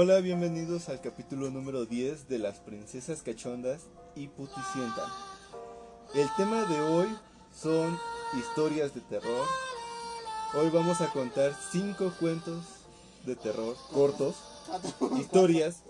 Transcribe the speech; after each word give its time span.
Hola, 0.00 0.20
bienvenidos 0.20 0.88
al 0.88 1.00
capítulo 1.00 1.50
número 1.50 1.84
10 1.84 2.28
de 2.28 2.38
las 2.38 2.60
princesas 2.60 3.20
cachondas 3.20 3.80
y 4.14 4.28
puticientan. 4.28 5.10
El 6.14 6.28
tema 6.36 6.64
de 6.66 6.80
hoy 6.80 7.08
son 7.52 7.98
historias 8.38 8.94
de 8.94 9.00
terror. 9.00 9.44
Hoy 10.54 10.70
vamos 10.70 11.00
a 11.00 11.08
contar 11.08 11.52
cinco 11.72 12.14
cuentos 12.20 12.64
de 13.26 13.34
terror 13.34 13.76
cortos, 13.92 14.36
historias. 15.18 15.82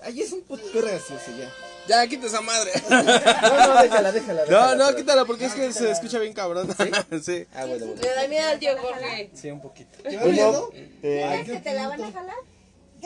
Ay, 0.00 0.22
es 0.22 0.32
un 0.32 0.42
puto 0.42 0.64
gracioso 0.74 1.30
ya. 1.38 1.48
Ya, 1.86 2.08
quita 2.08 2.26
esa 2.26 2.40
madre. 2.40 2.72
No, 2.90 3.68
no, 3.68 3.82
déjala, 3.82 4.10
déjala. 4.10 4.40
No, 4.46 4.50
déjala, 4.50 4.74
no, 4.74 4.96
quítala 4.96 5.24
porque 5.26 5.44
es 5.44 5.54
que 5.54 5.72
se 5.72 5.92
escucha 5.92 6.18
bien 6.18 6.32
cabrón. 6.32 6.66
Sí. 7.22 7.46
Ah, 7.54 7.66
bueno, 7.66 7.86
bueno. 7.86 8.02
Le 8.02 8.14
da 8.14 8.26
miedo 8.26 8.48
al 8.48 8.58
tío 8.58 8.76
Jorge. 8.78 9.30
Sí, 9.32 9.48
un 9.48 9.60
poquito. 9.60 9.96
Eh, 10.02 11.44
¿Que 11.46 11.60
te 11.60 11.72
la 11.72 11.86
van 11.86 12.02
a 12.02 12.10
jalar? 12.10 12.53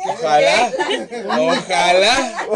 Ojalá. 0.06 0.72
Ojalá. 1.40 2.46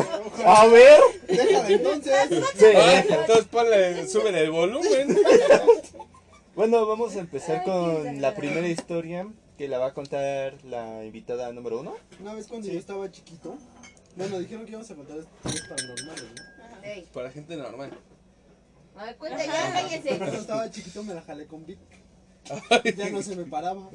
a 0.46 0.66
ver. 0.66 1.00
Déjala 1.28 1.68
entonces. 1.68 2.14
Sí, 2.56 2.64
Ah, 2.76 3.04
entonces 3.08 3.44
ponle, 3.50 4.08
súbele 4.08 4.40
el 4.42 4.50
volumen. 4.50 5.16
Bueno, 6.54 6.86
vamos 6.86 7.16
a 7.16 7.20
empezar 7.20 7.64
con 7.64 8.20
la 8.20 8.34
primera 8.34 8.68
historia 8.68 9.26
que 9.56 9.68
la 9.68 9.78
va 9.78 9.86
a 9.88 9.94
contar 9.94 10.54
la 10.64 11.04
invitada 11.04 11.50
número 11.52 11.80
uno. 11.80 11.94
Una 12.20 12.34
vez 12.34 12.46
cuando 12.46 12.68
yo 12.68 12.78
estaba 12.78 13.10
chiquito, 13.10 13.56
bueno, 14.16 14.38
dijeron 14.38 14.64
que 14.64 14.70
íbamos 14.72 14.90
a 14.90 14.94
contar 14.94 15.16
historias 15.18 15.66
paranormales, 15.68 16.24
¿no? 16.24 16.82
Ey. 16.86 17.06
Para 17.12 17.30
gente 17.30 17.56
normal. 17.56 17.90
A 18.96 19.04
ver, 19.04 19.16
cuenta 19.16 19.44
ya, 19.46 19.72
cállese. 19.72 20.18
Cuando 20.18 20.36
estaba 20.36 20.70
chiquito 20.70 21.02
me 21.04 21.14
la 21.14 21.22
jalé 21.22 21.46
con 21.46 21.64
Vic. 21.64 21.78
Ya 22.96 23.10
no 23.10 23.22
se 23.22 23.36
me 23.36 23.44
paraba. 23.44 23.88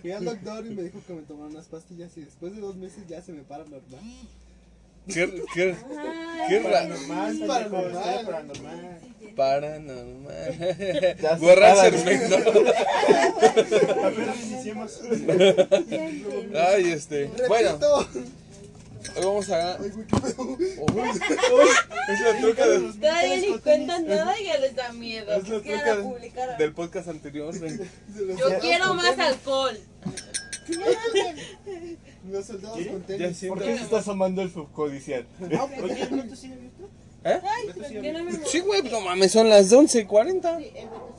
Fui 0.00 0.12
al 0.12 0.24
doctor 0.24 0.66
y 0.66 0.70
me 0.70 0.82
dijo 0.82 0.98
que 1.06 1.12
me 1.12 1.22
tomara 1.22 1.50
unas 1.50 1.66
pastillas 1.66 2.16
y 2.16 2.22
después 2.22 2.54
de 2.54 2.60
dos 2.60 2.76
meses 2.76 3.04
ya 3.08 3.20
se 3.22 3.32
me 3.32 3.42
para 3.42 3.64
normal. 3.64 4.00
Qué, 5.06 5.42
qué, 5.54 5.74
qué 6.48 6.60
paranormal. 6.60 7.38
Paranormal. 9.36 11.16
Ya 11.20 11.38
se 11.38 11.44
Borracho 11.44 11.76
para. 11.76 11.90
perfecto. 11.90 12.36
Ay, 16.54 16.92
este. 16.92 17.30
Bueno. 17.48 17.78
Hoy 19.16 19.24
vamos 19.24 19.50
a. 19.50 19.74
Ay, 19.76 19.90
güey, 19.90 20.06
qué 20.06 20.16
pedo. 20.20 20.56
Es 22.08 22.20
la 22.20 22.40
truca 22.40 22.66
del, 22.66 23.00
Todavía 23.00 23.36
ni 23.36 23.58
cuentan 23.58 24.06
nada 24.06 24.40
y 24.40 24.44
ya 24.44 24.58
les 24.58 24.74
da 24.74 24.92
miedo. 24.92 25.32
es 25.32 25.48
la 25.48 25.60
truca 25.60 25.96
publicar. 26.02 26.58
del 26.58 26.72
podcast 26.72 27.08
anterior. 27.08 27.54
los- 28.16 28.38
Yo 28.38 28.58
quiero 28.60 28.94
más 28.94 29.18
alcohol. 29.18 29.78
Los 32.30 32.44
soldados 32.46 32.78
con 32.86 33.02
tenis. 33.02 33.44
¿Por 33.48 33.58
qué 33.62 33.76
se 33.76 33.82
está 33.84 33.98
asomando 33.98 34.42
el 34.42 34.52
subcodicial? 34.52 35.26
¿Eh? 37.22 37.40
Yo 38.02 38.12
no 38.14 38.24
me 38.24 38.32
Sí, 38.46 38.60
güey, 38.60 38.82
no 38.84 39.00
mames, 39.02 39.32
son 39.32 39.48
las 39.50 39.70
11.40. 39.72 40.72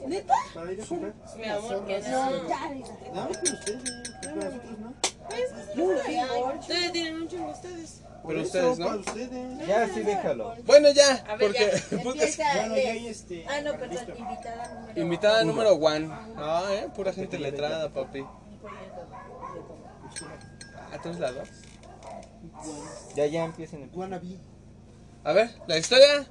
¿Neta? 0.08 0.34
Para 0.54 0.72
ir 0.72 0.82
a 0.82 0.86
comprar. 0.86 1.14
Mi 1.38 1.46
amor, 1.46 1.86
que 1.86 2.00
no. 2.00 2.32
Más 3.14 3.38
con 3.38 3.54
ustedes, 3.54 3.82
para 4.24 4.36
nosotros 4.36 4.80
no. 4.80 4.94
Ustedes 6.60 6.92
tienen 6.92 7.16
un 7.16 7.28
chingo 7.28 7.52
ustedes. 7.52 8.02
Pero 8.28 8.40
eso, 8.42 8.72
ustedes, 8.72 8.80
¿no? 8.80 8.98
ustedes. 8.98 9.68
Ya, 9.68 9.88
sí, 9.94 10.02
déjalo. 10.02 10.56
Bueno, 10.66 10.92
ya, 10.92 11.16
A 11.28 11.36
ver, 11.36 11.48
porque 11.48 11.72
ya. 11.90 11.98
Empieza. 12.02 12.68
eh, 12.78 13.10
este. 13.10 13.46
Ah, 13.50 13.62
no, 13.62 13.72
perdón. 13.78 13.98
Invitada 14.18 14.74
número 14.76 15.02
Invitada 15.02 15.44
número 15.44 15.74
one. 15.74 16.09
Ah, 16.38 16.70
eh, 16.72 16.88
pura 16.96 17.14
gente 17.14 17.40
letrada, 17.40 17.91
papi. 17.91 18.24
¿A 20.91 21.02
todos 21.02 21.20
lados? 21.20 21.50
Ya, 23.16 23.25
ya 23.25 23.46
empiecen. 23.46 23.90
Wannabe. 23.94 24.38
A 25.24 25.34
ver, 25.34 25.50
la 25.68 25.78
historia 25.78 26.20
de 26.20 26.25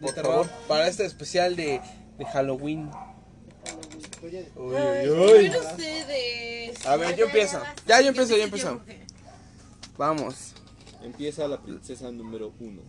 Por 0.00 0.14
terror 0.14 0.46
favor. 0.46 0.66
para 0.68 0.88
este 0.88 1.04
especial 1.04 1.54
de, 1.54 1.80
de 2.18 2.24
Halloween. 2.24 2.90
Uy, 4.22 4.48
uy, 4.56 5.08
uy. 5.08 5.50
ustedes. 5.50 6.86
A 6.86 6.96
ver, 6.96 7.16
yo 7.16 7.26
empiezo. 7.26 7.60
Ya, 7.86 8.00
yo 8.00 8.08
empiezo, 8.08 8.36
yo 8.36 8.42
empiezo. 8.42 8.80
Vamos. 9.98 10.54
Empieza 11.02 11.46
la 11.48 11.60
princesa 11.60 12.10
número 12.10 12.52
uno. 12.58 12.82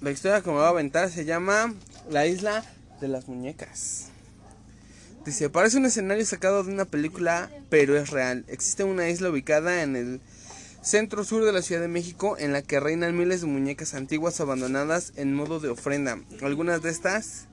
La 0.00 0.10
historia 0.10 0.40
que 0.40 0.50
me 0.50 0.56
va 0.56 0.66
a 0.66 0.70
aventar 0.70 1.10
se 1.10 1.24
llama 1.24 1.74
La 2.10 2.26
isla 2.26 2.64
de 3.00 3.08
las 3.08 3.28
muñecas. 3.28 4.08
Dice, 5.24 5.48
parece 5.48 5.78
un 5.78 5.86
escenario 5.86 6.26
sacado 6.26 6.64
de 6.64 6.72
una 6.72 6.84
película, 6.84 7.48
pero 7.70 7.96
es 7.96 8.10
real. 8.10 8.44
Existe 8.48 8.82
una 8.82 9.08
isla 9.08 9.30
ubicada 9.30 9.82
en 9.82 9.94
el 9.94 10.20
centro 10.82 11.22
sur 11.22 11.44
de 11.44 11.52
la 11.52 11.62
Ciudad 11.62 11.80
de 11.80 11.88
México 11.88 12.36
en 12.38 12.52
la 12.52 12.62
que 12.62 12.80
reinan 12.80 13.16
miles 13.16 13.40
de 13.40 13.46
muñecas 13.46 13.94
antiguas 13.94 14.40
abandonadas 14.40 15.12
en 15.14 15.32
modo 15.32 15.60
de 15.60 15.68
ofrenda. 15.68 16.18
Algunas 16.42 16.82
de 16.82 16.90
estas 16.90 17.46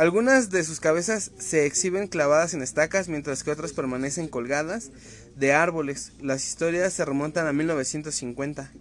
algunas 0.00 0.48
de 0.48 0.64
sus 0.64 0.80
cabezas 0.80 1.30
se 1.38 1.66
exhiben 1.66 2.08
clavadas 2.08 2.54
en 2.54 2.62
estacas, 2.62 3.10
mientras 3.10 3.44
que 3.44 3.50
otras 3.50 3.74
permanecen 3.74 4.28
colgadas 4.28 4.92
de 5.36 5.52
árboles. 5.52 6.12
Las 6.22 6.48
historias 6.48 6.94
se 6.94 7.04
remontan 7.04 7.46
a 7.46 7.52
1950, 7.52 8.72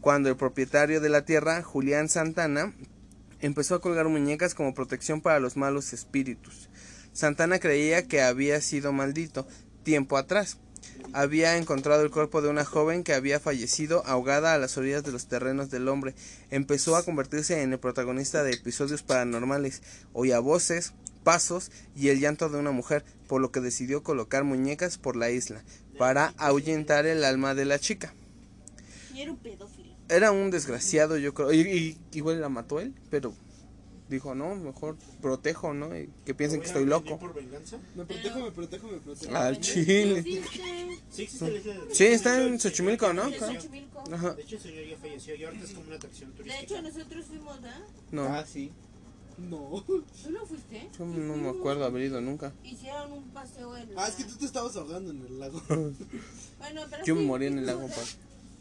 cuando 0.00 0.28
el 0.28 0.36
propietario 0.36 1.00
de 1.00 1.08
la 1.08 1.24
tierra, 1.24 1.60
Julián 1.64 2.08
Santana, 2.08 2.72
empezó 3.40 3.74
a 3.74 3.80
colgar 3.80 4.08
muñecas 4.08 4.54
como 4.54 4.72
protección 4.72 5.20
para 5.20 5.40
los 5.40 5.56
malos 5.56 5.92
espíritus. 5.92 6.68
Santana 7.12 7.58
creía 7.58 8.06
que 8.06 8.22
había 8.22 8.60
sido 8.60 8.92
maldito 8.92 9.48
tiempo 9.82 10.16
atrás. 10.16 10.58
Había 11.12 11.56
encontrado 11.56 12.02
el 12.02 12.10
cuerpo 12.10 12.40
de 12.42 12.48
una 12.48 12.64
joven 12.64 13.02
que 13.04 13.14
había 13.14 13.40
fallecido 13.40 14.04
ahogada 14.06 14.54
a 14.54 14.58
las 14.58 14.76
orillas 14.76 15.02
de 15.02 15.12
los 15.12 15.26
terrenos 15.26 15.70
del 15.70 15.88
hombre. 15.88 16.14
Empezó 16.50 16.96
a 16.96 17.04
convertirse 17.04 17.62
en 17.62 17.72
el 17.72 17.78
protagonista 17.80 18.42
de 18.44 18.52
episodios 18.52 19.02
paranormales. 19.02 19.82
Oía 20.12 20.38
voces, 20.38 20.92
pasos 21.24 21.70
y 21.96 22.08
el 22.08 22.20
llanto 22.20 22.48
de 22.48 22.58
una 22.58 22.70
mujer, 22.70 23.04
por 23.28 23.40
lo 23.40 23.50
que 23.50 23.60
decidió 23.60 24.02
colocar 24.02 24.44
muñecas 24.44 24.98
por 24.98 25.16
la 25.16 25.30
isla 25.30 25.62
para 25.98 26.32
ahuyentar 26.38 27.06
el 27.06 27.24
alma 27.24 27.54
de 27.54 27.64
la 27.64 27.78
chica. 27.78 28.14
Y 29.14 29.20
era 29.22 29.32
un 29.32 29.36
pedófilo. 29.38 29.90
Era 30.08 30.32
un 30.32 30.50
desgraciado, 30.50 31.16
yo 31.18 31.34
creo. 31.34 31.52
Y, 31.52 31.60
y- 31.60 31.98
igual 32.12 32.40
la 32.40 32.48
mató 32.48 32.80
él, 32.80 32.94
pero 33.10 33.34
dijo, 34.10 34.34
no, 34.34 34.54
mejor 34.56 34.96
protejo, 35.22 35.72
¿no? 35.72 35.96
Y 35.96 36.10
que 36.26 36.34
piensen 36.34 36.60
que 36.60 36.66
estoy 36.66 36.84
loco. 36.84 37.18
¿Por 37.18 37.32
venganza? 37.34 37.78
Me 37.94 38.04
protejo, 38.04 38.40
me 38.40 38.50
protejo, 38.50 38.88
me 38.88 38.98
protejo. 38.98 39.34
Al 39.36 39.60
chile. 39.60 40.22
Sí 41.10 41.22
existe 41.22 41.50
la 41.50 41.58
isla 41.58 41.74
de 41.84 41.94
Sí, 41.94 42.04
está 42.04 42.42
en 42.42 42.58
Xochimilco, 42.60 43.12
¿no? 43.12 43.30
Xochimilco. 43.30 44.04
Ajá. 44.12 44.34
De 44.34 44.42
hecho, 44.42 44.56
el 44.56 44.62
señor 44.62 44.84
ya 44.86 44.96
falleció 44.96 45.34
y 45.34 45.44
ahorita 45.44 45.64
es 45.64 45.70
como 45.72 45.86
una 45.86 45.96
atracción 45.96 46.30
De 46.30 46.36
turística. 46.36 46.62
hecho, 46.64 46.82
nosotros 46.82 47.24
fuimos, 47.26 47.58
¿ah? 47.64 47.80
No, 48.10 48.24
Ah, 48.24 48.44
sí. 48.46 48.70
No. 49.38 49.82
¿Tú 49.86 50.04
no 50.30 50.44
fuiste? 50.44 50.88
yo 50.98 51.06
no 51.06 51.36
me 51.36 51.48
acuerdo 51.48 51.84
haber 51.86 52.02
ido 52.02 52.20
nunca. 52.20 52.52
Hicieron 52.62 53.10
un 53.12 53.24
paseo 53.30 53.74
en. 53.76 53.88
Ah, 53.96 54.06
es 54.08 54.16
que 54.16 54.24
tú 54.24 54.36
te 54.36 54.44
estabas 54.44 54.76
ahogando 54.76 55.10
en 55.12 55.24
el 55.24 55.38
lago. 55.38 55.62
Bueno, 56.58 56.82
pero 56.90 57.04
Yo 57.06 57.14
me 57.14 57.22
morí 57.22 57.46
en 57.46 57.58
el 57.58 57.64
lago. 57.66 57.86
pa. 57.88 58.02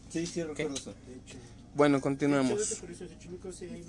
Sí, 0.09 0.25
sí, 0.25 0.41
recuerdo 0.41 0.75
eso. 0.75 0.93
De 1.05 1.15
hecho. 1.15 1.37
Bueno, 1.75 1.99
continuemos. 1.99 2.81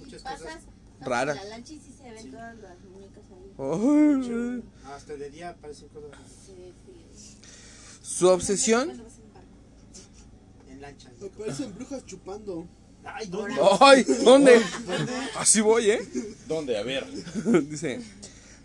muchas 0.01 0.23
Pasas. 0.23 0.63
Raras. 1.01 1.37
La 1.37 1.45
lancha 1.45 1.73
y 1.73 1.79
sí 1.79 1.95
se 1.97 2.11
ven 2.11 2.31
todas 2.31 2.57
las 2.59 2.79
muñecas 2.85 3.25
ahí. 3.31 3.53
Ay, 3.59 4.63
Hasta 4.95 5.17
de 5.17 5.31
día 5.31 5.51
aparecen 5.51 5.89
cosas 5.89 6.11
Sí, 6.47 6.73
sí. 6.87 7.37
Su 8.03 8.29
obsesión. 8.29 8.91
en 10.71 10.81
lancha. 10.81 11.11
Me 11.21 11.29
parecen 11.29 11.75
brujas 11.75 12.05
chupando. 12.07 12.67
Ay, 13.05 13.27
¿dónde? 13.29 13.55
¡Ay! 13.81 14.05
¿Dónde? 14.25 14.61
Así 15.39 15.61
voy, 15.63 15.91
¿eh? 15.91 16.01
¿Dónde? 16.47 16.77
A 16.77 16.83
ver. 16.83 17.07
Dice, 17.71 18.01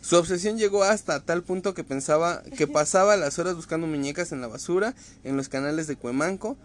su 0.02 0.18
obsesión 0.18 0.58
llegó 0.58 0.84
hasta 0.84 1.24
tal 1.24 1.42
punto 1.44 1.74
que 1.74 1.84
pensaba 1.86 2.44
que 2.58 2.68
pasaba 2.68 3.16
las 3.16 3.40
horas 3.40 3.56
buscando 3.56 3.88
muñecas 3.88 4.32
en 4.34 4.42
la 4.42 4.48
basura, 4.48 4.94
en 5.24 5.38
los 5.38 5.48
canales 5.48 5.88
de 5.88 5.96
Cuemanco 5.96 6.58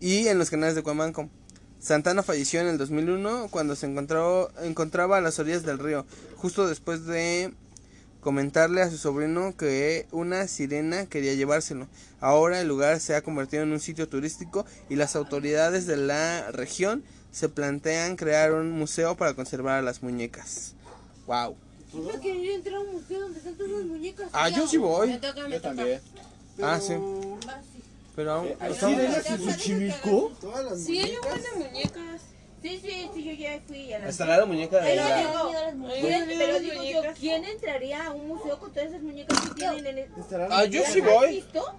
y 0.00 0.28
en 0.28 0.38
los 0.38 0.48
canales 0.50 0.74
de 0.74 0.82
Cuemanco. 0.82 1.28
Santana 1.82 2.22
falleció 2.22 2.60
en 2.60 2.68
el 2.68 2.78
2001 2.78 3.48
cuando 3.50 3.74
se 3.74 3.86
encontró, 3.86 4.52
encontraba 4.62 5.16
a 5.18 5.20
las 5.20 5.40
orillas 5.40 5.64
del 5.64 5.80
río, 5.80 6.06
justo 6.36 6.68
después 6.68 7.06
de 7.06 7.52
comentarle 8.20 8.82
a 8.82 8.88
su 8.90 8.98
sobrino 8.98 9.56
que 9.56 10.06
una 10.12 10.46
sirena 10.46 11.06
quería 11.06 11.34
llevárselo. 11.34 11.88
Ahora 12.20 12.60
el 12.60 12.68
lugar 12.68 13.00
se 13.00 13.16
ha 13.16 13.22
convertido 13.22 13.64
en 13.64 13.72
un 13.72 13.80
sitio 13.80 14.08
turístico 14.08 14.64
y 14.88 14.94
las 14.94 15.16
autoridades 15.16 15.88
de 15.88 15.96
la 15.96 16.52
región 16.52 17.02
se 17.32 17.48
plantean 17.48 18.14
crear 18.14 18.52
un 18.52 18.70
museo 18.70 19.16
para 19.16 19.34
conservar 19.34 19.80
a 19.80 19.82
las 19.82 20.04
muñecas. 20.04 20.74
Wow. 21.26 21.56
Yo 21.92 22.20
quería 22.20 22.54
entrar 22.54 22.76
a 22.76 22.80
un 22.80 22.92
museo 22.92 23.20
donde 23.22 23.38
están 23.38 23.54
todas 23.56 23.72
las 23.72 23.84
muñecas. 23.84 24.28
Ah, 24.32 24.48
yo 24.50 24.68
sí 24.68 24.76
voy. 24.76 25.08
Me 25.08 25.18
toca, 25.18 25.42
me 25.48 25.50
Yo 25.50 25.56
toca. 25.60 25.74
también. 25.74 26.00
Ah, 26.62 26.78
sí. 26.80 26.92
Pero 28.14 28.32
aún 28.32 28.48
¿Hay 28.60 28.72
estamos- 28.72 28.96
sirenas 28.96 29.26
en 29.30 29.50
Xochimilco? 29.50 30.32
Todas 30.40 30.64
las 30.64 30.80
Sí, 30.84 30.98
hay 31.00 31.16
un 31.16 31.58
muñecas. 31.62 32.20
Sí, 32.62 32.78
sí, 32.80 33.10
sí, 33.12 33.24
yo 33.24 33.32
ya 33.32 33.60
fui 33.66 33.92
a 33.92 33.98
la. 33.98 34.08
estará 34.08 34.36
la 34.36 34.44
muñeca 34.46 34.76
de 34.76 34.82
Pero 34.90 35.02
la... 35.08 35.16
digo, 35.18 35.52
¿quién- 36.00 36.28
pero 36.38 36.60
digo 36.60 36.82
yo. 36.84 37.02
¿quién 37.18 37.44
entraría 37.44 38.06
a 38.06 38.10
un 38.12 38.28
museo 38.28 38.58
con 38.60 38.70
todas 38.72 38.90
esas 38.90 39.02
muñecas 39.02 39.40
que 39.40 39.54
tienen 39.54 39.84
en 39.86 39.98
el... 39.98 40.10
Estará 40.16 40.46
la 40.48 40.58
Ah, 40.58 40.64
yo 40.66 40.80
muñeca. 40.80 40.92
sí 40.92 41.00
voy. 41.00 41.24
¿Has 41.24 41.30
visto? 41.30 41.74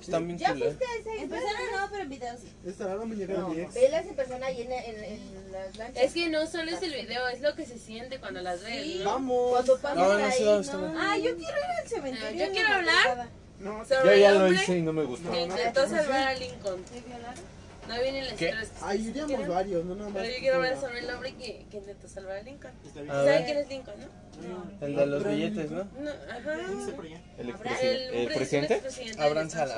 Están 0.00 0.26
bien 0.26 0.38
¿Ya 0.38 0.50
fuiste 0.54 0.84
a 0.84 1.00
esa 1.00 1.14
En 1.22 1.28
persona 1.28 1.58
no, 1.76 1.88
pero 1.90 2.02
en 2.04 2.08
video 2.08 2.36
sí. 2.38 2.52
Estará 2.64 2.94
la 2.94 3.04
muñeca 3.04 3.32
de 3.32 3.42
mi 3.42 3.60
ex. 3.60 3.74
Velas 3.74 4.06
en 4.06 4.14
persona 4.14 4.46
ahí 4.46 4.62
en, 4.62 4.72
en, 4.72 5.04
en 5.04 5.52
las 5.52 5.76
lanchas. 5.76 6.02
Es 6.04 6.12
que 6.14 6.28
no 6.28 6.46
solo 6.46 6.70
es 6.70 6.80
el 6.82 6.92
video, 6.94 7.26
es 7.28 7.40
lo 7.40 7.54
que 7.56 7.66
se 7.66 7.78
siente 7.78 8.20
cuando 8.20 8.40
las 8.40 8.62
ves. 8.62 8.82
Sí. 8.84 9.00
¿no? 9.02 9.10
Vamos. 9.10 9.50
Cuando 9.50 9.78
pasas 9.78 9.98
No, 9.98 10.16
no 10.18 10.24
ahí, 10.24 10.44
no. 10.44 10.94
Ah, 11.00 11.16
yo 11.18 11.36
quiero 11.36 11.58
ir 11.58 11.82
al 11.82 11.88
cementerio. 11.88 12.46
yo 12.46 12.52
quiero 12.52 12.68
hablar 12.74 13.28
No, 13.60 13.84
Sobre 13.84 14.04
Yo 14.04 14.16
ya 14.16 14.30
el 14.30 14.38
lo 14.38 14.52
hice 14.52 14.78
y 14.78 14.82
no 14.82 14.92
me 14.92 15.04
gustó. 15.04 15.30
que 15.32 15.42
intentó 15.42 15.88
salvar 15.88 16.28
a 16.28 16.34
Lincoln. 16.34 16.82
¿Te 16.84 17.00
violaron? 17.00 17.58
No 17.88 18.02
vienen 18.02 18.24
las 18.26 18.34
¿Qué? 18.34 18.48
tres. 18.50 18.70
Ahí 18.82 19.08
iríamos 19.08 19.48
varios, 19.48 19.84
no 19.84 19.94
nada 19.94 20.10
más. 20.10 20.18
Pero 20.22 20.34
yo 20.34 20.38
quiero 20.40 20.56
hablar 20.56 20.78
sobre 20.80 20.98
el 21.00 21.10
hombre 21.10 21.34
que, 21.34 21.64
que 21.70 21.78
intentó 21.78 22.06
salvar 22.08 22.36
a 22.36 22.42
Lincoln. 22.42 22.72
A 22.84 22.92
¿Saben 22.92 23.24
ver. 23.24 23.44
quién 23.46 23.58
es 23.58 23.68
Lincoln, 23.68 23.94
no? 24.00 24.86
El 24.86 24.94
de 24.96 25.06
los 25.06 25.24
billetes, 25.24 25.70
¿no? 25.70 25.84
No, 25.98 26.10
ajá. 26.10 26.68
Dice 26.74 26.92
por 26.92 27.06
allá. 27.06 27.20
¿El, 27.38 27.48
El, 27.48 27.54
expresi- 27.54 27.82
el 27.82 28.26
pre- 28.26 28.36
presidente? 28.36 28.82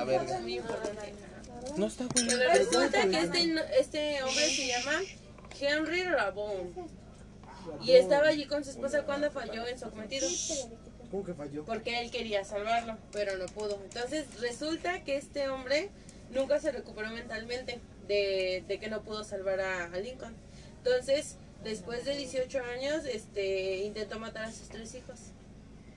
verga. 0.04 0.40
muy 0.40 0.56
importante. 0.56 1.14
No 1.76 1.86
está 1.86 2.04
bueno. 2.12 2.28
Pero 2.36 2.52
resulta 2.52 3.02
que 3.08 3.18
este, 3.20 3.54
este 3.78 4.22
hombre 4.24 4.48
se 4.50 4.66
llama 4.66 4.92
Henry 5.60 6.02
Rabón. 6.04 6.74
Y 7.82 7.92
estaba 7.92 8.26
allí 8.28 8.46
con 8.46 8.64
su 8.64 8.70
esposa 8.70 9.02
cuando 9.04 9.30
falló 9.30 9.66
en 9.68 9.78
su 9.78 9.88
cometido. 9.88 10.26
¿Cómo 11.10 11.24
que 11.24 11.34
falló? 11.34 11.64
Porque 11.64 12.00
él 12.00 12.10
quería 12.10 12.44
salvarlo, 12.44 12.96
pero 13.12 13.36
no 13.36 13.46
pudo. 13.46 13.80
Entonces 13.84 14.26
resulta 14.40 15.02
que 15.02 15.16
este 15.16 15.48
hombre 15.48 15.90
nunca 16.32 16.60
se 16.60 16.70
recuperó 16.70 17.10
mentalmente 17.10 17.80
de, 18.06 18.64
de 18.66 18.78
que 18.78 18.88
no 18.88 19.02
pudo 19.02 19.24
salvar 19.24 19.60
a, 19.60 19.84
a 19.86 19.98
Lincoln. 19.98 20.34
Entonces, 20.84 21.36
después 21.64 22.04
de 22.04 22.16
18 22.16 22.58
años, 22.76 23.04
este 23.06 23.78
intentó 23.78 24.18
matar 24.18 24.44
a 24.44 24.52
sus 24.52 24.68
tres 24.68 24.94
hijos. 24.94 25.18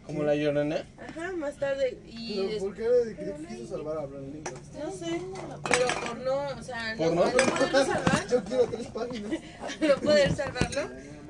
Como 0.06 0.24
la 0.24 0.36
llorona. 0.36 0.86
Ajá, 0.98 1.32
más 1.32 1.56
tarde. 1.56 1.98
Y 2.10 2.46
¿Pero 2.48 2.60
por 2.60 2.76
qué 2.76 2.90
de 2.90 3.16
que 3.16 3.46
quiso 3.48 3.68
salvar 3.78 3.98
a 3.98 4.02
Abraham 4.02 4.34
Lincoln? 4.34 4.62
no 4.84 4.92
sé, 4.92 5.22
pero 5.70 5.88
por 6.08 6.18
no, 6.18 6.60
o 6.60 6.62
sea, 6.62 6.96
¿Por 6.98 7.14
no, 7.14 7.24
no? 7.24 7.26
no 7.26 7.32
poderlo 7.32 7.86
salvar, 7.86 8.28
Yo 8.30 8.44
quiero 8.44 8.68
tres 8.68 8.88
páginas. 8.88 9.32
no 9.82 9.96
poder 10.02 10.36
salvarlo. 10.36 10.82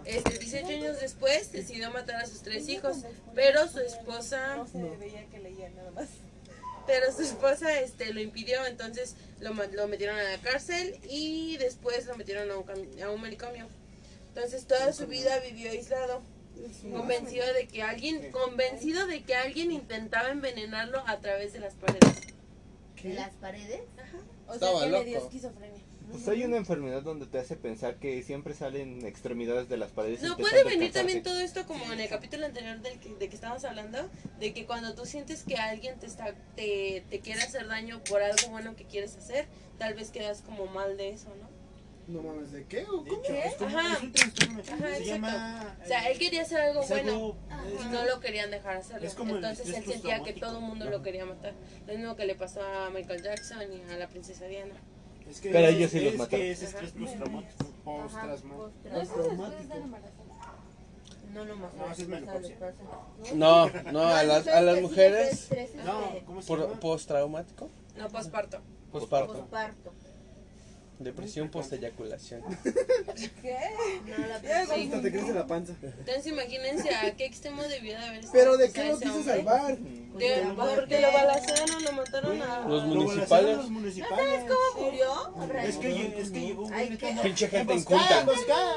Este, 0.05 0.37
18 0.37 0.67
años 0.67 0.99
después 0.99 1.51
decidió 1.51 1.89
matar 1.91 2.17
a 2.17 2.25
sus 2.25 2.41
tres 2.41 2.67
hijos, 2.69 2.97
pero 3.33 3.67
su 3.67 3.79
esposa 3.79 4.65
veía 4.99 5.25
que 5.27 5.39
leía 5.39 5.69
nada 5.69 5.91
más. 5.91 6.09
pero 6.85 7.11
su 7.13 7.21
esposa 7.21 7.79
este 7.79 8.13
lo 8.13 8.19
impidió 8.19 8.65
entonces 8.65 9.15
lo, 9.39 9.53
metieron 9.87 10.17
a 10.17 10.23
la 10.23 10.37
cárcel 10.39 10.99
y 11.09 11.55
después 11.57 12.05
lo 12.07 12.17
metieron 12.17 12.51
a 12.51 12.57
un, 12.57 13.01
a 13.01 13.09
un 13.09 13.21
manicomio 13.21 13.67
entonces 14.29 14.65
toda 14.65 14.91
su 14.91 15.07
vida 15.07 15.39
vivió 15.39 15.71
aislado 15.71 16.21
convencido 16.91 17.45
de 17.53 17.67
que 17.67 17.81
alguien 17.83 18.31
convencido 18.31 19.07
de 19.07 19.23
que 19.23 19.35
alguien 19.35 19.71
intentaba 19.71 20.29
envenenarlo 20.29 21.01
a 21.07 21.19
través 21.19 21.53
de 21.53 21.59
las 21.59 21.73
paredes 21.75 22.21
¿De 23.01 23.13
las 23.13 23.31
paredes? 23.35 23.81
o 24.47 24.53
Estaba 24.53 24.79
sea 24.79 24.89
que 24.89 24.91
le 24.91 25.05
dio 25.05 25.13
loco. 25.15 25.27
esquizofrenia 25.27 25.82
Pues 26.13 26.27
hay 26.27 26.43
una 26.43 26.57
enfermedad 26.57 27.01
donde 27.01 27.25
te 27.25 27.39
hace 27.39 27.55
pensar 27.55 27.95
que 27.95 28.21
siempre 28.21 28.53
salen 28.53 29.03
extremidades 29.05 29.67
de 29.67 29.77
las 29.77 29.91
paredes. 29.91 30.21
no 30.21 30.37
puede 30.37 30.63
venir 30.63 30.91
también 30.91 31.23
todo 31.23 31.39
esto 31.39 31.65
como 31.65 31.91
en 31.91 31.99
el 31.99 32.07
capítulo 32.07 32.45
anterior 32.45 32.79
del 32.81 32.99
que, 32.99 33.09
de 33.15 33.29
que 33.29 33.35
estábamos 33.35 33.65
hablando 33.65 33.97
de 34.39 34.53
que 34.53 34.65
cuando 34.67 34.93
tú 34.93 35.05
sientes 35.05 35.43
que 35.43 35.55
alguien 35.55 35.99
te 35.99 36.05
está 36.05 36.35
te, 36.55 37.03
te 37.09 37.19
quiere 37.19 37.41
hacer 37.41 37.67
daño 37.67 38.03
por 38.03 38.21
algo 38.21 38.47
bueno 38.51 38.75
que 38.75 38.85
quieres 38.85 39.17
hacer 39.17 39.47
tal 39.79 39.95
vez 39.95 40.11
quedas 40.11 40.41
como 40.43 40.67
mal 40.67 40.97
de 40.97 41.09
eso 41.09 41.29
no 41.41 41.49
No 42.07 42.21
mames, 42.21 42.51
¿de 42.51 42.65
qué? 42.65 42.83
¿O 42.83 43.03
cómo? 43.03 43.21
como 43.57 43.67
Ajá. 43.79 43.93
es 43.97 44.03
un 44.03 44.11
trastorno. 44.11 44.61
Ajá, 44.71 44.95
Se 44.95 45.05
llama. 45.05 45.77
O 45.83 45.87
sea, 45.87 46.09
él 46.11 46.19
quería 46.19 46.41
hacer 46.43 46.59
algo 46.61 46.81
es 46.81 46.89
bueno 46.89 47.11
algo- 47.49 47.81
y 47.81 47.85
no 47.91 48.05
lo 48.05 48.19
querían 48.19 48.51
dejar 48.51 48.77
hacerlo. 48.77 49.07
Es 49.07 49.15
como 49.15 49.31
el 49.31 49.43
Entonces 49.43 49.73
él 49.75 49.83
sentía 49.85 50.21
que 50.21 50.33
todo 50.33 50.57
el 50.59 50.63
mundo 50.65 50.85
lo 50.89 51.01
quería 51.01 51.25
matar. 51.25 51.53
Lo 51.87 51.93
mismo 51.95 52.15
que 52.15 52.25
le 52.25 52.35
pasó 52.35 52.61
a 52.61 52.89
Michael 52.91 53.23
Jackson 53.23 53.61
y 53.73 53.89
a 53.91 53.97
la 53.97 54.07
princesa 54.09 54.45
Diana. 54.45 54.75
Es 55.29 55.41
que 55.41 55.49
Pero 55.51 55.67
es- 55.67 55.75
ellos 55.75 55.91
sí 55.91 55.99
los 56.01 56.13
es 56.13 56.19
mataron. 56.19 56.39
que 56.41 56.51
es 56.51 56.61
estrés 56.63 56.91
postraumático. 56.91 57.65
Postrasmático. 57.83 58.71
Traumático. 58.83 59.75
No, 61.33 61.45
no 61.45 61.55
más. 61.55 61.73
No, 61.73 61.91
es 61.91 62.07
menopausia. 62.07 62.57
No, 63.33 63.69
no, 63.91 64.03
a 64.03 64.23
las, 64.23 64.47
a 64.47 64.61
las 64.61 64.81
mujeres 64.81 65.49
No, 65.83 66.01
¿cómo 66.25 66.41
se 66.41 66.47
por 66.47 66.59
llama? 66.61 66.79
postraumático, 66.79 67.69
No 67.97 68.09
posparto. 68.09 68.59
posparto, 68.91 69.33
Posparto. 69.33 69.93
Depresión 71.03 71.49
posteyaculación. 71.49 72.41
¿Qué? 73.41 73.57
No, 74.07 74.27
la 74.27 74.35
Hasta 74.35 75.01
te 75.01 75.11
crece 75.11 75.33
la 75.33 75.47
panza. 75.47 75.73
Entonces 75.81 76.27
imagínense 76.27 76.93
a 76.93 77.15
qué 77.15 77.25
extremo 77.25 77.63
debió 77.63 77.97
de 77.97 78.05
haber 78.05 78.19
estado. 78.19 78.33
¿Pero 78.33 78.57
de 78.57 78.71
qué 78.71 78.83
lo 78.85 78.99
quiso 78.99 79.23
salvar? 79.23 79.77
De- 79.77 80.43
porque 80.55 81.01
lo 81.01 81.11
balacearon, 81.11 81.83
lo 81.83 81.91
mataron 81.93 82.41
a... 82.41 82.59
Los 82.67 82.83
Lo 82.83 82.95
municipales. 82.95 83.57
los 83.57 83.69
municipales. 83.69 84.43
¿Murió? 84.79 85.33
Es 85.63 85.77
que, 85.77 86.19
es 86.21 86.29
que 86.31 86.39
llegó 86.41 86.63
un 86.63 86.71
Pinche 87.23 87.47
gente 87.47 87.73
"Emboscada, 87.73 87.77
inculta. 87.77 88.19
emboscada". 88.21 88.73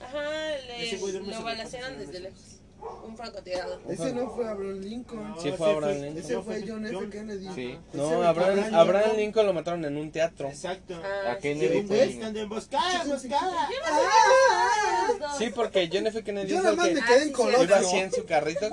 Ajá, 0.00 0.56
le, 0.66 0.98
lo 1.32 1.42
balacearon 1.42 1.98
desde 1.98 2.12
¿no? 2.20 2.24
lejos. 2.28 2.59
Un 3.06 3.16
francotirador. 3.16 3.80
Ese 3.88 4.12
no 4.12 4.30
fue 4.30 4.48
Abraham 4.48 4.80
Lincoln. 4.80 5.28
No, 5.30 5.40
Sí, 5.40 5.48
ese 5.48 5.56
fue 5.56 5.70
Abraham 5.70 5.94
Lincoln. 6.02 6.18
Ese 6.18 6.42
fue 6.42 6.64
John 6.66 6.86
F. 6.86 7.08
Kennedy. 7.10 7.48
Sí. 7.54 7.78
No, 7.92 8.22
Abraham, 8.22 8.74
Abraham 8.74 9.16
Lincoln 9.16 9.46
lo 9.46 9.52
mataron 9.52 9.84
en 9.84 9.96
un 9.96 10.10
teatro. 10.12 10.48
Exacto. 10.48 11.00
Ah, 11.02 11.32
¿A 11.32 11.34
sí. 11.36 11.40
Kennedy 11.42 11.78
el- 11.78 11.86
gritando, 11.88 12.40
emboscada, 12.40 13.02
emboscada. 13.02 13.68
Sí, 15.38 15.50
porque 15.54 15.88
John 15.92 16.06
F. 16.06 16.22
Kennedy 16.22 16.48
Yo 16.48 16.56
nada 16.58 16.70
el 16.70 16.76
más 16.76 16.88
que 16.88 16.94
me 16.94 17.00
quedé 17.02 17.16
en 17.16 17.22
Ah, 17.22 17.24
sí, 17.26 17.32
color. 17.32 17.64
iba 17.64 17.76
así 17.78 17.96
en 17.96 18.12
su 18.12 18.24
carrito 18.26 18.68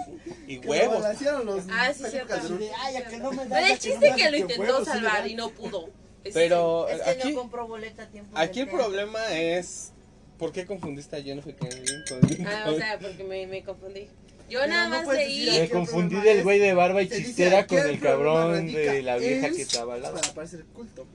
y 0.48 0.58
huevos. 0.60 1.00
los 1.44 1.64
Ah, 1.72 1.94
sí, 1.94 2.04
cierto. 2.10 2.36
De, 2.58 2.72
"Ay, 2.80 2.98
a 2.98 3.06
que 3.08 3.18
no 3.18 3.32
me 3.32 3.46
da, 3.46 3.56
Pero 3.56 3.68
el 3.74 3.80
chiste 3.80 4.14
que 4.16 4.32
lo 4.32 4.38
intentó 4.38 4.86
salvar 4.86 5.22
da". 5.24 5.28
y 5.28 5.36
no 5.36 5.50
pudo. 5.50 5.90
Pero 6.34 6.88
Es 6.90 7.02
que 7.02 7.10
aquí, 7.10 7.34
no 7.34 7.40
compró 7.42 7.68
boleta 7.68 8.04
a 8.04 8.08
tiempo. 8.08 8.38
aquí 8.38 8.60
el 8.62 8.68
problema 8.70 9.20
es 9.34 9.94
¿por 10.38 10.52
qué 10.52 10.66
confundiste 10.66 11.16
a 11.16 11.20
John 11.26 11.40
F. 11.40 11.54
Kennedy 11.56 11.86
con 12.08 12.20
Lincoln? 12.22 12.48
Ah, 12.48 12.70
o 12.70 12.76
sea, 12.78 13.00
porque 13.00 13.24
me, 13.24 13.48
me 13.48 13.64
confundí. 13.64 14.08
Yo 14.50 14.60
Pero 14.62 14.72
nada 14.72 14.84
no 14.86 14.90
más 14.96 15.04
puedes 15.04 15.28
decir 15.28 15.60
Me 15.62 15.70
confundí 15.70 16.16
problema 16.16 16.24
del 16.30 16.38
es- 16.38 16.44
güey 16.46 16.60
de 16.60 16.74
barba 16.74 17.02
y 17.02 17.08
Se 17.10 17.16
dice, 17.16 17.28
chistera 17.28 17.68
con 17.68 17.78
el 17.80 17.84
problema 18.00 18.02
cabrón 18.02 18.52
radica 18.54 18.94
de 18.94 19.02
la 19.02 19.18
vieja 19.18 19.50
que 19.50 19.62
estaba 19.62 19.96
al 19.96 20.02
lado. 20.02 20.16
Para 20.22 20.34
parecer 20.34 20.64
culto. 20.74 21.06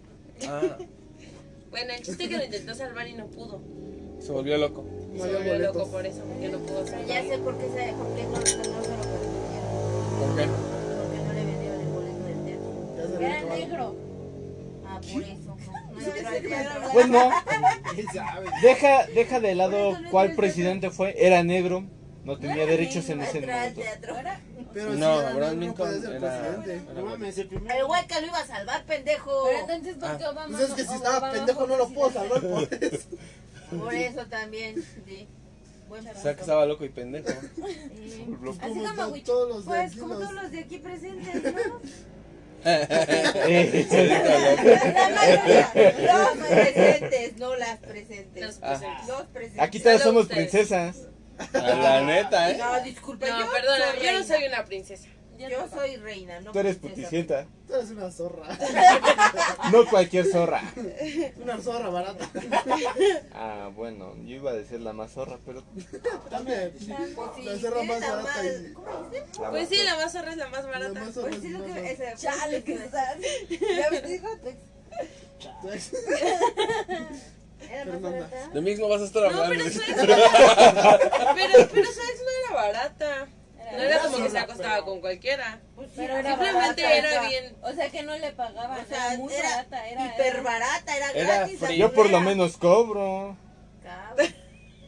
Ah, 0.47 0.77
Bueno, 1.71 1.93
el 1.95 2.03
chiste 2.03 2.29
que 2.29 2.37
lo 2.37 2.45
intentó 2.45 2.75
salvar 2.75 3.09
y 3.09 3.15
no 3.15 3.27
pudo. 3.29 3.63
se 4.21 4.31
volvió 4.33 4.59
loco. 4.59 4.85
No 5.13 5.17
se 5.17 5.23
había 5.25 5.37
volvió 5.39 5.53
boletos. 5.55 5.77
loco 5.77 5.91
por 5.91 6.07
eso, 6.07 6.21
porque 6.25 6.49
no 6.51 6.59
pudo 6.59 6.87
salvar. 6.87 7.07
ya 7.07 7.23
sé 7.23 7.39
por 7.39 7.57
qué, 7.59 7.65
se, 7.69 7.75
qué 7.77 7.93
no, 7.93 8.39
no 8.39 8.47
se 8.47 8.57
lo 8.57 8.63
permitieron. 8.63 10.19
¿Por 10.21 10.37
qué? 10.37 10.47
Porque 10.99 11.19
no 11.27 11.33
le 11.33 11.45
vendieron 11.45 11.81
el 11.81 11.89
boleto 11.89 12.25
del 12.25 12.45
teatro. 12.45 12.97
Ya 12.99 13.07
se 13.19 13.25
Era 13.25 13.39
acabado. 13.39 13.59
negro. 13.59 13.97
Ah, 14.87 15.01
por 15.13 15.23
eso. 15.23 15.52
Pues 16.93 17.09
no, 17.09 17.31
deja, 18.63 19.07
deja 19.07 19.41
de 19.41 19.55
lado 19.55 19.97
cuál 20.11 20.35
presidente 20.35 20.91
fue. 20.91 21.15
Era 21.19 21.43
negro, 21.43 21.85
no 22.25 22.39
tenía 22.39 22.67
derechos 22.67 23.09
en 23.11 23.21
ese 23.23 23.41
momento. 23.41 23.81
Pero 24.75 24.95
No, 24.95 25.15
si 25.15 25.21
era 25.21 25.31
Abraham 25.33 25.59
negro, 25.59 25.75
puede 25.75 25.93
Lincoln 25.93 26.03
ser 26.03 26.15
era- 26.17 26.49
presidente. 26.55 26.93
No 26.95 27.05
mames, 27.05 27.39
el 27.39 27.49
primero. 27.49 27.75
El 27.77 27.85
güey 27.87 28.07
que 28.07 28.21
lo 28.23 28.27
iba 28.29 28.39
a 28.39 28.47
salvar, 28.47 28.85
pendejo. 28.87 29.45
Pero 29.45 29.59
entonces, 29.61 29.97
¿por 29.97 30.17
qué 30.17 30.25
Ah. 30.25 30.31
Obama 30.31 30.49
Pues 30.51 30.63
es 30.63 30.69
no- 30.71 30.77
que 30.77 30.83
si 30.83 30.89
Obama 30.89 31.05
estaba 31.05 31.27
no 31.29 31.33
pendejo 31.35 31.67
no 31.67 31.77
lo 31.77 31.89
puedo 31.91 32.11
salvar 32.13 32.41
por 32.41 32.63
eso. 32.63 33.09
Por 33.79 33.95
eso 33.95 34.27
también, 34.27 34.85
sí. 35.07 35.29
Buen 35.89 36.09
O 36.09 36.15
sea 36.15 36.35
que 36.35 36.41
estaba 36.41 36.65
loco 36.65 36.87
y 36.87 36.89
pendejo. 36.89 37.29
Sí. 37.55 38.35
Pues 38.43 38.59
Así 38.63 38.79
como 38.81 39.15
todos 39.25 39.49
los 39.51 39.65
de 39.67 39.71
Pues 39.71 39.91
aquí, 39.91 39.99
como 40.01 40.15
los- 40.15 40.23
todos 40.23 40.43
los 40.43 40.51
de 40.53 40.59
aquí 40.61 40.79
presentes, 40.79 41.43
¿no? 41.43 41.51
Los 46.07 46.49
presentes, 46.49 47.37
no 47.39 47.57
las 47.57 47.79
presentes. 47.79 48.43
Los 48.43 48.59
presentes. 48.59 49.09
Los 49.09 49.23
presentes. 49.27 49.61
Aquí 49.63 49.81
todas 49.81 50.03
somos 50.03 50.25
ustedes. 50.25 50.51
princesas. 50.51 51.09
La 51.53 52.03
neta, 52.03 52.51
¿eh? 52.51 52.57
No, 52.59 52.81
disculpa, 52.83 53.27
No, 53.27 54.03
yo 54.03 54.13
no 54.13 54.25
soy 54.25 54.45
una 54.45 54.65
princesa. 54.65 55.09
Yo 55.51 55.69
soy 55.69 55.97
reina, 55.97 56.41
no 56.41 56.53
Tú 56.53 56.59
eres 56.59 56.77
puticienta. 56.77 57.47
Tú 57.67 57.75
eres 57.75 57.91
una 57.91 58.11
zorra. 58.11 58.47
No 59.73 59.87
cualquier 59.89 60.27
zorra. 60.27 60.61
Una 61.43 61.59
zorra 61.61 61.89
barata. 61.89 62.29
Ah, 63.33 63.71
bueno, 63.75 64.15
yo 64.25 64.37
iba 64.37 64.51
a 64.51 64.55
decir 64.55 64.81
la 64.81 64.93
más 64.93 65.13
zorra, 65.13 65.39
pero 65.47 65.63
También. 66.31 66.73
Pues 67.15 67.31
sí, 67.37 67.43
La 67.45 67.59
zorra 67.59 67.83
más 67.85 68.01
la 68.01 68.11
barata 68.17 68.43
más- 68.43 68.45
y- 68.45 68.73
¿Cómo 68.73 69.09
dices? 69.11 69.39
la 69.39 69.51
Pues 69.51 69.63
más 69.63 69.69
sí, 69.71 69.85
la 69.85 69.97
más 69.97 70.13
zorra 70.13 70.31
es 70.33 70.37
la 70.37 70.49
más 70.49 70.65
La 70.65 70.71
barata. 70.71 71.01
más 71.01 71.15
zorra 71.15 71.29
Pues 71.29 71.37
es 71.37 71.43
sí, 71.43 71.49
lo 71.51 71.59
más 71.61 71.73
que 71.79 71.91
ese, 71.93 72.15
Chale, 72.17 72.65
que 72.65 72.79
Ya 73.77 73.91
me 73.91 74.03
dijo 74.03 74.29
tu 74.39 74.49
ex. 74.49 74.59
Tu 75.63 75.71
ex. 75.71 75.93
¿Era 77.71 77.99
más? 77.99 78.53
De 78.53 78.61
mismo 78.61 78.89
vas 78.89 79.01
a 79.03 79.05
estar 79.05 79.23
No, 79.33 79.43
hablando. 79.43 79.65
pero 79.65 79.97
no 79.97 80.03
era 80.03 81.35
Pero, 81.35 81.69
pero 81.73 81.87
su 81.93 82.01
ex 82.01 82.21
no 82.21 82.31
era 82.45 82.55
barata. 82.55 83.29
No 83.73 83.83
era 83.83 83.99
como 84.01 84.17
que 84.19 84.31
se 84.31 84.39
acostaba 84.39 84.85
con 84.85 85.01
cualquiera. 85.01 85.61
Pues 85.75 85.89
Pero 85.97 86.17
era 86.17 86.31
simplemente 86.31 86.83
barata, 86.83 86.95
era 86.95 87.29
bien. 87.29 87.57
O 87.63 87.73
sea 87.73 87.89
que 87.91 88.03
no 88.03 88.17
le 88.17 88.33
pagaban, 88.33 88.81
O 88.81 88.89
sea, 88.89 89.09
era 89.15 89.19
muy 89.19 89.33
era 89.35 89.49
barata, 89.49 89.89
era, 89.89 90.07
hiper 90.07 90.43
barata, 90.43 90.97
era, 90.97 91.11
Era 91.11 91.37
gratis. 91.39 91.61
Yo 91.77 91.93
por 91.93 92.11
lo 92.11 92.21
menos 92.21 92.57
cobro. 92.57 93.37
Cabrón. 93.83 94.35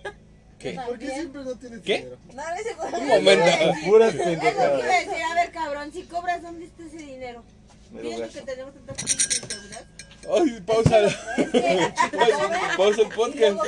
¿Qué? 0.59 0.73
¿Por 0.87 0.99
qué 0.99 1.11
siempre 1.11 1.43
no 1.45 1.55
tienes 1.57 1.81
¿Qué? 1.83 1.97
dinero? 1.99 2.17
No, 2.33 2.43
ese 2.55 2.75
Un 2.97 3.09
momento. 3.09 3.45
Puras 3.87 4.15
Es 4.15 4.19
lo 4.19 4.25
que 4.25 4.33
iba 4.33 4.39
a 4.39 4.55
pendejadas. 4.55 5.07
decir, 5.07 5.23
a 5.23 5.35
ver 5.35 5.53
cabrón, 5.53 5.93
si 5.93 6.03
cobras, 6.05 6.43
¿dónde 6.43 6.65
está 6.67 6.83
ese 6.85 6.97
dinero? 6.97 7.45
Gacho. 7.93 8.33
que 8.33 8.41
tenemos 8.43 8.75
tantas 8.75 8.97
pinches 8.97 9.49
deudas. 9.49 9.85
Ay, 10.33 10.61
pausa. 10.63 11.01
Es 11.07 11.17
que, 11.51 11.93
Pausa 12.77 13.03
el 13.03 13.09
podcast. 13.15 13.59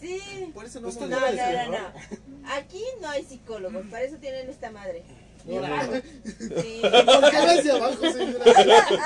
Sí. 0.00 0.50
Por 0.54 0.64
eso 0.64 0.80
no 0.80 0.88
No, 0.90 1.00
no, 1.08 1.08
no, 1.08 1.68
no. 1.72 2.48
Aquí 2.52 2.82
no 3.00 3.08
hay 3.10 3.24
psicólogos, 3.24 3.84
para 3.90 4.04
eso 4.04 4.16
tienen 4.16 4.48
esta 4.48 4.70
madre. 4.70 5.02
Sí. 5.44 6.80
¿Por 6.82 7.30
qué 7.30 7.36
hacia 7.36 7.74
abajo, 7.74 8.10
señora? 8.12 8.44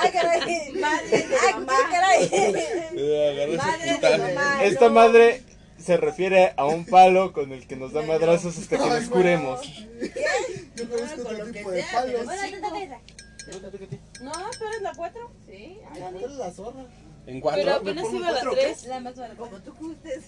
Ah, 0.01 0.09
caray. 0.11 0.71
Madre 0.73 1.09
de 1.27 1.35
Ah, 1.35 1.59
mamá. 1.59 1.73
caray. 1.89 2.25
Agarra 2.25 3.57
Madre 3.57 3.89
esa 3.91 4.09
de 4.09 4.17
puta. 4.17 4.17
mamá. 4.17 4.63
Esta 4.63 4.89
madre 4.89 5.43
se 5.77 5.97
refiere 5.97 6.53
a 6.57 6.65
un 6.65 6.85
palo 6.85 7.31
con 7.33 7.51
el 7.53 7.67
que 7.67 7.75
nos 7.75 7.93
da 7.93 8.01
madrazos 8.01 8.57
hasta 8.57 8.77
que 8.77 8.85
nos 8.89 9.09
curemos. 9.09 9.61
Yo 10.75 10.89
conozco 10.89 11.21
otro 11.21 11.45
tipo 11.51 11.71
de 11.71 11.83
palos. 11.91 12.25
pero. 12.27 12.99
No, 14.23 14.31
tú 14.57 14.65
eres 14.67 14.81
la 14.81 14.93
4. 14.95 15.31
Sí, 15.47 15.79
Tú 15.93 16.17
eres 16.17 16.31
la 16.37 16.51
zorra. 16.51 16.85
En 17.27 17.41
Pero 17.41 17.73
apenas 17.73 18.05
iba 18.13 18.27
a 18.29 18.31
la 18.31 18.41
3. 18.51 18.85
la 18.85 18.99
más 18.99 19.15
barata. 19.15 19.35
Como 19.37 19.57
tú 19.59 19.73
gustes. 19.79 20.23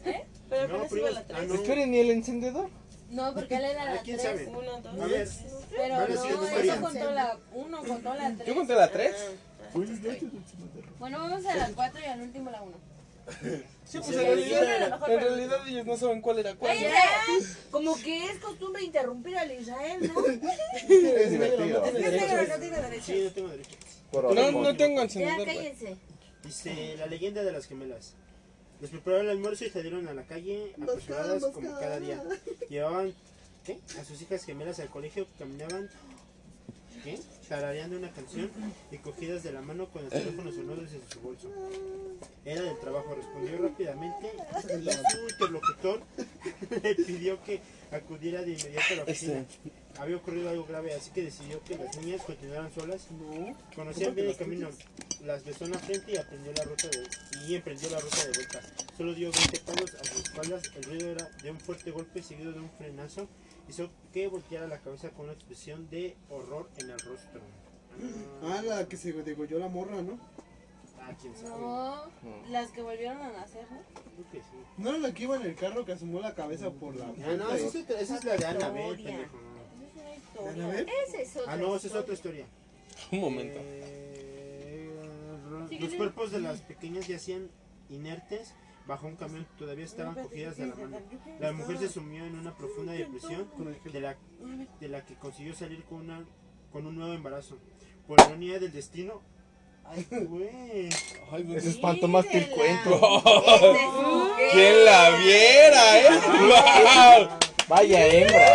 Pero 0.49 0.67
No, 0.67 0.73
apenas 0.75 0.87
pero 0.89 1.01
iba 1.01 1.09
a 1.09 1.11
la 1.11 1.19
ah, 1.19 1.23
3. 1.27 1.47
no. 1.47 1.53
Esperen, 1.55 1.93
¿y 1.93 1.99
el 1.99 2.11
encendedor? 2.11 2.69
No, 3.11 3.33
porque 3.33 3.55
él 3.55 3.63
era 3.65 3.83
Ah, 3.83 3.93
la 3.95 4.01
¿quién 4.01 4.17
3. 4.17 4.29
sabe? 4.29 4.47
1, 4.47 4.81
2, 4.81 4.85
A 5.01 5.05
ver, 5.07 5.27
Pero 5.69 5.95
Vale, 5.95 6.15
no, 6.15 6.23
eso 6.57 6.81
contó 6.81 7.11
la 7.11 7.37
1, 7.53 7.83
contó 7.83 8.13
la 8.15 8.33
3. 8.35 8.47
¿Yo 8.47 8.55
conté 8.55 8.73
la 8.75 8.91
tres? 8.91 9.15
Bueno, 10.99 11.19
vamos 11.19 11.45
a 11.45 11.55
la 11.55 11.69
4 11.73 11.99
y 12.01 12.05
al 12.05 12.21
último 12.21 12.51
la 12.51 12.61
1. 12.61 12.73
Sí, 13.87 13.99
pues 13.99 14.07
Sí, 14.09 14.15
en 14.15 14.25
realidad, 14.25 14.99
en 15.07 15.19
realidad 15.21 15.65
ellos 15.65 15.85
no 15.85 15.95
saben 15.95 16.19
cuál 16.19 16.39
era 16.39 16.53
cuál. 16.55 16.75
Como 17.71 17.95
que 17.95 18.25
es 18.25 18.37
costumbre 18.39 18.83
interrumpir 18.83 19.37
al 19.37 19.49
Israel, 19.49 20.11
¿no? 20.13 20.25
Es 20.89 21.29
divertido. 21.31 21.85
Es 21.85 21.91
que 21.93 22.05
es 22.05 22.11
negro, 22.11 22.47
no 22.53 22.59
tiene 22.59 22.77
derecho. 22.81 23.05
Sí, 23.05 23.21
no 23.23 23.31
tengo 23.31 23.47
derecho. 23.47 23.75
No, 24.11 24.75
tengo 24.75 24.95
Ya, 24.97 25.03
encendedor. 25.03 25.35
güey. 25.35 25.45
cállense. 25.55 25.95
Dice 26.47 26.95
la 26.97 27.07
leyenda 27.07 27.43
de 27.43 27.51
las 27.51 27.65
gemelas. 27.65 28.13
Les 28.79 28.89
prepararon 28.89 29.25
el 29.25 29.31
almuerzo 29.31 29.65
y 29.65 29.69
salieron 29.69 30.07
a 30.07 30.13
la 30.13 30.23
calle 30.23 30.73
apresuradas 30.81 31.43
como 31.47 31.77
cada 31.77 31.99
día. 31.99 32.23
Llevaban 32.69 33.13
¿qué? 33.65 33.79
a 33.99 34.05
sus 34.05 34.21
hijas 34.21 34.45
gemelas 34.45 34.79
al 34.79 34.87
colegio, 34.87 35.27
caminaban 35.37 35.89
¿qué? 37.03 37.19
tarareando 37.49 37.97
una 37.97 38.11
canción 38.13 38.49
y 38.93 38.97
cogidas 38.99 39.43
de 39.43 39.51
la 39.51 39.61
mano 39.61 39.89
con 39.89 40.05
el 40.05 40.09
teléfono 40.09 40.49
sonó 40.53 40.77
desde 40.77 41.01
su 41.11 41.19
bolso. 41.19 41.51
Era 42.45 42.61
del 42.61 42.79
trabajo, 42.79 43.13
respondió 43.13 43.57
rápidamente 43.57 44.31
y 44.79 44.89
su 44.89 45.29
interlocutor 45.29 46.01
le 46.81 46.95
pidió 46.95 47.43
que 47.43 47.59
acudiera 47.91 48.41
de 48.41 48.51
inmediato 48.51 48.93
a 48.93 48.95
la 48.97 49.03
oficina. 49.03 49.45
Había 49.99 50.17
ocurrido 50.17 50.49
algo 50.49 50.65
grave, 50.65 50.93
así 50.93 51.11
que 51.11 51.23
decidió 51.23 51.63
que 51.63 51.77
las 51.77 51.97
niñas 51.97 52.21
continuaran 52.23 52.71
solas. 52.73 53.07
Conocían 53.75 54.13
bien 54.13 54.27
el 54.27 54.35
camino, 54.35 54.69
las 55.23 55.43
besó 55.43 55.65
en 55.65 55.71
la 55.71 55.79
frente 55.79 56.11
y 56.11 56.17
aprendió 56.17 56.51
la 56.53 56.63
ruta 56.63 56.87
de, 56.87 57.47
y 57.47 57.55
emprendió 57.55 57.89
la 57.89 57.99
ruta 57.99 58.25
de 58.25 58.31
vuelta. 58.33 58.61
Solo 58.95 59.13
dio 59.13 59.31
20 59.31 59.59
palos 59.59 59.95
a 59.95 60.03
sus 60.03 60.23
espaldas, 60.23 60.63
el 60.75 60.83
ruido 60.83 61.11
era 61.11 61.29
de 61.41 61.51
un 61.51 61.59
fuerte 61.59 61.91
golpe 61.91 62.21
seguido 62.21 62.51
de 62.51 62.59
un 62.59 62.69
frenazo, 62.71 63.27
hizo 63.67 63.89
que 64.13 64.27
volteara 64.27 64.67
la 64.67 64.79
cabeza 64.79 65.09
con 65.09 65.25
una 65.25 65.33
expresión 65.33 65.89
de 65.89 66.15
horror 66.29 66.69
en 66.77 66.89
el 66.91 66.99
rostro. 66.99 67.41
Ah, 68.43 68.61
la 68.63 68.87
que 68.87 68.97
se 68.97 69.11
degolló 69.11 69.57
la 69.57 69.67
morra, 69.67 70.01
¿no? 70.01 70.19
Ah, 71.07 71.15
quién 71.19 71.35
sabe. 71.35 71.61
No, 71.61 72.03
las 72.49 72.71
que 72.71 72.81
volvieron 72.81 73.21
a 73.21 73.31
nacer, 73.31 73.65
¿no? 73.71 73.77
Creo 73.77 74.31
que 74.31 74.39
sí. 74.39 74.57
¿No 74.77 74.89
era 74.89 74.97
la 74.99 75.13
que 75.13 75.23
iba 75.23 75.37
en 75.37 75.43
el 75.43 75.55
carro 75.55 75.85
que 75.85 75.93
asomó 75.93 76.19
la 76.19 76.35
cabeza 76.35 76.69
por 76.71 76.95
la 76.95 77.05
Ah, 77.05 77.35
no, 77.37 77.51
esa 77.51 77.79
es, 77.79 77.89
esa 77.89 78.25
la 78.25 78.35
de 78.35 78.45
Annabelle, 78.45 79.03
pendejo. 79.03 79.37
¿De 80.43 80.49
Anabel? 80.49 80.87
Esa 81.07 81.21
es 81.21 81.37
otra. 81.37 81.53
Ah, 81.53 81.57
no, 81.57 81.75
esa 81.75 81.87
es 81.87 81.95
otra 81.95 82.13
historia. 82.13 82.45
Un 83.11 83.21
momento. 83.21 83.59
Eh, 83.61 84.89
los 85.79 85.93
cuerpos 85.93 86.31
de 86.31 86.41
las 86.41 86.61
pequeñas 86.61 87.07
yacían 87.07 87.49
inertes 87.89 88.53
bajo 88.85 89.07
un 89.07 89.15
camión, 89.17 89.45
todavía 89.57 89.85
estaban 89.85 90.15
cogidas 90.15 90.57
de 90.57 90.67
la 90.67 90.75
mano. 90.75 90.97
La 91.39 91.51
mujer 91.51 91.77
se 91.77 91.89
sumió 91.89 92.25
en 92.25 92.35
una 92.35 92.55
profunda 92.55 92.93
depresión 92.93 93.47
de 93.91 94.01
la, 94.01 94.17
de 94.79 94.87
la 94.87 95.05
que 95.05 95.15
consiguió 95.15 95.53
salir 95.53 95.83
con, 95.83 95.99
una, 96.01 96.25
con 96.71 96.87
un 96.87 96.95
nuevo 96.95 97.13
embarazo. 97.13 97.57
Por 98.07 98.19
ironía 98.21 98.59
del 98.59 98.71
destino. 98.71 99.21
Ay, 99.89 100.05
güey. 100.25 100.89
Ay, 101.31 101.43
güey. 101.43 101.57
Ese 101.57 101.69
espanto 101.69 102.07
más 102.07 102.25
que 102.25 102.37
el 102.39 102.49
cuento. 102.49 103.21
¿Quién 104.51 104.85
la 104.85 105.09
viera, 105.11 105.99
eh? 105.99 106.09
¡Wow! 107.19 107.29
Vaya 107.67 108.05
hembra. 108.07 108.45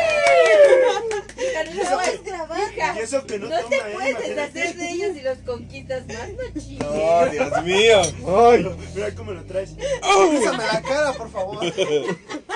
No 1.74 1.96
vas 1.96 2.24
grabando. 2.24 2.64
Y 2.96 2.98
eso 3.02 3.26
que 3.26 3.38
no, 3.38 3.48
No 3.48 3.56
toma, 3.60 3.68
te 3.70 3.76
eh, 3.76 3.80
puedes 3.94 4.10
imagínate. 4.10 4.34
deshacer 4.34 4.76
de 4.76 4.90
ellos 4.90 5.16
y 5.16 5.20
los 5.22 5.38
conquistas 5.38 6.06
más, 6.06 6.28
no 6.30 6.60
chingues. 6.60 6.86
Oh, 6.88 7.26
Dios 7.30 7.62
mío. 7.64 8.02
Ay, 8.52 8.76
Mira 8.94 9.14
cómo 9.14 9.32
lo 9.32 9.42
traes. 9.44 9.74
Bésame 9.76 10.64
la 10.64 10.82
cara, 10.82 11.12
por 11.14 11.30
favor. 11.30 11.58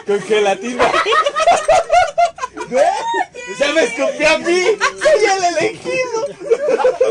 con 0.07 0.21
gelatina. 0.23 0.93
¡Ya 3.59 3.73
me 3.73 3.85
escupió 3.85 4.29
a 4.29 4.39
mí! 4.39 4.63
¡Soy 5.03 5.25
el 5.25 5.45
elegido! 5.57 6.27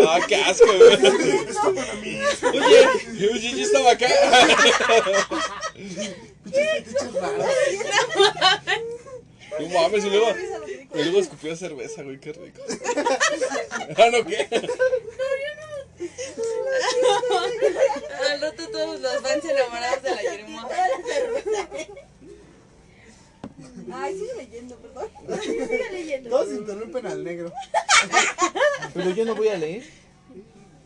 Ah, 0.07 0.19
qué 0.27 0.35
asco, 0.35 0.67
güey. 0.67 0.79
Oye, 2.53 2.87
oye, 3.33 3.51
yo 3.51 3.63
estaba 3.63 3.91
acá. 3.91 4.07
No 9.57 9.69
mames, 9.69 10.03
y 10.03 10.09
luego, 10.09 10.27
y 10.93 11.03
luego 11.03 11.19
escupió 11.19 11.55
cerveza, 11.55 12.03
güey, 12.03 12.19
qué 12.19 12.33
rico. 12.33 12.61
Ah, 13.97 14.09
no, 14.11 14.25
¿qué? 14.25 14.47
Al 18.29 18.41
rato 18.41 18.69
todos 18.69 18.99
los 18.99 19.21
fans 19.21 19.45
enamorados 19.45 20.03
de 20.03 20.11
la 20.11 20.21
Yermoa. 20.21 20.69
Ay, 23.91 24.15
sigue 24.15 24.33
leyendo, 24.35 24.75
perdón. 24.77 25.09
Sigue 25.41 25.89
leyendo. 25.91 26.29
Todos 26.29 26.53
interrumpen 26.53 27.05
al 27.05 27.23
negro. 27.23 27.51
Pero 28.93 29.09
yo 29.11 29.25
no 29.25 29.35
voy 29.35 29.49
a 29.49 29.57
leer. 29.57 29.83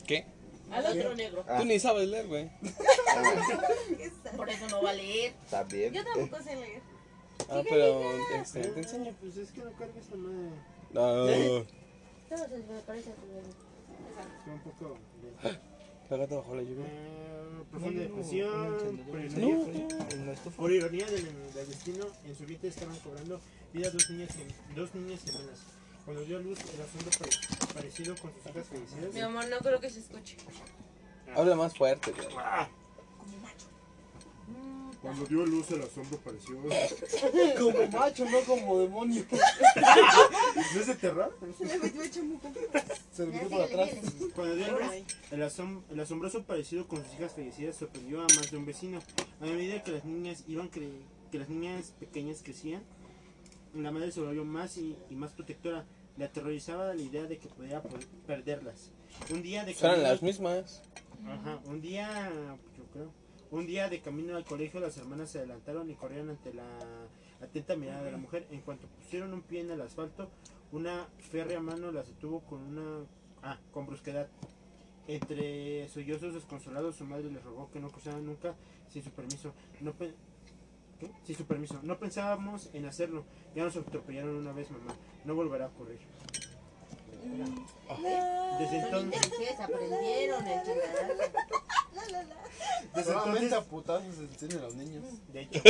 ¿Qué? 0.06 0.26
Al 0.72 0.86
otro 0.86 1.16
negro. 1.16 1.46
Tú 1.58 1.66
ni 1.66 1.80
sabes 1.80 2.08
leer, 2.08 2.28
güey. 2.28 2.50
Por 4.36 4.50
eso 4.50 4.68
no 4.70 4.82
va 4.82 4.92
a 4.92 4.94
leer. 4.94 5.34
Está 5.44 5.64
bien. 5.64 5.94
Yo 5.94 6.04
tampoco 6.04 6.44
sé 6.44 6.56
leer. 6.56 6.82
Ah, 7.50 7.64
pero, 7.68 8.02
este, 8.36 8.62
te 8.62 8.80
enseño. 8.80 9.16
Pues 9.20 9.38
es 9.38 9.52
que 9.52 9.62
no 9.62 9.72
carga 9.72 9.94
esa 10.00 10.16
madre. 10.16 10.50
No, 10.92 11.66
Todos 12.30 12.50
me 12.50 12.80
parece 12.86 13.12
a 13.12 13.16
tu 13.16 14.52
un 14.52 14.60
poco. 14.60 14.98
La 16.10 16.18
gata 16.18 16.36
bajo 16.36 16.56
la 16.56 16.62
lluvia. 16.64 16.86
Eh, 16.86 17.64
profunda 17.72 18.02
depresión. 18.02 18.98
Por 18.98 19.16
No, 19.16 19.22
ironía, 19.50 19.88
No, 20.46 20.52
por 20.52 20.72
ironía 20.72 21.06
del, 21.06 21.26
del 21.54 21.68
destino, 21.68 22.06
en 22.26 22.36
su 22.36 22.46
vientre 22.46 22.70
estaban 22.70 22.98
cobrando 23.00 23.40
vida 23.74 23.90
dos 23.92 24.10
niñas, 24.10 24.30
dos 24.76 24.96
niñas 24.96 25.22
gemelas. 25.24 25.60
Cuando 26.06 26.24
dio 26.24 26.38
a 26.38 26.42
luz, 26.42 26.58
el 26.60 27.18
pare- 27.18 27.74
parecido 27.74 28.16
con 28.16 28.32
sus 28.34 28.46
hijas 28.52 28.66
fallecidas. 28.68 29.14
Mi 29.14 29.20
amor, 29.22 29.48
no 29.50 29.58
creo 29.60 29.80
que 29.80 29.90
se 29.90 30.00
escuche. 30.00 30.38
Habla 31.36 31.56
más 31.56 31.76
fuerte, 31.78 32.12
güey. 32.12 32.28
Cuando 35.02 35.26
dio 35.26 35.46
luz, 35.46 35.72
el 35.72 35.82
asombro 35.82 36.18
pareció. 36.20 36.58
Como 37.60 37.88
macho, 37.88 38.26
no 38.26 38.40
como 38.42 38.80
demonio. 38.80 39.24
¿No 39.32 40.82
es 40.82 40.88
de 40.88 40.96
terror? 40.96 41.38
Se 43.14 43.26
lo 43.26 43.32
metió 43.32 43.50
por 43.50 43.62
atrás. 43.62 43.90
Cuando 44.36 44.56
dio 44.56 44.72
luz, 44.72 44.82
el, 45.32 45.42
asom- 45.42 45.82
el 45.90 46.00
asombroso 46.00 46.44
parecido 46.44 46.88
con 46.88 47.04
sus 47.04 47.14
hijas 47.14 47.32
fallecidas 47.34 47.78
sorprendió 47.78 48.20
a 48.20 48.24
más 48.36 48.52
de 48.52 48.58
un 48.58 48.66
vecino. 48.66 49.00
A 49.42 49.46
medida 49.46 49.82
que 49.84 49.92
las 49.92 50.04
niñas 50.06 50.44
iban 50.48 50.70
cre- 50.70 51.02
que 51.32 51.40
las 51.40 51.48
niñas 51.50 51.94
pequeñas 52.00 52.42
crecían, 52.44 52.84
la 53.74 53.92
madre 53.92 54.12
se 54.12 54.20
volvió 54.20 54.44
más 54.44 54.78
y, 54.78 54.98
y 55.10 55.16
más 55.16 55.32
protectora. 55.32 55.86
Le 56.18 56.26
aterrorizaba 56.26 56.94
la 56.94 57.02
idea 57.02 57.24
de 57.24 57.38
que 57.38 57.48
podía 57.48 57.82
po- 57.82 57.98
perderlas. 58.28 58.90
Un 59.32 59.42
día 59.42 59.64
de 59.64 59.72
Eran 59.72 60.04
las 60.04 60.22
mismas. 60.22 60.82
Ajá, 61.26 61.60
un 61.66 61.80
día, 61.82 62.30
un 63.52 63.66
día 63.66 63.90
de 63.90 64.02
camino 64.02 64.36
al 64.36 64.46
colegio 64.46 64.80
las 64.80 64.98
hermanas 64.98 65.30
se 65.32 65.40
adelantaron 65.40 65.90
y 65.90 65.96
corrieron 65.96 66.30
ante 66.30 66.54
la 66.54 66.64
atenta 67.42 67.76
mirada 67.76 68.04
de 68.04 68.12
la 68.12 68.18
mujer. 68.18 68.46
En 68.52 68.62
cuanto 68.62 68.88
pusieron 68.88 69.34
un 69.34 69.42
pie 69.42 69.62
en 69.62 69.72
el 69.72 69.82
asfalto, 69.82 70.30
una 70.72 71.08
férrea 71.32 71.60
mano 71.60 71.92
las 71.92 72.08
detuvo 72.08 72.42
con 72.42 72.62
una, 72.62 73.06
ah, 73.44 73.58
con 73.72 73.86
brusquedad. 73.88 74.28
Entre 75.08 75.90
sollozos 75.90 76.36
desconsolados, 76.36 76.96
su 76.98 77.04
madre 77.06 77.32
les 77.32 77.44
rogó 77.44 77.72
que 77.72 77.80
no 77.80 77.90
cruzaran 77.90 78.24
nunca 78.26 78.54
sin 78.90 79.04
su 79.04 79.10
permiso. 79.10 79.54
No 79.82 79.94
pe- 79.94 80.14
¿Qué? 81.00 81.10
Sin 81.24 81.36
su 81.36 81.46
permiso. 81.46 81.80
No 81.82 81.98
pensábamos 81.98 82.70
en 82.74 82.86
hacerlo. 82.86 83.24
Ya 83.56 83.64
nos 83.64 83.76
atropellaron 83.76 84.36
una 84.36 84.52
vez, 84.52 84.70
mamá. 84.70 84.94
No 85.26 85.34
volverá 85.34 85.66
a 85.66 85.68
ocurrir. 85.70 85.98
Desde 88.60 88.90
Son 88.92 89.12
entonces, 89.12 89.60
aprendieron 89.60 90.48
el 90.48 90.60
chingadazo. 92.10 92.36
desde 92.96 93.12
Solamente 93.14 93.46
entonces 93.46 93.54
a 93.54 93.64
putazos 93.70 94.16
se 94.16 94.24
enseñan 94.24 94.58
a 94.60 94.62
los 94.64 94.76
niños. 94.76 95.04
de 95.34 95.42
hecho. 95.42 95.62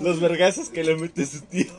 Los 0.00 0.20
vergazos 0.20 0.68
que 0.68 0.84
le 0.84 0.96
mete 0.96 1.26
su 1.26 1.40
tío. 1.42 1.72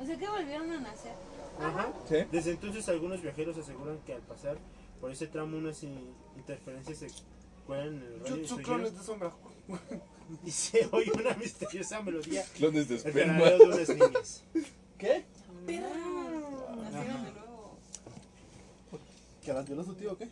O 0.00 0.06
sea 0.06 0.16
que 0.16 0.28
volvieron 0.28 0.70
a 0.72 0.80
nacer. 0.80 1.12
Ajá. 1.60 1.88
¿Sí? 2.08 2.16
Desde 2.30 2.50
entonces 2.52 2.88
algunos 2.88 3.22
viajeros 3.22 3.56
aseguran 3.58 3.98
que 4.06 4.14
al 4.14 4.20
pasar 4.22 4.56
por 5.00 5.10
ese 5.10 5.26
tramo 5.26 5.56
unas 5.56 5.82
in- 5.82 6.14
interferencias 6.36 6.98
se 6.98 7.08
cuelan 7.66 7.88
en 7.88 8.02
el 8.02 8.20
radio 8.20 8.36
y 8.36 8.46
se, 8.46 8.50
Jutsu 8.54 8.54
oye, 8.56 8.62
clones 8.64 8.96
de 8.98 9.04
sombra. 9.04 9.32
y 10.44 10.50
se 10.50 10.88
oye 10.92 11.12
una 11.12 11.34
misteriosa 11.34 12.00
melodía 12.02 12.44
Clones 12.56 12.88
de 12.88 12.94
el 12.96 13.06
esperma. 13.06 13.44
de 13.44 13.56
unas 13.64 13.88
niñas. 13.88 14.42
¿Qué? 14.98 15.24
Nacieron 16.96 17.24
de 17.24 17.32
nuevo. 17.32 17.76
¿Que 19.44 19.52
las 19.52 19.66
violó 19.66 19.84
su 19.84 19.94
tío 19.94 20.12
o 20.12 20.18
qué? 20.18 20.28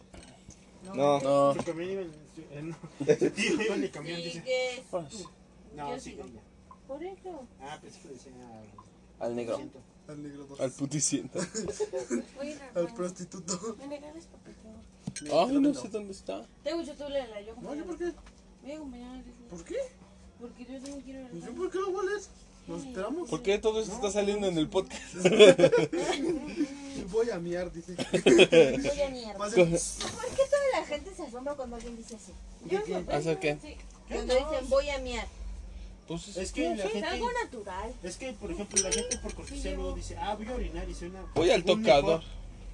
No. 0.94 1.20
No. 1.20 1.54
Su 1.54 1.62
camión 1.64 1.90
iba 1.90 2.02
en, 2.02 2.12
en- 2.52 2.76
su 3.18 3.30
tío 3.30 3.62
iba 3.62 3.74
en 3.76 3.84
el 3.84 3.90
camión, 3.90 4.16
dice. 4.18 4.40
Sigues 4.42 4.80
Pues, 4.90 5.08
tú. 5.08 5.30
No, 5.76 5.90
Yo 5.94 6.00
sí, 6.00 6.10
sigo. 6.10 6.24
ella. 6.24 6.40
Por 6.86 7.02
eso. 7.02 7.46
Ah, 7.60 7.78
pensé 7.80 8.00
que 8.00 8.08
decía 8.08 8.32
Al 9.20 9.34
negro. 9.36 9.56
siento. 9.56 9.78
Al 10.08 10.22
negro 10.22 10.44
dos. 10.46 10.60
Al 10.60 10.70
puticiento. 10.72 11.38
Voy 12.36 12.48
a 12.48 12.50
ir 12.50 12.60
al 12.74 12.94
prostituto. 12.94 13.76
¿Me 13.78 13.86
regales 13.88 14.26
papito? 14.26 15.34
Ay, 15.48 15.58
no 15.58 15.72
sé 15.74 15.88
dónde 15.88 16.12
está. 16.12 16.46
Tengo 16.62 16.78
mucho 16.78 16.94
tú 16.94 17.08
léela, 17.08 17.40
yo 17.40 17.54
No, 17.62 17.74
¿yo 17.74 17.84
por 17.86 17.96
qué? 17.98 18.12
Voy 18.62 18.72
a 18.72 18.76
acompañar 18.76 19.16
a. 19.20 19.48
¿Por 19.50 19.64
qué? 19.64 19.76
Porque 20.40 20.64
yo 20.64 20.74
también 20.74 21.00
quiero 21.02 21.20
ir 21.20 21.26
al 21.26 21.32
¿Yo 21.32 21.40
baño. 21.40 21.54
por 21.56 21.70
qué 21.70 21.78
lo 21.78 22.02
leer? 22.02 22.20
Nos 22.66 22.84
esperamos. 22.84 23.28
¿Por 23.28 23.42
qué 23.42 23.58
todo 23.58 23.80
eso 23.80 23.92
está 23.92 24.10
saliendo 24.10 24.46
en 24.46 24.56
el 24.58 24.68
podcast? 24.68 25.14
Voy 27.10 27.30
a 27.30 27.38
miar, 27.38 27.70
dice. 27.72 27.94
Voy 28.24 29.00
a. 29.00 29.38
Más 29.38 29.52
¿Por 29.54 29.66
qué 29.66 29.76
toda 29.76 30.80
la 30.80 30.84
gente 30.86 31.14
se 31.14 31.22
asombra 31.24 31.54
cuando 31.54 31.76
alguien 31.76 31.96
dice 31.96 32.16
así? 32.16 32.32
¿De 32.64 32.82
qué? 32.82 33.04
¿Hacer 33.12 33.38
qué? 33.38 33.58
Sí. 33.62 33.76
Cuando 34.08 34.34
dicen 34.34 34.68
voy 34.68 34.88
a 34.90 34.98
miar. 34.98 35.26
Pues 36.08 36.36
Es 36.36 36.52
que 36.52 36.74
la 36.74 36.84
Es 36.84 36.92
gente. 36.92 37.06
algo 37.08 37.30
natural. 37.42 37.94
Es 38.02 38.16
que, 38.16 38.32
por 38.34 38.50
ejemplo, 38.50 38.82
la 38.82 38.92
gente 38.92 39.16
por 39.18 39.34
cortesía 39.34 39.72
luego 39.74 39.94
dice, 39.94 40.16
ah, 40.18 40.34
voy 40.34 40.46
a 40.48 40.54
orinar 40.54 40.88
y 40.88 40.94
suena. 40.94 41.24
Voy 41.34 41.50
al 41.50 41.64
tocador. 41.64 42.20
mejor, 42.20 42.24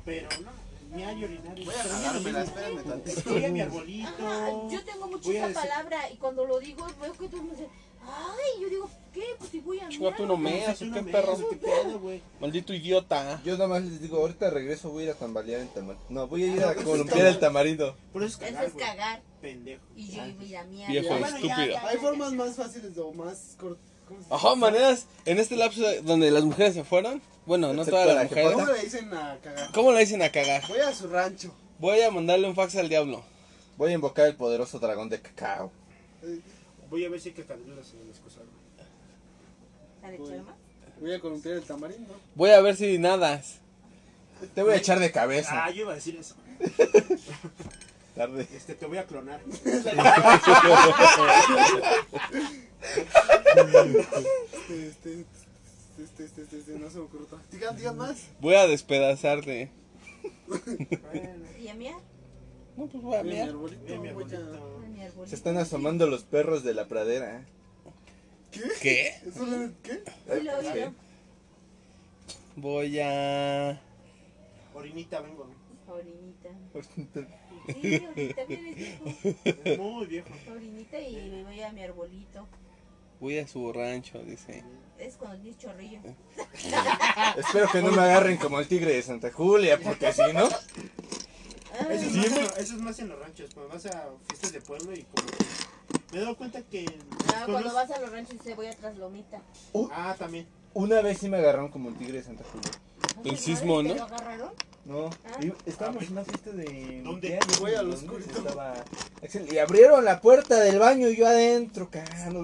Pero 0.05 0.29
no, 0.43 0.97
ni 0.97 1.05
hay 1.05 1.25
orinar. 1.25 1.55
Voy 1.65 1.75
a 1.75 1.83
jalármela, 1.85 2.43
espérame 2.43 2.83
tantito. 2.83 3.31
Voy 3.31 3.45
a 3.45 3.49
mi 3.51 3.61
arbolito. 3.61 4.09
Ajá, 4.09 4.51
yo 4.71 4.85
tengo 4.85 5.07
mucho 5.07 5.29
Voy 5.29 5.37
a 5.37 5.47
esa 5.47 5.61
decir- 5.61 5.69
palabra 5.71 6.11
y 6.11 6.17
cuando 6.17 6.45
lo 6.45 6.59
digo 6.59 6.87
veo 7.01 7.13
que 7.13 7.27
todo 7.29 7.37
el 7.37 7.43
mundo 7.47 7.55
dice, 7.61 7.71
ay, 8.03 8.63
yo 8.63 8.69
digo, 8.69 8.91
¿qué? 9.13 9.23
Pues 9.39 9.51
si 9.51 9.61
voy 9.61 9.79
a 9.81 9.89
no 9.89 10.37
miar. 10.37 10.55
meas, 10.55 10.79
Tú 10.79 10.85
¿o 10.85 10.89
no 10.89 10.95
qué 10.95 11.03
perro? 11.13 11.37
¿Qué 11.51 11.57
pedo, 11.57 12.01
güey? 12.01 12.23
Maldito 12.41 12.73
idiota. 12.75 13.41
Yo 13.45 13.53
nada 13.55 13.69
más 13.69 13.83
les 13.83 14.01
digo, 14.01 14.19
ahorita 14.19 14.51
regreso, 14.51 14.91
voy 14.91 15.03
a 15.03 15.07
ir 15.07 15.13
a 15.13 15.15
tambalear 15.15 15.61
el 15.61 15.69
tamarindo. 15.69 16.07
No, 16.09 16.27
voy 16.29 16.45
a 16.45 16.47
ir 16.47 16.65
a 16.65 16.75
columpiar 16.75 17.27
el 17.27 17.39
tamarindo. 17.39 17.97
Por 18.13 18.23
eso 18.23 18.39
es 18.43 18.49
Eso 18.49 18.53
cagar, 18.53 18.65
es 18.67 18.73
güey. 18.75 18.85
cagar. 18.87 19.23
Pendejo. 19.41 19.83
Y 19.97 20.09
yo 20.11 20.23
voy 20.39 20.55
a 20.55 20.65
miar. 20.65 20.91
Viejo 20.91 21.15
estúpido. 21.17 21.79
Hay 21.87 21.97
formas 21.99 22.33
más 22.33 22.57
fáciles 22.57 22.97
o 22.99 23.13
más 23.13 23.57
cortas. 23.59 23.85
¿Cómo 24.09 24.23
se 24.23 24.35
Ajá, 24.35 24.55
maneras. 24.57 25.07
En 25.25 25.39
este 25.39 25.57
lapso 25.57 25.83
donde 26.03 26.31
las 26.31 26.45
mujeres 26.45 26.75
se 26.75 26.85
fueron. 26.85 27.23
Bueno, 27.47 27.73
no 27.73 27.85
todas 27.87 28.07
las 28.07 28.17
la 28.17 28.23
mujeres. 28.25 28.53
¿Cómo 28.53 28.67
le 28.67 28.83
dicen 28.85 29.15
a 29.15 29.39
cagar? 29.43 29.73
¿Cómo 29.73 29.93
le 29.93 30.01
dicen 30.01 30.23
a 30.23 30.31
cagar? 30.33 30.67
Voy 30.69 30.79
a 30.81 30.93
su 30.95 31.09
rancho. 31.09 31.55
Voy 31.79 32.01
a 32.03 32.11
mandarle 32.11 32.47
un 32.49 32.55
fax 32.55 32.77
al 32.77 32.89
diablo. 32.89 33.23
Voy 33.79 33.91
a 33.93 33.95
invocar 33.95 34.27
el 34.27 34.37
poderoso 34.37 34.79
dragón 34.79 35.09
de 35.09 35.21
cacao. 35.23 35.73
Voy 36.91 37.05
a 37.05 37.09
ver 37.09 37.21
si 37.21 37.29
hay 37.29 37.35
cacaduras 37.37 37.95
en 37.95 38.01
el 38.01 38.09
excusado. 38.09 38.47
¿Sale, 40.01 40.19
Chelma? 40.19 40.57
Voy 41.01 41.15
a 41.15 41.21
columpiar 41.21 41.55
el 41.55 41.63
tamarindo. 41.63 42.21
Voy 42.35 42.51
a 42.51 42.61
ver 42.61 42.77
si 42.77 42.99
nadas. 42.99 43.61
Te 44.55 44.63
voy 44.63 44.73
a 44.73 44.77
echar 44.77 44.99
de 44.99 45.13
cabeza. 45.13 45.65
Ah, 45.65 45.71
yo 45.71 45.83
iba 45.83 45.93
a 45.93 45.95
decir 45.95 46.17
eso. 46.17 46.35
Tarde. 48.15 48.47
Este, 48.53 48.75
te 48.75 48.87
voy 48.87 48.99
a 48.99 49.07
clonar. 49.07 49.41
Este, 49.47 49.69
este, 54.89 55.27
este, 55.99 56.25
este, 56.25 56.43
este, 56.43 56.59
este, 56.59 56.79
no 56.79 56.91
se 56.91 56.97
me 56.99 57.05
ocurre 57.05 57.25
otra. 57.25 57.39
Digan, 57.53 57.77
digan 57.77 57.97
más. 57.97 58.27
Voy 58.41 58.55
a 58.55 58.67
despedazarte. 58.67 59.71
Bueno, 60.47 61.47
¿Y 61.61 61.69
a 61.69 61.75
miar? 61.75 62.01
No, 62.81 62.87
pues 62.87 63.03
voy 63.03 63.15
a 63.15 63.19
Voy 63.19 63.19
a 63.21 63.23
mi 63.25 63.31
miar. 63.35 63.49
arbolito. 63.51 63.85
ve 63.85 63.91
mi 63.93 63.99
voy 63.99 64.09
a- 64.09 64.11
arbolito. 64.11 64.37
A 64.37 64.89
mi 64.89 65.03
arbolito. 65.03 65.27
Se 65.27 65.35
están 65.35 65.57
asomando 65.59 66.07
los 66.07 66.23
perros 66.25 66.65
de 66.65 66.73
la 66.75 66.89
pradera. 66.89 67.45
¿Qué? 68.51 68.63
¿Qué? 68.81 69.09
¿Eso 69.29 69.45
no- 69.47 69.71
¿Qué? 69.83 70.03
Sí, 70.03 70.43
lo 70.43 70.59
oí, 70.59 70.81
¿no? 70.81 70.95
Voy 72.57 72.99
a. 73.01 73.81
Orinita, 74.75 75.21
vengo. 75.21 75.47
Orinita. 75.89 76.49
Sí, 77.67 78.03
ahorita 78.07 78.45
vienes 78.45 78.77
viejo. 78.77 79.05
Es 79.65 79.79
muy 79.79 80.07
viejo. 80.07 80.29
Orinita 80.51 81.01
y 81.01 81.17
me 81.31 81.45
voy 81.45 81.61
a 81.61 81.73
mi 81.73 81.83
arbolito. 81.83 82.49
Voy 83.21 83.39
a 83.39 83.47
su 83.47 83.71
rancho, 83.73 84.21
dice. 84.23 84.65
Es 84.99 85.17
cuando 85.17 85.39
tienes 85.43 85.59
chorrillo. 85.59 86.01
Espero 87.37 87.69
que 87.71 87.83
no 87.83 87.93
me 87.93 88.01
agarren 88.01 88.39
como 88.39 88.59
el 88.59 88.67
tigre 88.69 88.95
de 88.95 89.03
Santa 89.03 89.31
Julia, 89.31 89.79
porque 89.83 90.13
si 90.13 90.23
no. 90.33 90.49
Ay, 91.79 91.97
Eso 91.97 92.07
es, 92.07 92.17
más 92.17 92.27
en, 92.27 92.35
lo- 92.45 92.57
eso 92.57 92.75
es 92.75 92.81
más 92.81 92.99
en 92.99 93.09
los 93.09 93.19
ranchos. 93.19 93.51
Cuando 93.55 93.75
vas 93.75 93.87
a 93.87 94.09
fiestas 94.29 94.53
de 94.53 94.61
pueblo 94.61 94.93
y 94.93 95.03
como. 95.05 95.29
Me 96.13 96.19
he 96.19 96.21
dado 96.23 96.37
cuenta 96.37 96.63
que. 96.63 96.81
en 96.81 96.87
los 96.87 97.35
Ah, 97.35 97.43
cuando 97.47 97.73
vas 97.75 97.91
a 97.91 98.01
los 98.01 98.11
ranchos 98.11 98.39
dice 98.39 98.55
voy 98.55 98.67
a 98.67 98.73
Traslomita. 98.75 99.41
Ah, 99.93 100.15
también. 100.19 100.47
Una 100.75 101.01
vez 101.03 101.19
sí 101.19 101.29
me 101.29 101.37
agarraron 101.39 101.69
como 101.71 101.89
el 101.89 101.97
tigre 101.97 102.19
de 102.19 102.23
Santa 102.25 102.45
Julia. 102.53 102.71
El 103.25 103.39
sismo, 103.39 103.83
¿Te 103.83 103.89
¿no? 103.91 103.95
lo 103.97 104.03
agarraron? 104.05 104.51
No, 104.85 105.11
Ah. 105.27 105.39
y- 105.45 105.53
estábamos 105.69 106.05
en 106.05 106.13
una 106.13 106.25
fiesta 106.25 106.51
de. 106.51 107.03
¿Dónde? 107.05 107.39
Voy 107.61 107.73
donde 107.73 107.97
oscurito. 107.97 108.39
estaba 108.39 108.75
Y 109.53 109.59
abrieron 109.59 110.05
la 110.05 110.21
puerta 110.21 110.59
del 110.61 110.79
baño 110.79 111.09
y 111.09 111.17
yo 111.17 111.27
adentro, 111.27 111.91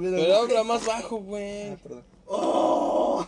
viendo- 0.00 0.18
Pero 0.18 0.36
habla 0.36 0.62
más 0.64 0.84
bajo, 0.84 1.16
Ah, 1.16 1.24
güey. 1.24 1.76
perdón. 1.76 2.04
¡Oh! 2.26 3.24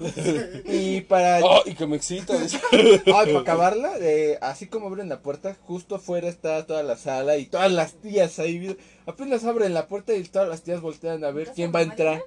Y 0.66 1.00
para. 1.02 1.40
Oh, 1.44 1.62
y 1.64 1.74
que 1.74 1.86
me 1.86 1.96
excita. 1.96 2.34
Ay, 2.72 3.02
para 3.06 3.38
acabarla, 3.40 3.92
eh, 4.00 4.38
así 4.40 4.66
como 4.66 4.86
abren 4.88 5.08
la 5.08 5.20
puerta, 5.22 5.56
justo 5.66 5.96
afuera 5.96 6.28
está 6.28 6.66
toda 6.66 6.82
la 6.82 6.96
sala 6.96 7.36
y 7.36 7.46
todas 7.46 7.70
las 7.72 7.94
tías 7.94 8.38
ahí. 8.38 8.76
Apenas 9.06 9.44
abren 9.44 9.74
la 9.74 9.86
puerta 9.86 10.14
y 10.14 10.24
todas 10.24 10.48
las 10.48 10.62
tías 10.62 10.80
voltean 10.80 11.24
a 11.24 11.30
ver 11.30 11.46
¿Casa 11.46 11.54
quién 11.56 11.72
va 11.74 11.80
a 11.80 11.82
entrar. 11.82 12.22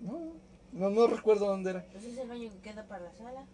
No, 0.00 0.32
no, 0.72 0.90
no 0.90 1.06
recuerdo 1.06 1.46
dónde 1.46 1.70
era. 1.70 1.84
Pues 1.92 2.04
es 2.04 2.18
el 2.18 2.28
baño 2.28 2.50
que 2.50 2.70
queda 2.70 2.84
para 2.84 3.04
la 3.04 3.12
sala. 3.12 3.44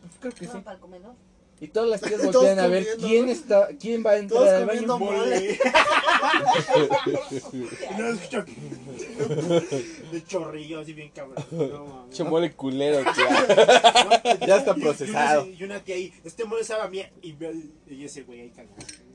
Pues 0.00 0.12
creo 0.20 0.32
que 0.32 0.46
No, 0.46 0.52
sí. 0.52 0.58
para 0.60 0.74
el 0.76 0.80
comedor. 0.80 1.14
Y 1.60 1.68
todas 1.68 1.88
las 1.90 2.00
tías 2.00 2.22
voltean 2.24 2.58
a 2.58 2.66
ver 2.68 2.84
comiendo, 2.84 3.06
quién 3.06 3.28
está, 3.28 3.68
quién 3.78 4.02
va 4.04 4.12
a 4.12 4.16
entrar 4.18 4.40
Todos 4.40 4.52
al 4.52 4.66
baño. 4.66 4.86
comiendo 4.86 4.98
mole. 4.98 5.58
No 7.98 8.08
escucho. 8.08 8.44
De 10.12 10.24
chorrillo, 10.26 10.80
así 10.80 10.92
bien 10.92 11.10
cabrón. 11.14 11.44
No. 11.50 12.06
Che 12.10 12.24
mole 12.24 12.52
culero, 12.52 12.98
tía. 13.14 14.38
Ya 14.46 14.56
está 14.56 14.74
Y- 14.76 14.78
y- 14.80 14.82
procesado. 14.82 15.46
Y 15.46 15.48
una, 15.50 15.58
y 15.60 15.64
una 15.64 15.80
tía 15.80 15.94
ahí, 15.96 16.12
este 16.24 16.44
mole 16.44 16.64
sabe 16.64 16.82
a 16.82 16.88
mí. 16.88 17.02
Y, 17.22 17.34
y 17.94 18.04
ese 18.04 18.22
güey 18.22 18.40
ahí 18.40 18.50
cagado. 18.50 18.74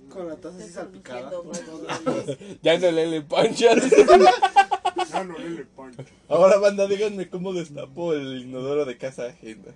Con 0.10 0.28
la 0.28 0.36
taza 0.38 0.58
así 0.64 0.72
salpicada. 0.72 1.32
Ya 2.62 2.78
no 2.78 2.92
le 2.92 3.08
le 3.08 3.22
pancha. 3.22 3.76
No, 3.76 5.24
no, 5.24 5.38
le 5.38 5.66
poncho. 5.66 6.04
Ahora, 6.30 6.58
banda, 6.58 6.88
díganme 6.88 7.30
cómo 7.30 7.54
destapo 7.54 8.14
el 8.14 8.42
inodoro 8.42 8.86
de 8.86 8.98
casa 8.98 9.26
ajena. 9.28 9.74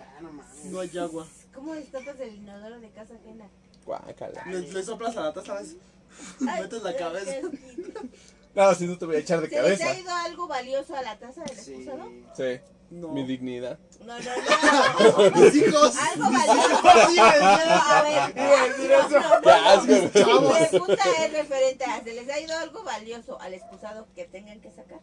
Ah, 0.00 0.20
no 0.20 0.32
mames. 0.32 0.64
No 0.66 0.80
hay 0.80 0.98
agua. 0.98 1.26
¿Cómo 1.58 1.74
destapas 1.74 2.20
el 2.20 2.34
inodoro 2.36 2.78
de 2.78 2.88
casa 2.90 3.14
ajena? 3.14 3.48
Guácala. 3.84 4.44
Le, 4.46 4.60
le 4.60 4.82
soplas 4.84 5.16
a 5.16 5.22
la 5.22 5.32
taza, 5.32 5.54
¿ves? 5.54 5.74
Ay, 6.48 6.62
Metes 6.62 6.82
la 6.84 6.96
cabeza. 6.96 7.32
No, 8.54 8.74
si 8.76 8.86
no 8.86 8.96
te 8.96 9.06
voy 9.06 9.16
a 9.16 9.18
echar 9.18 9.40
de 9.40 9.48
¿Se 9.48 9.60
les 9.60 9.80
ha 9.80 9.84
cabeza. 9.86 10.00
ido 10.00 10.10
algo 10.12 10.46
valioso 10.46 10.94
a 10.94 11.02
la 11.02 11.18
taza 11.18 11.42
del 11.42 11.56
Sí. 11.58 11.72
excusado? 11.74 12.08
Sí. 12.36 12.60
No. 12.90 13.08
Mi 13.08 13.24
dignidad. 13.26 13.76
No, 14.06 14.16
no, 14.18 15.30
no. 15.30 15.30
Mis 15.40 15.54
hijos. 15.56 15.96
Algo 15.96 16.30
valioso. 16.30 17.10
Sí, 17.10 17.18
a 17.18 18.02
ver. 18.02 18.34
Qué 19.42 19.50
asco. 19.50 19.86
Mi 19.92 20.06
pregunta 20.08 21.04
es 21.24 21.32
referente 21.32 21.84
a, 21.84 22.02
¿se 22.04 22.14
les 22.14 22.28
ha 22.30 22.38
ido 22.40 22.56
algo 22.56 22.84
valioso 22.84 23.40
al 23.40 23.52
excusado 23.54 24.06
que 24.14 24.24
tengan 24.26 24.60
que 24.60 24.70
sacar? 24.70 25.00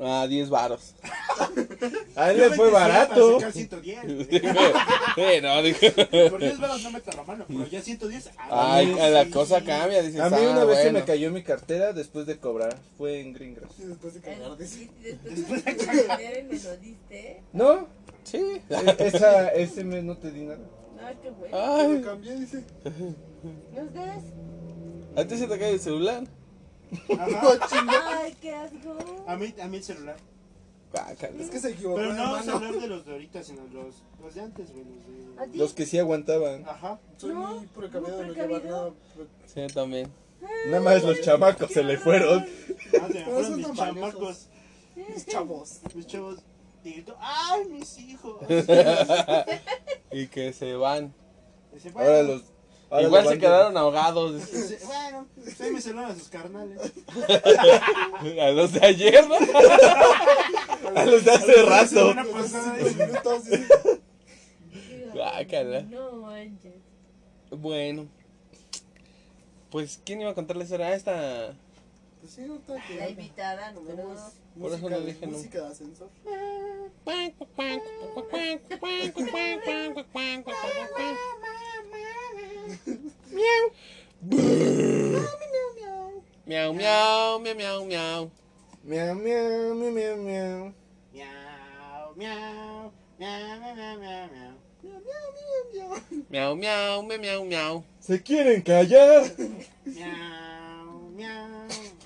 Ah, 0.00 0.26
10 0.28 0.48
varos. 0.48 0.94
A 2.16 2.30
él 2.30 2.38
le 2.38 2.50
fue 2.50 2.70
barato. 2.70 3.38
Para 3.38 3.52
sacar 3.52 3.52
110. 3.52 4.28
Eh, 5.16 5.40
no, 5.42 5.62
dije. 5.62 5.90
Por 6.30 6.40
10 6.40 6.60
baros 6.60 6.82
no 6.84 6.90
meto 6.92 7.10
la 7.16 7.24
mano, 7.24 7.44
pero 7.48 7.66
ya 7.66 7.82
110. 7.82 8.30
Ay, 8.50 8.92
sí, 8.94 9.00
a 9.00 9.10
la 9.10 9.24
sí, 9.24 9.30
cosa 9.30 9.58
sí. 9.58 9.66
cambia, 9.66 10.02
dices. 10.02 10.20
A 10.20 10.30
mí 10.30 10.36
ah, 10.38 10.50
una 10.50 10.64
vez 10.64 10.78
se 10.78 10.84
bueno. 10.84 10.98
me 11.00 11.04
cayó 11.04 11.30
mi 11.32 11.42
cartera 11.42 11.92
después 11.92 12.26
de 12.26 12.38
cobrar. 12.38 12.78
Fue 12.96 13.20
en 13.20 13.32
Green 13.32 13.54
Grass. 13.54 13.72
Y 13.78 13.86
después 13.86 14.14
de 14.14 14.20
cagar, 14.20 14.56
Después 14.56 15.64
de 15.64 16.40
y 16.40 16.42
me 16.44 16.58
lo 16.58 16.76
diste. 16.76 17.42
¿No? 17.52 17.88
Sí. 18.22 18.62
E- 18.68 18.96
Esa, 18.98 19.48
ese 19.48 19.82
mes 19.82 20.04
no 20.04 20.16
te 20.16 20.30
di 20.30 20.42
nada. 20.42 20.58
No, 20.58 21.22
qué 21.22 21.30
bueno. 21.30 21.56
Ay, 21.56 21.98
lo 21.98 22.02
cambié, 22.04 22.36
dice. 22.36 22.64
¿Y 23.74 23.80
ustedes? 23.80 24.24
¿a 25.16 25.24
ti 25.24 25.36
se 25.36 25.48
te 25.48 25.58
cae 25.58 25.72
el 25.72 25.80
celular? 25.80 26.22
Ay, 27.18 28.36
qué 28.40 28.54
asco. 28.54 28.96
A 29.26 29.36
mí, 29.36 29.54
a 29.62 29.66
mí 29.68 29.76
el 29.78 29.82
celular. 29.84 30.16
Guácala. 30.92 31.42
Es 31.42 31.50
que 31.50 31.60
se 31.60 31.70
equivocó 31.72 31.96
Pero 31.96 32.14
no 32.14 32.22
vamos 32.22 32.40
a 32.48 32.52
mano. 32.54 32.56
hablar 32.66 32.80
de 32.80 32.88
los 32.88 33.04
de 33.04 33.12
ahorita, 33.12 33.42
sino 33.42 33.62
los, 33.72 33.96
los 34.22 34.34
de 34.34 34.40
antes, 34.40 34.72
güey. 34.72 34.84
Los 34.84 35.38
¿A 35.38 35.42
de... 35.46 35.52
ti? 35.52 35.58
Los 35.58 35.74
que 35.74 35.84
sí 35.86 35.98
aguantaban. 35.98 36.64
Ajá. 36.66 36.98
Soy 37.18 37.34
No, 37.34 37.56
muy 37.56 37.66
precavido 37.66 38.22
no 38.24 38.32
llevar 38.32 38.48
precavido. 38.48 38.96
nada. 39.16 39.28
Sí, 39.46 39.66
también. 39.74 40.10
Nada 40.68 40.80
más 40.80 41.02
los 41.02 41.20
chamacos 41.20 41.70
se 41.72 41.82
le 41.82 41.98
fueron. 41.98 42.46
Ah, 43.00 43.06
se 43.12 43.18
me 43.18 43.24
fueron 43.24 43.44
son 43.44 43.56
mis 43.56 43.72
chamacos, 43.74 44.46
Mis 44.96 45.26
chavos. 45.26 45.80
mis 45.94 46.06
chavos. 46.06 46.38
Y 46.84 46.92
gritó, 46.92 47.16
¡ay, 47.20 47.64
mis 47.68 47.98
hijos! 47.98 48.40
Y 50.10 50.26
que 50.28 50.52
se 50.54 50.74
van. 50.74 51.12
Ahora 51.72 51.90
bueno, 51.92 52.22
los. 52.34 52.42
Ahora 52.90 53.02
Igual 53.02 53.28
se 53.28 53.38
quedaron 53.38 53.76
ahogados. 53.76 54.32
bueno, 54.86 55.26
ustedes 55.36 55.72
me 55.72 55.80
saludan 55.80 56.10
a 56.10 56.14
sus 56.14 56.28
carnales. 56.28 56.80
A 58.40 58.50
los 58.50 58.72
de 58.72 58.86
ayer, 58.86 59.26
¿no? 59.28 59.36
A 60.94 61.04
los 61.04 61.24
de 61.24 61.30
hace 61.30 61.62
rato. 61.62 62.14
No 65.82 66.12
manches. 66.12 66.74
Bueno. 67.50 68.06
Pues, 69.70 70.00
¿quién 70.04 70.20
iba 70.22 70.30
a 70.30 70.34
contarles 70.34 70.72
ahora 70.72 70.94
esta? 70.94 71.54
Pues 72.20 72.32
sí, 72.32 72.42
que 72.88 72.94
La 72.96 73.08
invitada 73.08 73.72
número 73.72 74.08
dos. 74.08 74.32
Por 74.58 74.72
eso 74.72 74.90
no 74.90 75.00
dije 75.00 75.26
no. 75.26 75.36
música 75.36 75.60
de 75.60 75.66
ascensor. 75.68 76.08
Miau, 86.48 86.72
miau, 86.74 87.38
miau, 87.40 87.54
miau, 87.56 87.84
miau. 87.88 88.20
Miau, 88.84 89.14
miau, 89.16 89.74
miau, 89.74 89.92
miau, 89.92 90.16
miau. 90.20 90.72
Miau, 91.08 91.32
miau, 92.12 92.12
miau, 92.16 92.36
miau, 93.18 93.72
miau, 93.72 93.96
miau, 93.96 94.28
miau. 94.28 94.52
Miau, 96.28 96.52
miau, 96.56 97.02
miau, 97.02 97.18
miau, 97.18 97.44
miau. 97.48 97.74
¿Se 98.00 98.20
quieren 98.22 98.60
callar? 98.60 99.24
Miau, 99.88 101.08
miau, 101.16 101.48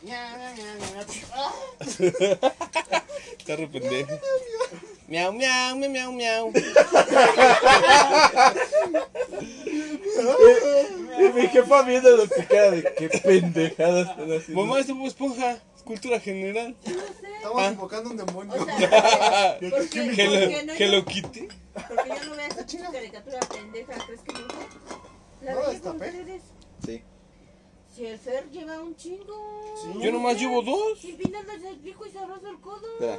miau, 0.06 0.30
miau, 0.38 0.52
miau, 0.54 0.78
miau. 0.78 1.50
Está 3.42 3.56
re 3.56 3.66
pendejo. 3.66 4.14
Miau, 5.12 5.30
miau, 5.30 5.76
miau, 5.76 5.90
miau, 5.92 6.12
miau. 6.12 6.52
Y 11.20 11.32
mi 11.34 11.48
jefa 11.48 11.82
viendo 11.82 12.16
lo 12.16 12.26
que 12.28 12.46
queda 12.46 12.70
de 12.70 12.94
qué 12.96 13.08
pendejadas 13.08 14.08
están 14.08 14.32
haciendo. 14.32 14.62
Mamá, 14.64 14.80
es 14.80 14.88
Esponja. 14.88 15.52
Es 15.76 15.82
cultura 15.84 16.18
general. 16.18 16.74
Estamos 16.82 17.62
Ah. 17.62 17.68
invocando 17.72 18.08
un 18.10 18.16
demonio. 18.16 18.54
O 18.54 18.64
sea, 18.64 19.58
¿por 19.60 19.88
qué, 19.90 20.02
por 20.02 20.14
qué 20.14 20.22
Hello, 20.24 20.62
no 20.66 20.72
Hello 20.72 20.98
yo, 20.98 21.04
Kitty. 21.04 21.48
porque 21.74 22.08
yo 22.08 22.24
no 22.30 22.36
veo 22.36 22.46
esa 22.46 22.90
caricatura 22.92 23.40
pendeja? 23.40 23.92
¿Crees 24.06 24.20
que 24.22 24.32
no? 24.32 24.40
La 25.42 25.52
No, 25.52 25.60
ustedes. 25.90 26.42
Sí. 26.86 27.02
Si 27.94 28.06
el 28.06 28.18
Fer 28.18 28.48
lleva 28.50 28.80
un 28.80 28.96
chingo. 28.96 29.74
Sí. 29.82 29.98
Yo 30.00 30.12
nomás 30.12 30.38
llevo 30.40 30.62
dos. 30.62 31.04
Y 31.04 31.12
Pina 31.12 31.40
se 31.60 31.68
explico 31.68 32.06
y 32.06 32.10
se 32.10 32.18
arroza 32.18 32.48
el 32.48 32.58
codo. 32.60 32.80
Espera. 32.94 33.18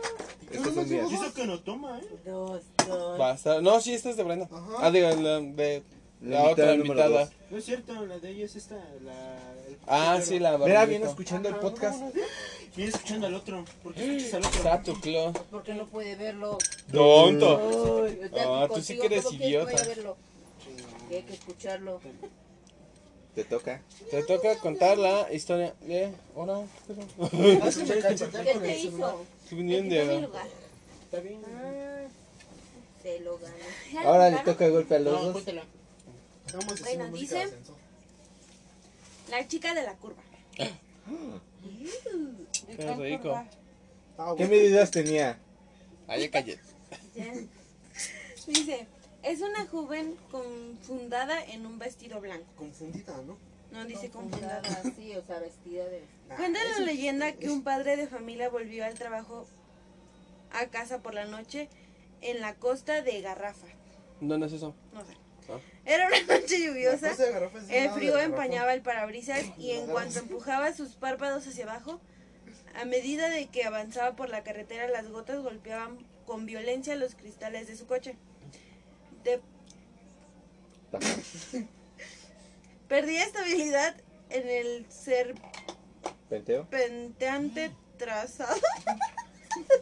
Estos 0.51 0.73
son 0.73 0.89
mías. 0.89 1.31
Que 1.33 1.45
no 1.45 1.59
toma, 1.59 1.99
¿eh? 1.99 2.07
Dos, 2.25 2.62
dos. 2.88 3.17
Basta. 3.19 3.62
No, 3.62 3.79
sí, 3.79 3.93
esta 3.93 4.09
es 4.09 4.17
de 4.17 4.23
Brenda. 4.23 4.47
Ajá. 4.51 4.73
Ah, 4.79 4.89
digo, 4.91 5.09
la 5.09 5.39
de 5.41 5.83
La 6.21 6.43
la 6.43 6.49
otra 6.49 6.73
invitada 6.73 6.77
número 6.77 6.99
invitada. 7.01 7.25
dos. 7.25 7.33
No 7.51 7.57
es 7.57 7.65
cierto, 7.65 8.05
la 8.07 8.17
de 8.17 8.29
ella 8.31 8.45
es 8.45 8.55
esta, 8.55 8.75
la... 9.03 9.53
el 9.67 9.77
Ah, 9.86 10.19
sí, 10.23 10.39
la 10.39 10.51
Mira, 10.57 10.59
barbita. 10.59 10.86
viene 10.86 11.05
escuchando 11.05 11.49
el 11.49 11.55
podcast. 11.57 12.01
Viene 12.75 12.89
escuchando 12.91 13.27
al 13.27 13.36
otro. 13.36 13.65
¿Por 13.83 13.93
qué 13.93 14.15
escuchas 14.17 14.33
al 14.33 14.45
otro? 14.45 14.63
Sato, 14.63 14.93
Clo. 15.01 15.33
Porque 15.51 15.75
no 15.75 15.86
puede 15.86 16.15
verlo. 16.15 16.57
Tonto. 16.91 18.07
Ah, 18.39 18.67
tú 18.73 18.81
sí 18.81 18.97
que 18.97 19.05
eres 19.05 19.23
¿cómo 19.25 19.38
quieres 19.38 19.39
que 19.39 19.47
idiota. 19.49 19.71
vaya 19.71 19.83
a 19.83 19.88
verlo? 19.88 20.17
Que 21.09 21.15
hay 21.17 21.23
que 21.23 21.33
escucharlo. 21.33 22.01
Te 23.36 23.43
toca. 23.43 23.82
Te 24.12 24.24
toca 24.24 24.56
contar 24.58 24.98
la 24.98 25.32
historia 25.34 25.74
de. 25.82 26.13
Ahora, 26.36 26.62
¿qué 27.28 28.60
te 28.62 28.78
hizo? 28.80 29.26
Estoy 29.43 29.50
¿Te 29.50 29.56
viniendo 29.56 29.89
quitó 29.96 30.06
mi 30.06 30.13
de. 30.15 30.22
lugar? 30.22 30.48
Está 31.06 31.19
bien. 31.19 31.41
Ah, 31.48 32.04
se 33.02 33.19
lo 33.22 33.39
ganó. 33.39 34.08
Ahora 34.08 34.30
le 34.30 34.38
toca 34.39 34.67
golpe 34.69 34.96
a 34.96 35.00
los 35.00 35.13
No, 35.13 35.32
dos. 35.32 35.43
Bueno, 36.82 37.08
dice-. 37.12 37.52
La 39.30 39.48
chica 39.48 39.74
de 39.74 39.82
la 39.84 39.93
curva. 39.96 40.22
Qué 40.56 40.69
rico. 42.96 43.43
Ah, 44.17 44.36
¿Qué 44.38 44.48
medidas 44.48 44.91
tenía? 44.91 45.39
Ah, 46.08 46.17
ya 46.17 46.30
callé. 46.30 46.60
Dice, 48.46 48.86
es 49.23 49.41
una 49.41 49.65
joven 49.65 50.15
confundada 50.29 51.43
en 51.45 51.65
un 51.65 51.79
vestido 51.79 52.19
blanco. 52.19 52.45
Confundida, 52.55 53.13
¿no? 53.25 53.38
No 53.71 53.86
dice 53.86 54.09
confundada. 54.09 54.62
Confundada, 54.62 54.95
sí, 54.95 55.15
o 55.15 55.23
sea, 55.25 55.39
vestida 55.39 55.86
de... 55.86 56.03
Cuenta 56.36 56.59
la 56.77 56.86
leyenda 56.86 57.31
que 57.33 57.49
un 57.49 57.63
padre 57.63 57.95
de 57.95 58.07
familia 58.07 58.49
volvió 58.49 58.86
al 58.86 58.93
trabajo 58.93 59.47
a 60.51 60.67
casa 60.67 60.99
por 60.99 61.13
la 61.13 61.25
noche 61.25 61.69
en 62.21 62.41
la 62.41 62.55
costa 62.55 63.01
de 63.01 63.21
Garrafa. 63.21 63.67
¿Dónde 64.19 64.47
es 64.47 64.53
eso? 64.53 64.75
No 64.93 65.03
sé. 65.03 65.17
Ah. 65.49 65.59
Era 65.86 66.07
una 66.07 66.39
noche 66.39 66.59
La 66.59 66.65
lluviosa. 66.67 67.12
El 67.69 67.89
frío 67.91 68.13
de 68.13 68.21
garrafa. 68.21 68.23
empañaba 68.25 68.73
el 68.73 68.81
parabrisas 68.81 69.43
y 69.57 69.71
en 69.71 69.88
cuanto 69.88 70.19
empujaba 70.19 70.73
sus 70.73 70.95
párpados 70.95 71.47
hacia 71.47 71.65
abajo, 71.65 71.99
a 72.75 72.86
medida 72.86 73.29
de 73.29 73.47
que 73.47 73.63
avanzaba 73.63 74.15
por 74.15 74.29
la 74.29 74.43
carretera, 74.43 74.88
las 74.88 75.09
gotas 75.09 75.41
golpeaban 75.41 75.97
con 76.25 76.45
violencia 76.45 76.95
los 76.95 77.15
cristales 77.15 77.67
de 77.67 77.75
su 77.75 77.88
coche. 77.88 78.15
De- 79.23 79.41
Perdía 82.88 83.23
estabilidad 83.23 83.95
en 84.29 84.49
el 84.49 84.86
¿Penteo? 86.29 86.67
serpenteante 86.69 87.71
trazado. 87.97 88.55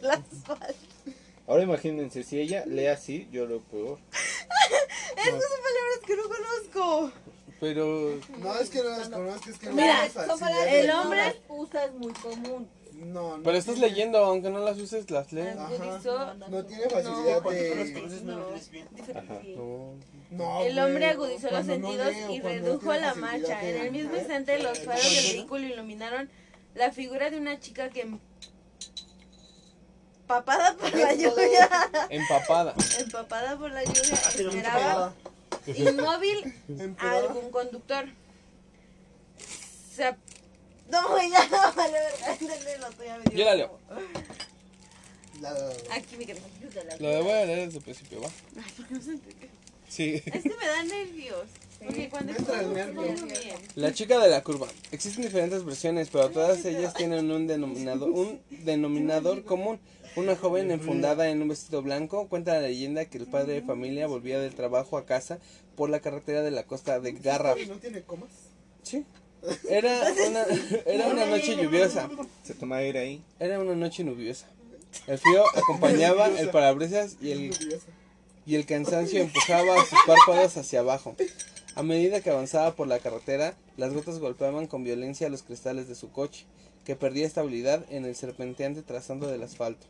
Ahora 1.46 1.62
imagínense, 1.64 2.22
si 2.22 2.40
ella 2.40 2.64
lee 2.66 2.86
así, 2.86 3.28
yo 3.32 3.46
lo 3.46 3.60
peor. 3.62 3.98
Estas 5.16 5.26
son 5.26 5.60
palabras 5.62 6.00
que 6.06 6.16
no 6.16 6.22
conozco. 6.28 7.12
Pero. 7.60 8.18
No, 8.38 8.54
es 8.58 8.70
que 8.70 8.78
no 8.82 8.88
las 8.90 9.08
conozco, 9.08 9.50
es 9.50 9.58
que 9.58 9.66
no 9.66 9.72
Mira, 9.74 10.08
tengo 10.08 10.26
son 10.26 10.40
palabras 10.40 10.72
el 10.72 10.90
hombre- 10.90 11.16
las 11.26 11.36
usas 11.48 11.92
muy 11.94 12.12
común. 12.14 12.68
No, 13.04 13.36
no 13.38 13.42
Pero 13.42 13.56
estás 13.56 13.74
tiene- 13.74 13.88
leyendo, 13.90 14.18
aunque 14.18 14.48
no 14.50 14.60
las 14.60 14.78
uses, 14.78 15.10
las 15.10 15.32
lees. 15.32 15.56
Ajá. 15.56 16.00
No 16.48 16.64
tiene 16.64 16.88
facilidad 16.88 17.42
Cuando 17.42 17.62
no 17.62 17.74
las 17.74 17.86
de... 17.88 17.92
conoces 17.94 18.22
no 18.22 18.38
las 18.40 18.50
lees 18.50 18.70
bien. 18.70 18.88
Ajá. 19.14 19.40
No. 19.56 19.94
No, 20.30 20.62
El 20.64 20.78
hombre 20.78 21.14
güey, 21.14 21.32
agudizó 21.34 21.50
los 21.50 21.66
sentidos 21.66 22.06
leo, 22.12 22.30
y 22.30 22.40
redujo 22.40 22.94
la 22.94 23.14
marcha. 23.14 23.58
de- 23.60 23.76
En 23.76 23.82
el 23.86 23.92
mismo 23.92 24.16
instante, 24.16 24.58
los 24.62 24.78
faros 24.80 25.02
del 25.04 25.36
vehículo 25.36 25.66
iluminaron 25.66 26.30
la 26.74 26.90
figura 26.90 27.28
de 27.30 27.38
una 27.38 27.60
chica 27.60 27.90
que 27.90 28.06
empapada 30.22 30.74
por 30.76 30.94
la 30.96 31.12
lluvia, 31.14 31.68
Empapada. 32.08 32.74
empapada 33.00 33.58
por 33.58 33.70
la 33.72 33.84
lluvia, 33.84 34.00
mucha 34.10 34.28
esperaba 34.48 35.14
inmóvil 35.66 36.54
a 36.98 37.12
algún 37.12 37.50
conductor. 37.50 38.06
Se 39.94 40.14
no, 40.92 41.08
güey, 41.08 41.30
ya 41.30 41.48
no, 41.48 41.72
vale, 41.74 41.98
lo 42.80 43.28
me 43.30 43.36
Yo 43.36 43.44
la 43.44 43.54
leo. 43.56 43.68
como- 43.88 44.00
La- 45.40 45.52
la- 45.52 45.72
Aquí 45.94 46.16
mi 46.16 46.24
querido. 46.26 46.46
Lo 47.00 47.08
de 47.08 47.20
voy 47.22 47.32
a 47.32 47.44
leer 47.44 47.64
desde 47.66 47.78
el 47.78 47.84
principio, 47.84 48.20
¿va? 48.20 48.28
Ay, 48.56 48.72
¿por 48.76 48.86
qué 48.86 48.94
no 48.94 49.02
se 49.02 49.10
entiende? 49.10 49.48
Sí. 49.88 50.22
Es 50.24 50.42
que 50.42 50.48
me 50.48 50.66
da 50.66 50.84
nervios. 50.84 51.46
Porque 51.84 52.08
cuando 52.08 52.32
Me. 52.72 53.16
La 53.74 53.92
chica 53.92 54.18
de 54.20 54.28
la 54.30 54.42
curva. 54.44 54.68
Existen 54.92 55.24
diferentes 55.24 55.64
versiones, 55.64 56.08
pero 56.10 56.30
todas 56.30 56.64
ellas 56.64 56.94
tienen 56.94 57.30
un 57.30 57.46
denominador, 57.48 58.08
un 58.10 58.40
denominador 58.50 59.44
común. 59.44 59.80
Una 60.14 60.36
joven 60.36 60.70
enfundada 60.70 61.28
en 61.30 61.40
un 61.42 61.48
vestido 61.48 61.80
blanco 61.82 62.28
cuenta 62.28 62.52
la 62.54 62.60
leyenda 62.60 63.06
que 63.06 63.16
el 63.18 63.26
padre 63.26 63.54
de 63.54 63.62
familia 63.62 64.06
volvía 64.06 64.38
del 64.38 64.54
trabajo 64.54 64.96
a 64.98 65.06
casa 65.06 65.38
por 65.74 65.88
la 65.90 66.00
carretera 66.00 66.42
de 66.42 66.50
la 66.50 66.64
costa 66.64 67.00
de 67.00 67.12
Garraf. 67.12 67.58
¿No 67.66 67.76
tiene 67.78 68.02
comas? 68.02 68.28
Sí. 68.82 69.04
Era 69.68 69.90
una, 70.28 70.44
era 70.86 71.08
una 71.08 71.26
noche 71.26 71.56
lluviosa. 71.56 72.08
Se 72.44 72.54
toma 72.54 72.76
aire 72.76 73.00
ahí. 73.00 73.22
Era 73.40 73.58
una 73.58 73.74
noche 73.74 74.04
lluviosa. 74.04 74.46
El 75.06 75.18
frío 75.18 75.42
acompañaba 75.54 76.26
el 76.26 76.50
parabrisas 76.50 77.16
y 77.20 77.32
el 77.32 77.82
y 78.44 78.56
el 78.56 78.66
cansancio 78.66 79.20
empujaba 79.20 79.84
sus 79.84 79.98
párpados 80.06 80.56
hacia 80.56 80.80
abajo. 80.80 81.14
A 81.74 81.82
medida 81.82 82.20
que 82.20 82.30
avanzaba 82.30 82.74
por 82.74 82.88
la 82.88 82.98
carretera, 82.98 83.54
las 83.76 83.92
gotas 83.92 84.18
golpeaban 84.18 84.66
con 84.66 84.84
violencia 84.84 85.28
los 85.28 85.42
cristales 85.42 85.88
de 85.88 85.94
su 85.94 86.10
coche, 86.10 86.44
que 86.84 86.96
perdía 86.96 87.26
estabilidad 87.26 87.84
en 87.90 88.04
el 88.04 88.16
serpenteante 88.16 88.82
trazando 88.82 89.28
del 89.28 89.42
asfalto. 89.42 89.86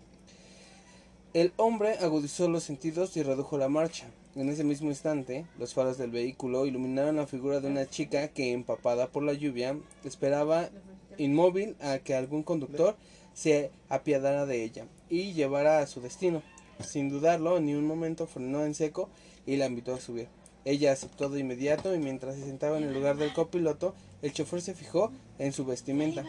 El 1.35 1.55
hombre 1.57 1.95
agudizó 2.03 2.47
los 2.47 2.63
sentidos 2.63 3.17
y 3.17 3.23
redujo 3.23 3.57
la 3.57 3.71
marcha. 3.71 4.07
En 4.37 4.51
ese 4.51 4.65
mismo 4.65 4.91
instante, 4.91 5.47
los 5.59 5.73
faros 5.73 5.97
del 5.97 6.11
vehículo 6.11 6.67
iluminaron 6.67 7.17
la 7.17 7.27
figura 7.27 7.61
de 7.61 7.69
una 7.69 7.89
chica 7.89 8.29
que, 8.29 8.53
empapada 8.53 9.07
por 9.07 9.23
la 9.23 9.33
lluvia, 9.33 9.79
esperaba 10.05 10.69
inmóvil 11.17 11.75
a 11.81 12.01
que 12.01 12.15
algún 12.15 12.43
conductor 12.43 12.97
se 13.33 13.71
apiadara 13.89 14.45
de 14.45 14.63
ella 14.63 14.85
y 15.09 15.33
llevara 15.33 15.79
a 15.79 15.87
su 15.87 16.03
destino. 16.03 16.43
Sin 16.87 17.09
dudarlo, 17.09 17.61
ni 17.61 17.73
un 17.73 17.87
momento 17.87 18.27
frenó 18.27 18.67
en 18.67 18.75
seco 18.75 19.09
y 19.47 19.57
la 19.57 19.67
invitó 19.67 19.95
a 19.95 20.01
subir. 20.01 20.29
Ella 20.67 20.93
aceptó 20.93 21.31
de 21.31 21.41
inmediato 21.41 21.95
y 21.95 21.99
mientras 21.99 22.35
se 22.35 22.45
sentaba 22.45 22.77
en 22.77 22.85
el 22.85 22.93
lugar 22.93 23.17
del 23.17 23.33
copiloto, 23.33 23.95
el 24.21 24.35
chofer 24.35 24.61
se 24.61 24.75
fijó 24.75 25.11
en 25.39 25.55
su 25.55 25.65
vestimenta. 25.65 26.27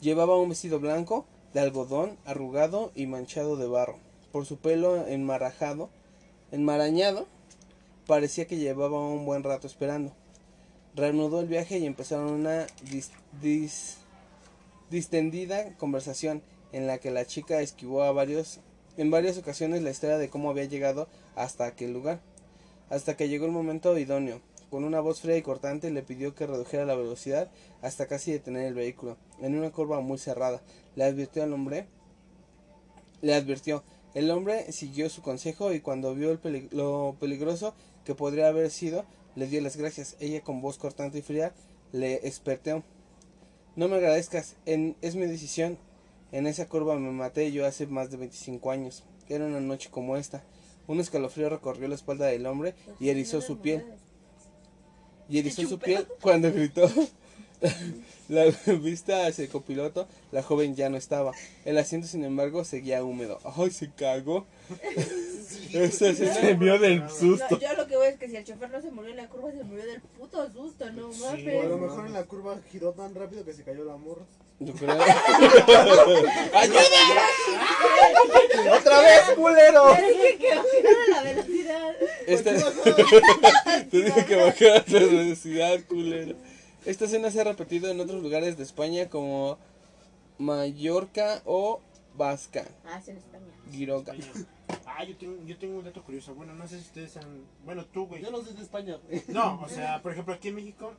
Llevaba 0.00 0.36
un 0.36 0.50
vestido 0.50 0.78
blanco 0.78 1.26
de 1.54 1.60
algodón 1.60 2.16
arrugado 2.24 2.92
y 2.94 3.06
manchado 3.06 3.56
de 3.56 3.66
barro. 3.66 3.98
Por 4.32 4.46
su 4.46 4.56
pelo 4.56 5.06
enmarajado, 5.06 5.90
enmarañado, 6.50 7.26
parecía 8.06 8.46
que 8.46 8.56
llevaba 8.56 9.06
un 9.08 9.24
buen 9.26 9.42
rato 9.42 9.66
esperando. 9.66 10.12
Reanudó 10.94 11.40
el 11.40 11.48
viaje 11.48 11.78
y 11.78 11.86
empezaron 11.86 12.32
una 12.32 12.66
dis- 12.90 13.10
dis- 13.42 13.96
distendida 14.90 15.76
conversación 15.76 16.42
en 16.72 16.86
la 16.86 16.98
que 16.98 17.10
la 17.10 17.26
chica 17.26 17.60
esquivó 17.60 18.02
a 18.02 18.12
varios, 18.12 18.60
en 18.96 19.10
varias 19.10 19.38
ocasiones 19.38 19.82
la 19.82 19.90
historia 19.90 20.18
de 20.18 20.28
cómo 20.28 20.50
había 20.50 20.64
llegado 20.64 21.08
hasta 21.34 21.66
aquel 21.66 21.92
lugar. 21.92 22.20
Hasta 22.90 23.16
que 23.16 23.28
llegó 23.28 23.46
el 23.46 23.52
momento 23.52 23.96
idóneo. 23.98 24.40
Con 24.72 24.84
una 24.84 25.00
voz 25.00 25.20
fría 25.20 25.36
y 25.36 25.42
cortante 25.42 25.90
le 25.90 26.02
pidió 26.02 26.34
que 26.34 26.46
redujera 26.46 26.86
la 26.86 26.94
velocidad 26.94 27.50
hasta 27.82 28.06
casi 28.06 28.32
detener 28.32 28.64
el 28.64 28.72
vehículo, 28.72 29.18
en 29.42 29.54
una 29.54 29.70
curva 29.70 30.00
muy 30.00 30.16
cerrada. 30.16 30.62
Le 30.96 31.04
advirtió 31.04 31.42
al 31.42 31.52
hombre, 31.52 31.88
le 33.20 33.34
advirtió. 33.34 33.84
El 34.14 34.30
hombre 34.30 34.72
siguió 34.72 35.10
su 35.10 35.20
consejo 35.20 35.74
y 35.74 35.80
cuando 35.80 36.14
vio 36.14 36.30
el 36.32 36.70
lo 36.70 37.16
peligroso 37.20 37.74
que 38.06 38.14
podría 38.14 38.48
haber 38.48 38.70
sido, 38.70 39.04
le 39.36 39.46
dio 39.46 39.60
las 39.60 39.76
gracias. 39.76 40.16
Ella 40.20 40.40
con 40.40 40.62
voz 40.62 40.78
cortante 40.78 41.18
y 41.18 41.22
fría 41.22 41.52
le 41.92 42.26
esperteó. 42.26 42.82
No 43.76 43.88
me 43.88 43.96
agradezcas, 43.96 44.56
en, 44.64 44.96
es 45.02 45.16
mi 45.16 45.26
decisión. 45.26 45.76
En 46.30 46.46
esa 46.46 46.66
curva 46.66 46.98
me 46.98 47.10
maté 47.10 47.52
yo 47.52 47.66
hace 47.66 47.86
más 47.86 48.10
de 48.10 48.16
25 48.16 48.70
años. 48.70 49.04
Era 49.28 49.44
una 49.44 49.60
noche 49.60 49.90
como 49.90 50.16
esta. 50.16 50.42
Un 50.86 50.98
escalofrío 50.98 51.50
recorrió 51.50 51.88
la 51.88 51.94
espalda 51.94 52.24
del 52.24 52.46
hombre 52.46 52.74
y 52.98 53.10
erizó 53.10 53.42
su 53.42 53.58
piel. 53.58 53.84
Y 55.32 55.38
erizó 55.38 55.66
su 55.66 55.78
piel 55.78 56.06
cuando 56.20 56.52
gritó. 56.52 56.88
La 58.28 58.44
vista 58.80 59.26
hacia 59.26 59.44
el 59.44 59.50
copiloto, 59.50 60.08
la 60.30 60.42
joven 60.42 60.74
ya 60.74 60.88
no 60.88 60.96
estaba. 60.96 61.32
El 61.64 61.76
asiento, 61.76 62.06
sin 62.08 62.24
embargo, 62.24 62.64
seguía 62.64 63.04
húmedo. 63.04 63.38
¡Ay, 63.44 63.70
se 63.70 63.90
cagó! 63.90 64.46
Esa 65.72 66.08
escena- 66.08 66.34
Se 66.34 66.54
vio 66.54 66.78
del 66.78 67.00
No, 67.00 67.10
susto. 67.10 67.58
yo 67.60 67.72
lo 67.74 67.86
que 67.86 67.96
voy 67.96 68.06
es 68.08 68.18
que 68.18 68.28
si 68.28 68.36
el 68.36 68.44
chofer 68.44 68.70
no 68.70 68.80
se 68.80 68.90
murió 68.90 69.10
en 69.10 69.16
la 69.18 69.28
curva, 69.28 69.50
se 69.52 69.62
murió 69.64 69.84
del 69.84 70.00
puto 70.00 70.50
susto, 70.50 70.90
no 70.92 71.12
Sí. 71.12 71.20
O 71.48 71.60
a 71.62 71.64
lo 71.66 71.78
mejor 71.78 72.06
en 72.06 72.12
la 72.14 72.24
curva 72.24 72.58
giró 72.70 72.92
tan 72.92 73.14
rápido 73.14 73.44
que 73.44 73.52
se 73.52 73.62
cayó 73.64 73.84
la 73.84 73.96
morra. 73.96 74.24
Yo 74.64 74.72
creo. 74.74 74.94
¡Otra 78.78 79.00
vez, 79.00 79.22
culero! 79.36 79.94
Dije 79.94 80.38
que 80.38 80.54
bajara 80.54 81.06
la 81.08 81.22
velocidad. 81.22 81.96
Esta... 82.26 82.50
Te 83.90 83.96
dije 84.02 84.24
que 84.24 84.36
bajaras 84.36 84.88
la 84.88 85.00
velocidad, 85.00 85.80
culero. 85.88 86.36
Esta 86.84 87.04
escena 87.04 87.30
se 87.30 87.40
ha 87.40 87.44
repetido 87.44 87.90
en 87.90 88.00
otros 88.00 88.22
lugares 88.22 88.56
de 88.56 88.62
España 88.62 89.08
como 89.08 89.58
Mallorca 90.38 91.42
o 91.44 91.80
Vasca. 92.14 92.66
Ah, 92.84 92.98
es 92.98 93.08
en 93.08 93.16
España. 93.18 93.46
España. 93.72 94.26
Ah, 94.86 95.04
yo 95.04 95.16
tengo, 95.16 95.42
yo 95.44 95.56
tengo 95.56 95.78
un 95.78 95.84
dato 95.84 96.02
curioso. 96.02 96.34
Bueno, 96.34 96.54
no 96.54 96.66
sé 96.66 96.76
si 96.76 96.86
ustedes 96.86 97.16
han. 97.16 97.44
Bueno, 97.64 97.86
tú, 97.86 98.06
güey. 98.06 98.22
Yo 98.22 98.30
no 98.30 98.42
soy 98.42 98.54
de 98.54 98.62
España, 98.62 98.98
güey. 99.06 99.22
No, 99.28 99.60
o 99.62 99.68
sea, 99.68 100.02
por 100.02 100.12
ejemplo, 100.12 100.34
aquí 100.34 100.48
en 100.48 100.56
México 100.56 100.92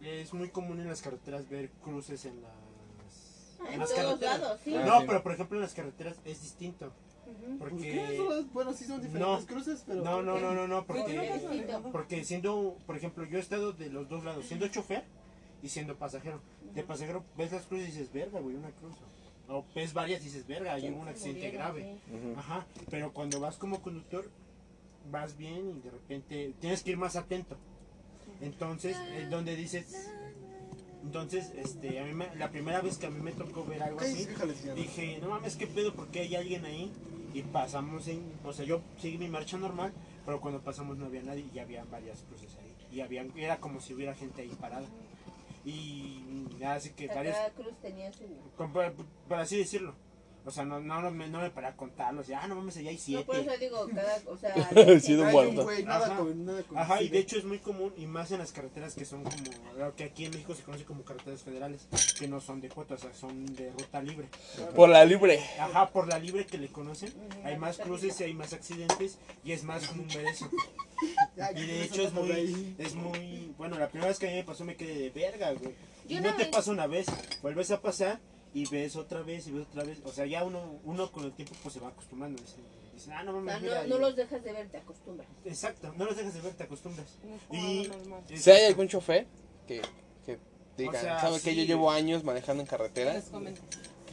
es 0.00 0.32
muy 0.32 0.48
común 0.48 0.80
en 0.80 0.88
las 0.88 1.02
carreteras 1.02 1.48
ver 1.48 1.70
cruces 1.82 2.24
en 2.24 2.40
las. 2.42 2.52
En 3.66 3.74
En 3.74 3.80
las 3.80 3.90
todos 3.94 4.04
carreteras. 4.04 4.40
lados, 4.40 4.60
sí. 4.64 4.74
Ah, 4.76 4.84
No, 4.86 5.00
sí. 5.00 5.06
pero 5.08 5.22
por 5.22 5.32
ejemplo 5.32 5.56
en 5.56 5.62
las 5.62 5.74
carreteras 5.74 6.16
es 6.24 6.42
distinto. 6.42 6.92
¿Por 7.58 7.70
Porque. 7.70 7.90
qué? 7.92 8.16
Solo- 8.16 8.44
Bueno, 8.52 8.72
sí 8.72 8.84
son 8.84 9.00
diferentes 9.02 9.40
No. 9.40 9.46
cruces, 9.46 9.82
pero. 9.86 10.02
No, 10.02 10.22
no, 10.22 10.38
no, 10.38 10.52
no, 10.54 10.68
no, 10.68 10.84
¿Por 10.84 10.96
qué 11.06 11.40
porque. 11.42 11.88
Porque 11.92 12.24
siendo, 12.24 12.76
por 12.86 12.96
ejemplo, 12.96 13.24
yo 13.24 13.38
he 13.38 13.40
estado 13.40 13.72
de 13.72 13.88
los 13.88 14.08
dos 14.08 14.24
lados, 14.24 14.44
siendo 14.46 14.68
chofer 14.68 15.04
y 15.62 15.68
siendo 15.68 15.96
pasajero. 15.96 16.40
De 16.74 16.82
pasajero 16.82 17.24
ves 17.36 17.52
las 17.52 17.62
cruces 17.64 17.88
y 17.88 17.92
dices, 17.92 18.12
verga, 18.12 18.40
güey, 18.40 18.56
una 18.56 18.70
cruz. 18.72 18.94
O 19.48 19.64
ves 19.74 19.92
varias 19.92 20.20
y 20.22 20.24
dices, 20.24 20.46
verga, 20.46 20.74
hay 20.74 20.88
un 20.88 21.06
accidente 21.08 21.50
grave. 21.50 21.98
Ajá, 22.36 22.66
pero 22.90 23.12
cuando 23.12 23.40
vas 23.40 23.56
como 23.56 23.80
conductor, 23.82 24.30
vas 25.10 25.36
bien 25.36 25.70
y 25.70 25.80
de 25.80 25.90
repente 25.90 26.54
tienes 26.60 26.82
que 26.82 26.90
ir 26.92 26.96
más 26.98 27.16
atento. 27.16 27.56
Entonces, 28.40 28.96
es 29.16 29.30
donde 29.30 29.56
dices. 29.56 30.10
Entonces, 31.04 31.52
este, 31.56 32.00
a 32.00 32.04
mí 32.04 32.12
me- 32.14 32.34
la 32.36 32.50
primera 32.50 32.80
vez 32.80 32.96
que 32.98 33.06
a 33.06 33.10
mí 33.10 33.20
me 33.20 33.32
tocó 33.32 33.64
ver 33.64 33.82
algo 33.82 33.98
¿Qué 33.98 34.06
así, 34.06 34.26
dije, 34.74 35.18
no 35.20 35.28
mames, 35.30 35.56
qué 35.56 35.66
pedo, 35.66 35.94
porque 35.94 36.20
hay 36.20 36.34
alguien 36.34 36.64
ahí. 36.64 36.90
Y 37.34 37.42
pasamos 37.42 38.06
en. 38.08 38.22
O 38.44 38.52
sea, 38.52 38.64
yo 38.64 38.80
seguí 38.98 39.18
mi 39.18 39.28
marcha 39.28 39.56
normal, 39.58 39.92
pero 40.24 40.40
cuando 40.40 40.60
pasamos 40.60 40.96
no 40.96 41.06
había 41.06 41.22
nadie 41.22 41.46
y 41.52 41.58
había 41.58 41.84
varias 41.84 42.22
cruces 42.22 42.56
ahí. 42.58 42.74
Y 42.96 43.00
había, 43.00 43.26
era 43.36 43.58
como 43.58 43.80
si 43.80 43.92
hubiera 43.92 44.14
gente 44.14 44.42
ahí 44.42 44.48
parada. 44.60 44.86
Y 45.64 46.22
así 46.64 46.90
que 46.90 47.08
varias. 47.08 47.36
Cada 47.36 47.50
cruz 47.50 47.74
tenía 47.82 48.12
su... 48.12 48.24
Como 48.56 48.72
Por, 48.72 48.92
por 49.28 49.38
así 49.38 49.56
decirlo. 49.58 49.94
O 50.46 50.50
sea, 50.50 50.64
no, 50.64 50.78
no, 50.78 51.00
no 51.00 51.10
me, 51.10 51.26
no 51.28 51.40
me 51.40 51.50
para 51.50 51.74
contarlos. 51.74 52.26
Ya, 52.26 52.42
ah, 52.42 52.48
no 52.48 52.56
mames, 52.56 52.76
allá 52.76 52.90
hay 52.90 53.00
No, 53.08 53.24
por 53.24 53.36
eso 53.36 53.44
siete. 53.48 53.64
digo, 53.64 53.88
cada... 53.94 54.20
O 54.26 54.36
sea... 54.36 54.54
Sí, 55.00 55.14
muerto. 55.16 55.60
un 55.60 55.64
güey, 55.64 55.84
nada 55.84 56.06
Ajá. 56.06 56.16
con, 56.16 56.44
nada 56.44 56.62
con 56.64 56.78
Ajá, 56.78 57.02
y 57.02 57.08
de 57.08 57.18
hecho 57.18 57.38
es 57.38 57.44
muy 57.44 57.58
común, 57.58 57.94
y 57.96 58.06
más 58.06 58.30
en 58.30 58.38
las 58.38 58.52
carreteras 58.52 58.94
que 58.94 59.06
son 59.06 59.24
como, 59.24 59.36
lo 59.78 59.94
que 59.96 60.04
aquí 60.04 60.26
en 60.26 60.32
México 60.32 60.54
se 60.54 60.62
conoce 60.62 60.84
como 60.84 61.02
carreteras 61.02 61.42
federales, 61.42 61.88
que 62.18 62.28
no 62.28 62.40
son 62.40 62.60
de 62.60 62.68
cuota, 62.68 62.94
o 62.94 62.98
sea, 62.98 63.14
son 63.14 63.46
de 63.54 63.70
ruta 63.70 64.02
libre. 64.02 64.28
Por 64.76 64.90
la 64.90 65.04
libre. 65.04 65.40
Ajá, 65.58 65.88
por 65.88 66.08
la 66.08 66.18
libre 66.18 66.44
que 66.44 66.58
le 66.58 66.68
conocen, 66.68 67.12
hay 67.42 67.56
más 67.56 67.78
cruces 67.78 68.20
y 68.20 68.24
hay 68.24 68.34
más 68.34 68.52
accidentes, 68.52 69.18
y 69.44 69.52
es 69.52 69.64
más 69.64 69.86
común 69.86 70.08
ver 70.14 70.26
eso. 70.26 70.48
Y 71.36 71.60
de 71.60 71.66
¿qué 71.66 71.84
hecho 71.84 72.02
es 72.02 72.12
muy, 72.12 72.74
es 72.78 72.94
muy, 72.94 73.52
bueno, 73.58 73.78
la 73.78 73.88
primera 73.88 74.08
vez 74.08 74.18
que 74.18 74.26
a 74.26 74.30
mí 74.30 74.36
me 74.36 74.44
pasó 74.44 74.64
me 74.64 74.76
quedé 74.76 74.94
de 74.94 75.10
verga, 75.10 75.52
güey. 75.52 75.74
Y 76.08 76.14
Yo 76.14 76.20
no 76.20 76.34
te 76.36 76.46
pasa 76.46 76.70
una 76.70 76.86
vez, 76.86 77.06
vuelves 77.42 77.70
a 77.72 77.82
pasar 77.82 78.20
y 78.54 78.66
ves 78.66 78.94
otra 78.94 79.22
vez 79.22 79.46
y 79.48 79.52
ves 79.52 79.66
otra 79.66 79.82
vez, 79.82 79.98
o 80.04 80.12
sea, 80.12 80.26
ya 80.26 80.44
uno, 80.44 80.78
uno 80.84 81.10
con 81.10 81.24
el 81.24 81.32
tiempo 81.32 81.54
pues 81.62 81.74
se 81.74 81.80
va 81.80 81.88
acostumbrando, 81.88 82.40
dice, 82.40 82.56
dice, 82.94 83.12
ah, 83.12 83.24
no 83.24 83.32
O 83.32 83.40
mames, 83.40 83.52
sea, 83.52 83.60
mira", 83.60 83.82
no, 83.82 83.88
no 83.96 83.98
los 83.98 84.16
dejas 84.16 84.44
de 84.44 84.52
ver, 84.52 84.68
te 84.70 84.78
acostumbras. 84.78 85.28
Exacto, 85.44 85.92
no 85.96 86.04
los 86.04 86.16
dejas 86.16 86.34
de 86.34 86.40
ver, 86.40 86.54
te 86.54 86.62
acostumbras. 86.62 87.18
Y... 87.50 87.90
Y 88.28 88.36
Si 88.38 88.50
hay 88.52 88.66
algún 88.66 88.86
chofer 88.86 89.26
que, 89.66 89.82
que 90.24 90.38
diga, 90.76 90.90
O 90.90 91.02
sea, 91.02 91.20
¿sabe 91.20 91.40
que 91.40 91.54
Yo 91.56 91.64
llevo 91.64 91.90
años 91.90 92.22
manejando 92.22 92.62
en 92.62 92.68
carretera. 92.68 93.20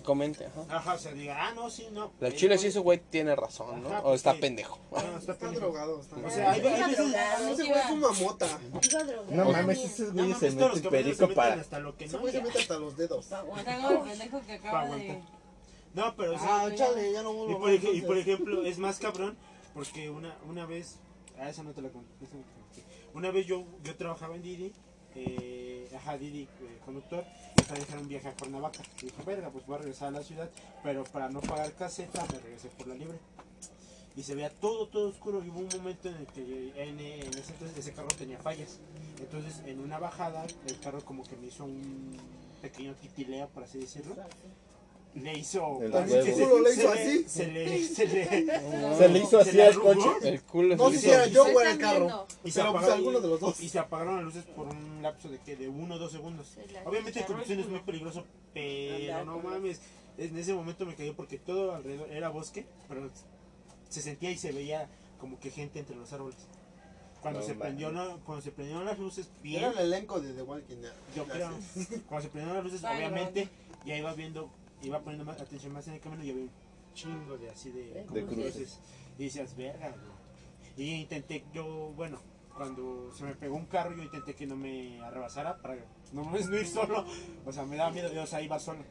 Que 0.02 0.06
comente, 0.06 0.46
ajá. 0.48 0.66
Ajá, 0.78 0.94
o 0.96 0.98
sea, 0.98 1.14
diga, 1.14 1.38
ah, 1.48 1.54
no, 1.54 1.70
sí, 1.70 1.88
no. 1.92 2.12
La 2.20 2.34
chile 2.34 2.58
sí, 2.58 2.68
ese 2.68 2.80
güey 2.80 3.00
tiene 3.10 3.36
razón, 3.36 3.84
¿no? 3.84 3.90
Ajá, 3.90 4.02
O 4.02 4.14
está 4.16 4.32
porque- 4.32 4.42
pendejo. 4.42 4.80
No, 4.92 5.18
está 5.18 5.32
Está 5.34 5.52
drogado. 5.52 6.02
Está 6.02 6.16
O 6.16 6.30
sea, 6.30 6.52
hay, 6.52 6.62
veces. 6.62 6.98
drogado. 6.98 7.48
Ese 7.50 7.64
güey 7.66 7.82
fuma 7.88 8.12
mota. 8.14 8.60
No 9.30 9.46
mames, 9.52 9.80
esos 9.80 10.14
No 10.14 10.24
güeyes 10.24 10.38
se 10.38 10.46
mames, 10.48 10.58
todos 10.58 10.70
los 10.72 10.76
meten 10.78 10.84
caballeros 10.84 11.18
se 11.18 11.24
perico 11.24 11.36
para. 11.36 11.54
hasta 11.62 11.80
lo 11.80 11.96
que 11.98 12.06
Ese 12.06 12.14
no. 12.16 12.22
güey 12.22 12.34
se 12.34 12.42
mete 12.42 12.60
hasta 12.60 12.80
los 12.80 12.98
dedos. 12.98 13.28
Pendejo 13.28 14.42
que 14.46 14.54
acaba 14.54 14.96
de... 14.96 15.22
No, 15.94 16.16
pero 16.16 16.34
sí. 16.40 16.46
Ah, 16.48 16.70
chale, 16.74 17.12
ya 17.12 17.22
no 17.22 17.32
Y 17.50 17.54
vuelvo 17.54 17.92
y 17.94 18.02
por 18.02 18.18
ejemplo, 18.18 18.66
es 18.66 18.78
más 18.80 18.98
cabrón 18.98 19.38
porque 19.74 20.10
una, 20.10 20.36
una 20.48 20.66
vez, 20.66 20.96
ah, 21.38 21.50
esa 21.50 21.64
no 21.64 21.72
te 21.72 21.82
la 21.82 21.90
conté, 21.90 22.14
esa 22.26 22.36
no 22.36 22.44
te 22.44 22.50
la 22.50 22.56
conté. 22.66 22.84
Una 23.14 23.30
vez 23.32 23.46
yo, 23.46 23.66
yo 23.84 23.96
trabajaba 23.96 24.36
en 24.36 24.42
Didi, 24.42 24.74
eh, 25.16 25.90
ajá, 25.96 26.18
Didi, 26.18 26.44
eh, 26.44 26.80
conductor, 26.86 27.26
para 27.72 27.86
dejar 27.86 28.00
un 28.00 28.10
viaje 28.10 28.28
a 28.28 28.34
Cuernavaca. 28.34 28.80
Y 29.02 29.06
dije, 29.06 29.24
verga, 29.26 29.50
pues 29.50 29.66
voy 29.66 29.76
a 29.76 29.78
regresar 29.78 30.10
a 30.10 30.12
la 30.12 30.24
ciudad, 30.24 30.50
pero 30.84 31.06
para 31.06 31.30
no 31.30 31.40
pagar 31.40 31.72
caseta 31.74 32.26
me 32.30 32.40
regresé 32.40 32.68
por 32.68 32.88
la 32.88 32.96
libre. 32.96 33.18
Y 34.18 34.24
se 34.24 34.36
veía 34.36 34.50
todo, 34.50 34.90
todo 34.90 35.08
oscuro. 35.08 35.42
Y 35.42 35.48
hubo 35.48 35.60
un 35.60 35.70
momento 35.78 36.10
en 36.10 36.18
el 36.18 36.28
que 36.28 36.74
en 36.76 37.00
ese 37.00 37.54
entonces 37.54 37.78
ese 37.78 37.94
carro 37.94 38.10
tenía 38.10 38.38
fallas. 38.40 38.80
Entonces, 39.22 39.62
en 39.66 39.80
una 39.80 40.00
bajada, 40.00 40.46
el 40.68 40.80
carro 40.82 41.00
como 41.06 41.24
que 41.24 41.38
me 41.38 41.48
hizo 41.48 41.64
un 41.64 42.18
pequeño 42.62 42.94
titileo, 42.96 43.48
por 43.48 43.64
así 43.64 43.80
decirlo. 43.80 44.16
Le 45.14 45.38
hizo. 45.38 45.82
El 45.82 45.92
se- 46.10 46.32
¿Culo 46.34 46.62
le 46.62 46.70
hizo 46.74 46.82
se 46.82 46.88
así? 46.88 47.24
Se 47.28 47.48
le, 47.48 47.84
se 47.86 48.08
le, 48.08 48.26
Se 48.98 49.10
le 49.10 49.20
hizo 49.20 49.40
así 49.40 49.60
al 49.60 49.80
coche. 49.80 50.10
El 50.24 50.42
culo 50.44 50.76
No 50.78 50.90
se 50.90 50.98
sé 51.00 51.02
le 51.02 51.02
si 51.02 51.10
era 51.10 51.26
hizo- 51.28 51.34
yo 51.34 51.46
Se 51.46 51.56
o 51.56 51.62
era 51.62 51.72
el 51.72 51.78
carro. 51.78 52.28
Y 52.46 52.52
se, 52.52 52.60
pues, 52.62 52.70
apagaron, 52.70 52.98
alguno 52.98 53.20
de 53.20 53.28
los 53.28 53.40
dos. 53.40 53.60
y 53.62 53.70
se 53.70 53.80
apagaron 53.80 54.16
las 54.18 54.24
luces 54.26 54.46
por 54.56 54.68
un 54.68 55.02
lapso 55.02 55.28
de 55.30 55.40
que 55.40 55.56
de 55.58 55.68
uno 55.68 55.96
o 55.96 55.98
dos 56.00 56.12
segundos. 56.14 56.48
Se 56.48 56.66
la 56.72 56.82
Obviamente 56.82 57.10
el 57.10 57.14
chicharró 57.26 57.28
conducción 57.34 57.60
es 57.60 57.68
muy 57.68 57.80
peligroso, 57.82 58.26
pero 58.54 59.26
no 59.26 59.40
mames. 59.40 59.82
En 60.18 60.38
ese 60.38 60.54
momento 60.54 60.86
me 60.86 60.96
cayó 60.96 61.16
porque 61.16 61.38
todo 61.38 61.74
alrededor 61.76 62.10
era 62.12 62.30
bosque, 62.30 62.66
pero 62.88 63.10
se 63.90 64.02
sentía 64.02 64.32
y 64.32 64.38
se 64.38 64.52
veía 64.52 64.88
como 65.20 65.40
que 65.40 65.50
gente 65.52 65.80
entre 65.80 65.96
los 65.96 66.12
árboles. 66.14 66.38
Cuando 67.22 67.40
No 67.42 67.46
se 67.46 67.54
prendió, 67.54 67.92
no, 67.92 68.20
cuando 68.26 68.42
se 68.42 68.52
prendieron 68.52 68.84
las 68.86 68.98
luces, 68.98 69.30
bien, 69.44 69.64
Era 69.64 69.72
el 69.74 69.78
elenco 69.94 70.20
de 70.20 70.34
The 70.34 70.42
Walking 70.42 70.78
Dead. 70.78 70.94
yo 71.16 71.26
creo. 71.26 71.50
Cuando 72.08 72.24
se 72.24 72.30
prendieron 72.30 72.56
las 72.56 72.64
luces, 72.64 72.84
obviamente 72.84 73.48
ya 73.86 73.96
iba 73.98 74.14
viendo, 74.14 74.50
iba 74.84 75.00
poniendo 75.00 75.26
más 75.26 75.42
atención 75.42 75.74
más 75.74 75.88
en 75.88 75.96
el 75.96 76.00
camino 76.00 76.24
y 76.24 76.32
había 76.32 76.44
un 76.44 76.52
chingo 76.94 77.38
de 77.38 77.50
así 77.50 77.72
de, 77.72 78.06
De 78.12 78.26
cruces. 78.26 78.80
Y 79.18 79.26
decías, 79.26 79.56
verga, 79.56 79.90
güey". 79.90 80.22
Y 80.78 80.94
intenté, 81.02 81.44
yo, 81.54 81.92
bueno, 81.96 82.20
cuando 82.56 83.12
se 83.14 83.24
me 83.24 83.36
pegó 83.36 83.56
un 83.56 83.66
carro, 83.66 83.96
yo 83.96 84.04
intenté 84.04 84.36
que 84.36 84.46
no 84.46 84.56
me 84.56 85.02
arrebasara 85.02 85.58
para 85.62 85.76
no 86.14 86.24
me 86.26 86.40
no 86.46 86.58
ir 86.58 86.68
solo. 86.68 87.06
O 87.46 87.52
sea, 87.52 87.66
me 87.66 87.76
daba 87.76 87.92
miedo, 87.92 88.12
yo, 88.14 88.24
o 88.24 88.28
sea, 88.28 88.42
iba 88.42 88.60
solo. 88.60 88.84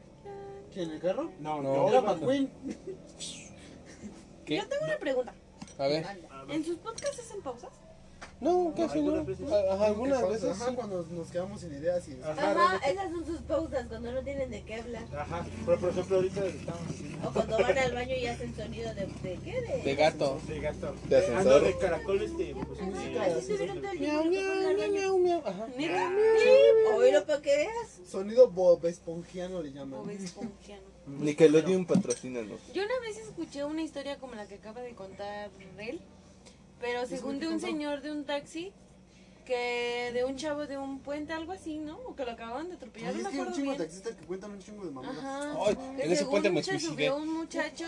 ¿Quién, 0.73 0.89
el 0.91 0.99
carro? 1.01 1.31
No, 1.39 1.61
No. 1.61 1.73
yo 1.73 1.89
Era 1.89 2.01
McQueen. 2.01 2.49
¿Qué? 4.45 4.57
Yo 4.57 4.67
tengo 4.67 4.85
una 4.85 4.97
pregunta. 4.97 5.33
A 5.77 5.87
ver. 5.87 6.05
A 6.05 6.43
ver, 6.43 6.55
¿En 6.55 6.63
sus 6.65 6.77
podcasts 6.77 7.19
hacen 7.19 7.41
pausas? 7.41 7.71
No, 8.41 8.73
casi 8.75 8.99
no. 8.99 9.05
algunas 9.13 9.25
veces. 9.27 9.51
Ajá, 9.51 9.85
algunas 9.85 10.19
Pausa, 10.19 10.33
veces 10.33 10.49
Ajá, 10.61 10.69
sí. 10.69 10.75
cuando 10.75 11.05
nos 11.11 11.27
quedamos 11.29 11.61
sin 11.61 11.73
ideas 11.73 12.07
y... 12.07 12.19
Ajá, 12.23 12.79
esas 12.87 13.11
son 13.11 13.25
sus 13.25 13.39
pausas 13.41 13.85
cuando 13.87 14.11
no 14.11 14.23
tienen 14.23 14.49
de 14.49 14.63
qué 14.63 14.75
hablar. 14.75 15.03
Ajá, 15.15 15.45
pero 15.65 15.79
por 15.79 15.89
ejemplo 15.91 16.15
ahorita 16.17 16.45
estamos 16.47 16.81
O 17.23 17.31
cuando 17.33 17.57
van 17.59 17.77
al 17.77 17.93
baño 17.93 18.15
y 18.15 18.25
hacen 18.25 18.55
sonido 18.55 18.93
de, 18.95 19.05
de 19.05 19.39
qué? 19.43 19.61
De, 19.61 19.81
De 19.83 19.95
gato. 19.95 20.39
de 20.47 20.59
gato. 20.59 20.95
De 21.07 21.15
Ah, 21.15 21.19
ascensor. 21.19 21.61
no, 21.61 21.67
de 21.67 21.77
caracoles 21.77 22.37
de... 22.37 22.55
pues, 22.55 22.79
Ajá, 22.81 23.23
Así 23.25 23.39
estuvieron 23.51 23.79
todo 23.81 23.91
el 23.91 23.99
día. 23.99 24.13
Miau, 24.13 24.25
miau, 24.25 24.75
miau, 24.75 24.91
miau, 24.91 25.17
miau. 25.19 25.41
Ajá. 25.45 25.67
Oílo 26.95 27.25
para 27.25 27.41
que 27.41 27.55
veas. 27.55 27.99
Sonido 28.09 28.49
Bob 28.49 28.85
Espongiano 28.87 29.61
le 29.61 29.71
llaman. 29.71 30.01
Bob 30.01 30.09
Esponjiano. 30.09 30.81
Nickelodeon 31.07 31.85
patrocínanos. 31.85 32.59
Yo 32.73 32.83
una 32.83 32.99
vez 33.01 33.17
escuché 33.17 33.63
una 33.65 33.81
historia 33.81 34.17
como 34.17 34.35
la 34.35 34.47
que 34.47 34.55
acaba 34.55 34.81
de 34.81 34.93
contar 34.93 35.49
él, 35.79 35.99
pero 36.81 37.05
según 37.05 37.39
de 37.39 37.47
un 37.47 37.59
señor 37.59 38.01
de 38.01 38.11
un 38.11 38.25
taxi, 38.25 38.73
que 39.45 40.11
de 40.13 40.23
un 40.25 40.35
chavo 40.35 40.65
de 40.67 40.77
un 40.77 40.99
puente, 40.99 41.33
algo 41.33 41.51
así, 41.51 41.77
¿no? 41.79 41.97
O 42.07 42.15
que 42.15 42.25
lo 42.25 42.31
acababan 42.31 42.69
de 42.69 42.75
atropellar, 42.75 43.09
Ay, 43.15 43.15
no 43.15 43.19
es 43.21 43.23
me 43.25 43.29
que 43.31 43.35
hay 43.35 43.41
un 43.41 43.47
acuerdo 43.47 43.55
chingo 43.55 43.71
de 43.71 43.77
bien. 43.77 43.87
taxistas 43.87 44.15
que 44.15 44.25
cuentan 44.25 44.51
un 44.51 44.59
chingo 44.59 44.85
de 44.85 44.91
mamadas. 44.91 45.17
Ajá. 45.17 45.53
Ay, 45.67 45.75
que 45.75 46.03
en 46.03 46.11
ese 46.11 46.15
según 46.17 46.31
puente 46.31 46.49
me 46.51 46.63
se 46.63 46.71
suicidé. 46.71 46.91
subió 46.91 47.15
un 47.17 47.33
muchacho 47.33 47.85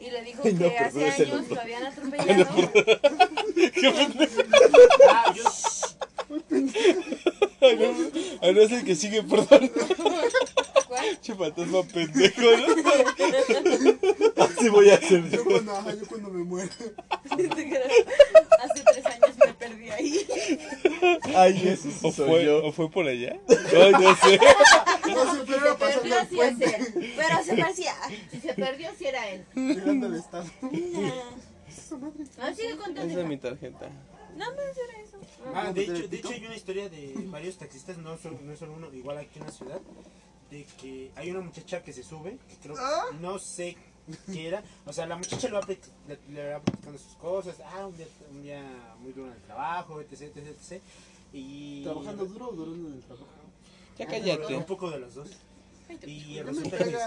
y 0.00 0.10
le 0.10 0.22
dijo 0.22 0.42
Ay, 0.44 0.52
no, 0.54 0.58
que 0.58 0.70
pero 0.70 0.86
hace 0.86 1.10
años 1.22 1.48
lo 1.50 1.60
habían 1.60 1.84
atropellado. 1.84 2.46
Ah, 5.10 5.32
yo... 5.34 5.44
Ah, 8.42 8.52
no 8.52 8.60
es 8.60 8.72
el 8.72 8.84
que 8.84 8.94
sigue, 8.94 9.22
perdón. 9.22 9.70
¿Cuál? 10.88 11.20
Che 11.20 11.34
fantasma 11.34 11.82
pendejo, 11.82 12.40
¿no? 12.40 12.66
Así 14.44 14.68
voy 14.70 14.88
a 14.90 14.94
hacer 14.94 15.28
Yo 15.30 15.44
cuando, 15.44 15.72
ajá, 15.76 15.94
yo 15.94 16.06
cuando 16.08 16.30
me 16.30 16.44
muero. 16.44 16.70
Hace 17.30 17.48
tres 18.84 19.06
años 19.06 19.36
me 19.44 19.52
perdí 19.54 19.90
ahí. 19.90 20.26
Ay, 21.36 21.68
ese 21.68 21.92
sí 21.92 21.98
¿O 22.02 22.10
soy 22.10 22.28
fue, 22.28 22.44
yo. 22.44 22.64
¿O 22.64 22.72
fue 22.72 22.90
por 22.90 23.06
allá? 23.06 23.38
Ay, 23.48 23.92
no 23.92 24.16
sé. 24.16 24.40
No 25.08 25.34
sé, 25.34 25.40
pero 25.46 25.58
iba 25.58 25.78
pasando 25.78 26.02
Perdió 26.02 26.20
sí 26.30 26.36
puente. 26.36 26.64
es 26.64 26.72
él. 26.72 27.12
Pero 27.16 27.44
se 27.44 27.56
parecía. 27.56 27.94
Si 28.30 28.40
se 28.40 28.54
perdió, 28.54 28.90
sí 28.98 29.06
era 29.06 29.28
él. 29.28 29.44
Llegando 29.54 30.06
al 30.06 30.14
estado. 30.16 30.46
No, 31.90 32.54
sigue 32.54 32.76
contando. 32.76 33.10
Esa 33.10 33.20
es 33.22 33.26
mi 33.26 33.38
tarjeta. 33.38 33.88
Más 34.36 34.48
era 34.50 35.02
eso. 35.02 35.16
Ah, 35.54 35.72
de 35.72 35.82
hecho, 35.82 36.08
de 36.08 36.16
hecho 36.16 36.28
hay 36.28 36.44
una 36.44 36.56
historia 36.56 36.88
de 36.88 37.14
varios 37.26 37.56
taxistas, 37.56 37.96
no 37.98 38.16
solo, 38.18 38.38
no 38.42 38.52
es 38.52 38.58
solo 38.58 38.74
uno, 38.74 38.92
igual 38.92 39.16
aquí 39.18 39.38
en 39.38 39.46
la 39.46 39.50
ciudad, 39.52 39.80
de 40.50 40.64
que 40.80 41.10
hay 41.16 41.30
una 41.30 41.40
muchacha 41.40 41.82
que 41.82 41.92
se 41.92 42.02
sube, 42.02 42.38
que 42.48 42.56
creo, 42.56 42.74
no 43.20 43.38
sé 43.38 43.76
qué 44.32 44.48
era, 44.48 44.62
o 44.86 44.92
sea, 44.92 45.06
la 45.06 45.16
muchacha 45.16 45.48
le 45.48 45.54
va, 45.54 45.66
le, 45.66 46.18
le 46.30 46.52
va 46.52 46.60
platicando 46.60 46.98
sus 46.98 47.14
cosas, 47.16 47.56
ah, 47.64 47.86
un 47.86 47.96
día, 47.96 48.06
un 48.30 48.42
día 48.42 48.62
muy 49.00 49.12
duro 49.12 49.28
en 49.28 49.34
el 49.34 49.42
trabajo, 49.42 50.00
etc, 50.00 50.22
etc, 50.22 50.36
etc, 50.46 50.82
y... 51.32 51.84
¿Trabajando 51.84 52.24
duro 52.24 52.48
o 52.48 52.52
duro 52.52 52.74
en 52.74 52.94
el 52.94 53.02
trabajo? 53.02 53.26
Ya 53.98 54.04
Un 54.06 54.10
cállate. 54.10 54.60
poco 54.60 54.90
de 54.90 54.98
los 55.00 55.14
dos. 55.14 55.28
Y 56.06 56.40
resulta 56.40 56.78
que, 56.78 56.98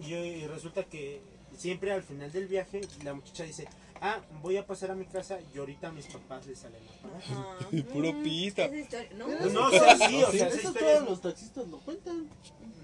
y 0.00 0.46
resulta 0.46 0.84
que 0.84 1.20
siempre 1.56 1.92
al 1.92 2.02
final 2.02 2.32
del 2.32 2.46
viaje 2.46 2.80
la 3.04 3.14
muchacha 3.14 3.44
dice, 3.44 3.68
ah, 4.00 4.18
voy 4.42 4.56
a 4.56 4.66
pasar 4.66 4.90
a 4.90 4.94
mi 4.94 5.04
casa 5.06 5.38
y 5.54 5.58
ahorita 5.58 5.88
a 5.88 5.92
mis 5.92 6.06
papás 6.06 6.46
les 6.46 6.58
salen 6.58 6.80
a 6.82 7.02
pagar. 7.02 7.22
Ajá. 7.22 7.68
Puro. 7.92 8.08
Esa 8.08 8.76
historia. 8.76 9.08
No, 9.16 9.26
no, 9.28 9.66
o 9.66 9.70
sea, 9.70 9.96
sí, 10.08 10.22
o 10.22 10.30
sea, 10.30 10.46
esa 10.48 10.58
Eso 10.58 10.68
historia 10.68 10.94
todos 10.96 11.08
los 11.10 11.20
taxistas 11.20 11.68
lo 11.68 11.78
cuentan. 11.78 12.28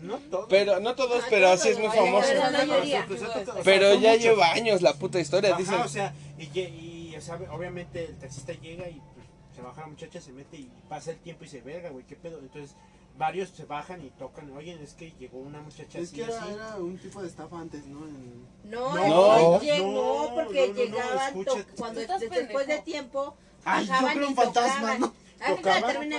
no 0.02 0.18
todo. 0.18 0.48
Pero, 0.48 0.80
no 0.80 0.94
todos, 0.94 1.22
Ah, 1.24 1.26
pero 1.30 1.46
todos, 1.48 1.60
sí 1.60 1.68
es 1.70 1.78
muy 1.78 1.86
la 1.88 1.92
famoso. 1.94 2.34
la 2.34 2.50
mayoría. 2.50 3.04
Pues, 3.06 3.20
Pero 3.64 3.94
ya 3.94 4.10
muchos. 4.10 4.22
lleva 4.24 4.52
años 4.52 4.82
la 4.82 4.94
puta 4.94 5.18
historia, 5.20 5.50
Ajá, 5.50 5.58
dicen. 5.58 5.80
o 5.80 5.88
sea, 5.88 6.14
y, 6.38 6.46
lle- 6.48 6.70
y, 6.70 7.16
o 7.16 7.20
sea, 7.20 7.36
obviamente 7.50 8.04
el 8.04 8.16
taxista 8.18 8.52
llega 8.52 8.88
y 8.88 9.00
pues, 9.14 9.26
se 9.54 9.62
baja 9.62 9.80
la 9.82 9.86
muchacha, 9.88 10.20
se 10.20 10.32
mete 10.32 10.56
y 10.58 10.70
pasa 10.88 11.12
el 11.12 11.18
tiempo 11.18 11.44
y 11.44 11.48
se 11.48 11.60
verga, 11.62 11.90
güey, 11.90 12.04
qué 12.04 12.16
pedo. 12.16 12.38
Entonces, 12.40 12.76
varios 13.18 13.50
se 13.50 13.64
bajan 13.64 14.02
y 14.04 14.10
tocan, 14.10 14.50
oye, 14.56 14.78
es 14.82 14.94
que 14.94 15.12
llegó 15.18 15.38
una 15.38 15.60
muchacha 15.60 15.98
Es 15.98 16.08
así, 16.08 16.16
que 16.16 16.22
era, 16.24 16.42
así. 16.42 16.52
era 16.52 16.76
un 16.76 16.98
tipo 16.98 17.22
de 17.22 17.28
estafa 17.28 17.58
antes, 17.58 17.86
¿no? 17.86 18.06
En- 18.06 18.46
No, 18.64 18.94
No, 18.94 19.06
no, 19.08 19.60
lleg- 19.60 19.78
no, 19.82 20.28
no, 20.28 20.34
porque 20.34 20.68
no, 20.68 20.74
llegaban 20.74 21.44
cuando 21.76 22.00
después 22.00 22.66
de 22.66 22.78
tiempo 22.80 23.34
Ay, 23.64 23.86
yo 23.86 23.92
bajaban 23.92 24.14
creo 24.14 24.26
y 24.26 24.28
un 24.30 24.36
fantasma, 24.36 24.74
tocaban. 24.80 25.00
¿no? 25.00 25.14
Ah, 25.40 25.54
Tocaban. 25.56 26.10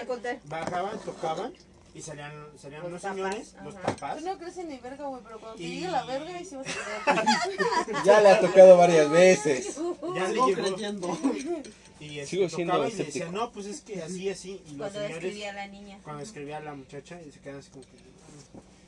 Bajaban, 0.46 1.00
tocaban 1.00 1.54
y 1.98 2.02
salían, 2.02 2.32
salían 2.62 2.82
Los 2.82 2.90
unos 2.90 3.02
papás, 3.02 3.16
señores, 3.16 3.56
los 3.64 3.76
ajá. 3.76 3.86
papás. 3.88 4.18
Tú 4.20 4.26
no 4.26 4.38
crees 4.38 4.58
en 4.58 4.68
mi 4.68 4.78
verga, 4.78 5.06
güey, 5.08 5.22
pero 5.24 5.40
cuando 5.40 5.58
te 5.58 5.64
Y- 5.64 5.70
llegue 5.76 5.88
la 5.88 6.06
verga 6.06 6.40
y 6.42 6.46
si 6.46 6.56
vas 6.56 6.68
a. 6.68 7.24
Ya 8.06 8.22
le 8.22 8.30
ha 8.30 8.40
tocado 8.40 8.78
varias 8.78 9.10
veces. 9.10 9.78
Ya 10.16 10.28
le 10.28 10.34
Sigo 10.34 10.48
llegó 10.48 10.62
creyendo. 10.76 11.18
y 12.00 12.20
este, 12.20 12.28
Sigo 12.28 12.50
siendo 12.50 12.74
tocaba 12.74 12.90
y 12.90 12.94
decían, 12.96 13.34
no, 13.34 13.52
pues 13.52 13.66
es 13.66 13.82
que 13.82 14.02
así, 14.04 14.30
así. 14.30 14.62
Y 14.68 14.72
los 14.72 14.78
Cuando 14.78 15.00
señores, 15.00 15.16
escribía 15.16 15.54
la 15.54 15.68
niña. 15.68 16.00
cuando 16.04 16.24
escribía 16.24 16.58
a 16.58 16.62
la 16.62 16.74
muchacha, 16.76 17.20
y 17.22 17.32
se 17.32 17.40
quedan 17.40 17.58
así 17.60 17.70
como 17.72 17.84
que. 17.84 18.17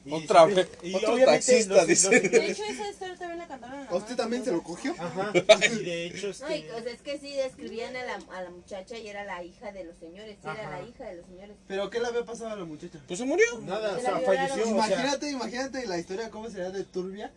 Y 0.06 0.14
Otra 0.14 0.46
vez, 0.46 0.68
y 0.82 0.96
otro 0.96 1.18
taxista, 1.26 1.74
los- 1.76 1.88
dice. 1.88 2.10
los- 2.22 2.32
De 2.32 2.52
hecho, 2.52 2.64
esa 2.64 2.90
historia 2.90 3.16
también 3.18 3.38
la 3.40 3.48
cantaron 3.48 3.80
en 3.80 3.86
la 3.86 3.92
¿A 3.92 3.96
usted 3.96 4.16
también 4.16 4.46
se 4.46 4.52
lo 4.52 4.64
cogió? 4.64 4.94
Ajá, 4.98 5.32
y 5.74 5.84
de 5.84 6.06
hecho, 6.08 6.30
este, 6.30 6.46
Ay, 6.46 6.68
o 6.76 6.82
sea, 6.82 6.92
es 6.94 7.02
que 7.02 7.18
sí 7.20 7.34
describían 7.34 7.96
a 7.96 8.04
la, 8.04 8.20
a 8.36 8.42
la 8.44 8.50
muchacha 8.50 8.98
y 8.98 9.08
era 9.08 9.24
la 9.26 9.44
hija 9.44 9.72
de 9.72 9.84
los 9.84 9.98
señores. 9.98 10.38
sí 10.42 10.48
Era 10.50 10.68
Ajá. 10.68 10.80
la 10.82 10.88
hija 10.88 11.04
de 11.06 11.16
los 11.18 11.26
señores. 11.26 11.56
¿Pero 11.68 11.90
qué 11.90 12.00
le 12.00 12.08
había 12.08 12.24
pasado 12.26 12.52
a 12.52 12.56
la 12.56 12.66
muchacha? 12.66 13.00
Pues 13.08 13.20
se 13.20 13.26
murió. 13.26 13.46
nada, 13.62 13.94
o 13.94 13.96
Se 13.98 14.02
sea, 14.06 14.20
falleció. 14.22 14.64
o 14.64 14.66
sea, 14.66 14.72
Imagínate, 14.72 15.30
imagínate 15.32 15.86
la 15.88 15.98
historia 15.98 16.30
cómo 16.30 16.50
sería 16.50 16.72
de 16.72 16.84
turbia 16.86 17.32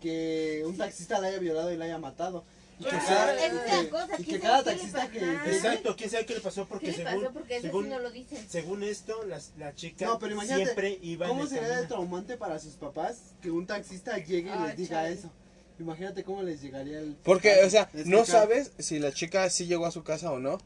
que 0.00 0.62
un 0.66 0.76
taxista 0.76 1.18
la 1.18 1.28
haya 1.28 1.38
violado 1.38 1.72
y 1.72 1.76
la 1.76 1.86
haya 1.86 1.98
matado. 1.98 2.44
Y 2.78 2.84
que 2.84 2.90
Ah, 2.96 3.04
cada, 3.06 3.34
esa 3.34 3.46
es 3.46 3.54
la 3.54 3.80
que- 3.82 3.88
cosa, 3.88 4.08
y 4.18 4.24
¿quién 4.24 4.24
que 4.24 4.32
sabe 4.32 4.42
cada 4.42 4.62
qué 4.64 4.70
le 4.70 4.76
taxista 4.76 5.10
que 5.10 5.20
llegue- 5.20 5.56
Exacto, 5.56 5.96
quién 5.96 6.10
sabe 6.10 6.26
qué 6.26 6.34
le 6.34 6.40
pasó 6.40 6.62
¿Qué 6.64 6.68
porque 6.68 6.86
le 6.88 6.92
según, 6.94 7.20
pasó? 7.20 7.32
Porque 7.32 7.60
según, 7.60 7.84
sí 7.84 7.90
no 7.90 7.98
lo 8.00 8.10
dicen. 8.10 8.46
según 8.48 8.82
esto, 8.82 9.24
las- 9.24 9.52
la, 9.58 9.74
chica 9.74 10.06
No, 10.06 10.18
pero 10.18 10.32
imagínate, 10.34 10.64
siempre 10.64 10.98
iba 11.02 11.28
¿cómo 11.28 11.46
sería 11.46 11.80
de 11.80 11.86
traumante 11.86 12.36
para 12.36 12.58
sus 12.58 12.74
papás 12.74 13.18
que 13.42 13.50
un 13.50 13.66
taxista 13.66 14.18
llegue 14.18 14.48
y 14.48 14.52
Ah, 14.52 14.66
les 14.68 14.76
diga 14.76 14.88
chale. 15.02 15.12
eso? 15.12 15.30
Imagínate 15.78 16.22
cómo 16.24 16.42
les 16.42 16.60
llegaría 16.62 16.98
el... 17.00 17.16
Porque, 17.24 17.62
o 17.64 17.70
sea, 17.70 17.90
no 18.04 18.24
sabes 18.24 18.70
si 18.78 18.98
la 18.98 19.12
chica 19.12 19.48
sí 19.50 19.66
llegó 19.66 19.86
a 19.86 19.90
su 19.90 20.02
casa 20.04 20.30
o 20.32 20.38
no. 20.38 20.58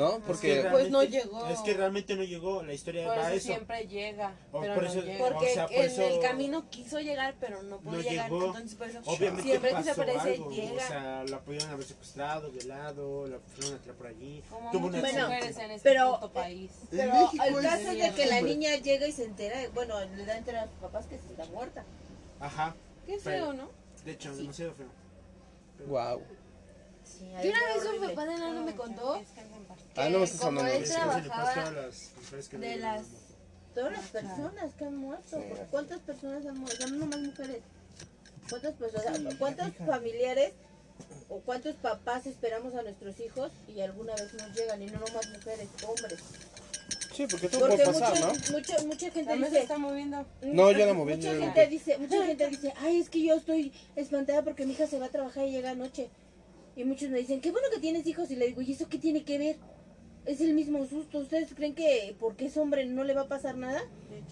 ¿No? 0.00 0.18
Porque. 0.26 0.62
realmente- 0.62 0.70
Pues 0.70 0.90
no 0.90 1.02
llegó. 1.04 1.46
Es 1.48 1.60
que 1.60 1.74
realmente 1.74 2.16
no 2.16 2.22
llegó, 2.24 2.62
la 2.62 2.72
historia 2.72 3.06
Por 3.06 3.18
va 3.18 3.26
a 3.26 3.32
eso 3.34 3.46
siempre 3.46 3.86
llega, 3.86 4.34
O 4.52 4.60
pero 4.60 4.74
por 4.74 4.82
no 4.84 4.88
eso- 4.90 5.00
llega. 5.02 5.24
o 5.24 5.28
Porque 5.28 5.54
sea, 5.54 5.66
por 5.66 5.76
en 5.76 5.82
eso- 5.82 6.02
el 6.02 6.20
camino 6.20 6.68
quiso 6.70 6.98
llegar, 7.00 7.34
pero 7.38 7.62
no 7.62 7.78
pudo 7.78 7.92
No 7.96 8.00
llegar. 8.00 8.30
llegó. 8.30 8.46
Entonces, 8.46 8.74
por 8.74 8.88
eso 8.88 9.00
Obviamente 9.06 9.42
siempre 9.42 9.74
que 9.74 9.82
se 9.82 9.90
aparece, 9.90 10.34
algo, 10.34 10.50
llega. 10.50 10.84
o 10.84 10.88
sea, 10.88 11.24
la 11.28 11.40
pudieron 11.40 11.70
haber 11.70 11.84
secuestrado, 11.86 12.50
violado, 12.50 13.26
la 13.26 13.38
fueron 13.40 13.74
a 13.74 13.78
traer 13.82 13.96
por 13.98 14.06
allí. 14.06 14.42
como 14.50 14.70
Tuvo 14.70 14.86
un 14.86 14.92
muchas 14.92 15.02
Bueno, 15.12 15.26
mujeres 15.28 15.56
en 15.58 15.70
este 15.70 15.88
pero- 15.88 16.14
puto 16.14 16.32
país. 16.32 16.70
Pero 16.90 17.02
el 17.32 17.54
es 17.56 17.62
caso 17.70 17.90
es 17.90 17.98
de 18.02 18.12
que 18.14 18.26
la 18.26 18.40
niña 18.40 18.76
llega 18.76 19.06
y 19.06 19.12
se 19.12 19.24
entera, 19.24 19.58
bueno, 19.74 20.00
le 20.16 20.24
da 20.24 20.32
a 20.34 20.38
enterar 20.38 20.64
a 20.64 20.66
sus 20.70 20.78
papás 20.80 21.06
que 21.06 21.18
se 21.18 21.26
está 21.30 21.44
muerta. 21.46 21.84
Ajá, 22.40 22.74
Qué 23.06 23.18
feo, 23.18 23.52
¿no? 23.52 23.68
de 24.04 24.12
hecho, 24.12 24.34
demasiado 24.34 24.72
feo. 24.74 24.88
Wow. 25.86 26.22
Sí, 27.02 27.24
Y 27.24 27.48
una 27.48 27.64
vez 27.74 27.84
un 28.00 28.08
papá 28.08 28.24
de 28.26 28.36
Nando 28.38 28.62
me 28.62 28.74
contó 28.76 29.20
Ah, 29.96 30.08
no 30.08 30.18
me 30.18 30.24
estás 30.24 30.40
como 30.40 30.60
hablando 30.60 30.78
él 30.78 30.84
trabajaba 30.88 31.70
las 31.72 32.10
mujeres 32.16 32.48
que 32.48 32.58
de 32.58 32.76
las 32.76 33.02
Todas 33.74 33.92
las 33.92 34.06
personas 34.08 34.74
que 34.74 34.84
han 34.84 34.96
muerto. 34.96 35.42
¿Cuántas 35.70 36.00
personas 36.00 36.44
han 36.44 36.58
muerto? 36.58 36.86
No 36.88 36.96
nomás 36.96 37.20
mujeres. 37.20 37.62
¿Cuántas 38.48 38.74
personas? 38.74 39.34
¿Cuántos 39.38 39.72
familiares 39.86 40.52
o 41.28 41.38
cuántos 41.40 41.76
papás 41.76 42.26
esperamos 42.26 42.74
a 42.74 42.82
nuestros 42.82 43.20
hijos 43.20 43.52
y 43.68 43.80
alguna 43.80 44.14
vez 44.14 44.34
nos 44.34 44.56
llegan? 44.56 44.82
Y 44.82 44.86
no 44.86 44.94
nomás 44.94 45.28
mujeres, 45.28 45.68
hombres. 45.86 46.18
Sí, 47.14 47.26
porque 47.30 47.48
todo 47.48 47.68
Porque 47.68 47.84
puede 47.84 48.00
pasar, 48.00 48.14
mucha, 48.14 48.26
¿no? 48.26 48.58
mucha, 48.58 48.82
mucha 48.84 49.10
gente 49.10 49.36
dice... 49.36 49.60
está 49.60 49.78
moviendo. 49.78 50.26
No, 50.42 50.72
yo 50.72 50.86
la 50.86 50.94
moví, 50.94 51.14
Mucha 51.14 51.32
yo 51.32 51.38
la 51.38 51.44
gente 51.46 51.64
moví. 51.64 51.70
dice, 51.78 51.98
mucha 51.98 52.26
gente 52.26 52.48
dice, 52.48 52.74
ay, 52.78 53.00
es 53.00 53.10
que 53.10 53.22
yo 53.22 53.34
estoy 53.34 53.72
espantada 53.94 54.42
porque 54.42 54.64
mi 54.64 54.72
hija 54.72 54.86
se 54.86 54.98
va 54.98 55.06
a 55.06 55.10
trabajar 55.10 55.46
y 55.46 55.52
llega 55.52 55.70
anoche. 55.70 56.08
Y 56.76 56.84
muchos 56.84 57.10
me 57.10 57.18
dicen, 57.18 57.40
qué 57.40 57.50
bueno 57.50 57.68
que 57.72 57.80
tienes 57.80 58.06
hijos. 58.06 58.30
Y 58.30 58.36
le 58.36 58.46
digo, 58.48 58.62
¿y 58.62 58.72
eso 58.72 58.88
qué 58.88 58.98
tiene 58.98 59.22
que 59.24 59.38
ver? 59.38 59.56
Es 60.26 60.40
el 60.40 60.54
mismo 60.54 60.84
susto. 60.86 61.18
¿Ustedes 61.18 61.52
creen 61.54 61.74
que 61.74 62.14
porque 62.20 62.46
es 62.46 62.56
hombre 62.56 62.84
no 62.86 63.04
le 63.04 63.14
va 63.14 63.22
a 63.22 63.28
pasar 63.28 63.56
nada? 63.56 63.80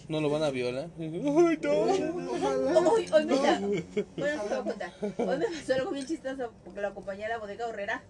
No 0.07 0.21
lo 0.21 0.29
van 0.29 0.43
a 0.43 0.49
violar. 0.51 0.89
Ay, 0.99 1.59
no. 1.61 2.91
Hoy, 2.91 3.09
hoy 3.11 3.25
me 3.25 3.35
bueno, 3.35 3.81
te 4.15 4.21
voy 4.21 4.29
a 4.29 4.63
contar. 4.63 4.93
Hoy 5.01 5.37
me 5.37 5.45
pasó 5.47 5.73
algo 5.75 5.91
bien 5.91 6.05
chistoso 6.05 6.53
porque 6.63 6.81
lo 6.81 6.87
acompañé 6.89 7.25
a 7.25 7.29
la 7.29 7.37
bodega 7.39 7.67
horrera. 7.67 8.03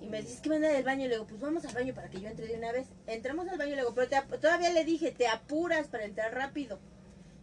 Y 0.00 0.08
me 0.08 0.20
dice, 0.20 0.34
es 0.34 0.40
que 0.40 0.48
me 0.48 0.56
anda 0.56 0.68
del 0.68 0.82
baño. 0.82 1.06
Le 1.06 1.14
digo, 1.14 1.26
pues 1.26 1.40
vamos 1.40 1.64
al 1.64 1.74
baño 1.74 1.94
para 1.94 2.10
que 2.10 2.20
yo 2.20 2.28
entre 2.28 2.46
de 2.48 2.56
una 2.56 2.72
vez. 2.72 2.88
Entramos 3.06 3.46
al 3.48 3.56
baño 3.56 3.72
y 3.72 3.76
le 3.76 3.82
digo, 3.82 3.94
pero 3.94 4.08
te 4.08 4.16
ap- 4.16 4.40
todavía 4.40 4.70
le 4.72 4.84
dije, 4.84 5.12
te 5.12 5.28
apuras 5.28 5.86
para 5.86 6.04
entrar 6.04 6.34
rápido. 6.34 6.80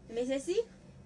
Y 0.09 0.13
me 0.13 0.21
dice, 0.21 0.39
sí. 0.41 0.59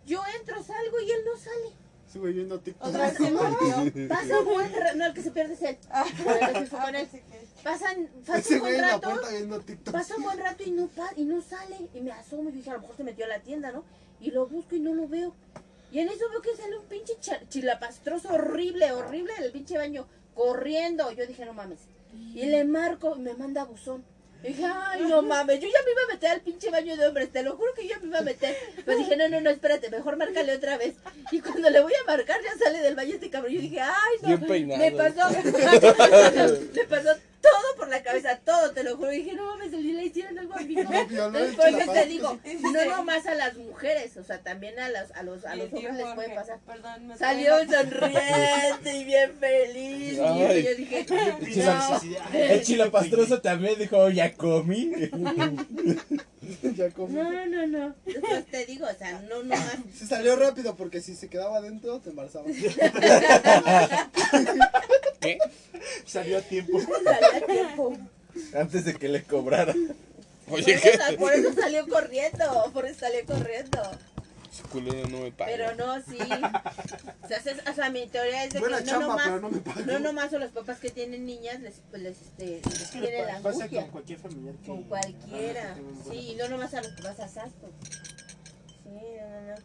Yo 0.05 0.19
entro, 0.39 0.61
salgo 0.63 0.99
y 0.99 1.11
él 1.11 1.19
no 1.25 1.37
sale. 1.39 1.75
Sigo 2.13 2.25
viendo 2.25 2.59
TikTok. 2.59 2.87
Otra 2.87 3.07
vez 3.09 3.17
se. 3.17 4.07
Pasa 4.07 4.39
un 4.39 4.45
buen 4.45 4.71
rato. 4.73 4.95
No, 4.97 5.05
el 5.07 5.13
que 5.15 5.21
se 5.23 5.31
pierde 5.31 5.53
es 5.55 5.61
él. 5.63 5.77
Fue 6.23 6.67
con 6.69 6.95
él. 6.95 7.07
Pasan, 7.63 8.09
pasa 8.25 8.37
Ese 8.39 8.53
un 8.55 8.59
güey 8.59 8.73
buen 8.73 8.75
en 8.75 8.81
la 8.81 8.87
rato. 8.95 9.09
puerta 9.09 9.29
viendo 9.31 9.59
TikTok. 9.61 9.93
Pasa 9.93 10.15
un 10.17 10.23
buen 10.23 10.37
rato 10.37 10.63
y 10.63 10.71
no, 10.71 10.87
pa- 10.87 11.13
y 11.15 11.23
no 11.23 11.41
sale. 11.41 11.77
Y 11.93 12.01
me 12.01 12.11
asomo 12.11 12.49
y 12.49 12.51
dije, 12.53 12.69
a 12.69 12.73
lo 12.73 12.81
mejor 12.81 12.95
se 12.97 13.03
metió 13.03 13.25
a 13.25 13.29
la 13.29 13.39
tienda, 13.39 13.71
¿no? 13.71 13.83
Y 14.21 14.31
lo 14.31 14.45
busco 14.47 14.75
y 14.75 14.79
no 14.79 14.93
lo 14.93 15.07
veo. 15.07 15.33
Y 15.91 15.99
en 15.99 16.09
eso 16.09 16.29
veo 16.29 16.41
que 16.41 16.55
sale 16.55 16.77
un 16.77 16.85
pinche 16.85 17.13
cha- 17.19 17.41
chilapastroso 17.49 18.29
horrible, 18.33 18.91
horrible 18.91 19.33
del 19.39 19.51
pinche 19.51 19.77
baño, 19.77 20.07
corriendo. 20.35 21.09
Yo 21.11 21.25
dije, 21.25 21.45
no 21.45 21.53
mames. 21.53 21.79
Y 22.35 22.45
le 22.45 22.63
marco 22.63 23.15
y 23.17 23.21
me 23.21 23.33
manda 23.33 23.63
buzón. 23.63 24.03
Y 24.43 24.47
dije, 24.47 24.65
ay, 24.65 25.01
no 25.07 25.21
mames, 25.21 25.59
yo 25.61 25.67
ya 25.67 25.79
me 25.85 25.91
iba 25.91 26.01
a 26.03 26.13
meter 26.13 26.31
al 26.31 26.41
pinche 26.41 26.69
baño 26.69 26.97
de 26.97 27.07
hombres, 27.07 27.31
te 27.31 27.43
lo 27.43 27.55
juro 27.55 27.73
que 27.73 27.87
yo 27.87 27.95
me 28.01 28.07
iba 28.07 28.19
a 28.19 28.23
meter. 28.23 28.57
Pero 28.85 28.97
dije, 28.97 29.15
no, 29.15 29.29
no, 29.29 29.39
no, 29.39 29.49
espérate, 29.49 29.89
mejor 29.89 30.17
márcale 30.17 30.53
otra 30.53 30.77
vez. 30.77 30.95
Y 31.31 31.39
cuando 31.39 31.69
le 31.69 31.79
voy 31.79 31.93
a 31.93 32.05
marcar, 32.05 32.41
ya 32.43 32.57
sale 32.57 32.79
del 32.79 32.95
baño 32.95 33.13
este 33.13 33.29
cabrón. 33.29 33.53
Yo 33.53 33.61
dije, 33.61 33.79
ay, 33.79 34.17
no. 34.21 34.27
Bien 34.27 34.41
peinado. 34.41 34.79
Me 34.81 34.91
pasó, 34.91 35.29
me 36.73 36.83
pasó 36.83 37.09
todo 37.43 37.75
por 37.77 37.89
la 37.89 38.01
cabeza, 38.01 38.39
todo, 38.43 38.71
te 38.71 38.83
lo 38.83 38.95
juro. 38.95 39.11
Y 39.11 39.17
dije, 39.17 39.33
no 39.33 39.45
mames, 39.45 39.73
el 39.73 39.83
día 39.83 39.93
le 39.95 40.05
hicieron 40.05 40.39
algo 40.39 40.55
a 40.55 40.61
mi 40.61 40.73
hijo. 40.73 40.93
Lo 40.93 41.07
violó 41.07 41.37
el 41.39 41.45
Entonces, 41.49 41.73
por 41.73 41.81
eso 41.81 41.91
te 41.91 42.05
digo, 42.05 42.39
no 42.73 42.85
nomás 42.85 43.25
a 43.27 43.35
las 43.35 43.57
mujeres, 43.57 44.15
o 44.17 44.23
sea, 44.23 44.39
también 44.39 44.79
a 44.79 44.89
los, 44.89 45.11
a 45.11 45.23
los, 45.23 45.45
a 45.45 45.55
los 45.55 45.65
hombres 45.73 45.95
les 45.95 46.13
puede 46.15 46.29
pasar. 46.33 46.59
Perdón, 46.65 47.07
me 47.07 47.17
Salió 47.17 47.59
sonriente 47.59 48.95
y 48.95 49.03
bien 49.03 49.33
feliz. 49.37 50.19
Ay. 50.19 50.59
Y 50.59 50.63
yo 50.63 50.75
dije, 50.75 51.05
no. 51.09 52.01
El 52.33 52.63
chilapastroso 52.63 53.41
también 53.41 53.77
dijo, 53.77 54.09
ya 54.09 54.33
comí. 54.33 54.91
Ya 56.75 56.89
comí. 56.91 57.13
No, 57.15 57.45
no, 57.45 57.67
no. 57.67 57.95
Después 58.05 58.45
te 58.47 58.65
digo, 58.65 58.85
o 58.87 58.93
sea, 58.97 59.21
no, 59.29 59.43
no 59.43 59.55
más. 59.55 59.77
Se 59.97 60.05
salió 60.07 60.35
rápido 60.35 60.75
porque 60.75 61.01
si 61.01 61.15
se 61.15 61.27
quedaba 61.29 61.57
adentro 61.57 61.99
te 61.99 62.09
embarazaba. 62.11 62.45
¿Qué? 65.21 65.37
Salió 66.05 66.37
a 66.37 66.41
tiempo. 66.41 66.79
Salía 66.81 67.37
a 67.37 67.45
tiempo. 67.45 67.97
Antes 68.55 68.85
de 68.85 68.93
que 68.95 69.07
le 69.09 69.23
cobrara. 69.23 69.73
Por 70.47 70.59
Oye, 70.59 70.73
eso, 70.73 70.83
¿qué? 70.83 70.97
sal- 70.97 71.15
por 71.17 71.31
eso 71.33 71.53
salió 71.53 71.87
corriendo, 71.87 72.69
por 72.73 72.85
eso 72.85 72.99
salió 73.01 73.25
corriendo. 73.25 73.81
Ese 74.53 74.61
culero 74.69 75.09
no 75.09 75.19
me 75.21 75.31
paga. 75.31 75.51
Pero 75.51 75.75
no, 75.75 75.95
sí. 76.03 76.17
O 77.23 77.27
sea, 77.27 77.37
es- 77.37 77.67
o 77.67 77.73
sea, 77.73 77.89
mi 77.89 78.05
teoría 78.05 78.43
es 78.43 78.53
de 78.53 78.59
Buena 78.59 78.77
que 78.77 78.83
no 78.83 78.89
chamba, 78.91 79.07
nomás, 79.07 79.25
pero 79.25 79.39
no 79.41 79.49
me 79.49 79.57
pagó. 79.61 79.81
no 79.81 79.99
nomás 79.99 80.33
a 80.33 80.37
los 80.37 80.51
papás 80.51 80.77
que 80.79 80.91
tienen 80.91 81.25
niñas 81.25 81.59
les, 81.61 81.81
pues, 81.89 82.01
les, 82.03 82.21
este, 82.21 82.61
les 82.63 82.81
Es 82.81 82.89
que 82.91 82.99
le 83.01 83.07
tiene 83.07 83.25
la 83.25 83.33
pa- 83.37 83.41
pasa 83.41 83.49
angustia. 83.63 83.81
con 83.81 83.89
cualquier 83.91 84.19
familiar 84.19 84.55
que. 84.57 84.67
Con 84.67 84.83
cualquiera. 84.83 85.73
buen 85.75 86.03
Sí, 86.11 86.31
y 86.31 86.35
no 86.35 86.47
nomás 86.49 86.71
a 86.75 86.81
los 86.83 86.91
que 86.93 87.01
vas 87.01 87.19
a 87.19 87.27
Sasco. 87.27 87.71
Sí, 88.83 88.89
no, 88.89 89.29
no, 89.29 89.41
no. 89.47 89.55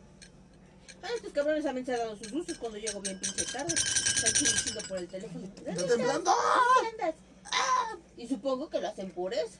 Ah, 1.02 1.08
estos 1.14 1.32
cabrones 1.32 1.64
también 1.64 1.84
se 1.86 1.92
han 1.92 1.98
dado 1.98 2.16
sus 2.16 2.32
usos 2.32 2.56
cuando 2.58 2.78
llego 2.78 3.00
bien 3.02 3.20
pinche 3.20 3.44
tarde. 3.44 3.74
Están 3.74 4.32
chingando 4.32 4.88
por 4.88 4.98
el 4.98 5.06
teléfono. 5.08 5.46
¿Dónde 5.46 5.70
¡Está 5.70 5.72
estás? 5.82 5.96
temblando! 5.96 6.30
¿Dónde 6.32 7.02
andas? 7.04 7.14
Ah, 7.44 7.96
Y 8.16 8.26
supongo 8.26 8.68
que 8.70 8.80
lo 8.80 8.88
hacen 8.88 9.10
por 9.10 9.32
eso. 9.34 9.58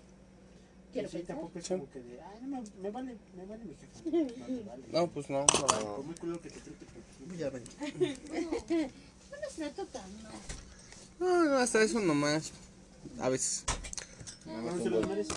Quiero 0.99 1.09
Sí, 1.11 1.17
pensar. 1.19 1.37
tampoco 1.37 1.59
es 1.59 1.69
como 1.69 1.91
que 1.91 2.01
de, 2.01 2.21
ay, 2.23 2.39
no, 2.43 2.49
me, 2.49 2.63
me 2.83 2.91
vale, 2.91 3.17
me 3.37 3.45
vale 3.47 3.65
mi 3.65 3.75
jefa. 3.75 3.99
No 4.05 4.47
te 4.47 4.63
vale. 4.65 4.85
No, 4.91 5.07
pues 5.09 5.31
no. 5.31 5.41
no. 5.41 5.47
Por 5.97 6.05
muy 6.05 6.15
culero 6.17 6.41
que 6.41 6.51
te 6.51 6.61
trate, 6.61 6.87
pues, 7.27 7.39
Ya 7.39 7.51
ven. 7.51 7.63
No 9.31 9.37
me 9.41 9.47
está 9.47 9.71
tocando. 9.71 10.29
No, 11.21 11.45
no, 11.45 11.57
hasta 11.59 11.83
eso 11.83 12.01
nomás. 12.01 12.53
A 13.21 13.29
veces. 13.29 13.65
Nada 14.47 14.61
no 14.63 14.71
más, 14.73 14.83
se 14.83 14.91
lo 14.91 15.01
merece. 15.07 15.33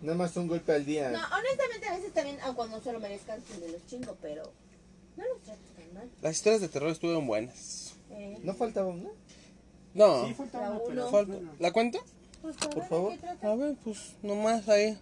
nada 0.00 0.16
más 0.18 0.36
un 0.36 0.48
golpe 0.48 0.72
al 0.72 0.84
día. 0.84 1.10
No, 1.10 1.18
honestamente 1.36 1.86
a 1.88 1.96
veces 1.96 2.12
también, 2.12 2.38
aun 2.42 2.54
cuando 2.56 2.78
no 2.78 2.82
se 2.82 2.92
lo 2.92 3.00
merezcan, 3.00 3.40
se 3.44 3.68
los 3.68 3.86
chingo, 3.86 4.16
pero 4.22 4.52
no 5.16 5.24
los 5.28 5.40
trato 5.42 5.60
tan 5.76 5.94
mal. 5.94 6.10
Las 6.22 6.36
historias 6.36 6.60
de 6.62 6.68
terror 6.68 6.90
estuvieron 6.90 7.26
buenas. 7.26 7.94
Eh, 8.10 8.38
¿No 8.42 8.54
faltaba 8.54 8.88
una? 8.88 9.10
No. 9.94 10.26
Sí, 10.26 10.34
falta 10.34 10.60
La 10.60 10.70
uno, 10.70 10.82
uno. 10.84 11.10
pero. 11.10 11.26
bueno. 11.26 11.52
¿La 11.58 11.70
cuento? 11.72 12.02
Pues, 12.42 12.56
Por 12.56 12.66
a 12.66 12.68
ver, 12.74 12.82
¿de 12.82 12.88
favor. 12.88 13.12
A 13.42 13.54
ver, 13.54 13.76
pues 13.84 14.14
nomás 14.22 14.68
ahí. 14.68 14.98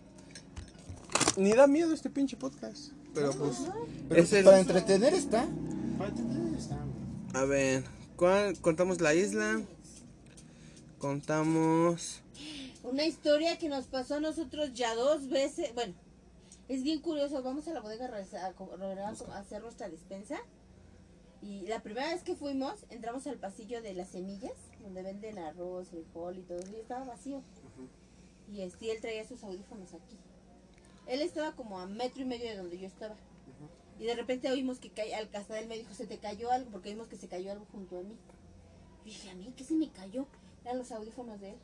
Ni 1.36 1.52
da 1.52 1.66
miedo 1.66 1.92
este 1.94 2.10
pinche 2.10 2.36
podcast. 2.36 2.92
Pero 3.14 3.32
pues. 3.32 3.56
Pero 4.08 4.22
Es 4.22 4.32
el- 4.32 4.44
para 4.44 4.60
entretener 4.60 5.14
está. 5.14 5.46
Falta 5.98 6.22
tres, 6.30 6.62
está, 6.62 6.76
güey. 6.76 7.42
A 7.42 7.44
ver, 7.46 7.84
¿cuál- 8.16 8.58
contamos 8.60 9.00
la 9.00 9.14
isla. 9.14 9.60
Contamos. 10.98 12.20
Una 12.82 13.04
historia 13.04 13.58
que 13.58 13.68
nos 13.68 13.86
pasó 13.86 14.16
a 14.16 14.20
nosotros 14.20 14.72
ya 14.74 14.94
dos 14.94 15.28
veces. 15.28 15.74
Bueno, 15.74 15.94
es 16.68 16.82
bien 16.82 17.00
curioso. 17.00 17.42
Vamos 17.42 17.66
a 17.68 17.72
la 17.72 17.80
bodega 17.80 18.06
a 18.06 19.38
hacer 19.38 19.62
nuestra 19.62 19.88
despensa. 19.88 20.36
Y 21.42 21.62
la 21.66 21.82
primera 21.82 22.08
vez 22.12 22.22
que 22.22 22.34
fuimos, 22.36 22.84
entramos 22.90 23.26
al 23.26 23.36
pasillo 23.36 23.80
de 23.80 23.94
las 23.94 24.10
semillas, 24.10 24.52
donde 24.82 25.02
venden 25.02 25.38
arroz, 25.38 25.88
frijol 25.88 26.38
y 26.38 26.42
todo. 26.42 26.60
Y 26.70 26.76
estaba 26.76 27.04
vacío. 27.04 27.42
Y 28.52 28.62
este, 28.62 28.90
él 28.90 29.00
traía 29.00 29.26
sus 29.26 29.42
audífonos 29.44 29.94
aquí. 29.94 30.16
Él 31.06 31.20
estaba 31.22 31.52
como 31.52 31.78
a 31.78 31.86
metro 31.86 32.22
y 32.22 32.24
medio 32.24 32.50
de 32.50 32.56
donde 32.56 32.78
yo 32.78 32.86
estaba. 32.86 33.16
Y 33.98 34.06
de 34.06 34.14
repente 34.14 34.50
oímos 34.50 34.78
que 34.78 34.90
cae, 34.90 35.14
al 35.14 35.28
hasta 35.34 35.58
él 35.58 35.68
me 35.68 35.76
dijo, 35.76 35.92
se 35.92 36.06
te 36.06 36.18
cayó 36.18 36.50
algo, 36.50 36.70
porque 36.70 36.90
vimos 36.90 37.08
que 37.08 37.16
se 37.16 37.28
cayó 37.28 37.52
algo 37.52 37.66
junto 37.70 37.98
a 37.98 38.02
mí. 38.02 38.16
Y 39.04 39.10
dije, 39.10 39.30
a 39.30 39.34
mí, 39.34 39.52
¿qué 39.56 39.64
se 39.64 39.74
me 39.74 39.90
cayó? 39.90 40.26
Eran 40.64 40.78
los 40.78 40.90
audífonos 40.90 41.40
de 41.40 41.50
él. 41.50 41.56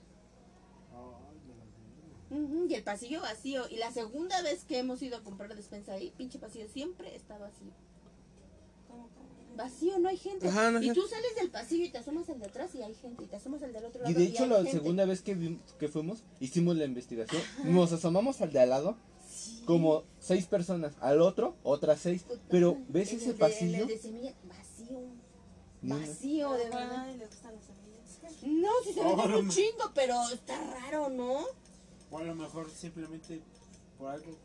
Ujú, 2.31 2.67
y 2.69 2.75
el 2.75 2.83
pasillo 2.83 3.23
vacío. 3.23 3.69
Y 3.71 3.77
la 3.77 3.93
segunda 3.93 4.43
vez 4.43 4.65
que 4.65 4.79
hemos 4.79 5.01
ido 5.01 5.17
a 5.17 5.23
comprar 5.23 5.55
despensa 5.55 5.93
ahí, 5.93 6.13
pinche 6.17 6.39
pasillo 6.39 6.69
siempre 6.69 7.15
está 7.15 7.39
vacío. 7.39 7.73
Vacío, 9.57 9.99
no 9.99 10.09
hay 10.09 10.17
gente. 10.19 10.49
Ajá, 10.49 10.71
no 10.71 10.79
hay 10.79 10.91
y 10.91 10.93
tú 10.93 11.03
sales 11.09 11.35
del 11.37 11.51
pasillo 11.51 11.85
y 11.87 11.91
te 11.91 11.99
asomas 11.99 12.29
al 12.29 12.39
de 12.39 12.47
atrás 12.47 12.75
y 12.75 12.83
hay 12.83 12.95
gente. 12.95 13.25
Y 13.25 13.27
te 13.27 13.37
asomas 13.37 13.63
al 13.63 13.73
del 13.73 13.85
otro 13.85 14.03
lado 14.03 14.11
Y 14.11 14.15
de 14.15 14.25
hecho 14.25 14.43
hay 14.45 14.49
la 14.51 14.57
gente. 14.57 14.73
segunda 14.73 15.05
vez 15.07 15.23
que, 15.23 15.37
vim- 15.37 15.61
que 15.79 15.89
fuimos, 15.89 16.23
hicimos 16.41 16.77
la 16.77 16.85
investigación. 16.85 17.43
Nos 17.65 17.93
asomamos 17.93 18.41
al 18.43 18.53
de 18.53 18.61
al 18.61 18.71
lado, 18.71 18.97
como 19.65 20.05
seis 20.21 20.47
personas. 20.47 20.95
Al 21.01 21.21
otro, 21.21 21.57
otras 21.63 22.01
seis. 22.01 22.23
Puta 22.25 22.41
Pero. 22.51 22.77
¿ves 22.89 23.13
ese 23.13 23.33
de- 23.33 23.39
pasillo? 23.39 23.83
el 23.83 23.89
de 23.89 23.99
semilla, 23.99 24.35
vacío. 24.45 25.01
Vacío, 25.83 26.53
de 26.53 26.65
verdad. 26.65 27.05
Ay, 27.07 27.17
le 27.19 27.27
gustan 27.27 27.55
las 27.55 27.65
semillas. 27.65 28.43
No, 28.43 28.69
si 28.85 28.93
se 28.93 29.01
Oh, 29.01 29.17
ve 29.17 29.29
no 29.29 29.39
un 29.39 29.49
chingo, 29.51 29.91
pero 29.95 30.15
está 30.33 30.59
raro, 30.75 31.09
¿no? 31.09 31.45
O 32.11 32.19
a 32.19 32.23
lo 32.23 32.35
mejor 32.35 32.71
simplemente 32.71 33.41
por 33.99 34.11
algo. 34.11 34.37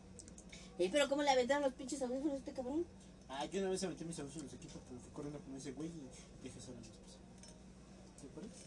Eh, 0.80 0.90
pero 0.92 1.08
¿cómo 1.10 1.22
le 1.24 1.30
aventaron 1.30 1.64
los 1.64 1.74
pinches 1.74 2.02
audífonos 2.02 2.34
a 2.34 2.38
este 2.38 2.54
cabrón? 2.54 2.86
Ah, 3.34 3.46
yo 3.46 3.62
una 3.62 3.70
vez 3.72 3.84
aventé 3.84 4.06
mis 4.06 4.20
abusos 4.20 4.38
en 4.38 4.44
los 4.44 4.54
equipos, 4.54 4.82
pero 4.88 5.00
fui 5.02 5.12
corriendo 5.14 5.40
con 5.40 5.56
ese 5.56 5.72
güey 5.72 5.90
y 5.90 6.44
dije 6.44 6.60
solo 6.60 6.78
a 6.78 6.82
mi 6.82 6.88
esposa. 6.88 7.18
¿Te 8.22 8.28
acuerdas? 8.28 8.58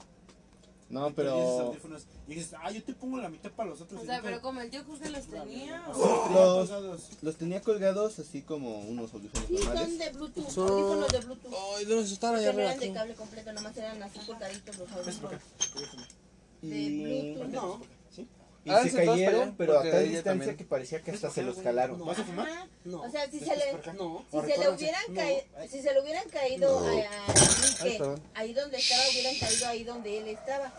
No, 0.90 1.00
Y 1.00 1.02
esos 1.04 1.14
pero 1.16 1.30
audífonos, 1.66 2.06
Y 2.28 2.34
dices, 2.34 2.54
ah, 2.60 2.70
yo 2.70 2.82
te 2.82 2.94
pongo 2.94 3.18
la 3.18 3.28
mitad 3.28 3.50
para 3.52 3.70
los 3.70 3.80
otros. 3.80 4.02
O 4.02 4.04
sea, 4.06 4.20
pero 4.22 4.40
como 4.40 4.60
el 4.60 4.70
tío 4.70 4.84
Jorge 4.84 5.10
los 5.10 5.26
tenía. 5.26 5.82
O- 5.88 6.30
Los- 6.32 6.68
colgados. 6.70 7.08
los 7.22 7.36
tenía 7.36 7.60
colgados 7.62 8.18
así 8.18 8.42
como 8.42 8.80
unos 8.80 9.12
audífonos 9.12 9.46
Sí, 9.48 9.56
son 9.58 9.66
normales. 9.66 9.98
de 9.98 10.10
Bluetooth, 10.10 10.48
Son- 10.50 10.68
audífonos 10.68 11.08
de 11.12 11.18
Bluetooth. 11.20 11.54
Ay, 11.76 11.84
¿dónde 11.84 12.04
están 12.04 12.34
allá 12.34 12.44
no 12.44 12.48
arriba? 12.58 12.64
eran 12.74 12.80
de 12.80 12.92
cable 12.92 13.14
completo, 13.14 13.52
nomás 13.52 13.76
eran 13.76 14.02
así 14.02 14.18
colgaditos 14.26 14.78
los 14.78 14.92
audífonos. 14.92 15.40
De 16.62 17.34
Bluetooth. 17.36 17.48
No. 17.52 17.80
Y 18.66 18.70
Ah, 18.70 18.82
se 18.82 19.04
cayeron, 19.04 19.54
pero 19.58 19.78
a 19.78 19.82
tal 19.82 19.92
distancia 20.04 20.22
también. 20.24 20.56
que 20.56 20.64
parecía 20.64 21.02
que 21.02 21.10
hasta 21.10 21.26
¿Ves 21.26 21.34
se 21.34 21.42
los 21.42 21.60
jalaron. 21.60 21.98
güey? 21.98 22.08
¿Vas 22.08 22.18
a 22.20 22.24
fumar? 22.24 22.48
No. 22.84 23.02
O 23.02 23.10
sea, 23.10 23.30
si 23.30 23.38
se 23.40 23.54
le. 23.56 23.72
No. 23.92 24.24
si 24.30 24.40
se 24.40 24.58
le 24.58 24.70
hubieran 24.70 25.02
No. 25.08 25.14
caído, 25.14 25.42
si 25.70 25.82
se 25.82 25.92
le 25.92 26.00
hubieran 26.00 26.28
caído 26.30 26.78
a, 26.78 26.92
Enrique, 26.94 28.20
ahí 28.34 28.54
donde 28.54 28.78
estaba, 28.78 29.02
hubieran 29.10 29.36
caído 29.38 29.66
ahí 29.68 29.84
donde 29.84 30.18
él 30.18 30.28
estaba. 30.28 30.72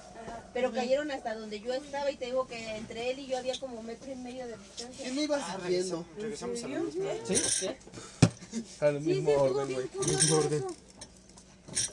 Pero 0.53 0.71
cayeron 0.71 1.11
hasta 1.11 1.35
donde 1.35 1.59
yo 1.59 1.73
estaba 1.75 2.09
y 2.09 2.15
te 2.15 2.25
digo 2.25 2.47
que 2.47 2.75
entre 2.75 3.11
él 3.11 3.19
y 3.19 3.27
yo 3.27 3.37
había 3.37 3.59
como 3.59 3.83
metro 3.83 4.11
y 4.11 4.15
medio 4.15 4.47
de 4.47 4.57
distancia. 4.57 5.05
¿Qué 5.05 5.11
me 5.11 5.21
ibas 5.23 5.43
Ah, 5.45 5.57
viendo? 5.67 6.03
regresamos, 6.03 6.05
regresamos 6.17 6.63
a 6.63 6.67
la 6.67 6.79
misma. 6.79 7.05
¿Sí? 7.27 7.67
Al 8.79 8.99
Sí, 8.99 9.05
mismo 9.05 9.31
orden, 9.33 9.73
güey. 9.73 9.87
curioso 9.89 10.39
eso. 10.49 10.67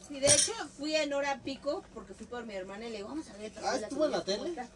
Sí, 0.08 0.20
de 0.20 0.26
hecho 0.28 0.52
fui 0.78 0.94
en 0.94 1.12
hora 1.12 1.40
pico 1.44 1.82
porque 1.92 2.14
fui 2.14 2.24
por 2.26 2.46
mi 2.46 2.54
hermana 2.54 2.86
y 2.86 2.90
le 2.90 2.96
digo, 2.98 3.08
vamos 3.08 3.28
a 3.28 3.36
ver 3.36 3.52
Ah, 3.62 3.76
¿estuvo 3.76 4.04
en 4.06 4.12
la 4.12 4.20
comida, 4.22 4.38
¿cómo 4.38 4.48
tele? 4.54 4.68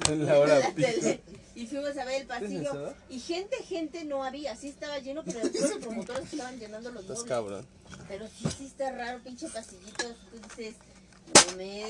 Está?" 0.00 0.12
En 0.12 0.26
la 0.26 0.38
hora 0.38 0.58
la 0.58 0.72
tele. 0.74 1.20
Y 1.54 1.66
fuimos 1.66 1.96
a 1.98 2.04
ver 2.06 2.22
el 2.22 2.26
pasillo. 2.26 2.94
Y 3.10 3.20
gente, 3.20 3.56
gente 3.62 4.04
no 4.04 4.24
había. 4.24 4.56
Sí 4.56 4.68
estaba 4.68 4.98
lleno, 4.98 5.22
pero 5.24 5.40
después 5.40 5.70
los 5.70 5.78
promotores 5.78 6.32
estaban 6.32 6.58
llenando 6.58 6.90
los 6.90 7.02
Estás 7.02 7.18
muebles. 7.18 7.28
cabrón. 7.28 7.66
Pero 8.08 8.26
sí, 8.26 8.44
sí 8.56 8.66
está 8.66 8.90
raro, 8.90 9.20
pinche 9.22 9.48
pasillito. 9.48 10.04
Tú 10.30 10.38
dices, 10.56 10.76
no 11.50 11.56
me, 11.56 11.80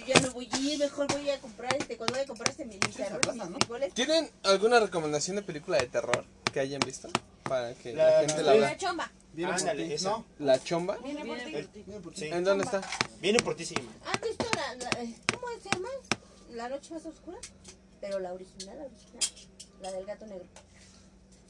yo 0.00 0.06
ya 0.14 0.20
me 0.20 0.28
voy 0.30 0.48
a 0.52 0.58
ir, 0.58 0.78
mejor 0.78 1.06
voy 1.12 1.30
a 1.30 1.38
comprar 1.40 1.74
este, 1.76 1.96
cuando 1.96 2.14
voy 2.14 2.24
a 2.24 2.26
comprar 2.26 2.50
este 2.50 2.64
mis 2.64 2.80
¿no? 2.80 3.58
¿Tienen 3.94 4.28
alguna 4.42 4.80
recomendación 4.80 5.36
de 5.36 5.42
película 5.42 5.78
de 5.78 5.86
terror 5.86 6.24
que 6.52 6.58
hayan 6.60 6.80
visto? 6.84 7.08
Para 7.44 7.74
que 7.74 7.92
la, 7.94 8.10
La- 8.22 8.28
gente 8.28 8.42
la 8.42 8.52
vea. 8.52 8.60
La 8.60 8.76
chomba. 8.76 9.12
Viene 9.32 9.52
por 9.52 9.60
Ándale, 9.60 9.86
ti. 9.86 9.92
esa. 9.94 10.10
No, 10.10 10.26
¿La 10.40 10.62
chomba? 10.62 10.96
Viene 10.98 11.24
por 11.24 12.12
ti. 12.12 12.24
¿En 12.26 12.44
dónde 12.44 12.64
está? 12.64 12.80
Viene 13.20 13.38
por 13.38 13.54
ti, 13.56 13.64
sí. 13.64 13.74
¿Han 13.76 14.20
visto 14.20 14.44
la, 14.56 14.74
la- 14.74 15.02
eh, 15.02 15.14
cómo 15.32 15.46
se 15.62 15.70
llama? 15.70 15.88
La 16.52 16.68
noche 16.68 16.94
más 16.94 17.04
oscura. 17.06 17.38
Pero 18.00 18.18
la 18.18 18.32
original, 18.32 18.76
la 18.78 18.84
original. 18.84 19.22
La 19.80 19.92
del 19.92 20.06
gato 20.06 20.26
negro. 20.26 20.46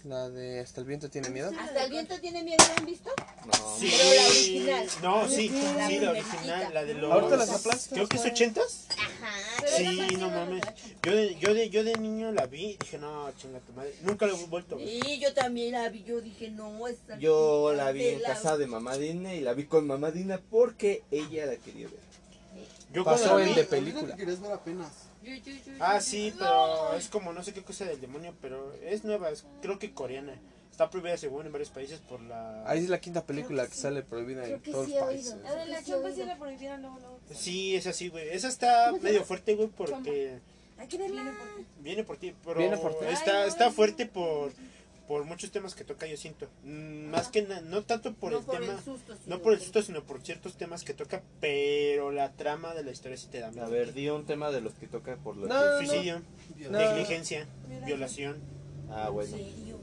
La 0.04 0.28
de 0.30 0.58
Hasta 0.58 0.80
el 0.80 0.86
viento 0.88 1.08
tiene 1.10 1.30
miedo. 1.30 1.50
Hasta 1.56 1.84
el 1.84 1.90
viento 1.90 2.18
tiene 2.20 2.42
miedo, 2.42 2.58
¿la 2.66 2.74
han 2.74 2.86
visto? 2.86 3.10
No. 3.46 3.76
Sí. 3.78 3.88
Pero 3.96 4.14
la 4.20 4.26
original. 4.28 4.86
No, 5.02 5.28
sí, 5.28 5.48
La 5.48 5.86
sí, 5.88 5.98
la 6.00 6.10
original, 6.10 6.74
la 6.74 6.84
de 6.84 6.94
los... 6.94 7.12
Ahorita 7.12 7.36
las 7.36 7.50
aplastas, 7.50 7.88
Creo 7.92 8.08
que 8.08 8.16
es 8.16 8.24
ochentas. 8.24 8.86
Ajá. 8.90 9.66
Sí, 9.76 10.16
no 10.18 10.28
mames. 10.28 10.62
Yo 11.04 11.14
de, 11.14 11.36
yo 11.38 11.54
de, 11.54 11.70
yo 11.70 11.84
de 11.84 11.94
niño 11.94 12.32
la 12.32 12.46
vi 12.46 12.76
dije, 12.80 12.98
no, 12.98 13.30
chinga 13.36 13.60
tu 13.60 13.72
madre. 13.74 13.94
Nunca 14.02 14.26
la 14.26 14.36
he 14.36 14.46
vuelto 14.46 14.74
a 14.74 14.78
ver. 14.78 14.88
Sí, 14.88 15.20
yo 15.20 15.32
también 15.34 15.70
la 15.72 15.88
vi, 15.88 16.02
yo 16.02 16.20
dije, 16.20 16.50
no, 16.50 16.88
esta 16.88 17.16
Yo 17.18 17.72
la 17.72 17.92
vi 17.92 18.08
en 18.08 18.22
la- 18.22 18.30
casa 18.30 18.56
de 18.56 18.66
mamá 18.66 18.96
Dina 18.96 19.34
y 19.34 19.40
la 19.40 19.52
vi 19.54 19.66
con 19.66 19.86
mamá 19.86 20.10
Dina 20.10 20.40
porque 20.50 21.04
ella 21.12 21.46
la 21.46 21.56
quería 21.56 21.86
ver. 21.86 22.11
Yo 22.92 23.04
pasó 23.04 23.36
vi- 23.36 23.54
de 23.54 23.64
película. 23.64 24.12
que 24.14 24.18
querías 24.18 24.40
ver 24.40 24.52
apenas. 24.52 24.90
Yo, 25.22 25.34
yo, 25.34 25.52
yo, 25.52 25.72
Ah, 25.80 26.00
sí, 26.00 26.30
yo. 26.32 26.36
pero 26.38 26.94
es 26.96 27.08
como 27.08 27.32
no 27.32 27.42
sé 27.44 27.52
qué 27.52 27.62
cosa 27.62 27.84
del 27.84 28.00
demonio, 28.00 28.34
pero 28.40 28.72
es 28.82 29.04
nueva, 29.04 29.30
es, 29.30 29.44
creo 29.60 29.78
que 29.78 29.92
coreana. 29.92 30.34
Está 30.70 30.88
prohibida 30.88 31.16
según 31.18 31.44
en 31.44 31.52
varios 31.52 31.68
países 31.68 32.00
por 32.00 32.20
la... 32.22 32.66
Ahí 32.66 32.78
es 32.82 32.88
la 32.88 32.98
quinta 32.98 33.24
película 33.26 33.66
que 33.66 33.74
sale 33.74 34.02
prohibida 34.02 34.46
en 34.46 34.58
todos 34.62 34.86
sí 34.86 34.94
los 34.94 35.02
países. 35.04 35.32
oído. 35.34 35.42
La 35.44 35.54
de 35.54 35.66
la 35.66 35.78
Sí, 35.80 35.90
chompa 35.90 36.10
sí 36.12 36.24
la 36.24 36.38
prohibieron 36.38 36.80
luego, 36.80 36.98
luego. 36.98 37.18
Sí, 37.34 37.76
es 37.76 37.86
así, 37.86 38.08
güey. 38.08 38.30
Esa 38.30 38.48
está 38.48 38.90
medio 39.02 39.22
fuerte, 39.22 39.54
güey, 39.54 39.68
porque 39.68 40.38
Hay 40.78 40.88
que 40.88 40.96
verla. 40.96 41.30
viene 41.80 42.04
por 42.04 42.16
ti, 42.16 42.34
pero 42.42 42.58
Viene 42.58 42.78
por 42.78 42.98
ti. 42.98 43.04
está, 43.04 43.42
Ay, 43.42 43.48
está 43.48 43.66
no. 43.66 43.72
fuerte 43.72 44.06
por, 44.06 44.50
por 45.12 45.24
muchos 45.26 45.50
temas 45.50 45.74
que 45.74 45.84
toca, 45.84 46.06
yo 46.06 46.16
siento. 46.16 46.48
Mm, 46.64 47.10
Más 47.10 47.28
que 47.28 47.42
na- 47.42 47.60
no 47.60 47.82
tanto 47.82 48.14
por 48.14 48.32
no 48.32 48.38
el 48.38 48.44
por 48.46 48.58
tema... 48.58 48.72
el 48.72 48.78
susto. 48.82 49.12
No 49.12 49.18
sino 49.24 49.38
por 49.42 49.52
el 49.52 49.60
susto, 49.60 49.82
sino 49.82 50.02
por 50.04 50.22
ciertos 50.22 50.54
temas 50.56 50.84
que 50.84 50.94
toca, 50.94 51.22
pero 51.38 52.10
la 52.12 52.32
trama 52.32 52.72
de 52.72 52.82
la 52.82 52.92
historia 52.92 53.18
sí 53.18 53.26
te 53.30 53.40
da 53.40 53.50
miedo. 53.50 53.66
A 53.66 53.68
ver, 53.68 53.92
di 53.92 54.08
un 54.08 54.24
tema 54.24 54.50
de 54.50 54.62
los 54.62 54.72
que 54.72 54.86
toca 54.88 55.16
por 55.16 55.36
los 55.36 55.50
No, 55.50 55.54
que- 55.54 55.66
no, 55.66 55.76
Suicidio, 55.86 56.22
No. 56.70 56.78
negligencia, 56.78 57.46
violación. 57.84 58.38
Ah, 58.90 59.08
¿En 59.08 59.12
bueno. 59.12 59.30
serio? 59.36 59.76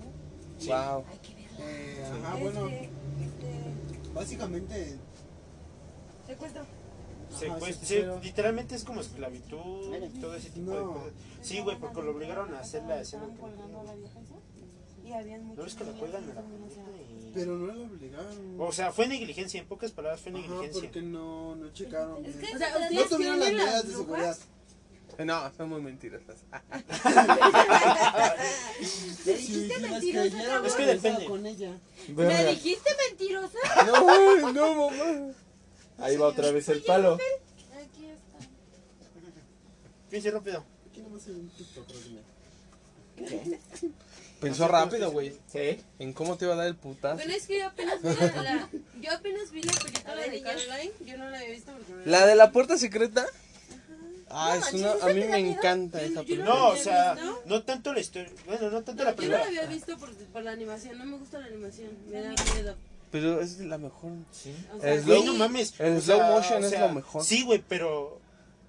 Wow. 0.65 1.05
Hay 1.07 1.17
que 1.19 1.35
verla. 1.35 1.57
Eh, 1.59 2.03
ajá, 2.23 2.35
bueno, 2.37 2.67
Este, 2.67 2.85
este, 2.85 4.09
básicamente. 4.15 4.97
secuestro. 6.25 6.63
Secuestro, 7.29 7.85
sí, 7.85 7.85
sí, 7.85 7.95
pero- 7.99 8.19
literalmente 8.19 8.73
es 8.73 8.83
como 8.83 9.01
esclavitud 9.01 9.93
y 9.95 10.19
todo 10.19 10.33
ese 10.33 10.49
tipo 10.49 10.71
de 10.71 10.81
cosas. 10.81 11.13
Sí, 11.43 11.59
güey, 11.59 11.77
porque 11.77 12.01
lo 12.01 12.09
obligaron 12.15 12.51
a 12.55 12.61
hacer 12.61 12.81
la 12.85 12.99
escena. 13.01 13.27
Y 15.09 15.13
habían 15.13 15.41
¿No 15.41 15.47
muchos 15.47 15.65
ves 15.65 15.75
que 15.75 15.83
la 15.85 15.91
cuelgan 15.93 16.23
en 16.23 16.35
la 16.35 16.41
y- 16.41 17.31
Pero 17.33 17.55
no 17.57 17.65
la 17.67 17.73
obligaron. 17.73 18.55
O 18.61 18.71
sea, 18.71 18.91
fue 18.91 19.07
negligencia, 19.07 19.59
en 19.59 19.65
pocas 19.67 19.91
palabras 19.91 20.21
fue 20.21 20.31
Ajá, 20.31 20.39
negligencia. 20.41 20.81
porque 20.83 21.01
no, 21.01 21.55
no 21.55 21.73
checaron. 21.73 22.23
Es 22.25 22.35
que 22.35 22.55
O 22.55 22.57
sea, 22.59 22.69
no 22.77 22.89
no 22.91 23.05
tuvieron 23.07 23.39
las 23.39 23.49
medidas 23.51 23.73
las 23.73 23.87
de 23.87 23.91
seguridad. 23.93 24.37
No, 25.25 25.51
son 25.57 25.69
muy 25.69 25.81
mentirosas. 25.81 26.37
¿Le 29.25 29.37
Sí, 29.37 29.53
dijiste 29.65 29.75
sí, 29.75 29.81
mentirosa? 29.81 30.65
Es 30.67 30.73
que 30.75 30.85
depende. 30.85 31.25
con 31.25 31.45
ella. 31.45 31.77
¿Me 32.15 32.45
dijiste 32.45 32.89
mentirosa? 33.09 33.57
No, 33.87 34.51
no, 34.53 34.89
mamá. 34.89 35.33
Ahí 35.97 36.15
va 36.17 36.27
otra 36.27 36.51
vez 36.51 36.69
el 36.69 36.81
palo. 36.83 37.15
Aquí 37.15 38.05
está. 38.05 38.47
Piense 40.09 40.31
rápido. 40.31 40.63
Aquí 40.89 41.01
nomás 41.01 41.25
ve 41.25 41.33
un 41.33 41.49
TikTok. 41.49 41.87
Pensó 44.39 44.67
rápido, 44.67 45.11
güey. 45.11 45.33
Sí. 45.51 45.79
En 45.99 46.13
cómo 46.13 46.37
te 46.37 46.45
iba 46.45 46.53
a 46.53 46.57
dar 46.57 46.67
el 46.67 46.75
putazo. 46.75 47.15
Bueno, 47.15 47.33
es 47.33 47.45
que 47.47 47.59
yo 47.59 47.67
apenas 47.67 48.01
vi 48.01 48.09
la, 48.09 48.41
la- 48.43 48.69
yo 49.01 49.11
apenas 49.11 49.51
vi 49.51 49.61
la 49.63 49.73
película 49.73 50.15
de. 50.15 50.41
Caroline, 50.41 50.91
yo 51.05 51.17
no 51.17 51.29
la 51.29 51.37
había 51.37 51.49
visto 51.51 51.71
porque 51.73 51.91
no 51.93 52.01
La 52.05 52.25
de 52.25 52.35
la 52.35 52.51
puerta 52.51 52.77
secreta. 52.77 53.25
Ah, 54.31 54.55
No 54.59 54.65
es 54.67 54.73
una, 54.73 54.93
¿esa 54.93 55.05
a 55.07 55.13
mí 55.13 55.23
me 55.25 55.37
encanta 55.39 56.01
esa 56.01 56.21
película. 56.21 56.45
No, 56.45 56.67
o 56.69 56.75
sea, 56.77 57.15
visto? 57.15 57.41
no 57.45 57.63
tanto 57.63 57.93
la 57.93 57.99
historia. 57.99 58.31
Bueno, 58.45 58.69
no 58.69 58.83
tanto 58.83 59.03
No, 59.03 59.09
la 59.09 59.09
yo 59.09 59.11
no 59.11 59.15
película. 59.17 59.39
la 59.39 59.45
había 59.47 59.65
visto 59.65 59.97
por, 59.97 60.13
por 60.15 60.43
la 60.43 60.51
animación, 60.51 60.97
no 60.99 61.05
me 61.05 61.17
gusta 61.17 61.39
la 61.39 61.47
animación, 61.47 61.89
me 62.09 62.21
da 62.21 62.29
miedo. 62.53 62.75
Pero 63.11 63.41
es 63.41 63.57
la 63.59 63.79
mejor. 63.79 64.11
O 64.11 64.79
sea, 64.81 64.93
El 64.93 65.03
slow- 65.03 65.25
no 65.25 65.33
mames. 65.33 65.73
el 65.79 65.97
o 65.97 66.01
slow 66.01 66.17
sea, 66.17 66.29
motion 66.29 66.61
o 66.63 66.65
es 66.65 66.69
sea, 66.71 66.87
lo 66.87 66.93
mejor. 66.93 67.23
Sí, 67.25 67.43
güey, 67.43 67.63
pero. 67.67 68.21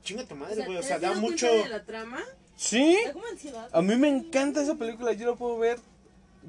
Chinga 0.02 0.24
tu 0.24 0.34
madre, 0.34 0.64
güey. 0.64 0.78
O 0.78 0.80
¿te 0.80 0.86
sea, 0.86 0.98
da 0.98 1.12
mucho. 1.12 1.46
de 1.46 1.68
la 1.68 1.84
trama? 1.84 2.22
¿Sí? 2.60 2.94
Da 3.06 3.14
como 3.14 3.24
ansiedad. 3.26 3.70
A 3.72 3.80
mí 3.80 3.96
me 3.96 4.08
encanta 4.08 4.60
esa 4.62 4.74
película. 4.74 5.12
Yo 5.14 5.30
la 5.30 5.34
puedo 5.36 5.58
ver. 5.58 5.78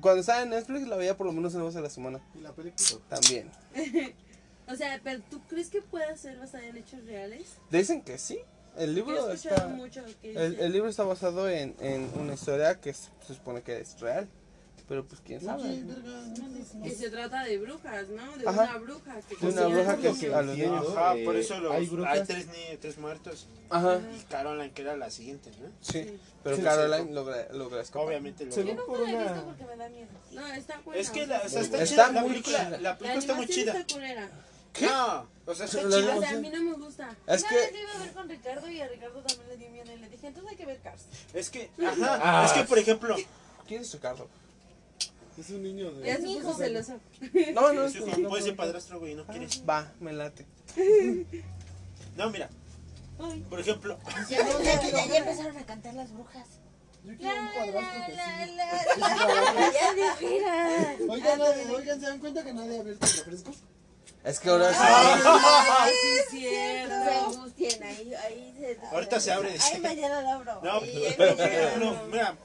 Cuando 0.01 0.19
estaba 0.19 0.41
en 0.41 0.49
Netflix 0.49 0.85
la 0.87 0.97
veía 0.97 1.15
por 1.15 1.25
lo 1.25 1.31
menos 1.31 1.53
una 1.53 1.63
vez 1.63 1.75
a 1.77 1.81
la 1.81 1.89
semana. 1.89 2.19
Y 2.35 2.41
la 2.41 2.51
película. 2.51 2.99
También. 3.09 3.49
O 4.67 4.75
sea, 4.75 5.01
pero 5.03 5.19
¿tú 5.29 5.41
crees 5.49 5.69
que 5.69 5.81
pueda 5.81 6.15
ser 6.15 6.37
basada 6.37 6.65
en 6.65 6.77
hechos 6.77 7.03
reales? 7.03 7.55
Dicen 7.69 8.01
que 8.01 8.17
sí. 8.17 8.39
El 8.77 8.95
libro 8.95 9.29
está. 9.31 9.67
mucho 9.67 10.01
que 10.21 10.31
El, 10.31 10.59
el 10.61 10.71
libro 10.71 10.87
está 10.87 11.03
basado 11.03 11.49
en, 11.49 11.75
en 11.81 12.09
una 12.17 12.35
historia 12.35 12.79
que 12.79 12.93
se 12.93 13.09
se 13.27 13.33
supone 13.33 13.63
que 13.63 13.81
es 13.81 13.99
real. 13.99 14.29
Pero 14.91 15.05
pues 15.05 15.21
quién 15.21 15.39
sabe. 15.39 15.83
Verga. 15.83 16.83
que 16.83 16.89
se 16.91 17.09
trata 17.09 17.45
de 17.45 17.57
brujas, 17.59 18.09
¿no? 18.09 18.37
De 18.37 18.45
Ajá. 18.45 18.63
una 18.63 18.77
bruja 18.79 19.21
que 19.21 19.35
De 19.37 19.51
una 19.53 19.67
bruja 19.67 19.95
que 19.95 20.11
niños. 20.11 20.33
a 20.33 20.41
los 20.41 20.57
niños. 20.57 20.87
Ajá, 20.97 21.15
Eh, 21.17 21.23
por 21.23 21.35
eso 21.37 21.59
los, 21.61 21.71
hay 21.71 21.89
hay, 22.07 22.23
tres, 22.25 22.47
ni- 22.47 22.75
tres 22.75 22.97
muertos. 22.97 23.47
Ajá. 23.69 24.01
Y 24.13 24.19
Caroline, 24.29 24.71
que 24.73 24.81
era 24.81 24.97
la 24.97 25.09
siguiente, 25.09 25.49
¿no? 25.61 25.69
Sí. 25.79 26.19
Pero 26.43 26.57
Sí, 26.57 26.61
Caroline 26.61 27.07
sí. 27.07 27.13
logra, 27.13 27.47
logra 27.53 27.81
escapar. 27.81 28.05
Obviamente 28.09 28.43
lo 28.45 28.51
Según 28.51 28.67
Yo 28.71 28.75
nunca 28.75 28.85
por 28.87 28.99
la 28.99 29.15
una- 29.15 29.23
visto 29.31 29.45
porque 29.45 29.63
me 29.63 29.77
da 29.77 29.87
miedo. 29.89 30.07
No, 30.33 30.47
está 30.47 30.81
buena. 30.83 31.01
Es 31.01 31.09
que 31.09 31.25
la, 31.25 31.37
o 31.37 31.47
sea, 31.47 31.61
está, 31.61 31.83
Está 31.83 31.85
chida, 31.85 32.11
la 32.11 32.19
muy 32.21 32.29
película, 32.31 32.57
chida. 32.57 32.69
la 32.71 32.77
La 32.79 32.97
película 32.97 33.19
está 33.21 33.33
muy 33.35 33.47
chida. 33.47 33.71
está 33.79 33.93
culera. 33.93 34.29
No, 34.81 35.27
o 35.45 35.55
sea, 35.55 35.65
está 35.67 35.83
La 35.83 35.97
chida. 36.01 36.15
O 36.17 36.19
sea, 36.19 36.29
a 36.31 36.33
mí 36.33 36.49
no 36.49 36.63
me 36.63 36.73
gusta. 36.73 37.15
Es 37.27 37.43
que. 37.45 37.55
vez 37.55 37.71
la 37.71 37.79
iba 37.79 37.91
a 37.93 37.97
ver 37.99 38.11
con 38.11 38.27
Ricardo 38.27 38.69
y 38.69 38.81
a 38.81 38.87
Ricardo 38.89 39.21
también 39.21 39.47
le 39.47 39.55
dio 39.57 39.69
miedo 39.69 39.89
y 39.93 39.99
le 39.99 40.09
dije, 40.09 40.27
entonces 40.27 40.51
hay 40.51 40.57
que 40.57 40.65
ver 40.65 40.79
Cars. 40.81 41.03
Es 41.33 41.49
que, 41.49 41.69
ajá, 41.87 42.19
Ah. 42.21 42.45
es 42.45 42.51
que 42.51 42.63
por 42.65 42.77
ejemplo, 42.77 43.15
¿Quién 43.67 43.83
es 43.83 43.93
Ricardo? 43.93 44.27
Es 45.41 45.49
un 45.49 45.63
niño 45.63 45.91
de. 45.91 46.15
Se 46.15 46.21
mi 46.21 46.37
hijo. 46.37 46.53
celoso. 46.53 46.99
No, 47.55 47.73
no, 47.73 47.89
su 47.89 47.97
hijo 47.97 48.17
no, 48.19 48.29
puede 48.29 48.43
ser 48.43 48.55
padrastro, 48.55 48.99
güey, 48.99 49.15
no 49.15 49.25
quieres. 49.25 49.63
Va, 49.67 49.91
me 49.99 50.13
late. 50.13 50.45
No, 52.17 52.29
mira, 52.29 52.49
por 53.49 53.59
ejemplo, 53.59 53.97
Ya, 54.29 54.39
empezaron 55.17 55.57
a 55.57 55.65
cantar 55.65 55.93
las 55.93 56.11
brujas. 56.11 56.45
Yo 57.03 57.17
quiero 57.17 57.41
un 57.41 57.47
padrastro 57.47 58.01
que 59.55 60.19
sí. 60.19 61.05
Oigan, 61.09 61.41
oigan, 61.41 61.99
¿se 61.99 62.05
dan 62.05 62.19
cuenta 62.19 62.43
que 62.43 62.53
nadie 62.53 62.77
ha 62.77 62.81
abierto 62.81 63.05
el 63.05 63.13
refresco? 63.13 63.51
Es 64.23 64.39
que 64.39 64.49
ahora 64.49 64.71
sí. 64.73 64.79
Es 65.89 66.29
cierto. 66.29 67.85
ahí, 67.85 68.13
ahí 68.13 68.55
se... 68.59 68.85
Ahorita 68.91 69.19
se 69.19 69.31
abre. 69.31 69.55
Ay, 69.59 69.79
mañana 69.79 70.21
la 70.21 70.33
abro. 70.33 70.61
no, 70.61 72.07
mira. 72.11 72.37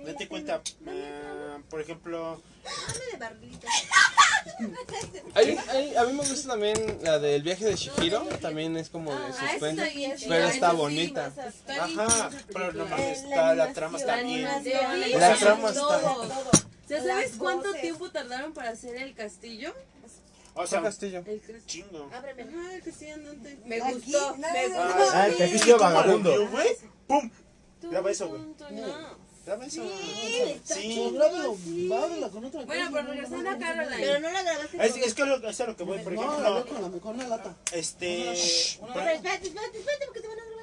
Date 0.00 0.28
cuenta, 0.28 0.62
ah, 0.86 1.58
por 1.68 1.80
ejemplo. 1.80 2.40
Hay- 5.34 5.56
hay- 5.68 5.96
a 5.96 6.04
mí 6.04 6.12
me 6.14 6.18
gusta 6.28 6.48
también 6.48 6.98
la 7.02 7.18
del 7.18 7.42
viaje 7.42 7.64
de 7.64 7.76
Shihiro. 7.76 8.20
También 8.40 8.76
es 8.76 8.88
como 8.88 9.12
de 9.14 9.18
Ah, 9.18 9.56
chida, 9.58 10.16
Pero 10.28 10.46
está 10.46 10.72
bonita. 10.72 11.32
Ajá, 11.80 12.30
pero 12.52 12.86
está, 12.98 13.54
la 13.54 13.72
trama 13.72 13.98
está 13.98 14.16
bien. 14.22 14.44
La 15.18 15.36
trama 15.36 15.70
está- 15.70 16.00
¿Ya 16.88 17.02
sabes 17.02 17.32
cuánto 17.38 17.72
tiempo 17.74 18.10
tardaron 18.10 18.52
para 18.52 18.70
hacer 18.70 18.96
el 18.96 19.14
castillo? 19.14 19.74
O 20.54 20.66
sea, 20.66 20.82
Castillo. 20.82 21.22
El 21.26 21.40
castillo. 21.40 21.58
chingo. 21.64 22.10
Ábreme. 22.12 22.42
El 22.74 22.82
castillo 22.82 23.14
andante. 23.14 23.58
Me 23.64 23.80
gustó. 23.80 24.36
Me 24.36 24.68
gustó. 24.68 25.10
Ah, 25.14 25.26
el 25.28 25.36
castillo 25.38 25.78
¿Cómo 25.78 25.90
lo 25.90 25.96
vagabundo. 25.96 26.50
¡Pum! 27.06 27.30
Graba 27.82 28.10
eso, 28.10 28.28
güey. 28.28 28.42
no. 28.42 29.21
Graba 29.44 29.66
eso. 29.66 29.82
Sí. 30.64 31.10
Grábalo, 31.14 31.56
ábrela 32.04 32.28
con 32.28 32.44
otra 32.44 32.64
Bueno, 32.64 32.90
cosa, 32.90 32.92
pero 32.92 33.02
no, 33.02 33.10
regresando 33.10 33.42
no, 33.42 33.50
a 33.50 33.52
no, 33.54 33.58
Caroline. 33.58 33.96
Pero 33.98 34.20
no 34.20 34.30
la 34.30 34.42
grabaste 34.42 34.86
Es, 34.86 34.96
es 34.96 35.14
que 35.14 35.24
lo, 35.24 35.48
es 35.48 35.60
a 35.60 35.66
lo 35.66 35.76
que 35.76 35.82
voy, 35.82 35.98
por 35.98 36.12
No, 36.12 36.20
la 36.22 36.28
ejemplo, 36.28 36.54
veo 36.54 36.66
con 36.66 36.92
la 36.92 36.98
con 37.00 37.14
una 37.16 37.28
lata. 37.28 37.56
este... 37.72 38.34
Pero 38.80 39.10
espérate, 39.10 39.48
espérate, 39.48 39.78
espérate, 39.78 40.06
porque 40.06 40.20
te 40.20 40.28
van 40.28 40.38
a 40.38 40.44
grabar. 40.44 40.62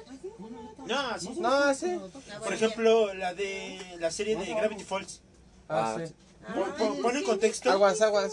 No, 0.86 1.20
sí. 1.20 1.28
No, 1.40 1.74
sí. 1.74 1.98
Por 2.42 2.52
ejemplo, 2.54 3.12
la 3.14 3.34
de 3.34 3.78
la 3.98 4.10
serie 4.10 4.36
de 4.36 4.46
Gravity 4.54 4.84
Falls. 4.84 5.20
Ah, 5.68 5.94
Ah, 5.96 6.02
sí. 6.06 6.12
Pon, 6.54 6.72
pon- 6.78 7.02
pon 7.02 7.16
en 7.16 7.24
contexto. 7.24 7.70
Aguas, 7.70 8.00
aguas. 8.00 8.32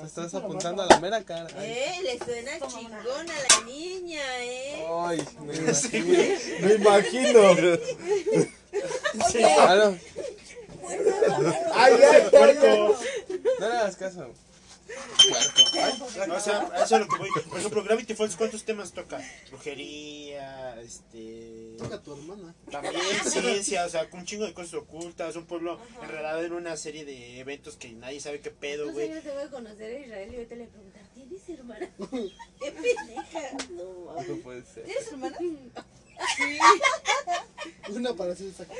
Te 0.00 0.06
estás 0.06 0.34
apuntando 0.34 0.82
a 0.82 0.86
la 0.86 1.00
mera 1.00 1.24
cara. 1.24 1.48
Eh, 1.64 2.00
le 2.02 2.18
suena 2.18 2.52
chingona 2.68 3.32
a 3.34 3.60
la 3.60 3.66
niña, 3.66 4.20
eh. 4.40 4.84
Ay, 5.06 5.24
me 5.40 5.54
imagino. 5.54 6.14
Me 6.60 6.74
imagino. 6.74 7.40
Ah, 9.58 9.74
no, 9.76 9.98
Ay, 11.74 11.92
ay, 12.12 12.22
Puerco. 12.30 12.98
no 13.60 13.68
le 13.68 13.74
hagas 13.76 13.96
caso. 13.96 14.30
O 16.30 16.40
sea, 16.40 16.70
eso 16.84 16.94
es 16.96 17.00
lo 17.00 17.08
que 17.08 17.16
voy. 17.16 17.30
Por 17.48 17.58
ejemplo, 17.58 17.82
Gravity 17.82 18.14
Falls, 18.14 18.36
¿cuántos 18.36 18.64
temas 18.64 18.92
toca? 18.92 19.18
Brujería, 19.50 20.78
este. 20.82 21.74
Toca 21.78 22.00
tu 22.02 22.12
hermana. 22.12 22.54
También 22.70 22.94
ciencia, 23.24 23.86
o 23.86 23.88
sea, 23.88 24.06
un 24.12 24.24
chingo 24.26 24.44
de 24.44 24.52
cosas 24.52 24.74
ocultas. 24.74 25.36
Un 25.36 25.46
pueblo 25.46 25.78
enredado 26.02 26.42
en 26.44 26.52
una 26.52 26.76
serie 26.76 27.04
de 27.06 27.40
eventos 27.40 27.76
que 27.76 27.92
nadie 27.92 28.20
sabe 28.20 28.40
qué 28.40 28.50
pedo, 28.50 28.84
No 28.86 28.92
sé, 28.92 29.06
güey. 29.06 29.14
yo 29.14 29.22
te 29.22 29.30
voy 29.32 29.42
a 29.44 29.50
conocer 29.50 29.96
a 29.96 30.00
Israel 30.00 30.30
y 30.32 30.36
ahorita 30.36 30.54
le 30.54 30.66
voy 30.66 30.68
a 30.68 30.72
preguntar, 30.72 31.02
¿tienes 31.14 31.48
hermana? 31.48 31.90
¡Qué 32.60 32.72
pendeja! 32.72 33.40
No. 33.70 34.22
No 34.28 34.36
puede 34.42 34.62
ser. 34.66 34.84
¿Tienes 34.84 35.08
hermana? 35.08 35.36
Una 37.90 38.14
para 38.14 38.34
ser 38.34 38.48
exacto. 38.48 38.74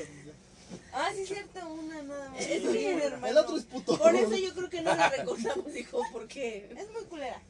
Ah, 0.93 1.11
sí, 1.15 1.23
es 1.23 1.29
cierto, 1.29 1.67
una 1.69 2.03
nada 2.03 2.31
más. 2.31 2.41
Es 2.41 2.63
mi 2.65 2.85
hermano. 2.85 3.27
El 3.27 3.39
otro 3.39 3.57
es 3.57 3.65
puto. 3.65 3.99
Por 3.99 4.15
eso 4.15 4.37
yo 4.37 4.55
creo 4.55 4.71
que 4.71 4.81
no 4.83 4.95
la 4.95 5.09
recordamos, 5.09 5.75
hijo, 5.77 6.01
porque 6.13 6.69
Es 6.77 6.91
muy 6.93 7.03
culera. 7.05 7.41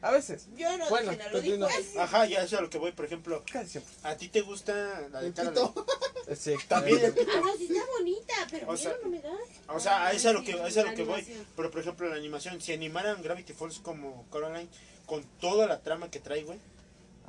A 0.00 0.12
veces. 0.12 0.46
yo 0.56 0.78
no 0.78 0.88
Bueno, 0.90 1.10
dije 1.10 1.18
nada, 1.18 1.32
lo 1.32 1.40
dijo 1.40 1.58
continúa. 1.58 1.92
él. 1.94 1.98
Ajá, 2.00 2.26
ya 2.26 2.36
eso 2.42 2.54
es 2.54 2.60
a 2.60 2.62
lo 2.62 2.70
que 2.70 2.78
voy. 2.78 2.92
Por 2.92 3.04
ejemplo, 3.04 3.42
Casi. 3.50 3.80
¿a 4.04 4.16
ti 4.16 4.28
te 4.28 4.42
gusta 4.42 5.08
la 5.10 5.20
de 5.20 5.32
pito. 5.32 5.74
Sí. 6.36 6.54
También 6.68 7.04
el 7.04 7.12
pito. 7.14 7.32
Ah, 7.34 7.40
no, 7.44 7.56
sí 7.56 7.64
está 7.68 7.84
bonita, 7.98 8.34
pero 8.50 8.68
O 8.70 8.76
sea, 8.76 8.90
miedo 8.90 9.02
no 9.04 9.10
me 9.10 9.20
da. 9.20 9.74
O 9.74 9.80
sea, 9.80 10.06
a 10.06 10.12
eso 10.12 10.18
es 10.18 10.26
a 10.26 10.32
lo 10.38 10.44
que, 10.44 10.52
Sí, 10.52 10.58
a 10.58 10.66
eso 10.68 10.80
es 10.80 10.86
a 10.86 10.90
lo 10.90 10.94
que 10.96 11.02
voy. 11.04 11.26
Pero 11.56 11.70
por 11.72 11.80
ejemplo, 11.80 12.08
la 12.08 12.14
animación, 12.14 12.60
si 12.60 12.72
animaran 12.72 13.20
Gravity 13.22 13.54
Falls 13.54 13.80
como 13.80 14.24
Coraline, 14.30 14.68
con 15.06 15.24
toda 15.40 15.66
la 15.66 15.80
trama 15.80 16.10
que 16.12 16.20
trae, 16.20 16.44
güey, 16.44 16.58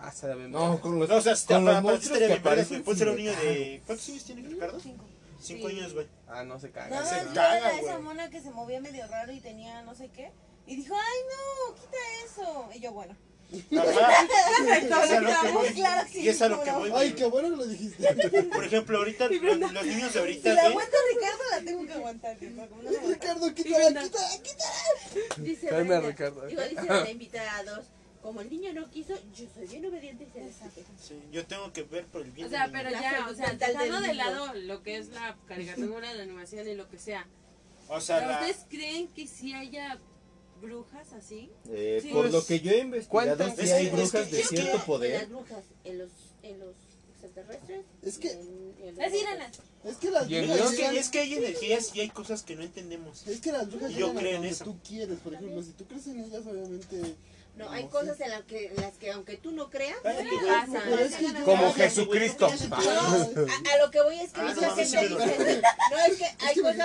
Ah, 0.02 0.12
se 0.12 0.28
la 0.28 0.36
ven. 0.36 0.52
No, 0.52 0.80
con 0.82 1.00
los, 1.00 1.10
No, 1.10 1.16
o 1.18 1.22
sea, 1.22 1.34
está, 1.34 1.56
con 1.56 1.66
los 1.66 1.74
para, 2.10 2.28
que 2.28 2.34
aparecen. 2.34 2.68
güey. 2.78 2.84
Puede 2.84 2.98
ser 3.00 3.10
un 3.10 3.16
niño 3.18 3.32
de. 3.32 3.82
¿Cuántos 3.86 4.10
años 4.10 4.24
tiene 4.26 4.42
Ricardo? 4.48 4.80
Cinco. 4.80 5.06
Cinco 5.42 5.70
Sí. 5.70 5.78
años, 5.78 5.94
güey. 5.94 6.08
Ah, 6.28 6.44
no 6.44 6.60
se 6.60 6.68
No, 6.68 6.74
caga. 6.74 7.06
se 7.06 7.16
yo 7.26 7.34
caga, 7.34 7.58
era 7.58 7.72
esa 7.80 7.92
güey. 7.94 8.04
mona 8.04 8.30
que 8.30 8.42
se 8.42 8.52
movía 8.52 8.82
medio 8.82 9.08
raro 9.08 9.32
y 9.32 9.40
tenía 9.40 9.82
no 9.84 9.96
sé 9.96 10.10
qué. 10.10 10.32
Y 10.68 10.76
dijo, 10.76 10.94
ay 10.96 11.20
no, 11.30 11.76
quita 11.76 11.98
eso. 12.26 12.70
Y 12.76 12.80
yo, 12.82 12.92
bueno. 12.92 13.16
Y 16.14 16.28
es 16.28 16.42
a 16.42 16.50
lo 16.50 16.58
sí, 16.58 16.64
que 16.64 16.72
¿no? 16.72 16.80
voy, 16.80 16.92
Ay, 16.96 17.14
qué 17.14 17.26
bueno 17.26 17.50
que 17.50 17.56
lo 17.56 17.66
dijiste. 17.66 18.14
Por 18.54 18.64
ejemplo, 18.66 18.98
ahorita 19.00 19.28
los, 19.28 19.42
los 19.74 19.86
niños 19.86 20.04
de 20.04 20.10
Si 20.12 20.20
ahorita, 20.20 20.50
la 20.54 20.62
güey. 20.62 20.72
aguanta 20.72 20.98
Ricardo, 21.14 21.44
la 21.52 21.62
tengo 21.66 21.86
que 21.86 21.94
aguantar. 21.94 22.38
no 22.42 22.82
la. 22.84 22.92
Ricardo, 23.08 23.54
quítala, 23.54 24.02
quítala, 24.04 24.30
quítala. 24.44 25.36
Dice 25.38 26.02
Ricardo. 26.02 26.50
Igual 26.50 26.70
dice 26.70 26.86
la 26.88 27.10
invitada 27.10 27.58
a 27.58 27.64
dos. 27.64 27.86
Como 28.22 28.42
el 28.42 28.50
niño 28.50 28.74
no 28.74 28.90
quiso, 28.92 29.14
yo 29.34 29.46
soy 29.56 29.66
bien 29.68 29.86
obediente 29.86 30.26
y 30.26 30.30
se. 30.52 30.52
Sí, 31.02 31.22
yo 31.32 31.46
tengo 31.48 31.72
que 31.72 31.84
ver 31.84 32.06
por 32.08 32.22
el 32.22 32.32
bien 32.32 32.48
O 32.48 32.50
sea, 32.50 32.64
del 32.64 32.72
pero 32.74 32.90
niño. 32.90 33.02
ya, 33.02 33.28
o 33.30 33.34
sea, 33.34 33.54
dejando 33.54 34.02
de 34.02 34.14
lado 34.14 34.54
lo 34.56 34.84
que 34.84 34.98
es 34.98 35.08
la 35.10 35.38
caricatura, 35.48 36.14
la 36.14 36.24
animación 36.24 36.68
y 36.68 36.76
lo 36.76 36.90
que 36.90 37.00
sea. 37.00 37.26
O 37.88 38.02
sea, 38.02 38.18
¿Pero 38.20 38.30
la, 38.32 38.40
¿Ustedes 38.42 38.66
creen 38.70 39.08
que 39.08 39.26
sí 39.26 39.54
haya 39.54 39.98
brujas 40.62 41.14
así? 41.14 41.50
Eh, 41.70 42.00
Sí. 42.02 42.10
por 42.10 42.24
Pues, 42.24 42.34
lo 42.34 42.46
que 42.46 42.60
yo 42.60 42.72
he 42.72 42.80
investigado, 42.80 43.46
sí 43.56 43.62
Es 43.62 43.72
hay 43.72 43.82
que- 43.84 43.88
es 43.88 43.94
brujas 43.94 44.28
que- 44.28 44.36
de 44.36 44.42
que- 44.42 44.48
cierto 44.48 44.70
En 44.72 44.76
las 44.76 44.86
poder. 44.86 45.28
brujas, 45.28 45.64
en 45.86 45.98
los, 45.98 46.10
en 46.44 46.60
los 46.60 46.76
extraterrestres. 47.14 47.86
Es 48.04 48.18
que- 48.18 48.28
y 48.28 48.32
en- 48.32 48.76
y 48.86 48.88
en 48.90 48.96
Las 48.98 49.14
iranas. 49.14 49.60
Es 49.86 49.96
que 49.96 50.12
las 50.12 50.28
brujas 50.28 50.60
es, 50.74 50.78
que, 50.78 51.00
es 51.00 51.10
que 51.10 51.20
hay 51.20 51.34
energías 51.36 51.96
y 51.96 52.02
hay 52.02 52.10
cosas 52.10 52.44
que 52.44 52.56
no 52.58 52.64
entendemos. 52.64 53.26
Es 53.28 53.40
que 53.40 53.54
las 53.54 53.70
brujas 53.70 53.92
Yo 53.94 54.14
creo 54.14 54.36
en 54.38 54.44
eso. 54.46 54.66
tú 54.66 54.78
quieres, 54.86 55.20
por 55.20 55.34
ejemplo, 55.34 55.64
si 55.64 55.72
tú 55.72 55.86
crees 55.86 56.06
en 56.08 56.20
ellas, 56.20 56.46
obviamente. 56.46 57.16
No, 57.60 57.70
hay 57.70 57.84
No 57.84 57.90
cosas 57.90 58.20
en, 58.22 58.30
la 58.32 58.42
que, 58.44 58.68
en 58.68 58.76
las 58.78 58.94
que 58.98 59.12
aunque 59.12 59.36
tú 59.38 59.52
no 59.52 59.70
creas, 59.70 59.98
pasan. 60.02 61.44
Como 61.44 61.68
Ah, 61.68 61.74
Jesucristo. 61.76 62.50
No, 62.70 62.78
a, 62.78 63.74
a 63.74 63.78
lo 63.86 63.92
que 63.92 64.02
voy 64.02 64.20
es 64.20 64.32
que 64.32 64.40
Ah, 64.40 64.44
no 64.46 64.56
mucha 64.56 64.68
mames, 64.70 64.92
gente 64.92 65.08
dice, 65.10 65.62
no 65.92 65.98
es 66.00 66.18
que 66.18 66.26
hay 66.40 66.56
que 66.56 66.62
cosas 66.62 66.78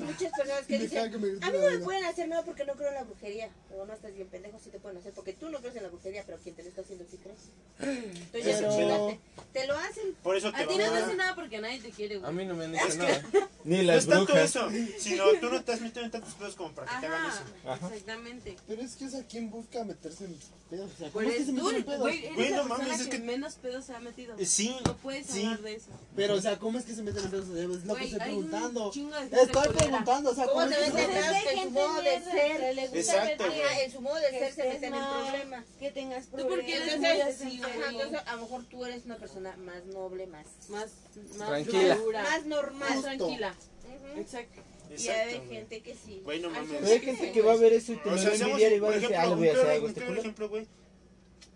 muchas 0.00 0.32
personas 0.32 0.66
que 0.66 0.78
dicen, 0.78 0.98
a 0.98 1.18
mí 1.18 1.58
no 1.58 1.58
me 1.64 1.70
vida". 1.76 1.84
pueden 1.84 2.04
hacer 2.04 2.28
nada 2.28 2.42
porque 2.44 2.64
no 2.64 2.74
creo 2.74 2.88
en 2.90 2.94
la 2.94 3.02
brujería, 3.04 3.50
pero 3.68 3.84
no 3.84 3.92
estás 3.92 4.14
bien 4.14 4.28
pendejo, 4.28 4.58
sí 4.62 4.70
te 4.70 4.78
pueden 4.78 4.98
hacer 4.98 5.12
porque 5.12 5.32
tú 5.32 5.48
no 5.50 5.58
crees 5.58 5.76
en 5.76 5.82
la 5.82 5.88
brujería, 5.88 6.22
pero 6.24 6.38
quien 6.38 6.54
te 6.54 6.62
lo 6.62 6.68
está 6.68 6.82
haciendo 6.82 7.04
sí 7.10 7.18
crees. 7.18 7.38
Entonces 7.80 8.60
ya 8.60 8.68
chingaste. 8.70 9.20
te 9.52 9.66
lo 9.66 9.76
hacen. 9.76 10.14
Por 10.22 10.36
eso 10.36 10.52
te 10.52 10.62
A 10.62 10.66
ti 10.68 10.76
no 10.78 10.92
te 10.92 10.98
hacen 10.98 11.16
nada 11.16 11.34
porque 11.34 11.60
nadie 11.60 11.80
te 11.80 11.90
quiere, 11.90 12.20
A 12.24 12.30
mí 12.30 12.44
no 12.44 12.54
me 12.54 12.66
han 12.66 12.74
hecho 12.76 12.94
nada. 12.96 13.22
Ni 13.64 13.78
No 13.78 13.82
las 13.84 14.04
es 14.04 14.08
tanto 14.08 14.26
brujas. 14.34 14.50
eso, 14.50 14.68
sino 14.98 15.24
tú 15.40 15.48
no 15.50 15.64
te 15.64 15.72
has 15.72 15.80
metido 15.80 16.04
en 16.04 16.10
tantos 16.10 16.34
pedos 16.34 16.54
como 16.54 16.72
para 16.74 16.86
que 16.94 17.00
te 17.00 17.06
hagan 17.06 17.26
eso. 17.30 17.86
exactamente. 17.86 18.56
Pero 18.68 18.82
es 18.82 18.94
que 18.96 19.06
es 19.06 19.14
a 19.14 19.22
quien 19.24 19.50
busca 19.50 19.63
meterse 19.84 20.24
en 20.24 20.38
pedos. 20.70 20.90
O 20.94 20.96
sea, 20.98 21.10
Por 21.10 21.22
¿cómo 21.24 21.34
es 21.34 21.38
que 21.38 21.44
se 21.44 21.50
en 21.50 21.84
pedos? 21.84 22.00
güey, 22.00 22.18
eres 22.24 22.34
Güey, 22.36 22.50
la 22.50 22.56
no 22.56 22.62
persona 22.68 22.84
mames, 22.88 23.00
es 23.00 23.06
que 23.08 23.16
que- 23.18 23.22
menos 23.24 23.54
pedos 23.54 23.84
se 23.84 23.94
ha 23.94 24.00
metido. 24.00 24.36
Eh, 24.38 24.46
Sí, 24.46 24.74
No 24.86 24.96
puedes 24.96 25.26
sí. 25.26 25.42
hablar 25.44 25.60
de 25.62 25.74
eso. 25.74 25.86
Pero, 26.16 26.34
o 26.34 26.40
sea, 26.40 26.58
¿cómo 26.58 26.78
es 26.78 26.84
que 26.84 26.94
se 26.94 27.02
meten 27.02 27.24
en 27.24 27.30
pedos? 27.30 27.48
O 27.48 27.54
sea, 27.54 27.62
Es 27.62 27.68
lo 27.68 27.76
que 27.78 27.86
Güey, 27.88 28.04
estoy 28.04 28.20
hay 28.20 28.34
un 28.34 28.48
preguntando. 28.48 28.90
chingo 28.92 29.14
de 29.14 29.20
gente 29.20 29.36
Estoy 29.42 29.62
culera. 29.66 29.72
preguntando, 29.86 30.30
o 30.30 30.34
sea, 30.34 30.44
¿Cómo 30.46 30.54
¿cómo 30.60 30.68
te 30.68 30.74
es 30.74 30.84
que 30.86 30.92
meten 30.92 31.22
se 31.22 31.52
en 31.52 31.62
su 31.64 31.70
modo 31.70 32.02
de 32.02 32.20
ser. 32.22 32.74
le 32.74 32.82
gusta 32.88 32.98
Exacto, 32.98 33.44
güey. 33.46 33.60
En 33.84 33.92
su 33.92 34.00
modo 34.00 34.14
de 34.16 34.22
que 34.22 34.30
ser 34.30 34.40
se 34.40 34.46
estés 34.62 34.74
meten 34.74 34.94
en 34.94 35.00
mal, 35.00 35.22
problemas. 35.30 35.64
Que 35.78 35.90
tengas 35.90 36.24
¿Tú 36.26 36.30
por 36.30 36.42
qué 36.42 36.46
problemas. 36.48 36.70
eres 36.70 36.94
Entonces, 36.94 37.44
muy 37.44 37.54
así, 37.54 37.62
ajá, 37.62 37.72
güey? 37.92 37.94
entonces 37.96 38.20
a 38.28 38.36
lo 38.36 38.42
mejor 38.42 38.64
tú 38.64 38.84
eres 38.84 39.04
una 39.04 39.16
persona 39.16 39.56
más 39.56 39.84
noble, 39.86 40.26
más, 40.26 40.46
Más, 40.68 40.86
más 41.38 41.48
Tranquila. 41.48 41.94
madura, 41.96 42.22
más 42.22 42.46
normal. 42.46 42.90
más 42.94 43.02
tranquila. 43.02 43.54
Ujú. 43.84 44.20
Exacto. 44.20 44.60
Y 44.98 45.08
hay 45.08 45.18
Exacto, 45.28 45.46
güey. 45.46 45.56
gente 45.56 45.80
que 45.82 45.94
sí. 45.94 46.20
Güey, 46.24 46.40
no 46.40 46.48
Hay 46.48 46.54
mames. 46.54 46.70
Pero 46.80 46.86
hay 46.92 47.00
gente 47.00 47.32
que 47.32 47.42
va 47.42 47.52
a 47.52 47.56
ver 47.56 47.72
eso 47.72 47.92
y 47.92 47.96
te 47.96 48.08
O 48.08 48.14
lo 48.16 48.22
va 48.22 48.28
a 48.30 48.34
envidiar 48.34 48.72
y 48.72 48.78
va 48.78 48.88
a 48.88 48.92
por 48.92 49.00
decir, 49.00 49.16
ah, 49.16 49.26
lo 49.26 49.36
voy 49.36 49.48
a 49.48 49.52
hacer 49.52 49.66
algo 49.68 49.88
este 49.88 50.04
culo. 50.06 50.20
ejemplo, 50.20 50.48
güey. 50.48 50.66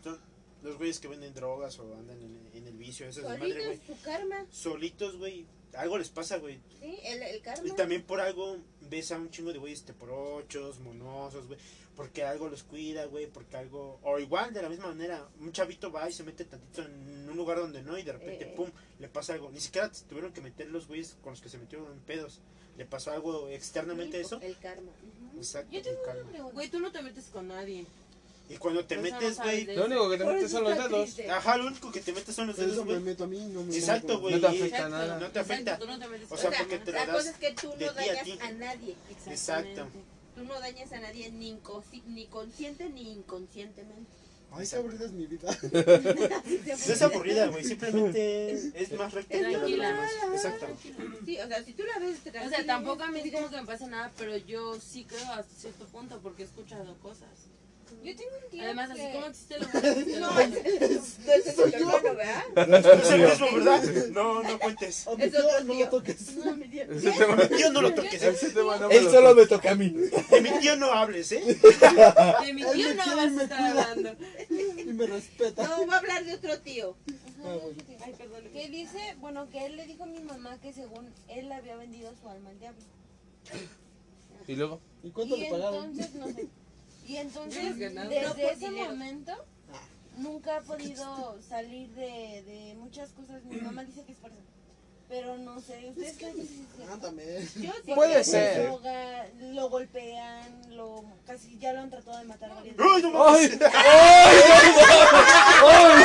Son 0.04 0.18
los 0.62 0.76
güeyes 0.78 0.98
que 1.00 1.08
venden 1.08 1.34
drogas 1.34 1.78
o 1.78 1.94
andan 1.94 2.20
en, 2.20 2.38
en 2.54 2.66
el 2.66 2.76
vicio, 2.76 3.06
eso 3.08 3.20
es 3.20 3.26
madre, 3.26 3.40
Solitos, 3.40 3.64
güey. 3.66 3.80
su 3.86 4.02
karma, 4.02 4.46
Solitos, 4.52 5.16
güey. 5.18 5.46
Algo 5.74 5.98
les 5.98 6.08
pasa, 6.08 6.38
güey. 6.38 6.58
sí, 6.80 6.98
el, 7.04 7.22
el 7.22 7.40
karma. 7.42 7.66
Y 7.68 7.70
también 7.72 8.02
por 8.02 8.20
algo 8.20 8.56
ves 8.88 9.12
a 9.12 9.16
un 9.18 9.30
chingo 9.30 9.52
de 9.52 9.58
güeyes 9.58 9.84
teporochos, 9.84 10.78
monosos, 10.80 11.46
güey. 11.46 11.58
Porque 11.96 12.22
algo 12.24 12.48
los 12.48 12.62
cuida, 12.62 13.06
güey. 13.06 13.26
Porque 13.26 13.56
algo. 13.56 13.98
O 14.02 14.18
igual, 14.18 14.52
de 14.54 14.62
la 14.62 14.68
misma 14.68 14.88
manera. 14.88 15.28
Un 15.40 15.52
chavito 15.52 15.90
va 15.90 16.08
y 16.08 16.12
se 16.12 16.22
mete 16.22 16.44
tantito 16.44 16.82
en 16.82 17.28
un 17.28 17.36
lugar 17.36 17.58
donde 17.58 17.82
no. 17.82 17.98
Y 17.98 18.02
de 18.02 18.12
repente, 18.12 18.44
Eh. 18.44 18.54
pum, 18.56 18.70
le 19.00 19.08
pasa 19.08 19.34
algo. 19.34 19.50
Ni 19.50 19.60
siquiera 19.60 19.90
tuvieron 20.08 20.32
que 20.32 20.40
meter 20.40 20.68
los 20.68 20.86
güeyes 20.86 21.16
con 21.22 21.32
los 21.32 21.40
que 21.40 21.48
se 21.48 21.58
metieron 21.58 21.90
en 21.92 21.98
pedos. 22.00 22.40
Le 22.76 22.84
pasó 22.86 23.10
algo 23.10 23.48
externamente 23.48 24.20
eso. 24.20 24.40
El 24.40 24.56
karma. 24.58 24.92
Exacto, 25.36 25.72
Yo 25.72 25.82
tengo 25.82 26.00
un. 26.46 26.52
Güey, 26.52 26.68
tú 26.70 26.78
no 26.78 26.92
te 26.92 27.02
metes 27.02 27.24
con 27.26 27.48
nadie. 27.48 27.84
Y 28.50 28.56
cuando 28.56 28.84
te 28.84 28.96
Pues 28.96 29.12
no 29.12 29.20
metes, 29.20 29.36
güey. 29.38 29.64
Lo 29.76 29.84
único 29.84 30.10
que 30.10 30.16
te 30.18 30.24
metes 30.24 30.50
son 30.50 30.64
los 30.64 30.74
dedos. 30.74 31.04
triste. 31.04 31.30
Ajá, 31.30 31.56
lo 31.58 31.66
único 31.66 31.92
que 31.92 32.00
te 32.00 32.12
metes 32.12 32.34
son 32.34 32.46
los 32.46 32.56
Por 32.56 32.64
eso 32.64 32.72
dedos, 32.74 32.86
me 32.86 33.00
meto 33.00 33.24
a 33.24 33.26
mí, 33.26 33.40
no 33.52 33.62
me 33.62 33.76
Exacto, 33.76 34.20
güey. 34.20 34.34
No 34.34 34.40
te 34.40 34.46
afecta 34.46 34.88
nada. 34.88 35.18
No 35.20 35.30
te 35.30 35.38
afecta. 35.38 35.72
Exacto, 35.72 35.84
tú 35.86 35.90
no 35.92 35.98
te 35.98 36.08
metes 36.08 36.32
O 36.32 36.36
sea, 36.36 36.48
O 36.48 36.52
sea, 36.52 36.60
porque 36.60 36.78
te 36.78 36.92
la 36.92 37.04
lo 37.06 37.12
cosa 37.12 37.24
das 37.24 37.34
es 37.34 37.38
que 37.40 37.52
tú 37.54 37.74
no 37.78 37.90
a 37.90 37.92
dañas 37.92 38.24
ti. 38.24 38.38
a 38.40 38.52
nadie. 38.52 38.96
Exacto. 39.26 39.86
Tú 40.34 40.44
no 40.44 40.60
dañas 40.60 40.92
a 40.92 41.00
nadie 41.00 41.30
ni, 41.30 41.58
ni 42.06 42.26
consciente 42.26 42.88
ni 42.88 43.12
inconscientemente. 43.12 44.10
Ay, 44.50 44.66
qué 44.66 44.76
aburrida 44.76 45.04
es 45.04 45.12
mi 45.12 45.26
vida. 45.26 45.58
No 45.60 45.78
es 46.94 47.02
aburrida, 47.02 47.48
güey. 47.48 47.64
Simplemente 47.64 48.52
es 48.82 48.92
más 48.92 49.12
recta 49.12 49.36
que 49.36 49.44
Tranquila. 49.44 49.88
demás. 49.88 50.10
Exacto. 50.32 50.66
Sí, 51.26 51.38
o 51.38 51.46
sea, 51.48 51.62
si 51.62 51.72
tú 51.74 51.82
la 51.82 51.98
ves 51.98 52.18
O 52.18 52.22
sea, 52.22 52.32
tranquila, 52.32 52.64
tampoco 52.66 53.02
a 53.02 53.08
mí 53.10 53.20
es 53.20 53.32
como 53.32 53.50
que 53.50 53.56
me 53.60 53.66
pasa 53.66 53.86
nada, 53.88 54.10
pero 54.16 54.36
yo 54.38 54.80
sí 54.80 55.04
creo 55.04 55.30
hasta 55.32 55.54
cierto 55.54 55.84
punto 55.86 56.18
porque 56.22 56.42
he 56.44 56.46
escuchado 56.46 56.96
cosas. 57.02 57.28
Yo 58.02 58.16
tengo 58.16 58.30
un 58.42 58.50
tío 58.50 58.62
Además, 58.62 58.90
que... 58.94 59.02
así 59.02 59.12
como 59.12 59.26
existe 59.26 59.58
lo 59.58 59.66
No, 60.20 60.30
malo. 60.32 60.48
No, 60.48 60.56
ese 61.32 61.48
es 61.50 61.56
tu 61.56 61.62
hermano, 61.64 62.14
¿verdad? 62.14 62.66
No 62.66 62.76
es 62.76 63.10
el 63.10 63.20
mismo, 63.20 63.46
¿verdad? 63.56 63.82
No, 64.10 64.42
no 64.42 64.58
cuentes. 64.60 65.06
A 65.06 65.14
mi 65.14 65.22
Es 65.24 65.32
tío 65.32 65.40
no 65.64 65.74
lo 65.74 65.88
toques. 65.90 66.36
No, 66.36 66.56
mi 66.56 66.68
tío. 66.68 66.82
Ese 66.90 67.12
tema, 67.12 67.48
Tío, 67.48 67.70
no 67.72 67.82
lo 67.82 67.94
toques. 67.94 68.22
ese 68.22 68.50
tema 68.50 68.76
no 68.78 68.88
me 68.88 68.96
Él 68.96 69.04
lo 69.04 69.10
solo 69.10 69.34
me 69.34 69.46
toca 69.46 69.70
a 69.70 69.74
mí. 69.74 69.88
De 69.90 70.40
mi 70.40 70.50
tío 70.60 70.76
no 70.76 70.92
hables, 70.92 71.32
¿eh? 71.32 71.42
De 72.44 72.52
mi 72.54 72.62
tío 72.72 72.94
no 72.94 73.16
vas 73.16 73.26
a 73.26 73.30
me 73.30 73.42
estar 73.42 73.60
hablando. 73.60 74.16
Y 74.48 74.84
me 74.84 75.06
respeta. 75.06 75.66
No, 75.66 75.86
va 75.86 75.94
a 75.94 75.98
hablar 75.98 76.24
de 76.24 76.34
otro 76.34 76.58
tío. 76.60 76.96
Ah. 77.44 77.56
Ay, 78.04 78.14
perdón. 78.18 78.42
Que 78.52 78.68
dice, 78.68 79.16
bueno, 79.20 79.48
que 79.50 79.64
él 79.66 79.76
le 79.76 79.86
dijo 79.86 80.02
a 80.04 80.06
mi 80.06 80.20
mamá 80.20 80.58
que 80.60 80.72
según 80.72 81.08
él 81.28 81.50
había 81.52 81.76
vendido 81.76 82.12
su 82.20 82.28
alma 82.28 82.50
al 82.50 82.58
diablo. 82.58 82.80
Y 84.46 84.56
luego, 84.56 84.80
¿Y 85.02 85.10
cuánto 85.10 85.36
le 85.36 85.50
pagaron? 85.50 85.84
entonces, 85.90 86.14
no 86.14 86.26
sé. 86.28 86.48
Y 87.08 87.16
entonces, 87.16 87.64
No, 87.64 87.76
que 87.78 87.88
desde 87.88 88.26
No 88.28 88.34
ese 88.52 88.68
dinero. 88.68 88.90
momento, 88.90 89.32
nunca 90.18 90.58
ha 90.58 90.60
podido 90.60 91.38
salir 91.48 91.88
de, 91.94 92.42
de 92.46 92.74
muchas 92.76 93.08
cosas. 93.12 93.42
Mi 93.44 93.56
mamá 93.60 93.82
dice 93.84 94.04
que 94.04 94.12
es 94.12 94.18
por 94.18 94.30
eso. 94.30 94.40
Pero 95.08 95.38
no 95.38 95.58
sé, 95.62 95.88
¿ustedes 95.88 96.18
que 96.18 96.26
es? 96.28 96.34
Ah, 96.86 96.98
también. 97.00 97.48
Yo 97.56 97.72
sí 97.82 97.94
Puede 97.94 98.22
ser. 98.24 98.62
Droga, 98.64 99.26
lo 99.38 99.70
golpean, 99.70 100.76
lo 100.76 101.02
casi 101.26 101.56
ya 101.58 101.72
lo 101.72 101.80
han 101.80 101.88
tratado 101.88 102.18
de 102.18 102.24
matar 102.24 102.50
varias 102.54 102.76
¡Ay, 102.78 103.02
no! 103.02 103.26
¡Ay! 103.26 103.58
¡Ay! 103.58 104.40
¡Ay! 105.64 106.04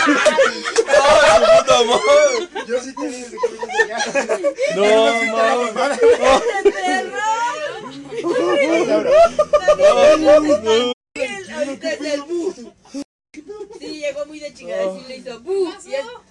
¡Ay, 0.87 1.43
puta 1.57 1.83
madre! 1.83 2.65
Yo 2.65 2.79
sí 2.81 2.95
te 2.95 3.07
desde 3.09 3.37
que 3.37 3.47
de. 3.57 4.53
No, 4.77 4.85
mames. 5.33 5.99
El 6.87 7.09
bu. 7.11 7.52
Sí, 13.80 13.99
llegó 13.99 14.26
muy 14.28 14.39
de 14.39 14.53
chingada 14.53 14.84
y 14.97 15.07
le 15.07 15.17
hizo 15.17 15.39
bu. 15.41 15.74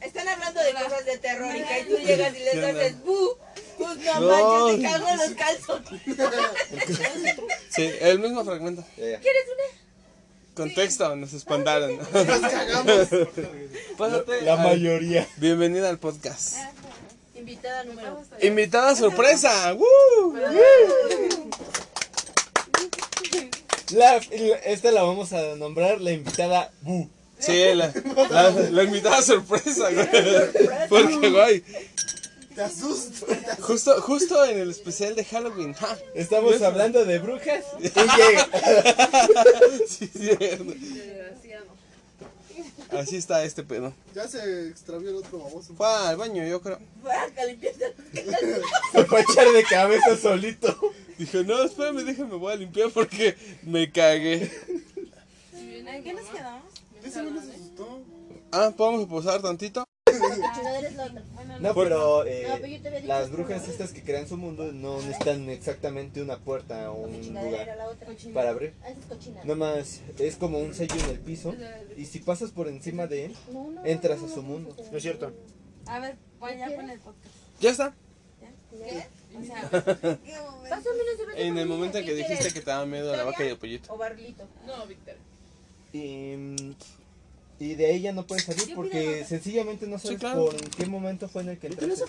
Están 0.00 0.28
hablando 0.28 0.60
de 0.62 0.72
cosas 0.72 1.04
de 1.04 1.18
terror 1.18 1.54
y 1.54 1.62
que 1.62 1.84
tú 1.88 1.96
llegas 2.02 2.34
y 2.36 2.38
les 2.38 2.56
haces 2.64 3.04
bu. 3.04 3.36
Pues 3.78 3.96
no, 3.98 4.20
No. 4.20 4.68
manches, 4.68 4.80
te 4.80 4.82
cago 4.88 5.08
en 5.08 5.18
los 5.18 5.30
calzones. 5.30 6.02
Sí, 7.70 7.90
el 8.00 8.18
mismo 8.20 8.44
fragmento. 8.44 8.84
¿Quieres 8.94 9.22
una? 9.22 9.82
Contexto, 10.54 11.16
nos 11.16 11.32
espantaron. 11.32 11.96
Nos 11.96 12.06
cagamos. 12.40 13.08
Pásate. 13.98 14.42
La 14.42 14.56
mayoría. 14.56 15.26
Bienvenida 15.38 15.88
al 15.88 15.98
podcast. 15.98 16.56
Invitada 17.42 17.82
número. 17.84 18.22
Invitada 18.40 18.94
sorpresa. 18.94 19.74
¡Woo! 19.74 20.34
La, 23.90 24.18
la- 24.18 24.56
esta 24.64 24.90
la 24.92 25.02
vamos 25.02 25.32
a 25.32 25.56
nombrar 25.56 26.00
la 26.00 26.12
invitada 26.12 26.70
Bu. 26.82 27.10
Sí, 27.38 27.60
la, 27.74 27.92
la, 28.30 28.50
la 28.50 28.82
invitada 28.84 29.20
sorpresa, 29.22 29.90
güey. 29.90 30.08
Porque, 30.88 31.30
güey, 31.30 31.64
Te 32.54 32.62
asusto. 32.62 33.26
te 33.26 33.34
asusto. 33.34 33.62
justo, 33.62 34.00
justo 34.02 34.44
en 34.44 34.60
el 34.60 34.70
especial 34.70 35.16
de 35.16 35.24
Halloween. 35.24 35.74
¡ja! 35.74 35.98
Estamos 36.14 36.62
hablando 36.62 37.04
de 37.04 37.18
brujas. 37.18 37.64
Y 37.80 37.88
llega. 37.88 38.48
Sí, 39.88 40.06
cierto. 40.16 40.72
Así 42.90 43.16
está 43.16 43.44
este 43.44 43.62
pedo. 43.62 43.92
Ya 44.14 44.28
se 44.28 44.68
extravió 44.68 45.10
el 45.10 45.16
otro 45.16 45.38
baboso. 45.38 45.74
Fue 45.74 45.86
al 45.86 46.16
baño, 46.16 46.44
yo 46.44 46.60
creo. 46.60 46.78
Fue 47.02 47.12
a 47.14 47.44
limpiarse. 47.46 47.94
Se 48.92 49.04
fue 49.04 49.20
a 49.20 49.22
echar 49.22 49.50
de 49.50 49.62
cabeza 49.64 50.16
solito. 50.16 50.78
Dije, 51.18 51.44
no, 51.44 51.62
espérame, 51.62 52.04
déjame, 52.04 52.36
voy 52.36 52.52
a 52.52 52.56
limpiar 52.56 52.90
porque 52.90 53.36
me 53.62 53.90
cagué. 53.90 54.50
¿En 55.54 56.02
qué 56.02 56.14
nos 56.14 56.28
quedamos? 56.28 56.72
Ese 57.04 57.22
güey 57.22 57.34
nos 57.34 57.44
asustó. 57.44 58.02
Ah, 58.50 58.72
¿podemos 58.76 59.06
posar 59.06 59.42
tantito? 59.42 59.84
La 60.22 60.72
otra. 60.72 61.58
No, 61.60 61.74
pero 61.74 61.88
No, 61.98 62.24
eh, 62.24 62.46
pero 62.52 62.66
yo 62.66 62.80
te 62.80 62.88
había 62.88 63.00
dicho 63.00 63.08
las 63.08 63.30
brujas 63.30 63.66
no. 63.66 63.72
estas 63.72 63.92
que 63.92 64.02
crean 64.02 64.28
su 64.28 64.36
mundo 64.36 64.72
no 64.72 64.96
necesitan 65.00 65.48
exactamente 65.50 66.22
una 66.22 66.38
puerta 66.38 66.90
o 66.90 67.06
un 67.06 67.20
lugar 67.34 67.76
para 68.34 68.50
abrir. 68.50 68.74
Ah, 68.82 68.90
es. 68.90 69.28
Nada 69.44 69.54
más 69.54 70.00
es 70.18 70.36
como 70.36 70.58
un 70.58 70.74
sello 70.74 70.94
en 71.04 71.10
el 71.10 71.18
piso 71.18 71.54
y 71.96 72.04
si 72.06 72.20
pasas 72.20 72.50
por 72.50 72.68
encima 72.68 73.06
de 73.06 73.26
él, 73.26 73.36
No, 73.52 73.70
no, 73.70 73.84
entras 73.84 74.18
no, 74.18 74.24
a 74.26 74.28
no, 74.28 74.34
su 74.34 74.42
no, 74.42 74.48
mundo. 74.48 74.74
no, 74.76 74.84
no, 74.84 74.90
No 74.90 74.96
es 74.96 75.02
cierto. 75.02 75.32
A 75.86 75.98
ver, 75.98 76.16
ya 76.40 76.70
pon 76.76 76.90
el 76.90 76.98
podcast. 77.00 77.26
¿Ya 77.60 77.70
está? 77.70 77.94
O 78.72 79.44
sea, 79.44 79.70
cerveza 79.70 81.36
En 81.36 81.58
el 81.58 81.66
momento 81.66 81.98
en 81.98 82.04
que 82.04 82.10
¿qué 82.12 82.16
dijiste 82.16 82.52
que 82.52 82.60
te 82.60 82.70
daba 82.70 82.86
miedo 82.86 83.14
la 83.14 83.24
vaca 83.24 83.44
y 83.44 83.48
el 83.48 83.56
pollito. 83.58 83.92
O 83.92 83.96
barrilito. 83.96 84.44
No, 84.66 84.86
Víctor. 84.86 85.14
Y, 85.92 86.34
y 87.62 87.76
de 87.76 87.94
ella 87.94 88.12
no 88.12 88.26
puedes 88.26 88.42
salir 88.44 88.74
porque 88.74 89.24
sencillamente 89.24 89.86
no 89.86 89.96
sabes 89.96 90.18
claro. 90.18 90.46
por 90.46 90.70
qué 90.70 90.84
momento 90.86 91.28
fue 91.28 91.42
en 91.42 91.50
el 91.50 91.58
que 91.58 91.68
o 91.68 91.96
sea, 91.96 92.06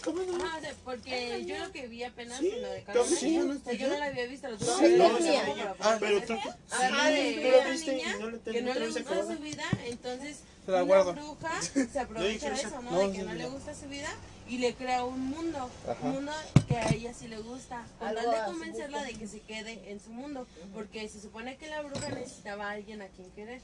porque 0.83 1.45
yo 1.45 1.59
lo 1.59 1.71
que 1.71 1.87
vi 1.87 2.03
apenas 2.03 2.39
Sí, 2.39 2.49
en 2.49 2.61
lo 2.63 2.71
de 2.71 2.83
¿cómo 2.83 2.97
Carmen, 2.97 3.17
sí? 3.17 3.37
o 3.37 3.59
sea, 3.59 3.73
yo 3.73 3.87
no 3.87 3.99
la 3.99 4.05
había 4.05 4.25
visto, 4.25 4.47
tuve 4.57 4.97
No, 4.97 5.19
no, 5.19 5.75
Ah, 5.79 5.97
Pero 5.99 6.21
tú, 6.23 6.33
sí, 6.33 6.49
Habla 6.71 7.05
de 7.05 7.61
tú 7.65 7.71
viste 7.71 7.95
niña 7.95 8.15
y 8.15 8.19
no 8.19 8.29
le 8.31 8.39
que 8.39 8.61
no 8.63 8.73
le 8.73 8.91
su 8.91 9.43
vida, 9.43 9.63
entonces 9.85 10.39
Se 10.65 10.71
la 10.71 10.81
bruja 10.81 11.61
se 11.93 11.99
aprovecha 11.99 12.49
de 12.49 12.55
eso, 12.55 12.81
¿no? 12.81 12.91
No, 12.91 12.99
De 12.99 13.11
que 13.11 13.19
sí, 13.19 13.25
no 13.25 13.31
sí, 13.31 13.37
le 13.37 13.45
gusta 13.49 13.75
su 13.75 13.87
vida 13.87 14.09
y 14.49 14.57
le 14.57 14.73
crea 14.73 15.05
un 15.05 15.19
mundo, 15.19 15.69
Ajá. 15.87 15.97
un 16.01 16.13
mundo 16.13 16.31
que 16.67 16.77
a 16.77 16.89
ella 16.89 17.13
sí 17.13 17.27
le 17.27 17.37
gusta, 17.37 17.85
con 17.99 18.13
tal 18.15 18.25
de 18.31 18.37
convencerla 18.45 19.03
de 19.03 19.13
que 19.13 19.27
se 19.27 19.39
quede 19.41 19.91
en 19.91 19.99
su 19.99 20.09
mundo, 20.09 20.47
porque 20.73 21.07
se 21.09 21.21
supone 21.21 21.57
que 21.57 21.69
la 21.69 21.81
bruja 21.83 22.09
necesitaba 22.09 22.69
a 22.69 22.71
alguien 22.71 23.03
a 23.03 23.07
quien 23.07 23.29
querer. 23.31 23.61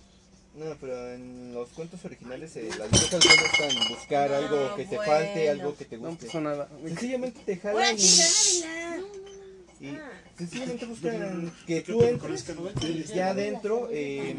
No, 0.55 0.75
pero 0.81 1.13
en 1.13 1.53
los 1.53 1.69
cuentos 1.69 2.03
originales 2.05 2.55
eh, 2.57 2.69
las 2.77 2.89
brujas 2.89 3.11
no 3.13 3.17
necesitan 3.19 3.87
buscar 3.89 4.29
No, 4.29 4.35
algo 4.37 4.75
que 4.75 4.85
te 4.85 4.95
bueno. 4.97 5.11
falte, 5.11 5.49
algo 5.49 5.75
que 5.77 5.85
te 5.85 5.97
No 5.97 6.09
guste. 6.09 6.25
pasó 6.25 6.41
nada. 6.41 6.69
Sencillamente 6.83 7.39
te 7.45 7.59
¡Hola, 7.69 7.85
jalan 7.85 7.97
y, 7.97 9.85
y 9.85 9.97
sencillamente 10.37 10.85
buscan 10.85 11.53
que 11.65 11.81
tú 11.81 12.03
entres 12.03 12.45
y 12.83 13.03
ya 13.03 13.29
adentro 13.29 13.87
eh, 13.91 14.35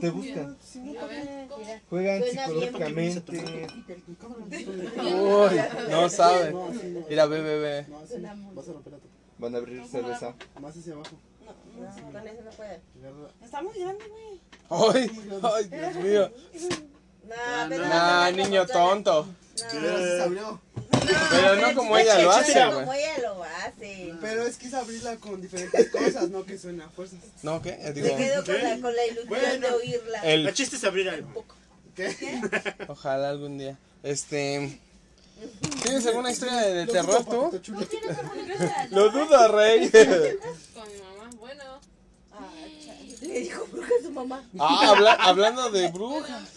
te 0.00 0.10
buscan. 0.10 0.56
Juegan 1.88 2.22
psicológicamente. 2.24 3.32
Uy, 4.98 5.60
no 5.90 6.08
sabe. 6.08 6.50
No, 6.50 6.72
sí, 6.72 6.86
no. 6.88 7.06
Mira, 7.08 7.26
ve, 7.26 7.40
ve, 7.42 7.58
ve. 7.58 7.86
No, 7.88 8.00
sí, 8.06 8.14
vas 8.54 8.68
a 8.68 8.72
romper 8.72 8.92
la 8.94 8.98
tapa. 8.98 9.10
Van 9.38 9.54
a 9.54 9.58
abrir 9.58 9.86
cerveza. 9.86 10.34
Más 10.60 10.76
hacia 10.76 10.94
abajo. 10.94 11.16
No, 11.44 12.12
con 12.12 12.26
eso 12.28 12.42
no 12.44 12.50
puede. 12.50 12.80
Está 13.42 13.62
muy 13.62 13.78
grande, 13.78 14.04
güey. 14.08 14.40
Ay, 14.70 15.10
ay, 15.42 15.64
Dios 15.68 15.94
mío. 15.96 16.32
No, 17.28 17.34
Ah, 17.36 17.66
pero 17.68 17.82
no. 17.84 17.88
Nah, 17.88 18.30
niño 18.32 18.66
tonto. 18.66 19.26
Abrió. 20.22 20.60
Pero 21.30 21.56
no 21.56 21.74
como 21.74 21.96
ella 21.98 22.18
lo 22.22 22.30
hace, 22.30 22.54
como 22.64 22.86
güey. 22.86 23.00
ella 23.02 23.18
lo 23.22 23.44
hace. 23.44 24.14
Pero 24.20 24.42
es 24.46 24.56
que 24.56 24.66
es 24.68 24.74
abrirla 24.74 25.16
con 25.16 25.40
diferentes 25.40 25.90
cosas, 25.90 26.28
no 26.30 26.44
que 26.44 26.58
suena 26.58 26.86
a 26.86 26.88
fuerzas. 26.88 27.18
¿No 27.42 27.60
qué? 27.62 27.78
Eh, 27.80 27.92
Digo, 27.92 28.08
Se 28.08 28.16
quedó 28.16 28.44
con 28.44 28.54
la, 28.62 28.80
con 28.80 28.96
la 28.96 29.06
ilusión 29.06 29.28
Bueno. 29.28 29.68
de 29.68 29.72
oírla. 29.74 30.20
El 30.22 30.48
el, 30.48 30.54
chiste 30.54 30.76
es 30.76 30.84
abrir 30.84 31.08
algo. 31.08 31.44
¿Qué? 31.94 32.40
ojalá 32.88 33.30
algún 33.30 33.58
día. 33.58 33.78
Este, 34.02 34.80
¿tienes 35.82 36.06
alguna 36.06 36.30
historia 36.32 36.56
de, 36.56 36.74
de 36.74 36.86
terror 36.86 37.24
tú? 37.24 37.58
Chulo. 37.60 37.86
Lo 38.90 39.10
dudo, 39.10 39.48
rey. 39.56 39.88
Con. 40.74 41.09
Le 43.30 43.40
dijo 43.40 43.64
bruja 43.66 43.88
a 43.98 44.02
su 44.02 44.10
mamá. 44.10 44.42
Ah, 44.58 44.88
habla- 44.90 45.14
hablando 45.14 45.70
de 45.70 45.88
brujas. 45.88 46.48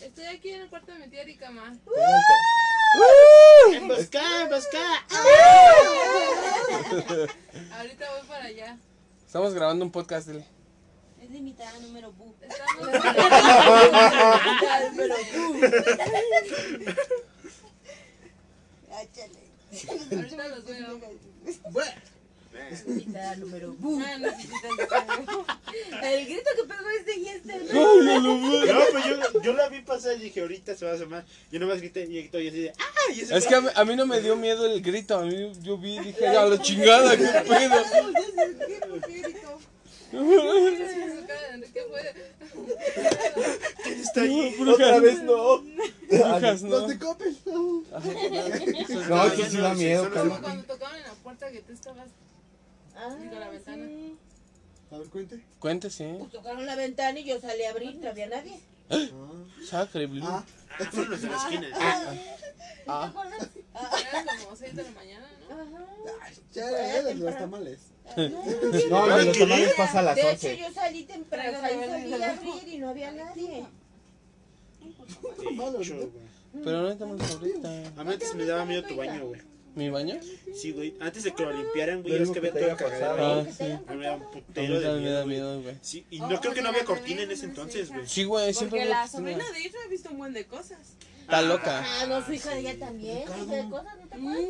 Estoy 0.00 0.24
aquí 0.24 0.48
en 0.50 0.62
el 0.62 0.68
cuarto 0.70 0.90
de 0.92 0.98
mi 1.00 1.08
tía 1.08 1.20
Erika, 1.22 1.50
ma. 1.50 1.74
¡Emboscada, 3.74 4.42
emboscada! 4.44 5.04
Ahorita 7.76 8.10
voy 8.10 8.26
para 8.26 8.44
allá. 8.46 8.78
Estamos 9.26 9.52
grabando 9.54 9.84
un 9.84 9.90
podcast, 9.92 10.28
dile. 10.28 10.46
Es 11.22 11.30
limitada 11.30 11.78
número 11.80 12.10
bu. 12.12 12.34
Estamos. 12.40 12.88
Pero 14.96 15.14
Ahorita 20.16 20.48
los 20.48 20.64
veo. 20.64 21.00
Invitada 22.86 23.36
número 23.36 23.76
Ah. 23.82 24.16
El 26.02 26.26
grito 26.26 26.50
que 26.56 26.62
pegó 26.64 26.90
este 26.98 27.16
y 27.18 27.28
este. 27.28 27.58
No, 27.72 28.84
pues 28.92 29.04
yo, 29.06 29.42
yo 29.42 29.52
la 29.54 29.68
vi 29.68 29.80
pasar 29.82 30.16
y 30.16 30.20
dije, 30.20 30.40
ahorita 30.40 30.74
se 30.76 30.84
va 30.84 30.92
a 30.92 30.94
asomar. 30.94 31.24
Yo 31.52 31.60
nomás 31.60 31.78
grité 31.78 32.06
y 32.06 32.18
estoy 32.18 32.48
así 32.48 32.60
de, 32.62 32.72
¡ah! 32.78 33.12
Y 33.14 33.20
ese 33.20 33.36
Es 33.36 33.46
que 33.46 33.54
a 33.54 33.60
mí, 33.60 33.68
a 33.74 33.84
mí 33.84 33.96
no 33.96 34.06
me 34.06 34.20
dio 34.20 34.36
miedo 34.36 34.66
el 34.66 34.82
grito. 34.82 35.16
A 35.18 35.22
mí 35.24 35.52
yo 35.62 35.78
vi 35.78 35.96
y 35.96 36.00
dije, 36.00 36.20
ya 36.22 36.44
la 36.44 36.60
chingada, 36.60 37.16
qué 37.16 37.24
pedo. 37.48 37.76
¿Quién 43.82 44.00
está 44.00 44.22
ahí? 44.22 44.56
Otra 44.68 45.00
vez 45.00 45.22
no. 45.22 45.62
Brujas, 46.10 46.62
¿no? 46.62 46.86
de 46.86 46.98
Coppel. 46.98 47.36
No, 47.44 47.82
eso 49.26 49.50
sí 49.50 49.56
da 49.58 49.74
miedo, 49.74 50.04
son 50.04 50.14
los- 50.14 50.22
calma. 50.22 50.40
Cuando 50.40 50.64
tocaban 50.64 50.96
en 50.96 51.02
la 51.04 51.12
puerta 51.14 51.50
que 51.50 51.60
tú 51.60 51.72
estabas. 51.72 52.08
Digo, 53.20 53.38
la 53.40 53.48
ventana. 53.48 53.86
A 54.92 54.98
ver, 54.98 55.08
cuente. 55.08 55.44
Cuente, 55.58 55.90
sí. 55.90 56.14
Pues 56.18 56.32
tocaron 56.32 56.66
la 56.66 56.74
ventana 56.76 57.18
y 57.18 57.24
yo 57.24 57.40
salí 57.40 57.62
a 57.64 57.70
abrir, 57.70 57.96
no 57.96 58.10
había 58.10 58.26
nadie. 58.28 58.58
Ah. 58.90 59.06
Sacre, 59.68 60.06
blue. 60.06 60.24
Ah, 60.26 60.44
Ah, 60.78 60.84
fueron 60.90 61.10
los 61.10 61.20
de 61.22 61.28
la 61.28 61.36
esquina. 61.36 61.68
Ah, 62.86 63.12
Era 64.10 64.24
como 64.44 64.56
6 64.56 64.74
de 64.76 64.82
la 64.82 64.90
mañana, 64.92 65.26
¿no? 65.48 65.56
ya 66.52 66.68
era 66.68 66.86
ya 66.86 67.02
de 67.02 67.14
los 67.16 67.36
tamales. 67.38 67.78
No, 68.16 69.06
de 69.16 69.24
los 69.26 69.38
tamales 69.38 69.72
pasa 69.76 69.98
a 69.98 70.02
las 70.02 70.16
De 70.16 70.22
hecho, 70.22 70.48
11. 70.48 70.56
yo 70.58 70.72
salí 70.72 71.04
temprano, 71.04 71.58
ahí 71.62 71.78
salí 71.86 72.12
a 72.22 72.32
abrir 72.32 72.68
y 72.68 72.78
no 72.78 72.88
había 72.88 73.12
nadie. 73.12 73.64
Güey. 74.80 76.08
pero 76.64 76.82
no 76.82 76.90
estamos 76.90 77.20
ahorita. 77.30 77.68
A 77.96 78.04
mí 78.04 78.12
antes 78.12 78.34
me 78.34 78.44
daba 78.44 78.64
miedo 78.64 78.82
tu 78.84 78.96
baño, 78.96 79.26
güey. 79.28 79.40
¿Mi 79.80 79.88
baño? 79.88 80.20
Sí, 80.54 80.72
güey. 80.72 80.94
Antes 81.00 81.24
de 81.24 81.32
que 81.32 81.42
lo 81.42 81.52
limpiaran, 81.52 82.02
güey, 82.02 82.20
es 82.22 82.30
que 82.30 82.38
había 82.38 82.52
todo 82.52 82.76
cagadero 82.76 83.40
Ah, 83.40 83.46
sí. 83.50 83.64
A 83.64 83.94
da 83.96 84.14
un 84.14 84.22
A 84.22 84.30
putero 84.30 84.78
de 84.78 84.86
también 84.86 85.04
me 85.04 85.10
da 85.10 85.24
miedo, 85.24 85.24
güey. 85.24 85.26
miedo, 85.26 85.62
güey. 85.62 85.74
Sí, 85.80 86.04
y 86.10 86.18
no 86.20 86.38
creo 86.38 86.52
que 86.52 86.60
no 86.60 86.68
había 86.68 86.84
cortina 86.84 87.22
en 87.22 87.30
ese 87.30 87.46
entonces, 87.46 87.88
güey. 87.88 88.06
Sí, 88.06 88.24
güey, 88.24 88.52
siempre 88.52 88.80
Porque 88.80 88.90
la 88.90 89.08
sobrina 89.08 89.50
de 89.52 89.60
Isra 89.60 89.80
ha 89.82 89.88
visto 89.88 90.10
un 90.10 90.18
buen 90.18 90.34
de 90.34 90.44
cosas. 90.44 90.96
Está 91.22 91.40
loca. 91.40 91.82
Ah, 91.82 92.04
no, 92.06 92.22
su 92.26 92.32
hija 92.34 92.50
de 92.50 92.60
ella 92.60 92.78
también. 92.78 93.20
De 93.20 93.24
cosas, 93.24 93.96
¿no 94.02 94.08
te 94.08 94.14
acuerdas? 94.16 94.44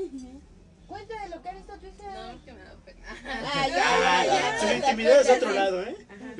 Cuenta 0.88 1.22
de 1.22 1.28
lo 1.28 1.42
que 1.42 1.48
ha 1.48 1.52
visto 1.52 1.72
tu 1.78 1.86
hija. 1.86 2.32
No, 2.32 2.44
que 2.44 2.52
me 2.52 2.64
da 2.64 2.74
pena. 2.84 3.00
Ah, 3.24 3.68
ya, 3.68 3.76
ya, 3.76 4.26
ya. 4.26 4.60
Su 4.60 4.74
intimidad 4.74 5.20
es 5.20 5.26
de 5.28 5.32
otro 5.34 5.52
lado, 5.52 5.82
¿eh? 5.82 5.96
Allá. 6.08 6.34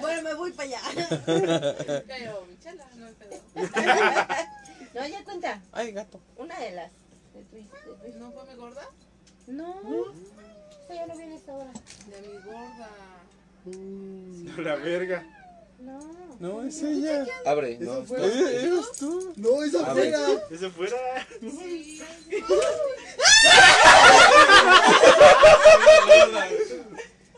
Bueno, 0.00 0.22
me 0.22 0.34
voy 0.34 0.52
para 0.52 0.68
allá. 0.68 0.80
No 4.94 5.06
ya 5.06 5.24
cuenta. 5.24 5.60
Ay, 5.72 5.92
gato. 5.92 6.20
Una 6.36 6.58
de 6.58 6.72
las. 6.72 6.90
¿No 8.18 8.30
fue 8.32 8.44
mi 8.46 8.54
gorda? 8.54 8.88
No. 9.46 9.74
Esta 10.82 10.94
ya 10.94 11.06
no 11.06 11.16
viene 11.16 11.36
esta 11.36 11.52
hora. 11.52 11.70
De 12.06 12.28
mi 12.28 12.38
gorda. 12.44 12.90
No, 13.64 14.62
la 14.62 14.74
verga. 14.76 15.24
No. 15.78 15.98
No, 16.38 16.62
es 16.62 16.82
ella. 16.82 17.26
Abre, 17.44 17.78
no. 17.80 17.92
Eso 17.94 18.04
fue. 18.04 18.18
Eh, 18.24 18.66
Eres 18.66 18.92
tú. 18.98 19.32
No, 19.36 19.62
esa 19.62 19.84
fuera. 19.86 20.18
Eso 20.50 20.70
fuera. 20.70 20.96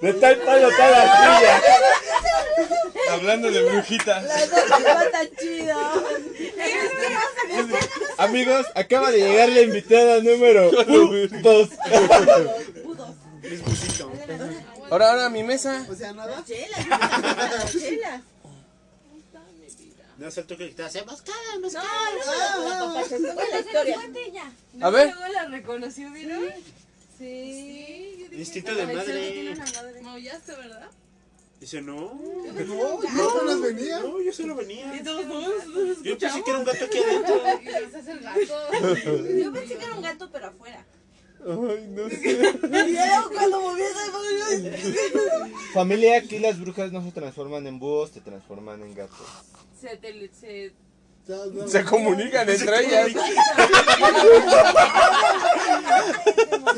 De 0.00 0.12
tal 0.14 0.36
palo 0.38 0.68
está 0.68 0.90
la 0.90 1.02
silla. 1.38 1.62
Hablando 3.12 3.50
de 3.50 3.62
brujitas. 3.62 4.24
Chido. 5.38 5.78
Amigos, 8.18 8.66
acaba 8.74 9.10
de 9.10 9.18
llegar 9.18 9.48
la 9.48 9.60
invitada 9.62 10.20
número 10.20 10.70
2. 10.70 11.68
Es 13.42 13.62
busito. 13.64 14.10
Ahora, 14.90 15.10
ahora, 15.10 15.28
mi 15.30 15.42
mesa. 15.42 15.86
O 15.90 15.94
sea, 15.94 16.12
nada. 16.12 16.44
Chelas. 16.44 16.86
Las 16.88 17.72
chelas. 17.72 18.20
No 20.16 20.30
faltó 20.30 20.56
que 20.56 20.64
gritabas, 20.66 20.94
emboscada, 20.94 21.36
No, 21.50 21.56
emboscada. 21.56 21.88
no, 22.58 22.88
no. 22.94 23.00
Escucha 23.00 23.44
la 23.50 23.58
historia. 23.60 23.98
A 24.80 24.90
ver. 24.90 25.12
Luego 25.14 25.32
la 25.32 25.44
reconoció, 25.46 26.10
¿vieron? 26.12 26.44
Sí, 27.18 28.16
yo 28.18 28.24
dije. 28.28 28.36
Instinto 28.40 28.74
de 28.74 28.86
madre. 28.86 29.54
Maullaste, 30.02 30.52
¿verdad? 30.52 30.90
Dice, 31.60 31.80
no. 31.80 32.14
No, 32.66 33.00
no 33.02 33.42
nos 33.44 33.60
venía. 33.62 34.00
No, 34.00 34.20
yo 34.20 34.32
solo 34.32 34.54
venía. 34.56 35.00
todos 35.02 35.26
modos, 35.26 36.02
Yo 36.02 36.18
pensé 36.18 36.42
que 36.42 36.50
era 36.50 36.58
un 36.58 36.64
gato 36.64 36.84
aquí 36.84 36.98
adentro. 36.98 37.34
Y 37.62 37.64
no 37.84 37.90
seas 37.90 38.08
el 38.08 38.20
gato. 38.20 39.38
Yo 39.42 39.52
pensé 39.52 39.76
que 39.78 39.84
era 39.84 39.94
un 39.94 40.02
gato, 40.02 40.28
pero 40.30 40.46
afuera. 40.48 40.84
Ay, 41.46 41.86
no 41.90 42.08
sé. 42.10 42.16
Y 42.16 43.32
cuando 43.34 43.60
moví 43.60 43.82
esa 43.82 45.48
Familia, 45.72 46.18
aquí 46.18 46.38
las 46.38 46.58
brujas 46.60 46.90
no 46.92 47.02
se 47.04 47.12
transforman 47.12 47.66
en 47.66 47.78
búhos, 47.78 48.10
se 48.10 48.20
transforman 48.20 48.82
en 48.82 48.94
gatos. 48.94 49.26
Se, 49.80 49.96
tele- 50.00 50.30
se 50.32 50.72
Se 51.66 51.82
comunican 51.84 52.48
entre 52.48 52.80
ellas. 52.86 53.08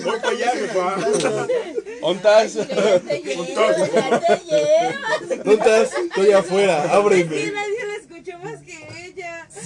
Voy 0.04 0.20
para 0.20 0.28
allá, 0.30 0.50
jefa. 0.52 0.96
¿Ontas? 2.00 2.54
Ya 2.54 2.66
te 3.00 3.22
llevas, 3.22 3.92
ya 3.92 4.20
te 4.20 4.40
llevas. 4.44 5.44
¿Dónde 5.44 5.54
estás? 5.54 5.92
Estoy 5.98 6.32
afuera, 6.32 6.82
que 6.82 6.88
ábreme. 6.90 7.50
nadie 7.50 7.86
la 7.86 7.94
escuchó 7.96 8.38
más 8.38 8.60
que. 8.62 8.85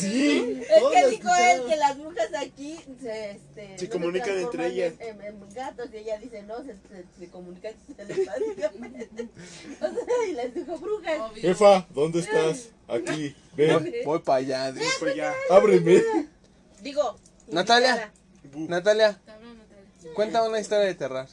Sí. 0.00 0.62
Es 0.62 0.82
que 0.82 1.10
dijo 1.10 1.28
él 1.34 1.62
que 1.68 1.76
las 1.76 1.98
brujas 1.98 2.28
aquí 2.38 2.78
se, 3.00 3.30
este, 3.32 3.78
Se 3.78 3.88
comunican 3.88 4.38
entre 4.38 4.66
ellas. 4.68 4.94
En, 5.00 5.20
en- 5.20 5.42
en 5.42 5.54
gatos 5.54 5.88
y 5.92 5.96
ella 5.98 6.18
dice 6.18 6.42
no, 6.42 6.58
se, 6.64 6.74
se, 6.74 7.04
se 7.18 7.28
comunican 7.30 7.72
telepáticamente. 7.96 9.28
O 9.80 9.86
sea, 9.86 10.28
y 10.28 10.32
les 10.32 10.54
dijo 10.54 10.76
brujas. 10.78 11.20
Obvio. 11.20 11.42
Jefa, 11.42 11.86
¿dónde 11.90 12.20
estás? 12.20 12.68
Aquí, 12.88 13.34
ven, 13.56 13.82
Voy, 13.82 13.94
voy 14.04 14.18
para 14.20 14.38
allá. 14.38 14.72
Voy 14.72 14.82
para 14.98 15.12
allá. 15.12 15.34
ábreme. 15.50 16.02
Digo, 16.82 17.18
Natalia. 17.48 18.12
Natalia, 18.54 19.20
cuenta 20.14 20.42
una 20.42 20.58
historia 20.60 20.86
de 20.86 20.94
terror. 20.94 21.26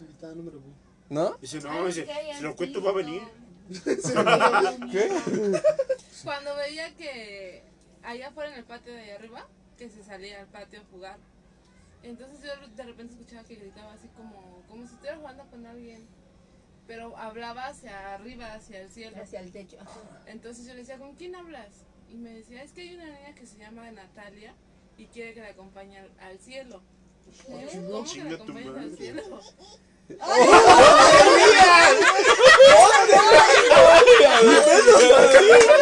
¿no? 1.09 1.37
Dice, 1.41 1.59
no, 1.61 1.85
dice, 1.87 2.05
si 2.37 2.43
lo 2.43 2.55
cuento 2.55 2.83
va 2.83 2.91
a 2.91 2.93
venir. 2.93 3.21
¿Qué? 4.91 5.09
Cuando 6.23 6.55
veía 6.55 6.93
que 6.95 7.63
allá 8.03 8.29
afuera 8.29 8.51
en 8.51 8.59
el 8.59 8.65
patio 8.65 8.93
de 8.93 9.01
allá 9.01 9.15
arriba, 9.15 9.47
que 9.77 9.89
se 9.89 10.03
salía 10.03 10.39
al 10.39 10.47
patio 10.47 10.81
a 10.81 10.83
jugar. 10.91 11.17
Entonces 12.03 12.39
yo 12.41 12.67
de 12.75 12.83
repente 12.83 13.13
escuchaba 13.13 13.43
que 13.43 13.55
gritaba 13.55 13.93
así 13.93 14.07
como, 14.09 14.63
como 14.67 14.87
si 14.87 14.93
estuviera 14.93 15.17
jugando 15.17 15.45
con 15.49 15.65
alguien. 15.65 16.07
Pero 16.87 17.17
hablaba 17.17 17.67
hacia 17.67 18.13
arriba, 18.13 18.53
hacia 18.53 18.81
el 18.81 18.89
cielo. 18.89 19.17
hacia 19.21 19.41
el 19.41 19.51
techo. 19.51 19.77
Entonces 20.25 20.65
yo 20.65 20.73
le 20.73 20.79
decía, 20.79 20.97
¿con 20.97 21.15
quién 21.15 21.35
hablas? 21.35 21.85
Y 22.09 22.15
me 22.15 22.29
decía, 22.29 22.63
es 22.63 22.71
que 22.71 22.81
hay 22.81 22.95
una 22.95 23.05
niña 23.05 23.35
que 23.35 23.45
se 23.45 23.57
llama 23.57 23.91
Natalia 23.91 24.53
y 24.97 25.07
quiere 25.07 25.33
que 25.33 25.41
la 25.41 25.49
acompañe 25.49 25.99
al, 25.99 26.11
al 26.19 26.39
cielo. 26.39 26.81
¿Cómo 27.45 28.05
que 28.05 28.23
la 28.23 28.35
acompañes 28.35 28.77
al 28.77 28.97
cielo? 28.97 29.41
En 30.09 30.17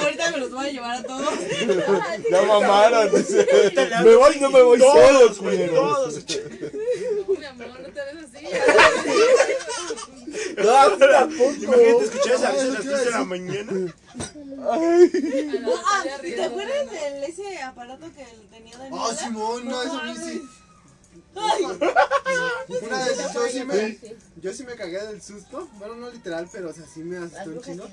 ahorita 0.00 0.30
me 0.32 0.38
los 0.38 0.50
voy 0.50 0.66
a 0.66 0.70
llevar 0.72 0.96
a 0.98 1.02
todos. 1.02 1.34
Ya 2.30 2.42
mamaron. 2.42 3.10
Me 4.04 4.14
voy, 4.14 4.40
no 4.40 4.50
me 4.50 4.62
voy 4.62 4.78
Todos, 4.78 5.38
güey, 5.40 5.68
todos. 5.68 6.14
Mi 7.38 7.44
amor, 7.44 7.68
no 7.80 7.88
te 7.88 8.00
ves 8.00 8.16
así. 8.24 8.46
No, 10.56 10.72
tampoco. 10.98 11.52
Imagínate 11.62 12.04
escuchar 12.04 12.34
esa 12.34 12.50
risa 12.52 12.64
a 12.64 12.66
las 12.66 12.76
Ah, 12.76 12.80
3 12.82 13.04
de 13.04 13.10
la 13.10 13.24
mañana. 13.24 13.94
Ah, 14.68 14.88
¿te 16.20 16.42
acuerdas 16.44 16.90
del 16.90 17.24
ese 17.24 17.62
aparato 17.62 18.06
que 18.16 18.24
tenía 18.54 18.76
Daniela? 18.78 19.04
Ah, 19.08 19.14
Simón, 19.14 19.68
no, 19.68 19.82
eso 19.82 20.00
sí. 20.24 20.42
Una 21.36 22.98
vez 23.06 23.18
yo 23.34 23.48
sí 23.48 23.64
me, 23.64 23.98
yo 24.40 24.52
sí 24.52 24.64
me 24.64 24.74
cagué 24.74 25.04
del 25.06 25.22
susto. 25.22 25.68
Bueno, 25.78 25.94
no 25.96 26.10
literal, 26.10 26.48
pero 26.50 26.70
o 26.70 26.72
sea, 26.72 26.86
sí 26.86 27.00
me 27.04 27.18
asustó 27.18 27.50
un 27.50 27.56
esquina. 27.58 27.84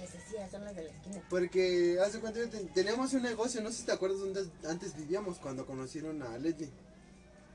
Porque 1.29 1.99
hace 2.03 2.19
cuenta 2.19 2.39
que 2.39 2.47
ten- 2.47 2.67
teníamos 2.73 3.13
un 3.13 3.21
negocio, 3.23 3.61
no 3.61 3.69
sé 3.71 3.77
si 3.77 3.83
te 3.83 3.91
acuerdas 3.91 4.19
donde 4.19 4.45
antes 4.67 4.95
vivíamos 4.95 5.37
cuando 5.39 5.65
conocieron 5.65 6.21
a 6.23 6.37
Leslie. 6.37 6.69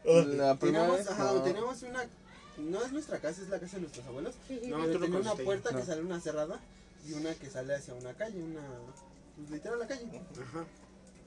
La 0.04 0.56
primera 0.58 0.58
Teníamos, 0.86 0.96
vez. 0.98 1.08
ajá, 1.10 1.24
no. 1.32 1.42
teníamos 1.42 1.82
una, 1.82 2.04
no 2.58 2.84
es 2.84 2.92
nuestra 2.92 3.18
casa, 3.18 3.42
es 3.42 3.48
la 3.48 3.58
casa 3.58 3.76
de 3.76 3.82
nuestros 3.82 4.06
abuelos. 4.06 4.34
No, 4.66 4.86
tenía 4.86 5.18
una 5.18 5.34
puerta 5.34 5.74
que 5.74 5.82
sale 5.84 6.02
una 6.02 6.20
cerrada 6.20 6.60
y 7.06 7.12
una 7.14 7.34
que 7.34 7.50
sale 7.50 7.74
hacia 7.74 7.94
una 7.94 8.14
calle, 8.14 8.42
una, 8.42 8.60
pues, 9.36 9.50
literal 9.50 9.78
la 9.78 9.86
calle. 9.86 10.22
Ajá. 10.42 10.64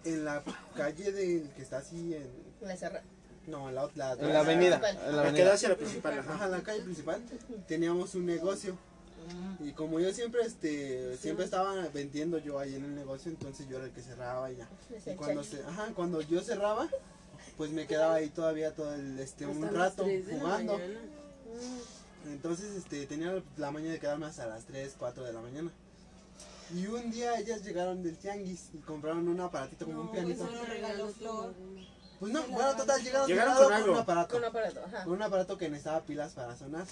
En 0.04 0.26
la 0.26 0.44
calle 0.76 1.12
del 1.12 1.50
que 1.52 1.62
está 1.62 1.78
así 1.78 2.16
en, 2.16 2.28
La 2.62 2.76
cerra- 2.76 3.04
no, 3.48 3.70
en 3.70 3.76
la, 3.76 3.90
la, 3.96 4.14
En 4.14 4.34
la 4.34 4.40
avenida. 4.42 4.80
principal. 4.80 5.08
En 5.10 5.16
la 5.16 5.22
avenida. 5.24 5.54
hacia 5.54 5.70
la 5.70 5.76
principal, 5.76 6.20
Ajá, 6.20 6.34
ajá. 6.36 6.46
en 6.46 6.52
la 6.52 6.62
calle 6.64 6.82
principal 6.82 7.22
teníamos 7.68 8.16
un 8.16 8.26
negocio. 8.26 8.78
Y 9.60 9.72
como 9.74 10.00
yo 10.00 10.12
siempre 10.14 10.42
este 10.42 11.16
siempre 11.18 11.46
estaba 11.46 11.76
vendiendo 11.94 12.38
yo 12.40 12.58
ahí 12.60 12.76
en 12.76 12.84
el 12.84 12.96
negocio, 12.96 13.32
entonces 13.32 13.68
yo 13.70 13.78
era 13.78 13.86
el 13.86 13.92
que 13.92 14.02
cerraba 14.02 14.52
y 14.52 14.58
ya. 14.58 14.68
Y 15.06 15.16
cuando 15.16 15.44
se, 15.44 15.62
ajá, 15.64 15.90
cuando 15.96 16.22
yo 16.22 16.42
cerraba, 16.42 16.90
pues 17.56 17.72
me 17.72 17.86
quedaba 17.88 18.16
ahí 18.16 18.30
todavía 18.30 18.74
todo 18.74 18.94
el 18.96 19.20
este 19.20 19.46
un 19.46 19.62
rato 19.74 20.06
jugando. 20.30 20.80
Entonces 22.26 22.76
este 22.76 23.06
tenía 23.08 23.42
la 23.58 23.72
mañana 23.72 23.94
de 23.94 24.00
quedarme 24.00 24.26
hasta 24.28 24.46
las 24.48 24.66
3, 24.66 24.96
4 24.98 25.24
de 25.24 25.34
la 25.34 25.42
mañana. 25.42 25.72
Y 26.74 26.88
un 26.88 27.12
día 27.12 27.38
ellas 27.38 27.64
llegaron 27.64 28.02
del 28.02 28.18
tianguis 28.18 28.70
y 28.74 28.78
compraron 28.78 29.28
un 29.28 29.40
aparatito 29.40 29.86
como 29.86 30.02
un 30.02 30.12
pianito. 30.12 30.44
Eso 30.46 30.54
lo 30.56 30.66
regaló 30.66 31.08
Flor. 31.10 31.54
Pues 32.22 32.34
no, 32.34 32.44
bueno, 32.44 32.76
total, 32.76 33.02
llegaron, 33.04 33.28
Llegaron 33.28 33.56
con 33.56 33.82
con, 33.82 33.90
un 33.90 33.98
aparato. 33.98 34.30
Con 34.30 34.44
un 34.44 34.46
aparato, 34.46 34.80
ajá. 34.86 35.04
Con 35.06 35.14
un 35.14 35.22
aparato 35.24 35.58
que 35.58 35.70
necesitaba 35.70 36.02
pilas 36.02 36.34
para 36.34 36.56
sonar. 36.56 36.86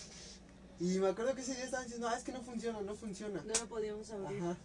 Y 0.79 0.97
me 0.97 1.09
acuerdo 1.09 1.35
que 1.35 1.41
ese 1.41 1.53
día 1.53 1.65
estaban 1.65 1.85
diciendo, 1.85 2.07
ah, 2.09 2.17
es 2.17 2.23
que 2.23 2.31
no 2.31 2.41
funciona, 2.41 2.81
no 2.81 2.95
funciona. 2.95 3.39
No 3.45 3.53
lo 3.53 3.67
podíamos 3.67 4.09
abrir. 4.09 4.41
Ajá. 4.41 4.57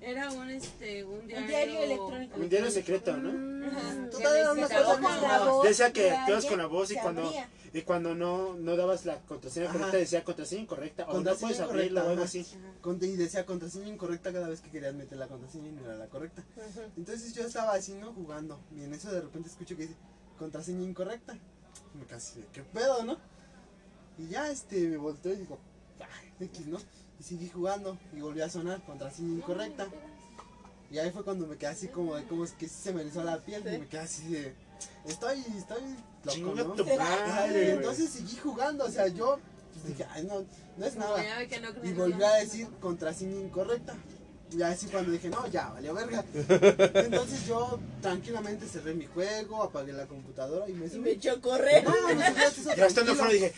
Era 0.00 0.30
un 0.30 0.48
este 0.50 1.04
un 1.04 1.26
diario, 1.26 1.42
Un 1.44 1.48
diario 1.48 1.82
electrónico. 1.82 2.36
Un 2.40 2.48
diario 2.48 2.70
secreto, 2.70 3.16
¿no? 3.16 3.66
Ajá. 3.66 4.10
Total, 4.10 4.36
era 4.36 4.52
una 4.52 4.68
cosa 4.68 4.94
con 4.94 5.02
la 5.02 5.38
como- 5.38 5.52
voz 5.54 5.64
Decía 5.68 5.92
que 5.92 6.10
alguien 6.12 6.48
con 6.48 6.58
la 6.58 6.66
voz 6.66 6.90
y 6.92 6.96
cuando 6.96 7.32
y 7.74 7.82
cuando 7.82 8.14
no, 8.14 8.54
no 8.54 8.76
dabas 8.76 9.06
la 9.06 9.18
contraseña 9.20 9.66
Ajá. 9.70 9.78
correcta 9.78 9.96
decía 9.96 10.24
contraseña 10.24 10.62
incorrecta 10.62 11.06
o 11.08 11.20
no 11.20 11.34
puedes 11.36 11.58
abrirlo 11.60 12.04
o 12.04 12.10
algo 12.10 12.24
así. 12.24 12.46
Y 12.84 13.16
decía 13.16 13.46
contraseña 13.46 13.88
incorrecta 13.88 14.32
cada 14.32 14.48
vez 14.48 14.60
que 14.60 14.70
querías 14.70 14.94
meter 14.94 15.18
la 15.18 15.26
contraseña 15.26 15.68
y 15.68 15.72
no 15.72 15.84
era 15.84 15.96
la 15.96 16.06
correcta. 16.06 16.42
Entonces 16.96 17.32
yo 17.32 17.44
estaba 17.46 17.72
así, 17.72 17.94
¿no? 17.94 18.12
Jugando. 18.12 18.60
Y 18.76 18.82
en 18.82 18.92
eso 18.94 19.10
de 19.10 19.20
repente 19.20 19.48
escucho 19.48 19.76
que 19.76 19.82
dice 19.82 19.94
contraseña 20.38 20.82
incorrecta. 20.82 21.34
Y 21.94 21.98
me 21.98 22.04
casi, 22.06 22.40
de, 22.40 22.46
¿qué 22.52 22.62
pedo, 22.62 23.04
no? 23.04 23.18
Y 24.18 24.28
ya 24.28 24.50
este 24.50 24.88
me 24.88 24.96
volteo 24.96 25.32
y 25.32 25.36
digo, 25.36 25.58
"Ay, 26.00 26.46
X, 26.46 26.66
¿no? 26.66 26.78
Y 27.18 27.22
seguí 27.22 27.48
jugando 27.48 27.98
y 28.12 28.20
volvió 28.20 28.44
a 28.44 28.48
sonar 28.48 28.84
contraseña 28.84 29.32
incorrecta. 29.34 29.88
Y 30.90 30.98
ahí 30.98 31.10
fue 31.10 31.24
cuando 31.24 31.46
me 31.46 31.56
quedé 31.56 31.70
así 31.70 31.88
como 31.88 32.16
de 32.16 32.24
como 32.24 32.44
es 32.44 32.52
que 32.52 32.68
se 32.68 32.92
me 32.92 33.00
erizó 33.00 33.24
la 33.24 33.38
piel 33.38 33.62
y 33.66 33.78
me 33.78 33.86
quedé 33.86 34.00
así 34.00 34.28
de 34.28 34.54
estoy, 35.06 35.40
estoy 35.56 35.82
loco, 36.24 36.54
¿no? 36.54 36.74
tu 36.74 36.82
y 36.82 36.96
madre, 36.96 37.52
güey. 37.52 37.70
entonces 37.70 38.10
seguí 38.10 38.36
jugando, 38.36 38.84
o 38.84 38.90
sea, 38.90 39.08
yo 39.08 39.38
pues, 39.72 39.86
dije, 39.86 40.06
ay 40.10 40.24
no, 40.24 40.44
no 40.76 40.86
es 40.86 40.96
nada. 40.96 41.16
No 41.16 41.88
Y 41.88 41.92
volví 41.94 42.22
a 42.22 42.34
decir 42.34 42.68
contraseña 42.80 43.40
incorrecta. 43.40 43.94
Y 44.54 44.62
así 44.62 44.86
cuando 44.86 45.12
dije, 45.12 45.28
no, 45.28 45.46
ya, 45.48 45.68
valió 45.70 45.94
verga. 45.94 46.24
Entonces 46.34 47.46
yo 47.46 47.78
tranquilamente 48.00 48.66
cerré 48.66 48.94
mi 48.94 49.06
juego, 49.06 49.62
apagué 49.62 49.92
la 49.92 50.06
computadora 50.06 50.68
y 50.68 50.72
me 50.72 50.86
Y 50.86 50.88
me 50.88 50.90
subí. 50.90 51.10
echó 51.10 51.32
a 51.32 51.40
correr. 51.40 51.84
No, 51.84 51.90
me 52.14 52.14
subí 52.14 52.22
hasta 52.22 52.46
eso 52.46 52.74
Ya 52.76 52.86
estando 52.86 53.14
tranquilo. 53.14 53.16
fuera 53.16 53.32
dije, 53.32 53.52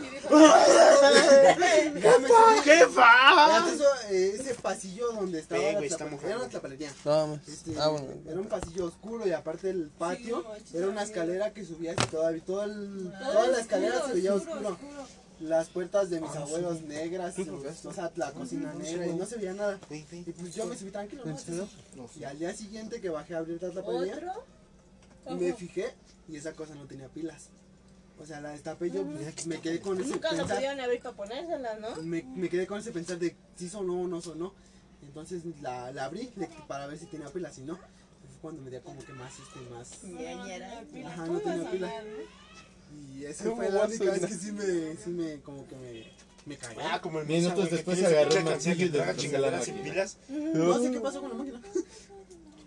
Y 0.00 0.30
Ya 2.00 2.18
me 2.18 2.28
subí. 2.28 2.60
¿qué 2.64 2.78
Ya 2.96 3.66
eso, 3.74 3.84
eh, 4.10 4.36
ese 4.38 4.54
pasillo 4.54 5.12
donde 5.12 5.40
estaba 5.40 5.60
la 5.62 5.72
mojado. 6.06 6.28
era 6.28 6.36
una 6.38 6.48
tlapalería. 6.48 6.90
No, 7.04 7.26
mames. 7.26 7.48
Este, 7.48 7.74
Ah, 7.78 7.88
bueno. 7.88 8.08
Era 8.26 8.40
un 8.40 8.46
pasillo 8.48 8.86
oscuro 8.86 9.26
y 9.26 9.32
aparte 9.32 9.70
el 9.70 9.90
patio 9.98 10.44
Sí, 10.70 10.76
era 10.78 10.88
una 10.88 11.02
escalera 11.02 11.52
que 11.52 11.64
subía 11.64 11.94
así 11.96 12.06
todavía, 12.10 12.42
todo 12.44 12.64
el, 12.64 13.12
toda 13.18 13.46
la 13.48 13.60
escalera 13.60 14.06
se 14.06 14.14
veía 14.14 14.34
oscuro. 14.34 14.78
Las 15.40 15.70
puertas 15.70 16.10
de 16.10 16.20
mis 16.20 16.30
abuelos 16.36 16.82
negras, 16.82 17.34
o 17.86 17.92
sea, 17.94 18.12
la 18.16 18.32
cocina 18.32 18.74
negra 18.74 19.06
y 19.06 19.14
no 19.14 19.24
se 19.26 19.36
veía 19.36 19.54
nada. 19.54 19.78
Y 20.28 20.32
pues 20.32 20.54
yo 20.54 20.66
me 20.66 20.76
subí 20.76 20.90
tranquilo, 20.90 21.24
¿no? 21.24 21.32
Y 22.20 22.24
al 22.24 22.38
día 22.38 22.54
siguiente 22.54 23.00
que 23.00 23.08
bajé 23.08 23.34
a 23.34 23.38
abrir 23.38 23.58
la 23.62 23.70
y 25.30 25.34
me 25.34 25.52
fijé 25.54 25.94
y 26.28 26.36
esa 26.36 26.52
cosa 26.52 26.74
no 26.74 26.84
tenía 26.84 27.08
pilas. 27.08 27.48
O 28.18 28.26
sea, 28.26 28.40
la 28.42 28.50
destapé 28.50 28.90
yo, 28.90 29.02
pues, 29.04 29.46
me 29.46 29.60
quedé 29.62 29.80
con 29.80 29.98
ese 29.98 30.10
Nunca 30.10 30.30
lo 30.32 30.38
pensar, 30.38 30.56
pudieron 30.58 30.80
abrir 30.80 31.00
para 31.00 31.16
ponérselas, 31.16 31.80
¿no? 31.80 32.02
me, 32.02 32.22
me 32.22 32.48
quedé 32.50 32.66
con 32.66 32.78
ese 32.78 32.92
pensar 32.92 33.18
de 33.18 33.34
si 33.56 33.68
sonó 33.70 34.02
o 34.02 34.06
no 34.06 34.20
sonó. 34.20 34.52
Entonces 35.02 35.42
la, 35.62 35.90
la 35.92 36.04
abrí 36.04 36.30
le- 36.36 36.50
para 36.68 36.86
ver 36.86 36.98
si 36.98 37.06
tenía 37.06 37.28
pilas 37.28 37.56
y 37.58 37.62
no. 37.62 37.76
Fue 37.76 38.40
cuando 38.42 38.60
me 38.60 38.68
dio 38.70 38.82
como 38.82 39.02
que 39.02 39.12
más, 39.14 39.32
este, 39.38 39.60
más... 39.70 40.04
Ajá, 41.06 41.26
no 41.26 41.40
tenía 41.40 41.70
pilas. 41.70 41.92
Y 43.16 43.24
esa 43.24 43.44
¿Cómo 43.44 43.56
fue 43.56 43.70
la 43.70 43.84
única 43.84 44.04
vez 44.04 44.26
que 44.26 44.34
sí 44.34 44.52
me, 44.52 44.96
sí 44.96 45.10
me, 45.10 45.40
como 45.40 45.66
que 45.68 45.76
me, 45.76 46.06
me 46.46 46.56
cagué. 46.56 46.76
Ah, 46.82 47.00
como 47.00 47.20
el 47.20 47.26
Minutos 47.26 47.64
Misa, 47.64 47.76
después 47.76 47.98
quieres 47.98 48.16
agarró 48.16 48.30
canción 48.30 48.44
martillo 48.44 48.86
y 48.86 48.88
después 48.88 49.32
la 49.40 49.62
sin 49.62 49.74
máquina. 49.76 49.92
pilas. 49.94 50.16
No 50.28 50.78
sé 50.80 50.90
qué 50.90 51.00
pasó 51.00 51.20
con 51.20 51.28
la 51.30 51.34
máquina. 51.36 51.60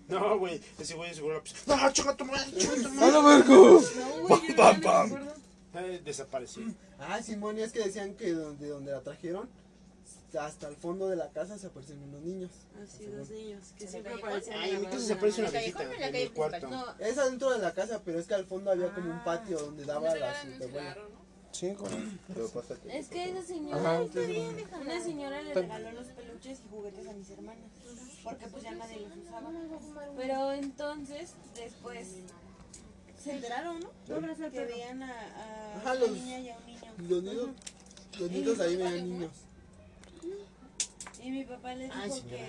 No, 0.05 0.37
güey, 0.37 0.61
ese 0.77 0.95
güey 0.95 1.13
seguro 1.15 1.41
pues, 1.41 1.65
no, 1.65 1.91
chinga 1.91 2.15
tu 2.15 2.25
madre, 2.25 2.45
chinga 2.57 2.75
tu 2.75 2.87
¡A 2.87 2.91
madre. 2.91 3.11
la 3.13 3.21
vergo! 3.21 3.81
no, 3.97 4.27
güey, 4.27 4.51
acuerdo. 4.51 5.33
Eh, 5.75 6.01
desapareció. 6.03 6.63
Ah, 6.99 7.21
Simón, 7.23 7.57
y 7.57 7.61
es 7.61 7.71
que 7.71 7.79
decían 7.79 8.13
que 8.13 8.33
donde, 8.33 8.67
donde 8.67 8.91
la 8.91 9.01
trajeron, 9.01 9.49
hasta 10.39 10.67
el 10.67 10.75
fondo 10.75 11.07
de 11.09 11.15
la 11.15 11.29
casa 11.29 11.57
se 11.57 11.67
aparecen 11.67 12.01
unos 12.03 12.21
niños. 12.21 12.51
Así, 12.83 13.05
dos 13.05 13.29
niños 13.29 13.73
que 13.77 13.83
¿En 13.85 13.89
siempre 13.91 14.13
aparecen. 14.13 14.53
Ay, 14.53 14.71
en 14.71 14.75
mi 14.75 14.75
en 14.77 14.83
la 14.83 14.89
casa 14.89 15.05
se 15.05 15.13
aparece 15.13 15.41
una 15.41 15.49
¿En 15.49 15.55
el 15.55 15.61
viejita 15.61 15.79
callejón 15.83 16.03
o 16.03 16.07
en 16.07 16.15
el 16.15 16.33
cuarto. 16.33 16.95
Es 16.99 17.17
adentro 17.17 17.49
de 17.51 17.59
la 17.59 17.73
casa, 17.73 18.01
pero 18.03 18.19
es 18.19 18.27
que 18.27 18.33
al 18.33 18.45
fondo 18.45 18.71
había 18.71 18.93
como 18.93 19.07
un 19.11 19.17
Ah. 19.17 19.23
patio 19.23 19.59
donde 19.59 19.85
daba 19.85 20.15
la 20.15 20.41
superbuena. 20.41 20.95
Sí, 21.51 21.75
Pero 22.33 22.47
pásate. 22.49 22.97
Es 22.97 23.07
que 23.09 23.25
esa 23.25 23.37
Ajá. 23.39 23.45
señora, 23.47 24.01
una 24.81 25.03
señora 25.03 25.41
le 25.43 25.53
regaló 25.53 25.91
los 25.91 26.07
peluches 26.07 26.59
y 26.65 26.69
juguetes 26.69 27.07
a 27.07 27.13
mis 27.13 27.29
hermanas, 27.29 27.69
porque 28.23 28.47
pues 28.47 28.63
ya 28.63 28.71
nadie 28.71 29.01
los 29.01 29.17
usaba. 29.17 29.51
Pero 30.17 30.51
entonces, 30.53 31.33
después, 31.55 32.07
se 33.23 33.31
enteraron, 33.33 33.79
¿no? 33.81 33.91
Que 34.51 34.65
veían 34.65 35.03
a, 35.03 35.79
a 35.85 35.93
una 35.93 36.07
niña 36.07 36.39
y 36.39 36.49
a 36.49 36.57
un 36.57 36.65
niño. 36.65 36.93
Los 36.97 37.23
niños, 37.23 37.49
los 38.19 38.31
niños 38.31 38.59
ahí 38.59 38.75
veían 38.75 39.09
niños. 39.09 39.31
Y 41.23 41.31
mi 41.31 41.45
papá 41.45 41.73
le 41.73 41.85
dijo 41.85 41.95
Ay, 41.97 42.09
que, 42.09 42.15
señora. 42.17 42.43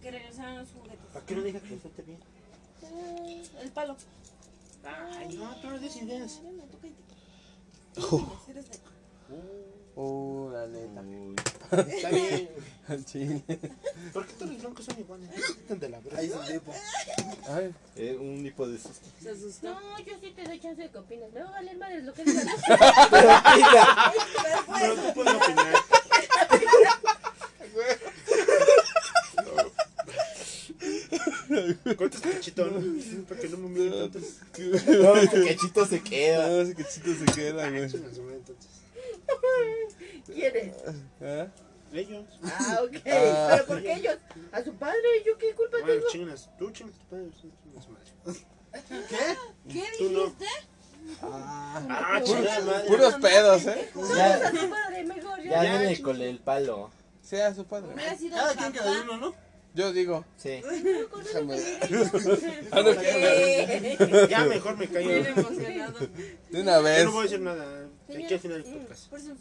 que 0.00 0.10
regresaran 0.10 0.58
los 0.58 0.68
juguetes. 0.70 0.98
¿Para 1.12 1.26
qué 1.26 1.34
no 1.36 1.42
deja 1.42 1.60
que 1.60 1.78
suelte 1.78 2.02
bien? 2.02 2.18
El 3.60 3.70
palo. 3.70 3.96
Ay, 4.84 5.36
no, 5.36 5.54
tú 5.60 5.70
no 5.70 5.78
des 5.78 5.96
ideas. 5.96 6.40
Tú 7.94 8.26
Uh, 9.94 10.48
la 10.50 10.66
neta. 10.68 11.02
Está 11.86 12.08
bien. 12.08 12.48
Chile. 13.04 13.44
¿Por 14.14 14.26
qué 14.26 14.32
todos 14.32 14.52
los 14.52 14.62
blancos 14.62 14.86
son 14.86 14.98
iguales? 14.98 15.28
De 15.68 15.88
la. 15.90 16.00
Ahí 16.16 16.26
es 16.28 16.32
el 16.34 16.60
tipo. 16.60 16.72
Ay, 17.50 17.74
Eh, 17.96 18.16
un 18.18 18.44
hipo 18.46 18.66
de 18.66 18.78
susto. 18.78 19.06
Se 19.20 19.30
asustó. 19.30 19.68
No, 19.74 19.98
yo 20.00 20.14
sí 20.18 20.30
te 20.34 20.44
doy 20.44 20.58
chance 20.60 20.80
de 20.80 20.90
que 20.90 20.96
opines. 20.98 21.30
Me 21.34 21.42
va 21.42 21.48
a 21.50 21.52
valer 21.52 21.76
madre 21.76 22.02
lo 22.04 22.14
que 22.14 22.24
digas. 22.24 22.46
Pero 24.80 24.96
no 24.96 25.12
puedo 25.14 25.36
opinar. 25.36 25.74
¿Cuántos 31.96 32.20
cachetón? 32.20 33.00
Para 33.28 33.40
que 33.40 33.48
no 33.48 33.56
me 33.58 33.68
miren 33.68 34.10
tantos. 34.10 34.22
No, 34.86 35.16
el 35.16 35.28
cachito 35.30 35.86
se 35.86 36.02
queda. 36.02 36.48
no, 36.48 36.60
ese 36.60 36.74
cachito 36.74 37.10
se 37.14 37.24
queda, 37.34 37.68
güey. 37.70 37.88
¿Quién 40.26 40.56
es? 40.56 40.74
¿Ah? 41.20 41.46
Ellos. 41.92 42.24
Ah, 42.44 42.80
ok. 42.84 42.96
Ah. 43.06 43.48
¿Pero 43.52 43.66
por 43.66 43.82
qué 43.82 43.92
ellos? 43.94 44.16
A 44.50 44.62
su 44.64 44.72
padre, 44.74 44.98
¿yo 45.26 45.36
qué 45.36 45.54
culpa 45.54 45.76
Bueno, 45.82 45.94
tengo? 45.94 46.06
chingas. 46.08 46.48
Tú 46.58 46.70
chingas 46.70 46.96
tu 46.98 47.04
padre. 47.06 47.28
chingas 47.40 47.86
tu 47.86 47.92
madre. 47.92 48.40
¿Qué? 49.08 49.36
¿Qué 49.72 49.84
Tú 49.98 50.10
no. 50.10 50.20
dijiste? 50.20 50.46
Ah, 51.20 52.20
chingada 52.24 52.60
madre. 52.64 52.88
Puros 52.88 53.14
pedos, 53.16 53.66
¿eh? 53.66 53.90
A 53.94 54.50
su 54.50 54.70
padre, 54.70 55.04
mejor. 55.04 55.42
Ya 55.42 55.62
Ya. 55.64 55.78
viene 55.80 56.00
con 56.00 56.20
el 56.20 56.38
palo. 56.38 56.90
Sea 57.22 57.54
su 57.54 57.64
padre. 57.64 57.94
Hubiera 57.94 58.16
sido 58.18 58.36
Cada 58.36 58.54
quien 58.54 58.72
papá. 58.72 58.90
le 58.90 59.00
uno, 59.02 59.16
¿no? 59.16 59.34
Yo 59.74 59.92
digo. 59.92 60.24
Sí. 60.36 60.60
Déjame. 61.24 61.56
Ah, 62.70 62.82
no, 62.82 62.90
Eh, 62.90 64.26
Ya 64.28 64.44
mejor 64.44 64.76
me 64.76 64.86
callo. 64.88 65.08
Bien 65.08 65.26
emocionado. 65.26 65.98
De 66.50 66.60
una 66.60 66.76
Yo 66.76 66.82
vez. 66.82 67.04
no 67.06 67.12
voy 67.12 67.20
a 67.20 67.22
decir 67.22 67.40
nada. 67.40 67.86
Aquí 68.10 68.34
al 68.34 68.40
final 68.40 68.62
del 68.62 68.72
podcast. 68.74 69.08
Por 69.08 69.18
eso 69.18 69.28
no. 69.28 69.36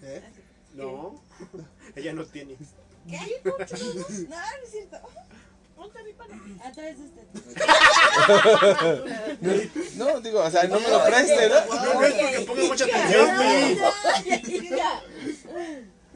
¿Qué? 0.00 0.22
No. 0.74 1.22
Ella 1.96 2.12
no 2.12 2.24
tiene. 2.26 2.56
¿Qué? 3.08 3.40
No, 3.44 3.56
no 3.58 3.64
es 3.64 4.70
cierto. 4.70 4.98
Palo. 6.18 6.34
Atrás 6.62 6.96
de 6.98 7.04
este. 7.06 7.22
No, 9.96 10.20
digo, 10.20 10.40
o 10.44 10.50
sea, 10.50 10.64
no 10.64 10.78
me 10.78 10.88
lo 10.90 11.02
preste, 11.04 11.48
¿no? 11.48 11.64
No, 11.74 11.94
no 11.94 12.02
es 12.04 12.12
porque 12.14 12.40
ponga 12.46 12.64
mucha 12.64 12.84
atención, 12.84 13.28
pero. 13.38 13.90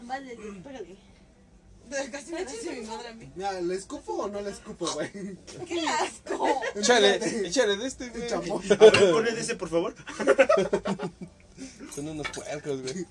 Vale, 0.06 0.32
espérate. 0.32 0.96
Casi 2.10 2.32
me 2.32 2.44
dice 2.44 2.72
mi 2.72 2.86
madre 2.86 3.08
a 3.08 3.14
mí. 3.14 3.30
Mira, 3.34 3.60
¿le 3.60 3.74
escupo 3.74 4.14
o 4.14 4.28
no 4.28 4.40
le 4.40 4.50
escupo, 4.50 4.86
güey? 4.92 5.10
¡Qué 5.68 5.86
asco! 5.86 6.48
Échale, 6.74 7.46
échale 7.46 7.76
de 7.76 7.86
este, 7.86 8.08
güey. 8.08 8.32
A 8.32 8.38
ver, 8.38 9.12
ponle 9.12 9.32
de 9.32 9.40
ese, 9.40 9.54
por 9.56 9.68
favor. 9.68 9.94
Son 11.94 12.08
unos 12.08 12.28
puercos, 12.28 12.82
güey. 12.82 13.06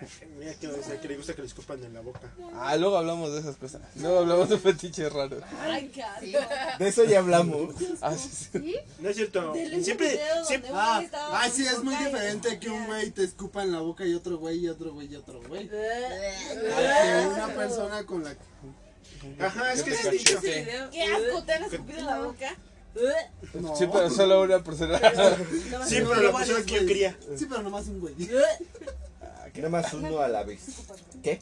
Mira 0.38 0.54
que, 0.54 0.68
o 0.68 0.82
sea, 0.82 1.00
que 1.00 1.08
le 1.08 1.16
gusta 1.16 1.34
que 1.34 1.42
le 1.42 1.48
escupan 1.48 1.82
en 1.84 1.94
la 1.94 2.00
boca. 2.00 2.20
Ah, 2.54 2.76
luego 2.76 2.96
hablamos 2.96 3.32
de 3.32 3.40
esas 3.40 3.56
cosas. 3.56 3.82
Luego 3.96 4.20
hablamos 4.20 4.48
de 4.48 4.58
fetiches 4.58 5.12
raros. 5.12 5.42
¡Ay, 5.60 5.88
qué 5.88 6.02
asco! 6.02 6.78
De 6.78 6.88
eso 6.88 7.04
ya 7.04 7.18
hablamos. 7.18 7.74
Ah, 8.00 8.16
sí, 8.16 8.28
sí. 8.30 8.76
No 8.98 9.08
es 9.08 9.16
cierto. 9.16 9.54
Siempre, 9.82 10.20
siempre. 10.46 10.70
Ah, 10.72 11.02
ah, 11.12 11.48
sí, 11.52 11.66
es 11.66 11.82
muy 11.82 11.94
diferente 11.96 12.58
que 12.58 12.70
un 12.70 12.86
güey 12.86 13.10
te 13.10 13.24
escupa 13.24 13.62
en 13.62 13.72
la 13.72 13.80
boca 13.80 14.06
y 14.06 14.14
otro 14.14 14.38
güey 14.38 14.58
y 14.58 14.68
otro 14.68 14.92
güey 14.92 15.12
y 15.12 15.16
otro 15.16 15.40
güey. 15.48 15.68
Eh, 15.72 16.32
A 16.72 17.22
que 17.22 17.28
una 17.28 17.54
persona 17.54 18.04
con 18.04 18.24
la 18.24 18.36
Ajá, 19.38 19.72
es 19.72 19.82
que 19.82 19.90
es 19.90 20.10
dicho. 20.10 20.40
¡Qué 20.40 21.02
asco! 21.02 21.42
¿Te 21.44 21.52
han 21.52 21.64
escupido 21.64 21.98
en 21.98 22.06
la 22.06 22.20
boca? 22.20 22.56
No. 23.54 23.76
Sí, 23.76 23.86
pero 23.92 24.10
solo 24.10 24.42
una 24.42 24.62
persona. 24.62 24.98
Sí, 25.86 25.96
pero 25.96 26.22
la 26.22 26.32
persona 26.36 26.64
que 26.64 26.80
yo 26.80 26.86
quería. 26.86 27.16
Sí, 27.36 27.46
pero 27.48 27.62
nomás 27.62 27.86
un 27.88 28.00
güey. 28.00 28.14
Nada 29.60 29.82
más 29.82 29.92
uno 29.94 30.20
a 30.20 30.28
la 30.28 30.42
vez. 30.42 30.60
¿Qué? 31.22 31.38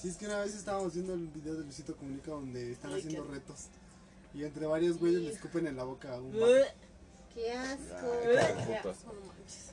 Sí, 0.00 0.08
es 0.08 0.16
que 0.16 0.26
una 0.26 0.40
vez 0.40 0.54
estábamos 0.54 0.92
viendo 0.94 1.14
el 1.14 1.28
video 1.28 1.54
de 1.54 1.64
Luisito 1.64 1.96
Comunica 1.96 2.32
donde 2.32 2.72
están 2.72 2.92
haciendo 2.92 3.24
retos. 3.24 3.66
Y 4.34 4.44
entre 4.44 4.66
varios 4.66 4.98
güeyes 4.98 5.22
le 5.22 5.32
escupen 5.32 5.66
en 5.66 5.76
la 5.76 5.84
boca 5.84 6.12
a 6.14 6.20
un 6.20 6.32
vato. 6.32 6.46
Qué 7.34 7.52
asco. 7.52 8.20
Putos. 8.82 8.96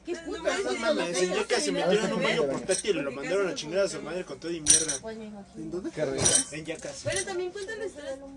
Qué 0.06 0.14
No 0.14 0.22
puto 0.24 0.44
mames, 0.44 0.64
No 0.64 0.70
asco. 0.72 0.82
mames, 0.82 1.30
Yaka 1.30 1.60
se 1.60 1.72
metieron 1.72 2.06
en 2.06 2.14
un 2.14 2.24
baño 2.24 2.48
portátil 2.48 2.98
y 2.98 3.02
lo 3.02 3.12
mandaron 3.12 3.48
a 3.48 3.56
chingar 3.56 3.80
a 3.86 3.88
su 3.90 4.02
madre 4.02 4.26
con 4.26 4.40
todo 4.40 4.52
y 4.52 4.62
mierda. 4.62 4.94
Pues 5.02 5.18
me 5.18 5.26
imagino. 5.26 5.64
¿En 5.64 5.72
dónde? 5.72 5.92
Qué 5.92 6.06
rico. 6.06 6.26
En 6.52 6.66
Yakas. 6.66 7.04
Bueno, 7.04 7.26
también 7.26 7.50
historias 7.50 7.94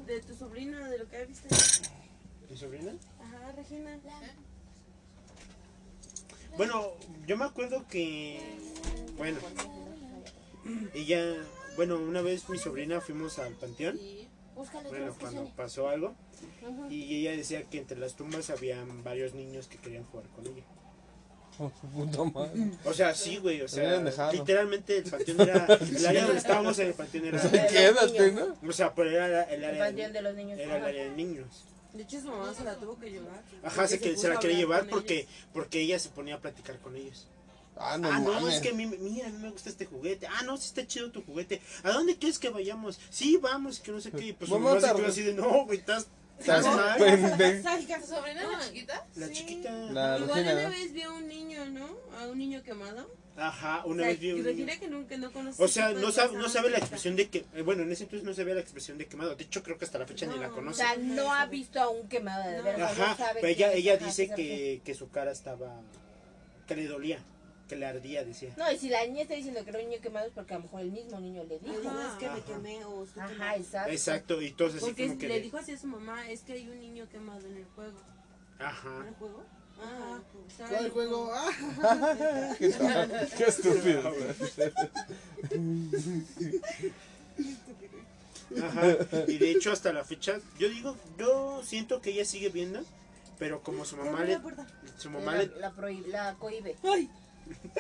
de 0.07 0.21
tu 0.21 0.35
sobrina, 0.37 0.89
de 0.89 0.99
lo 0.99 1.09
que 1.09 1.25
viste. 1.27 1.49
¿Mi 2.51 2.57
sobrina? 2.57 2.93
Ajá, 3.21 3.53
Regina. 3.53 3.99
Bueno, 6.57 6.93
yo 7.27 7.37
me 7.37 7.45
acuerdo 7.45 7.87
que. 7.89 8.39
Bueno. 9.17 9.39
Ella. 10.95 11.35
Bueno, 11.77 11.97
una 11.99 12.23
vez 12.23 12.49
mi 12.49 12.59
sobrina 12.59 13.01
fuimos 13.01 13.39
al 13.39 13.53
panteón. 13.55 13.99
Bueno, 14.89 15.15
cuando 15.19 15.45
pasó 15.57 15.89
algo. 15.89 16.15
Y 16.89 17.21
ella 17.21 17.33
decía 17.33 17.65
que 17.65 17.79
entre 17.79 17.99
las 17.99 18.15
tumbas 18.15 18.51
habían 18.51 19.03
varios 19.03 19.35
niños 19.35 19.67
que 19.67 19.79
querían 19.79 20.05
jugar 20.05 20.27
con 20.29 20.47
ella. 20.47 20.63
Oh, 21.59 21.71
su 21.81 21.87
puta 21.89 22.25
madre. 22.25 22.71
O 22.85 22.93
sea, 22.93 23.15
sí, 23.15 23.37
güey. 23.39 23.63
O 23.63 23.69
sea, 23.69 24.01
literalmente 24.33 24.99
el 24.99 25.05
panteón 25.05 25.41
era. 25.41 25.67
El 25.81 26.07
área 26.07 26.23
donde 26.25 26.39
estábamos 26.39 26.79
en 26.79 26.89
el 26.89 26.95
panteón 26.95 27.27
era. 27.27 27.51
Quédate, 27.69 28.33
¿no? 28.33 28.57
O 28.69 28.73
sea, 28.73 28.95
pero 28.95 29.11
era 29.11 29.43
el 29.45 29.63
El 29.63 29.65
área. 29.65 29.85
panteón 29.87 30.13
de 30.13 30.23
los 30.23 30.35
niños. 30.35 30.59
Era 30.59 30.77
el 30.79 30.85
área 30.85 31.05
de 31.05 31.11
niños. 31.11 31.65
De 31.95 32.03
hecho, 32.03 32.21
su 32.21 32.27
mamá 32.27 32.53
se 32.53 32.65
la 32.65 32.75
tuvo 32.75 32.99
que 32.99 33.11
llevar. 33.11 33.43
Ajá, 33.63 33.87
se, 33.87 34.01
que, 34.01 34.17
se 34.17 34.29
la 34.29 34.35
puso 34.35 34.39
a 34.39 34.41
quería 34.41 34.57
llevar 34.59 34.89
porque, 34.89 35.21
ellos. 35.21 35.31
porque 35.53 35.81
ella 35.81 35.99
se 35.99 36.09
ponía 36.11 36.35
a 36.35 36.41
platicar 36.41 36.79
con 36.81 36.97
ellos. 36.97 37.29
Ah, 37.77 37.97
no 37.99 38.09
ah, 38.11 38.19
no, 38.21 38.33
mames. 38.33 38.55
es 38.57 38.61
que 38.61 38.71
a 38.71 38.73
mí, 38.73 38.87
me- 38.87 38.99
mira, 38.99 39.27
a 39.27 39.31
mí 39.31 39.39
me 39.39 39.51
gusta 39.51 39.69
este 39.69 39.87
juguete. 39.87 40.27
Ah, 40.27 40.43
no, 40.45 40.57
sí 40.57 40.67
está 40.67 40.87
chido 40.87 41.11
tu 41.11 41.23
juguete. 41.25 41.61
¿A 41.83 41.91
dónde 41.93 42.17
quieres 42.17 42.39
que 42.39 42.49
vayamos? 42.51 43.01
Sí, 43.11 43.37
vamos, 43.37 43.81
que 43.81 43.93
no 43.93 44.01
sé 44.01 44.11
qué. 44.11 44.27
Y 44.27 44.33
Pues 44.33 44.49
su 44.49 44.59
Mamá, 44.59 44.81
se 44.81 44.95
quedó 44.95 45.07
así 45.07 45.23
de, 45.23 45.35
no, 45.35 45.65
güey, 45.65 45.79
estás, 45.79 46.07
estás 46.39 46.65
mal. 46.67 46.99
pendejo. 46.99 47.63
Salga. 47.63 48.01
¿Tu 48.01 48.07
sobrina 48.07 48.43
la 48.47 48.61
chiquita? 48.65 49.07
La 49.17 49.31
chiquita. 49.31 49.71
La 49.71 50.19
Igual 50.19 50.41
una 50.43 50.69
vez 50.69 50.93
vio 50.93 51.11
a 51.11 51.15
un 51.15 51.29
niño, 51.29 51.65
¿no? 51.67 51.89
A 52.21 52.27
un 52.27 52.39
niño 52.39 52.63
quemado. 52.63 53.09
Ajá, 53.37 53.83
O 53.85 53.89
una 53.89 54.03
sea, 54.05 54.11
vez 54.13 54.21
vi 54.21 54.33
un 54.33 54.45
que 54.45 54.89
nunca 54.89 55.17
no 55.17 55.33
conoce. 55.33 55.63
O 55.63 55.67
sea, 55.67 55.91
no 55.91 56.13
sabe, 56.13 56.37
no 56.37 56.49
sabe 56.49 56.71
la 56.71 56.79
expresión 56.79 57.17
de 57.17 57.29
que, 57.29 57.45
eh, 57.55 57.63
bueno, 57.63 57.83
en 57.83 57.91
ese 57.91 58.05
entonces 58.05 58.25
no 58.25 58.33
sabía 58.33 58.55
la 58.55 58.61
expresión 58.61 58.97
de 58.97 59.07
quemado. 59.07 59.35
De 59.35 59.43
hecho, 59.45 59.63
creo 59.65 59.77
que 59.77 59.85
hasta 59.85 59.99
la 59.99 60.07
fecha 60.07 60.27
ni 60.27 60.39
la 60.39 60.47
No. 60.47 60.53
O 60.53 60.57
conoce. 60.57 60.79
sea, 60.83 60.97
no 60.97 61.33
ha 61.35 61.47
visto 61.47 61.81
a 61.81 61.89
un 61.89 62.09
quemado 62.09 62.49
de 62.49 62.63
verdad. 62.63 62.93
Ajá, 62.93 63.09
no 63.11 63.17
sabe 63.17 63.41
pero 63.41 63.49
ella, 63.49 63.73
ella 63.73 63.97
dice 63.97 64.31
que, 64.31 64.81
que 64.85 64.95
su 64.95 65.11
cara 65.11 65.33
estaba, 65.33 65.81
que 66.69 66.77
le 66.77 66.87
dolía, 66.87 67.19
que 67.69 67.75
le 67.75 67.87
ardía, 67.87 68.25
decía. 68.25 68.55
No, 68.57 68.71
y 68.71 68.79
si 68.79 68.89
la 68.89 69.05
niña 69.05 69.23
está 69.23 69.35
diciendo 69.35 69.65
que 69.65 69.71
era 69.71 69.81
un 69.81 69.89
niño 69.89 70.01
quemado 70.01 70.27
es 70.29 70.33
porque 70.33 70.55
a 70.55 70.59
lo 70.59 70.63
mejor 70.65 70.81
el 70.83 70.93
mismo 70.93 71.19
niño 71.19 71.43
le 71.43 71.59
dijo. 71.59 71.89
Ajá, 71.89 72.11
es 72.13 72.19
que 72.21 72.27
me 72.27 72.33
Ajá. 72.39 72.45
quemé 72.47 72.85
o 72.85 73.03
Ajá, 73.17 73.29
quemado. 73.33 73.57
exacto. 73.59 73.91
Exacto, 73.91 74.43
y 74.43 74.47
entonces 74.47 74.77
así 74.81 74.87
Porque 74.91 75.07
como 75.09 75.19
que... 75.19 75.29
le 75.29 75.35
le- 75.35 75.41
dijo 75.41 75.57
así 75.57 75.73
a 75.73 75.79
su 75.79 75.87
mamá, 75.89 76.31
es 76.31 76.43
que 76.43 76.53
hay 76.53 76.69
un 76.69 76.79
niño 76.79 77.09
quemado 77.09 77.45
en 77.49 77.57
el 77.57 77.65
juego. 77.75 77.99
Ajá. 78.61 78.99
¿En 79.01 79.09
el 79.09 79.15
juego? 79.15 79.43
Estaba 80.49 80.69
¿Cuál 80.71 80.91
juego? 80.91 81.33
Ah, 81.35 82.55
Qué, 82.59 82.73
qué 83.37 83.45
estúpido. 83.45 84.13
Ajá. 88.63 88.97
Y 89.27 89.39
de 89.39 89.51
hecho 89.51 89.73
hasta 89.73 89.93
la 89.93 90.05
fecha, 90.05 90.39
yo 90.59 90.69
digo, 90.69 90.97
yo 91.19 91.63
siento 91.65 92.01
que 92.01 92.11
ella 92.11 92.25
sigue 92.25 92.51
viendo, 92.51 92.81
pero 93.39 93.63
como 93.63 93.85
su 93.85 93.97
mamá 93.97 94.23
le, 94.25 94.39
su 94.97 95.11
mamá 95.11 95.33
La, 95.33 95.39
le, 95.43 95.47
la, 95.59 95.73
prohí- 95.73 96.07
la 96.07 96.35
cohibe. 96.35 96.77
¡Ay! 96.85 97.11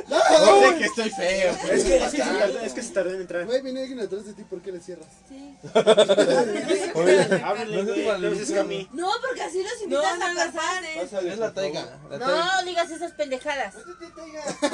No 0.08 0.60
sé 0.60 0.76
que 0.78 0.84
estoy 0.84 1.10
feo. 1.10 1.52
es 1.72 1.84
que, 1.84 1.96
es 1.96 2.10
que 2.12 2.16
se 2.16 2.18
tardó, 2.18 2.58
es 2.60 2.72
que 2.72 2.82
se 2.82 2.92
tardó 2.92 3.10
en 3.14 3.20
entrar. 3.20 3.46
Güey, 3.46 3.62
viene 3.62 3.80
alguien 3.82 4.00
atrás 4.00 4.26
de 4.26 4.32
ti, 4.34 4.42
¿por 4.42 4.60
qué 4.60 4.72
le 4.72 4.80
cierras? 4.80 5.06
Sí. 5.28 5.54
Oye, 6.94 7.42
Háblale, 7.44 7.82
no 7.84 7.94
seas 7.94 8.04
güey, 8.04 8.20
no 8.20 8.36
seas 8.36 8.50
maldito. 8.50 8.54
Cami. 8.54 8.88
No, 8.92 9.08
porque 9.26 9.42
así 9.42 9.62
los 9.62 9.72
No, 9.78 9.82
invitas 9.84 10.18
no 10.18 10.24
a 10.24 10.34
las 10.34 10.46
pasar. 10.52 10.84
haces. 10.84 11.12
Es 11.24 11.38
la 11.38 11.52
taiga. 11.54 11.98
La 12.10 12.18
taiga. 12.18 12.26
No 12.58 12.64
digas 12.64 12.90
esas 12.90 13.12
pendejadas. 13.12 13.74
Ay, 14.62 14.70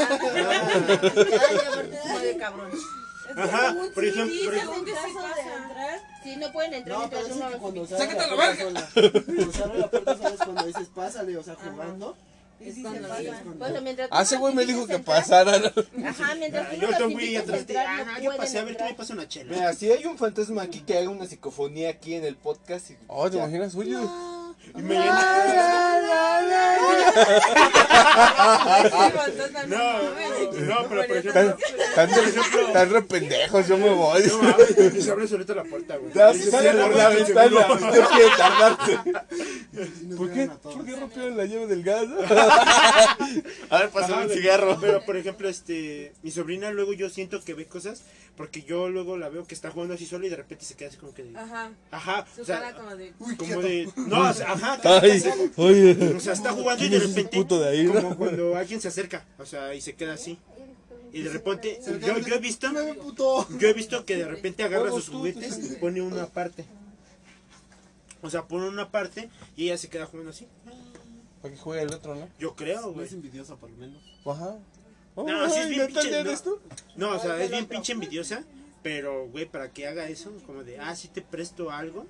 madre, 2.09 2.37
cabrón. 2.39 2.71
Ajá, 3.37 3.77
por 3.95 4.05
ejemplo, 4.05 4.35
Sí, 4.35 4.43
por 4.45 4.55
ejemplo, 4.55 4.95
caso 4.95 5.21
de 5.35 5.41
entrar. 5.41 6.01
Sí, 6.25 6.37
no 6.37 6.53
pueden 6.53 6.75
entrar 6.75 6.99
No, 6.99 7.07
mientras 7.07 7.27
sí 7.27 7.33
uno 7.33 7.87
que 7.87 7.97
¡Sácate 7.97 8.37
la 8.37 8.57
sola. 8.57 8.89
Cuando 8.93 9.53
se 9.53 9.63
abre 9.63 9.79
la 9.79 9.91
puerta, 9.91 10.17
¿sabes? 10.19 10.39
Cuando 10.39 10.65
dices 10.65 10.89
pásale, 10.95 11.37
o 11.37 11.43
sea, 11.43 11.55
jugando. 11.55 12.17
Cuando. 12.83 13.09
Bueno, 13.59 13.81
mientras 13.83 14.09
tú 14.11 14.15
Ah, 14.17 14.23
ese 14.23 14.37
güey 14.37 14.55
me 14.55 14.67
dijo 14.67 14.87
que 14.87 14.99
pasara. 14.99 15.57
Ajá, 15.57 16.35
mientras 16.37 16.67
Ah, 16.69 16.75
yo 16.99 17.11
invites 17.11 17.39
a 17.39 17.43
atrás 17.43 17.67
de 17.67 18.23
yo 18.23 18.37
pasé 18.37 18.59
a 18.59 18.65
ver, 18.65 18.77
tú 18.77 18.85
me 18.85 18.95
pasas 18.95 19.11
una 19.17 19.29
chela. 19.29 19.53
Mira, 19.55 19.73
si 19.73 19.91
hay 19.91 20.05
un 20.07 20.19
fantasma 20.19 20.63
aquí 20.63 20.81
que 20.81 20.99
haga 20.99 21.09
una 21.09 21.27
psicofonía 21.27 21.91
aquí 21.91 22.15
en 22.15 22.25
el 22.25 22.37
podcast. 22.37 22.91
y- 22.91 22.97
Oh, 23.07 23.31
¿te 23.31 23.39
imaginas? 23.39 23.75
Oye. 23.75 23.97
Y 24.77 24.83
me 24.83 24.95
llena- 24.95 26.41
No, 29.67 30.03
no, 30.03 30.89
pero 30.89 31.07
por 31.07 31.17
ejemplo, 31.17 31.57
Tan, 31.95 32.09
tan 32.73 32.91
re 32.91 33.03
pendejos, 33.03 33.69
yo 33.69 33.77
me 33.79 33.91
voy. 33.91 34.23
no 34.27 34.43
mames, 34.43 34.95
y 34.97 35.03
se 35.03 35.11
abre 35.11 35.27
solita 35.29 35.55
la 35.55 35.65
puerta, 35.65 35.97
güey. 35.97 36.13
Ya, 36.15 36.33
Y 36.33 36.39
se 36.39 36.51
sale 36.51 36.73
por 36.73 36.97
la 36.97 37.09
ventana, 37.11 37.67
tardarse. 38.37 38.99
Sí 39.73 40.07
nos 40.07 40.19
¿Por 40.19 40.33
qué? 40.33 40.51
¿Por 40.63 40.85
qué 40.85 40.97
rompieron 40.97 41.37
la 41.37 41.45
llave 41.45 41.67
del 41.67 41.83
gas? 41.83 42.05
A 43.71 43.79
ver, 43.79 43.91
pásame 43.91 44.15
Ajá, 44.15 44.23
un 44.25 44.31
cigarro. 44.31 44.79
Pero 44.81 45.05
por 45.05 45.17
ejemplo, 45.17 45.49
este, 45.49 46.13
mi 46.23 46.31
sobrina 46.31 46.71
luego 46.71 46.93
yo 46.93 47.09
siento 47.11 47.43
que 47.43 47.55
ve 47.55 47.67
cosas 47.67 48.03
porque 48.37 48.63
yo 48.63 48.89
luego 48.89 49.17
la 49.19 49.29
veo 49.29 49.45
que 49.47 49.55
está 49.55 49.71
jugando 49.71 49.95
así 49.95 50.07
sola 50.07 50.25
y 50.27 50.31
de 50.31 50.37
repente 50.37 50.65
se 50.65 50.75
queda 50.75 50.89
así 50.89 50.97
como 50.97 51.13
que 51.13 51.25
de, 51.25 51.39
Ajá. 51.39 51.71
ajá, 51.91 52.25
Su 52.35 52.43
o 52.43 52.45
sea, 52.45 52.61
cara 52.61 52.75
como 52.75 52.97
de. 52.97 53.13
Uy, 53.19 53.37
como 53.37 53.61
quieto. 53.61 53.61
de, 53.63 53.89
no, 53.97 54.31
o 54.31 54.33
sea, 54.33 54.50
ajá, 54.53 54.81
Ay, 55.03 55.23
oye. 55.57 56.15
o 56.17 56.21
sea, 56.21 56.33
está 56.33 56.53
jugando 56.53 56.85
y 56.85 56.89
¿Quién 56.89 57.01
de 57.01 57.07
repente 57.07 57.37
puto 57.37 57.61
de 57.61 57.69
ahí, 57.69 57.85
no? 57.85 57.95
como 57.95 58.17
cuando 58.17 58.57
alguien 58.57 58.81
se 58.81 58.89
acerca, 58.89 59.25
o 59.39 59.45
sea, 59.47 59.75
y 59.75 59.81
se 59.81 59.95
queda 59.95 60.15
así. 60.15 60.39
Y 61.13 61.23
de 61.23 61.31
repente, 61.31 61.81
yo, 62.07 62.19
yo 62.19 62.35
he 62.35 62.39
visto, 62.39 62.69
yo 63.59 63.69
he 63.69 63.73
visto 63.73 64.05
que 64.05 64.17
de 64.17 64.29
repente 64.29 64.63
agarra 64.63 64.91
sus 64.91 65.09
juguetes 65.09 65.73
y 65.73 65.77
pone 65.77 66.01
una 66.01 66.27
parte. 66.27 66.65
O 68.23 68.31
sea, 68.31 68.47
pone 68.47 68.69
una 68.69 68.91
parte 68.91 69.29
y 69.57 69.65
ella 69.67 69.79
se 69.79 69.89
queda 69.89 70.07
jugando 70.07 70.31
así. 70.31 70.47
Para 71.43 71.55
que 71.55 71.61
juegue 71.61 71.83
el 71.83 71.93
otro, 71.95 72.15
¿no? 72.15 72.29
Yo 72.39 72.55
creo, 72.55 72.93
güey. 72.93 73.07
es 73.07 73.13
envidiosa, 73.13 73.57
por 73.57 73.71
lo 73.71 73.77
menos. 73.79 74.03
Ajá. 74.27 74.57
Oh, 75.15 75.27
No, 75.27 75.49
sí 75.51 75.59
es 75.59 75.69
bien 75.71 75.89
¿ya 75.89 75.95
tal 75.95 76.03
pinche, 76.05 76.11
no. 76.23 76.29
eres 76.29 76.43
tú? 76.43 76.59
No, 76.97 77.17
o 77.17 77.19
sea, 77.19 77.43
es 77.43 77.51
bien 77.51 77.67
pinche 77.67 77.93
envidiosa. 77.93 78.45
Pero, 78.83 79.27
güey, 79.29 79.47
para 79.47 79.73
que 79.73 79.87
haga 79.87 80.09
eso, 80.09 80.33
como 80.47 80.63
de, 80.65 80.79
ah, 80.79 80.95
si 80.97 81.09
te 81.09 81.23
presto 81.23 81.71
algo, 81.71 82.07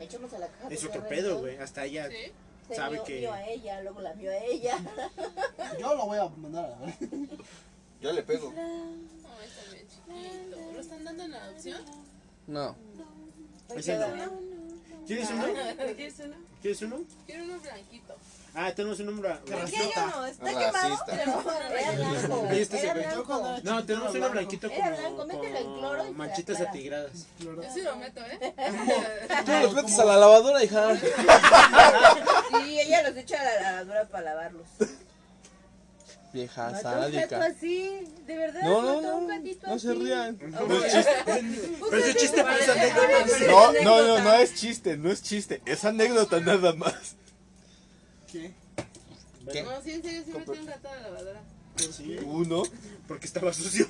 Echemos 0.00 0.32
a 0.32 0.38
la 0.38 0.48
caja. 0.48 0.68
es 0.70 0.84
otro 0.84 1.06
pedo, 1.08 1.34
¿no? 1.34 1.40
güey. 1.40 1.56
Hasta 1.58 1.84
ella 1.84 2.08
Sí. 2.10 2.32
Se 2.68 2.74
sabe 2.76 2.94
vio, 2.96 3.04
que- 3.04 3.18
vio 3.20 3.32
a 3.32 3.44
ella, 3.46 3.80
luego 3.82 4.00
la 4.00 4.12
vio 4.14 4.30
a 4.30 4.36
ella. 4.36 4.78
Yo 5.80 5.94
lo 5.94 6.06
voy 6.06 6.18
a 6.18 6.28
mandar 6.28 6.64
a 6.64 6.68
la. 6.86 6.94
Yo 8.00 8.12
le 8.12 8.22
pego. 8.22 8.52
Ay, 8.56 9.46
está 9.46 9.72
bien 9.72 9.86
chiquito. 9.88 10.72
¿Lo 10.72 10.80
están 10.80 11.04
dando 11.04 11.24
en 11.24 11.34
adopción? 11.34 11.82
No. 12.46 12.76
No. 12.96 13.74
¿Quieres 13.74 13.88
uno? 13.88 14.32
¿Quieres 15.06 15.30
uno? 16.20 16.36
¿Quieres 16.62 16.82
uno? 16.82 17.04
Quiero 17.26 17.44
uno 17.44 17.58
blanquito. 17.60 18.16
Ah, 18.56 18.72
tenemos 18.72 19.00
un 19.00 19.06
número. 19.06 19.36
Uno, 19.48 19.64
está 19.64 19.80
quemado. 19.80 20.26
Racista. 20.26 21.12
Era 21.12 21.92
blanco. 21.96 22.46
Ahí 22.48 22.60
está 22.60 22.76
ese 22.76 22.92
güey. 22.92 23.62
No, 23.64 23.84
tenemos 23.84 24.14
uno 24.14 24.30
blanquito 24.30 24.66
Era 24.68 24.96
como, 24.96 24.96
blanco, 24.96 25.26
mételo 25.26 25.58
en 25.58 25.78
cloro 25.78 26.06
y 26.08 26.10
manchitas 26.12 26.56
aclara. 26.56 26.70
atigradas. 26.70 27.26
Yo 27.40 27.62
sí 27.74 27.82
lo 27.82 27.96
meto, 27.96 28.20
¿eh? 28.20 28.54
Tú 29.44 29.52
los 29.60 29.74
metes 29.74 29.98
a 29.98 30.04
la 30.04 30.16
lavadora, 30.18 30.62
hija. 30.62 30.96
Sí, 30.96 32.80
ella 32.80 33.02
los 33.08 33.16
echa 33.16 33.40
a 33.40 33.44
la 33.44 33.60
lavadora 33.60 34.08
para 34.08 34.24
lavarlos. 34.24 34.66
Vieja 36.32 36.80
sádica. 36.80 37.44
así, 37.44 38.08
de 38.26 38.36
verdad. 38.36 38.62
No, 38.62 38.82
no, 38.82 39.00
no. 39.00 39.28
No 39.66 39.78
se 39.78 39.94
rían. 39.94 40.36
Pero 40.36 41.96
ese 41.96 42.14
chiste 42.14 42.42
parece 42.42 42.70
anécdota. 42.70 43.46
No, 43.48 43.72
no, 43.82 44.02
no, 44.02 44.18
no 44.20 44.32
es 44.34 44.54
chiste, 44.54 44.96
no 44.96 45.10
es 45.10 45.22
chiste. 45.22 45.60
Es 45.64 45.84
anécdota 45.84 46.38
nada 46.40 46.72
más. 46.74 47.16
¿Qué? 48.34 48.50
¿Qué? 49.52 49.62
No, 49.62 49.80
sí, 49.80 49.92
en 49.92 50.02
serio, 50.02 50.22
sí 50.26 50.32
metí 50.32 50.50
un 50.58 50.66
gato 50.66 50.88
a 50.88 50.96
la 50.96 51.02
lavadora. 51.02 51.40
Sí, 51.76 52.18
Uno. 52.24 52.64
porque 53.06 53.26
estaba 53.28 53.52
sucio. 53.52 53.86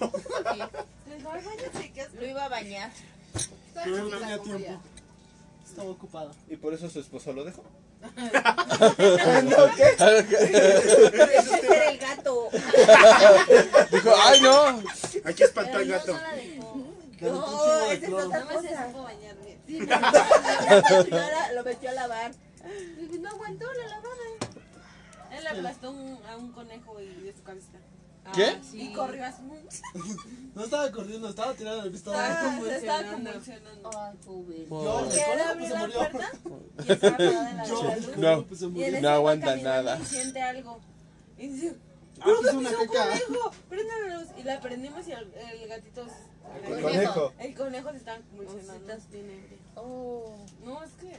Lo 2.21 2.27
iba 2.27 2.45
a 2.45 2.49
bañar. 2.51 2.93
Está 3.35 3.87
No 3.87 4.11
como 4.11 4.39
tiempo. 4.59 4.83
Estaba 5.67 5.89
ocupado. 5.91 6.33
Y 6.51 6.57
por 6.57 6.75
eso 6.75 6.91
su 6.91 7.01
esposo 7.01 7.33
lo 7.33 7.45
dejó. 7.45 7.65
Ese 8.19 8.37
era 11.67 11.89
el 11.91 11.97
gato. 11.99 12.51
Dijo, 13.93 14.11
ay 14.27 14.41
no. 14.43 14.83
Aquí 15.25 15.43
espantó 15.43 15.79
al 15.79 15.87
Pero 15.87 15.87
no, 15.87 15.95
gato. 15.95 16.13
no 16.13 16.75
un 16.75 16.83
No, 17.23 18.61
se 18.61 18.77
supo 18.77 19.03
bañar 19.05 19.37
bien. 19.43 19.59
Sí, 19.67 19.79
no, 19.81 19.87
lo 21.55 21.65
metió 21.65 21.89
a 21.89 21.93
lavar. 21.95 22.33
No 23.21 23.29
aguantó 23.31 23.67
la 23.73 23.87
lavada. 23.89 24.14
Le 25.45 25.51
aplastó 25.51 25.91
un- 25.91 26.19
a 26.29 26.37
un 26.37 26.53
conejo 26.53 27.01
y 27.01 27.07
de 27.07 27.35
su 27.35 27.43
cabeza. 27.43 27.69
¿Qué? 28.35 28.45
Ah, 28.47 28.61
sí. 28.71 28.81
Y 28.81 28.93
corrió 28.95 29.25
así. 29.27 29.43
No 30.55 30.65
estaba 30.65 30.91
corriendo, 30.93 31.29
estaba 31.29 31.53
tirado 31.55 31.81
en 31.81 31.85
el 31.87 31.91
piso. 31.93 32.11
Estaba, 32.13 32.29
Estaba... 32.29 32.69
se 32.69 32.77
estaba 32.77 33.03
convulsionando. 33.13 33.91
convulsionando. 33.91 33.91
Ay, 34.01 34.17
pobre. 34.25 34.59
Yo, 34.63 34.69
Pobre. 34.69 35.05
el 35.05 35.13
Que 35.13 35.21
él 35.21 35.27
conejo 35.31 35.51
abrió 35.51 35.69
pues 35.69 35.69
se 35.69 35.75
la 35.75 35.81
murió. 35.87 35.99
puerta 36.15 36.85
y 36.89 36.93
estaba 36.93 37.19
la 37.53 37.67
Yo, 37.67 38.37
No. 38.37 38.47
pues 38.47 38.61
se 38.61 38.67
murió. 38.69 39.11
aguanta 39.11 39.57
nada. 39.57 39.99
Y 40.01 40.05
siente 40.07 40.41
algo. 40.43 40.81
Y 41.39 41.49
dice, 41.49 41.77
Ah, 42.21 42.25
pues 42.41 42.55
una 42.55 42.71
"Pisó 42.71 42.81
un 42.83 42.87
caca. 42.89 43.05
conejo. 43.11 43.53
Y 44.39 44.43
la 44.45 44.61
prendimos 44.61 45.09
y 45.09 45.13
el, 45.13 45.35
el 45.35 45.69
gatito. 45.69 46.07
El 46.67 46.81
conejo. 46.83 47.33
El 47.41 47.55
conejo 47.55 47.91
se 47.91 47.97
estaba 47.97 48.19
convulsionando. 48.31 48.95
Oh, 49.75 50.35
No, 50.65 50.83
es 50.85 50.93
que. 50.93 51.19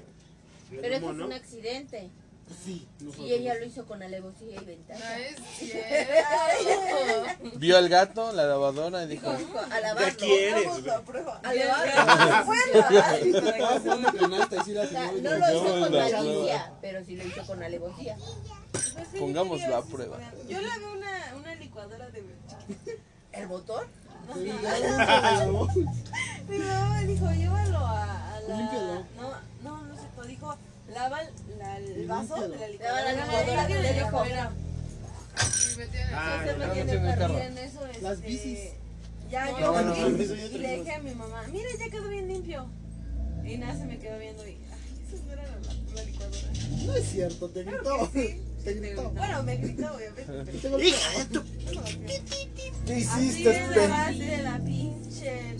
pero 0.81 0.95
eso 0.95 1.01
¿Cómo 1.01 1.13
fue 1.13 1.19
no? 1.19 1.25
un 1.27 1.33
accidente. 1.33 2.09
Pues 2.47 2.59
sí. 2.63 2.87
no 2.99 3.11
fue 3.11 3.25
Y 3.25 3.33
ella 3.33 3.55
lo 3.55 3.65
hizo 3.65 3.85
con 3.85 4.03
alevosía 4.03 4.51
y 4.51 4.55
No 4.55 4.65
ventaja. 4.65 5.19
es 5.19 5.35
cierto. 5.57 7.57
Vio 7.57 7.77
al 7.77 7.89
gato, 7.89 8.31
la 8.33 8.45
lavadora 8.45 9.03
y 9.03 9.07
dijo, 9.07 9.33
Dijo, 9.35 9.57
a 9.59 9.65
¿De 9.75 9.81
lavarlo. 9.81 10.07
aquí 10.07 10.31
eres, 10.31 10.67
güey? 10.67 10.89
A 11.43 11.53
lavarlo. 11.53 11.93
eso. 11.93 12.05
Ah, 13.65 13.79
fue 13.81 13.95
una 13.95 14.13
canasta 14.13 14.55
y 14.57 14.59
sí 14.63 14.73
la 14.73 14.81
O 14.83 14.87
sea, 14.87 15.09
tiró. 15.11 15.29
no 15.31 15.37
lo 15.39 15.55
hizo 15.55 15.79
con 15.79 15.91
malicia, 15.91 16.73
pero 16.81 17.03
sí 17.05 17.15
lo 17.15 17.23
hizo 17.25 17.45
con 17.47 17.63
alevosía. 17.63 18.17
Pues 18.71 18.83
sí, 19.11 19.33
la 19.33 19.43
quería 19.43 19.81
prueba. 19.81 20.17
Yo 20.47 20.61
le 20.61 20.79
veo 20.79 20.91
una, 20.93 21.33
una 21.37 21.55
licuadora 21.55 22.09
de 22.11 22.23
¿El 23.31 23.47
motor? 23.47 23.87
Sí, 24.33 24.45
ya, 24.45 24.79
ya, 24.79 24.81
ya. 24.97 25.45
Mi 26.47 26.57
mamá 26.59 27.01
dijo, 27.01 27.31
llévalo 27.31 27.77
a, 27.79 28.35
a 28.35 28.39
la... 28.41 28.55
Límpialo. 28.57 29.05
No, 29.17 29.31
no, 29.63 29.81
no 29.81 29.95
sé, 29.95 30.03
pues 30.15 30.27
dijo, 30.27 30.55
lava 30.93 31.19
la- 31.57 31.77
el 31.79 32.07
vaso 32.07 32.35
de 32.35 32.47
la 32.49 32.55
Lava 32.57 33.01
la 33.01 33.11
licuadora. 33.13 33.67
licuadora, 33.93 34.51
Ah, 35.37 36.43
se 36.45 36.55
me 36.55 36.67
tiene 36.67 37.63
eso, 37.65 37.79
Las 38.01 38.21
bicis. 38.21 38.59
Ya 39.29 39.45
No, 39.51 39.59
yo 39.95 40.09
y 40.09 40.57
le 40.59 40.77
dije 40.79 40.91
a 40.93 40.99
mi 40.99 41.13
mamá, 41.15 41.43
mira, 41.51 41.67
ya 41.77 41.89
quedó 41.89 42.07
bien 42.07 42.27
limpio. 42.27 42.67
Y 43.43 43.57
nada, 43.57 43.77
se 43.77 43.85
me 43.85 43.97
quedó 43.97 44.17
viendo 44.19 44.47
y, 44.47 44.51
ay, 44.51 44.57
eso 45.07 45.23
no 45.25 45.33
era 45.33 45.43
la, 45.43 45.95
la 45.95 46.03
licuadora. 46.03 46.47
No 46.85 46.95
es 46.95 47.05
cierto, 47.09 47.49
te 47.49 47.63
gritó. 47.65 48.09
Te 48.63 48.73
gritó. 48.73 49.09
Bueno, 49.11 49.43
me 49.43 49.57
gritó, 49.57 49.87
obviamente. 49.95 50.87
¡Hija 50.87 51.19
de 51.19 51.25
tu! 51.25 51.43
¿Qué 52.85 52.93
Así 52.93 53.25
hiciste, 53.25 53.49
de 53.49 54.37
la 54.43 54.59
pinche, 54.63 55.55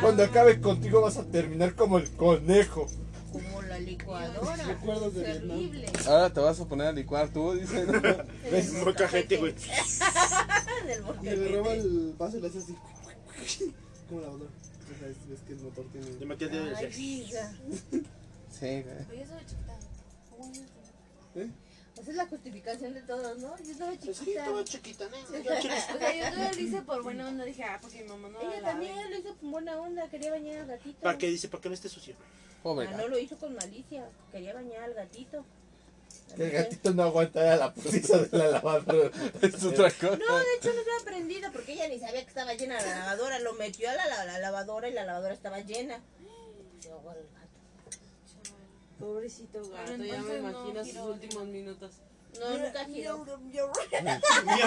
Cuando 0.00 0.24
acabe 0.24 0.60
contigo 0.60 1.00
vas 1.00 1.16
a 1.16 1.24
terminar 1.24 1.74
como 1.74 1.98
el 1.98 2.10
conejo. 2.10 2.86
Como 3.32 3.62
la 3.62 3.78
licuadora. 3.78 4.64
Recuerdos 4.64 5.14
de 5.14 5.24
Vietnam. 5.24 5.70
Ahora 6.06 6.32
te 6.32 6.40
vas 6.40 6.60
a 6.60 6.64
poner 6.64 6.86
a 6.86 6.92
licuar 6.92 7.28
tú, 7.28 7.52
dice. 7.52 7.84
¿no? 7.86 8.00
Es 8.50 8.72
mucha 8.72 9.08
gente, 9.08 9.36
güey. 9.36 9.54
Del 10.86 11.02
Y 11.22 11.36
le 11.36 11.56
roba 11.56 11.72
el 11.74 12.14
vaso 12.18 12.38
y 12.38 12.40
le 12.40 12.48
hace 12.48 12.58
así. 12.58 12.74
Como 14.08 14.20
la 14.20 14.28
otra. 14.28 14.46
Ves 15.28 15.40
que 15.46 15.52
el 15.52 15.60
motor 15.60 15.84
tiene. 15.92 16.26
metí 16.26 16.44
el 16.44 16.50
dedo 16.50 16.66
y 16.70 16.74
Ay, 16.74 16.86
decía, 16.86 17.16
hija. 17.16 17.52
Sí, 17.90 18.60
güey. 18.60 18.82
Pero 19.08 19.20
yo 19.20 19.26
soy 19.26 19.44
chiquita. 19.46 19.78
¿Eh? 21.34 21.50
Esa 22.00 22.10
es 22.10 22.16
la 22.16 22.26
justificación 22.26 22.92
de 22.94 23.00
todos, 23.02 23.38
¿no? 23.38 23.56
Yo 23.58 23.72
estaba 23.72 23.92
Sí, 23.92 23.98
chiquita. 24.12 24.40
estaba 24.40 24.64
chiquita, 24.64 25.08
¿no? 25.08 25.16
Yo. 25.16 25.52
O 25.94 25.98
sea, 25.98 26.14
yo 26.14 26.36
todo 26.36 26.52
lo 26.52 26.58
hice 26.60 26.82
por 26.82 27.02
buena 27.02 27.28
onda. 27.28 27.44
Dije, 27.44 27.64
ah, 27.64 27.78
porque 27.80 28.02
mi 28.02 28.08
mamá 28.08 28.28
no 28.28 28.40
Ella 28.40 28.60
la 28.60 28.68
también 28.70 28.96
lave. 28.96 29.10
lo 29.10 29.16
hizo 29.18 29.36
con 29.36 29.50
buena 29.50 29.80
onda, 29.80 30.08
quería 30.08 30.30
bañar 30.30 30.60
al 30.60 30.66
gatito. 30.66 31.00
¿Para 31.00 31.16
qué 31.18 31.28
dice? 31.28 31.48
¿Para 31.48 31.62
que 31.62 31.68
no 31.70 31.74
esté 31.74 31.88
sucio? 31.88 32.14
Pobre 32.62 32.88
Ah, 32.88 32.96
no 32.96 33.08
lo 33.08 33.18
hizo 33.18 33.36
con 33.38 33.54
malicia, 33.54 34.08
quería 34.30 34.52
bañar 34.54 34.82
al 34.82 34.94
gatito. 34.94 35.44
Que 36.36 36.44
el 36.44 36.50
gatito 36.52 36.92
no 36.92 37.04
aguanta 37.04 37.56
la 37.56 37.72
putiza 37.72 38.18
de 38.18 38.36
la 38.38 38.48
lavadora. 38.48 39.10
Es 39.40 39.54
otra 39.64 39.90
cosa. 39.90 40.16
No, 40.16 40.38
de 40.38 40.54
hecho 40.58 40.72
no 40.74 40.80
estaba 40.80 41.04
prendido 41.04 41.50
porque 41.52 41.72
ella 41.74 41.88
ni 41.88 41.98
sabía 41.98 42.22
que 42.22 42.28
estaba 42.28 42.52
llena 42.54 42.80
la 42.80 42.98
lavadora. 42.98 43.38
Lo 43.38 43.54
metió 43.54 43.88
a 43.88 43.94
la, 43.94 44.06
la- 44.06 44.24
la 44.24 44.38
lavadora 44.38 44.88
y 44.88 44.92
la 44.92 45.04
lavadora 45.04 45.32
estaba 45.34 45.60
llena. 45.60 46.00
Pobrecito 48.98 49.60
gato, 49.70 49.82
Pero 49.86 50.04
ya 50.04 50.22
me 50.22 50.34
entonces 50.36 50.42
no 50.42 50.48
imagino 50.50 50.84
sus 50.84 50.92
quiero- 50.92 51.06
últimos 51.12 51.46
minutos. 51.46 51.90
No, 52.40 52.58
nunca 52.58 52.84
giró. 52.84 53.24
Miau, 53.24 53.38
Miau, 53.40 53.72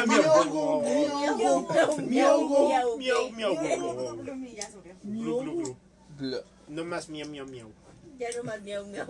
miau, 0.08 0.46
miau, 0.48 0.82
Miau, 0.82 1.28
miau, 1.28 2.02
miau, 2.08 2.48
go. 2.48 2.68
miau, 2.70 2.98
miau, 2.98 3.30
miau. 3.32 4.36
Y 4.46 4.56
ya 4.56 4.68
se 4.70 4.76
murió. 4.78 4.96
Glu, 5.04 5.42
glu, 5.42 5.54
glu. 5.62 5.78
Bla. 6.18 6.38
No 6.68 6.86
más 6.86 7.10
miau, 7.10 7.28
miau, 7.28 7.46
miau. 7.48 7.70
Ya 8.18 8.30
nomás 8.36 8.62
miau, 8.62 8.86
miau. 8.86 9.08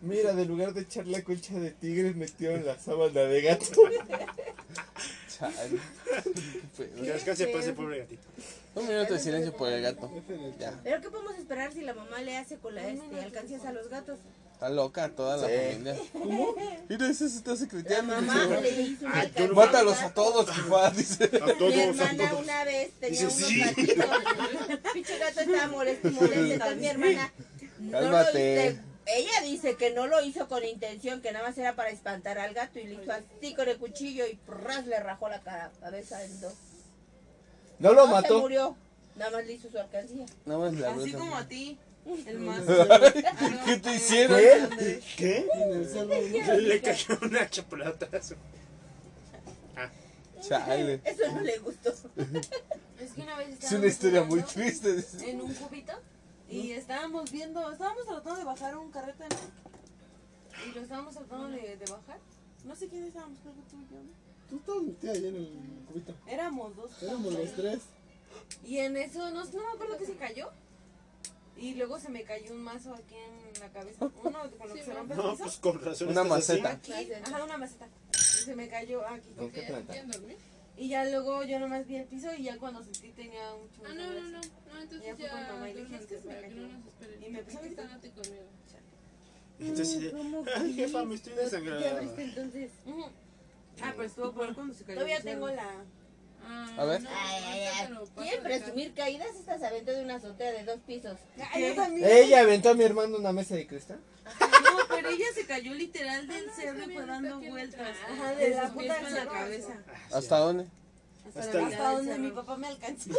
Mira, 0.00 0.30
en 0.30 0.48
lugar 0.48 0.72
de 0.74 0.82
echar 0.82 1.06
la 1.06 1.22
concha 1.24 1.54
de 1.58 1.70
tigres, 1.72 2.14
metieron 2.16 2.64
la 2.64 2.78
sábana 2.78 3.20
de 3.22 3.42
gato. 3.42 3.66
Chale. 5.28 5.80
Que 6.86 7.12
descanse 7.12 7.46
pase, 7.48 7.72
pobre 7.72 7.98
gatito. 8.00 8.22
Un 8.74 8.86
minuto 8.86 9.14
de 9.14 9.20
silencio 9.20 9.56
por 9.56 9.68
el 9.72 9.82
gato. 9.82 10.10
Ya. 10.58 10.78
Pero 10.84 11.00
¿qué 11.00 11.10
podemos 11.10 11.36
esperar 11.36 11.72
si 11.72 11.80
la 11.80 11.94
mamá 11.94 12.20
le 12.22 12.36
hace 12.36 12.56
con 12.58 12.74
la 12.74 12.86
este, 12.88 13.20
alcancías 13.20 13.64
a 13.64 13.72
los 13.72 13.88
gatos? 13.88 14.18
Está 14.52 14.68
loca 14.70 15.08
toda 15.10 15.36
la 15.36 15.48
familia. 15.48 15.96
¿Cómo? 16.12 16.54
Mira, 16.88 17.08
ese 17.08 17.28
se 17.28 17.36
está 17.38 17.52
La 17.52 17.56
secreteando. 17.56 18.14
mamá 18.14 18.44
dice. 18.46 18.60
le 18.60 18.80
hizo 18.82 19.06
una 19.06 19.20
alcancía 19.20 19.46
no- 19.48 19.54
Mátalos 19.54 19.98
a 20.02 20.14
todos, 20.14 20.50
jefa, 20.50 20.90
dice. 20.90 21.24
A 21.42 21.46
Mi 21.46 21.52
todos, 21.54 21.74
a 21.74 21.82
hermana 21.84 22.28
todos. 22.30 22.42
una 22.44 22.64
vez 22.64 22.90
tenía 23.00 23.10
Dice, 23.10 23.24
unos 23.24 23.34
sí. 23.36 23.60
gatitos. 23.60 24.06
Pinche 24.92 25.18
gato 25.18 25.40
estaba 25.40 25.66
molesto 25.68 26.08
y 26.08 26.10
molesto. 26.12 26.44
Entonces 26.52 26.76
mi 26.78 26.86
hermana 26.86 27.32
no 27.78 28.00
lo 28.00 28.10
Cálmate. 28.10 28.66
hizo. 28.72 28.82
Ella 29.10 29.40
dice 29.42 29.76
que 29.76 29.90
no 29.92 30.06
lo 30.06 30.22
hizo 30.22 30.48
con 30.48 30.62
intención, 30.64 31.22
que 31.22 31.32
nada 31.32 31.46
más 31.48 31.56
era 31.56 31.74
para 31.76 31.88
espantar 31.90 32.38
al 32.38 32.52
gato 32.52 32.78
y 32.78 32.84
le 32.84 32.94
hizo 33.02 33.10
así 33.12 33.54
con 33.54 33.66
el 33.68 33.78
cuchillo 33.78 34.26
y 34.26 34.34
¡pras! 34.34 34.86
le 34.86 35.00
rajó 35.00 35.28
la 35.30 35.40
cara, 35.40 35.72
cabeza 35.80 36.22
en 36.24 36.40
dos. 36.42 36.52
No 37.78 37.92
lo 37.92 38.06
Se 38.06 38.12
mató. 38.12 38.40
murió, 38.40 38.76
nada 39.16 39.30
más 39.30 39.46
le 39.46 39.52
hizo 39.54 39.70
su 39.70 39.78
alcancía. 39.78 40.26
Nada 40.46 40.60
más 40.60 40.74
la 40.74 40.90
Así 40.92 41.12
como 41.12 41.36
a 41.36 41.46
ti. 41.46 41.78
El 42.26 42.38
más. 42.40 42.62
¿Qué 43.66 43.76
te 43.76 43.94
hicieron? 43.94 44.38
¿Qué? 44.38 45.00
¿Qué? 45.16 45.46
¿no? 46.46 46.54
Le 46.54 46.80
cayó 46.80 47.18
una 47.22 47.48
chapulatazo. 47.50 48.34
Chale. 50.40 51.00
Eso 51.04 51.32
no 51.32 51.40
le 51.40 51.58
gustó. 51.58 51.90
Es 52.98 53.12
que 53.12 53.22
una 53.22 53.36
vez 53.36 53.48
Es 53.48 53.54
estábamos 53.54 53.78
una 53.80 53.86
historia 53.86 54.24
muy 54.24 54.42
triste. 54.42 55.04
En 55.28 55.40
un 55.40 55.52
cubito 55.52 55.92
y 56.48 56.70
estábamos 56.72 57.30
viendo, 57.30 57.70
estábamos 57.70 58.06
tratando 58.06 58.36
de 58.36 58.44
bajar 58.44 58.76
un 58.78 58.90
carrete, 58.90 59.24
¿no? 59.28 60.66
Y 60.66 60.74
lo 60.74 60.80
estábamos 60.80 61.14
tratando 61.14 61.48
de, 61.48 61.76
de 61.76 61.86
bajar. 61.92 62.18
No 62.64 62.74
sé 62.74 62.88
quién 62.88 63.04
estábamos, 63.04 63.38
creo 63.40 63.54
que 63.54 63.60
tú 63.62 63.76
y 63.76 63.92
yo, 63.92 64.02
¿no? 64.02 64.27
Tú 64.48 64.56
estabas 64.56 64.82
metida 64.82 65.12
ahí 65.12 65.26
en 65.26 65.36
el 65.36 65.84
cubito. 65.86 66.14
Éramos 66.26 66.76
dos. 66.76 67.02
Éramos 67.02 67.32
los 67.34 67.52
tres. 67.54 67.78
Y 68.64 68.78
en 68.78 68.96
eso, 68.96 69.30
no, 69.30 69.44
no 69.44 69.50
me 69.62 69.68
acuerdo 69.74 69.98
que 69.98 70.06
se 70.06 70.14
cayó. 70.16 70.50
Y 71.56 71.74
luego 71.74 71.98
se 71.98 72.08
me 72.08 72.22
cayó 72.22 72.52
un 72.54 72.62
mazo 72.62 72.94
aquí 72.94 73.14
en 73.16 73.60
la 73.60 73.68
cabeza. 73.70 74.10
Uno 74.24 74.50
con 74.58 74.68
lo 74.68 74.74
que 74.74 74.84
se 74.84 74.92
rompe 74.94 75.14
el 75.14 75.18
No, 75.18 75.32
piso. 75.32 75.42
pues 75.44 75.56
con 75.56 75.80
razón. 75.82 76.08
Una 76.08 76.22
estás 76.22 76.50
así. 76.50 76.60
maceta. 76.62 76.70
Aquí, 76.70 77.12
ajá, 77.12 77.44
una 77.44 77.58
maceta. 77.58 77.88
Y 78.14 78.16
se 78.44 78.54
me 78.56 78.68
cayó 78.68 79.06
aquí. 79.06 79.28
¿Con 79.36 79.50
qué 79.50 79.62
planta? 79.62 79.92
¿Quieren 79.92 80.10
dormir? 80.10 80.36
Y 80.76 80.88
ya 80.90 81.04
luego 81.04 81.42
yo 81.42 81.58
nomás 81.58 81.86
vi 81.88 81.96
el 81.96 82.04
piso 82.06 82.32
y 82.34 82.44
ya 82.44 82.56
cuando 82.58 82.84
sentí 82.84 83.10
tenía 83.10 83.52
un 83.52 83.68
chorro 83.72 83.88
Ah, 83.90 83.94
no, 83.94 84.06
no, 84.12 84.20
no. 84.20 84.30
No, 84.30 84.40
Ya 84.40 84.80
entonces 84.82 85.14
fue 85.16 85.24
ya. 85.24 85.30
con 85.32 85.42
mamá 85.42 85.70
y 85.70 85.74
le 85.74 85.80
dije 85.80 85.88
duermas 85.98 86.06
que 86.08 86.18
se 86.20 86.26
me 86.28 86.34
para 86.34 86.48
cayó. 86.48 86.56
no 86.62 86.68
nos 86.78 86.86
esperen. 86.86 87.22
Y 87.24 87.28
me 87.30 87.38
empezó 87.40 87.58
a 87.58 87.62
gritar. 87.62 88.00
ti 88.00 88.08
conmigo. 88.10 88.44
Entonces, 89.58 89.88
sí 89.88 90.72
jefa, 90.74 91.04
me 91.04 91.14
estoy 91.16 91.34
¿Ya 91.34 91.40
desangrando. 91.40 92.00
viste 92.00 92.22
entonces? 92.22 92.70
Ujú. 92.86 93.04
Ah, 93.82 93.92
pero 93.96 94.04
estuvo 94.08 94.32
peor 94.32 94.54
cuando 94.54 94.74
se 94.74 94.84
cayó. 94.84 94.94
Todavía 94.96 95.20
tengo 95.20 95.48
la. 95.48 95.84
Ah, 96.50 96.74
A 96.78 96.84
ver. 96.84 97.02
no, 97.02 97.10
Ay, 97.10 97.42
ay, 97.44 97.64
ahorita 97.66 97.78
ay. 97.80 97.86
te 97.86 97.92
lo 97.92 98.00
paso 98.06 98.12
¿Quieren 98.22 98.42
de 98.42 98.48
presumir 98.48 98.94
caídas? 98.94 99.28
Esta 99.38 99.58
se 99.58 99.66
aventó 99.66 99.92
de 99.92 100.02
una 100.02 100.14
azotea 100.16 100.52
de 100.52 100.64
dos 100.64 100.78
pisos. 100.86 101.18
Ella 101.54 102.40
aventó 102.40 102.70
a 102.70 102.74
mi 102.74 102.84
hermano 102.84 103.18
una 103.18 103.32
mesa 103.32 103.54
de 103.54 103.66
cristal. 103.66 104.00
No, 104.40 104.78
pero 104.88 105.08
ella 105.08 105.26
se 105.34 105.46
cayó 105.46 105.74
literal 105.74 106.26
del 106.26 106.50
cerro 106.52 106.82
y 106.90 106.94
fue 106.94 107.06
dando 107.06 107.40
vueltas. 107.40 107.96
Ajá, 108.10 108.34
de 108.34 108.50
de 108.50 108.54
la 108.54 108.62
del 108.62 108.72
con 108.72 109.14
la 109.14 109.26
cabeza. 109.26 109.72
¿Hasta 110.12 110.38
dónde? 110.38 110.66
Hasta, 111.36 111.66
Hasta 111.66 111.92
donde 111.92 112.18
mi 112.18 112.30
papá 112.30 112.56
me 112.56 112.68
alcanzó. 112.68 113.10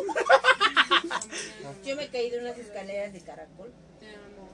Yo 1.86 1.96
me 1.96 2.08
caí 2.10 2.30
de 2.30 2.40
unas 2.40 2.58
escaleras 2.58 3.14
de 3.14 3.22
caracol. 3.22 3.72
Te 4.00 4.08
amo. 4.16 4.50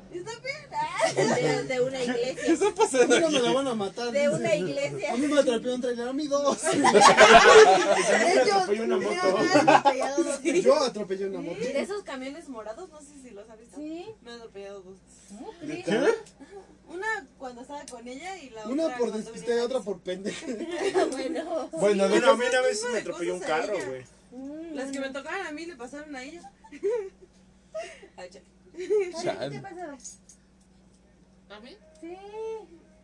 Yo. 1.15 1.35
De, 1.35 1.63
de 1.63 1.81
una 1.81 1.97
¿Qué 1.97 2.03
iglesia. 2.05 2.53
está 2.53 2.65
A 2.65 2.69
mí 2.69 2.75
pasando 2.75 3.19
no 3.19 3.29
me 3.29 3.39
la 3.41 3.51
van 3.53 3.67
a 3.67 3.75
matar. 3.75 4.11
De 4.11 4.19
dice. 4.19 4.29
una 4.33 4.55
iglesia. 4.55 5.13
A 5.13 5.17
mí 5.17 5.27
me 5.27 5.39
atropelló 5.39 5.75
un 5.75 5.81
trailer, 5.81 6.07
a 6.07 6.13
mí 6.13 6.27
dos. 6.27 6.59
Me 6.73 8.41
atropelló 8.41 8.83
una 8.83 8.97
moto. 8.97 9.39
Yo 10.43 10.75
atropellé 10.83 11.25
una 11.27 11.41
moto. 11.41 11.59
De 11.59 11.81
esos 11.81 12.03
camiones 12.03 12.49
morados, 12.49 12.89
no 12.89 12.99
sé 13.01 13.13
si 13.23 13.31
los 13.31 13.49
has 13.49 13.59
visto. 13.59 13.77
Sí. 13.77 14.05
Me 14.23 14.31
han 14.31 14.37
atropellado 14.37 14.81
dos. 14.81 14.97
¿Qué? 15.61 16.07
Una 16.87 17.27
cuando 17.39 17.61
estaba 17.61 17.83
con 17.87 18.07
ella 18.07 18.37
y 18.37 18.49
la 18.51 18.65
Una 18.67 18.83
otra 18.85 18.97
por 18.97 19.09
cuando 19.09 19.17
despistada 19.29 19.57
y 19.61 19.63
otra 19.65 19.79
por 19.79 19.99
pendeja. 20.01 20.45
Bueno. 21.11 21.69
Bueno, 21.71 22.07
Bueno, 22.07 22.31
a 22.31 22.37
mí 22.37 22.43
una 22.49 22.61
vez 22.61 22.85
me 22.91 22.99
atropelló 22.99 23.33
un 23.35 23.39
carro, 23.41 23.73
güey. 23.87 24.03
Mm, 24.31 24.75
Las 24.75 24.91
que 24.91 24.99
me 24.99 25.09
tocaron 25.09 25.47
a 25.47 25.51
mí 25.51 25.65
le 25.65 25.75
pasaron 25.75 26.15
a 26.15 26.23
ella. 26.23 26.41
¿Qué 28.21 28.41
te 29.49 29.59
pasó? 29.59 29.97
¿A 31.49 31.59
mí? 31.59 31.75
Sí. 32.01 32.17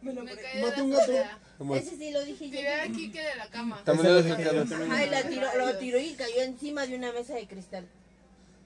Me 0.01 0.13
lo 0.13 0.23
Me 0.23 0.35
caí 0.35 0.61
de 0.61 0.61
la 0.75 0.83
un 0.83 0.89
gato. 0.91 1.01
azotea. 1.03 1.39
¿Cómo 1.59 1.75
es? 1.75 1.85
Ese 1.87 1.97
sí 1.97 2.11
lo 2.11 2.23
dije 2.25 2.45
yo. 2.49 2.51
Tiré 2.57 2.73
aquí 2.81 3.11
que 3.11 3.21
de 3.21 3.35
la 3.35 3.47
cama. 3.49 3.83
También 3.83 4.07
lo 4.15 4.23
dejé 4.23 4.43
caer. 4.43 4.65
Ay, 4.91 5.09
la 5.09 5.23
tiró, 5.23 5.47
lo 5.57 5.77
tiró 5.77 5.99
y 5.99 6.13
cayó 6.13 6.41
encima 6.41 6.87
de 6.87 6.95
una 6.95 7.11
mesa 7.11 7.35
de 7.35 7.47
cristal. 7.47 7.87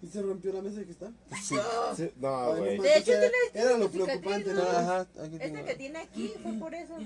¿Y 0.02 0.08
se 0.08 0.22
rompió 0.22 0.54
la 0.54 0.62
mesa 0.62 0.78
de 0.80 0.86
cristal? 0.86 1.14
Sí, 1.44 1.56
No, 2.18 2.54
Ay, 2.54 2.54
no 2.54 2.58
güey. 2.58 2.78
De 2.80 2.98
hecho, 2.98 3.12
era- 3.12 3.22
tiene- 3.54 3.66
Era 3.68 3.78
lo 3.78 3.90
preocupante, 3.92 4.54
¿no? 4.54 4.62
Ajá, 4.64 5.06
tengo. 5.06 5.66
que 5.66 5.76
tiene 5.76 6.00
aquí 6.00 6.34
fue 6.42 6.54
por 6.54 6.74
eso. 6.74 6.98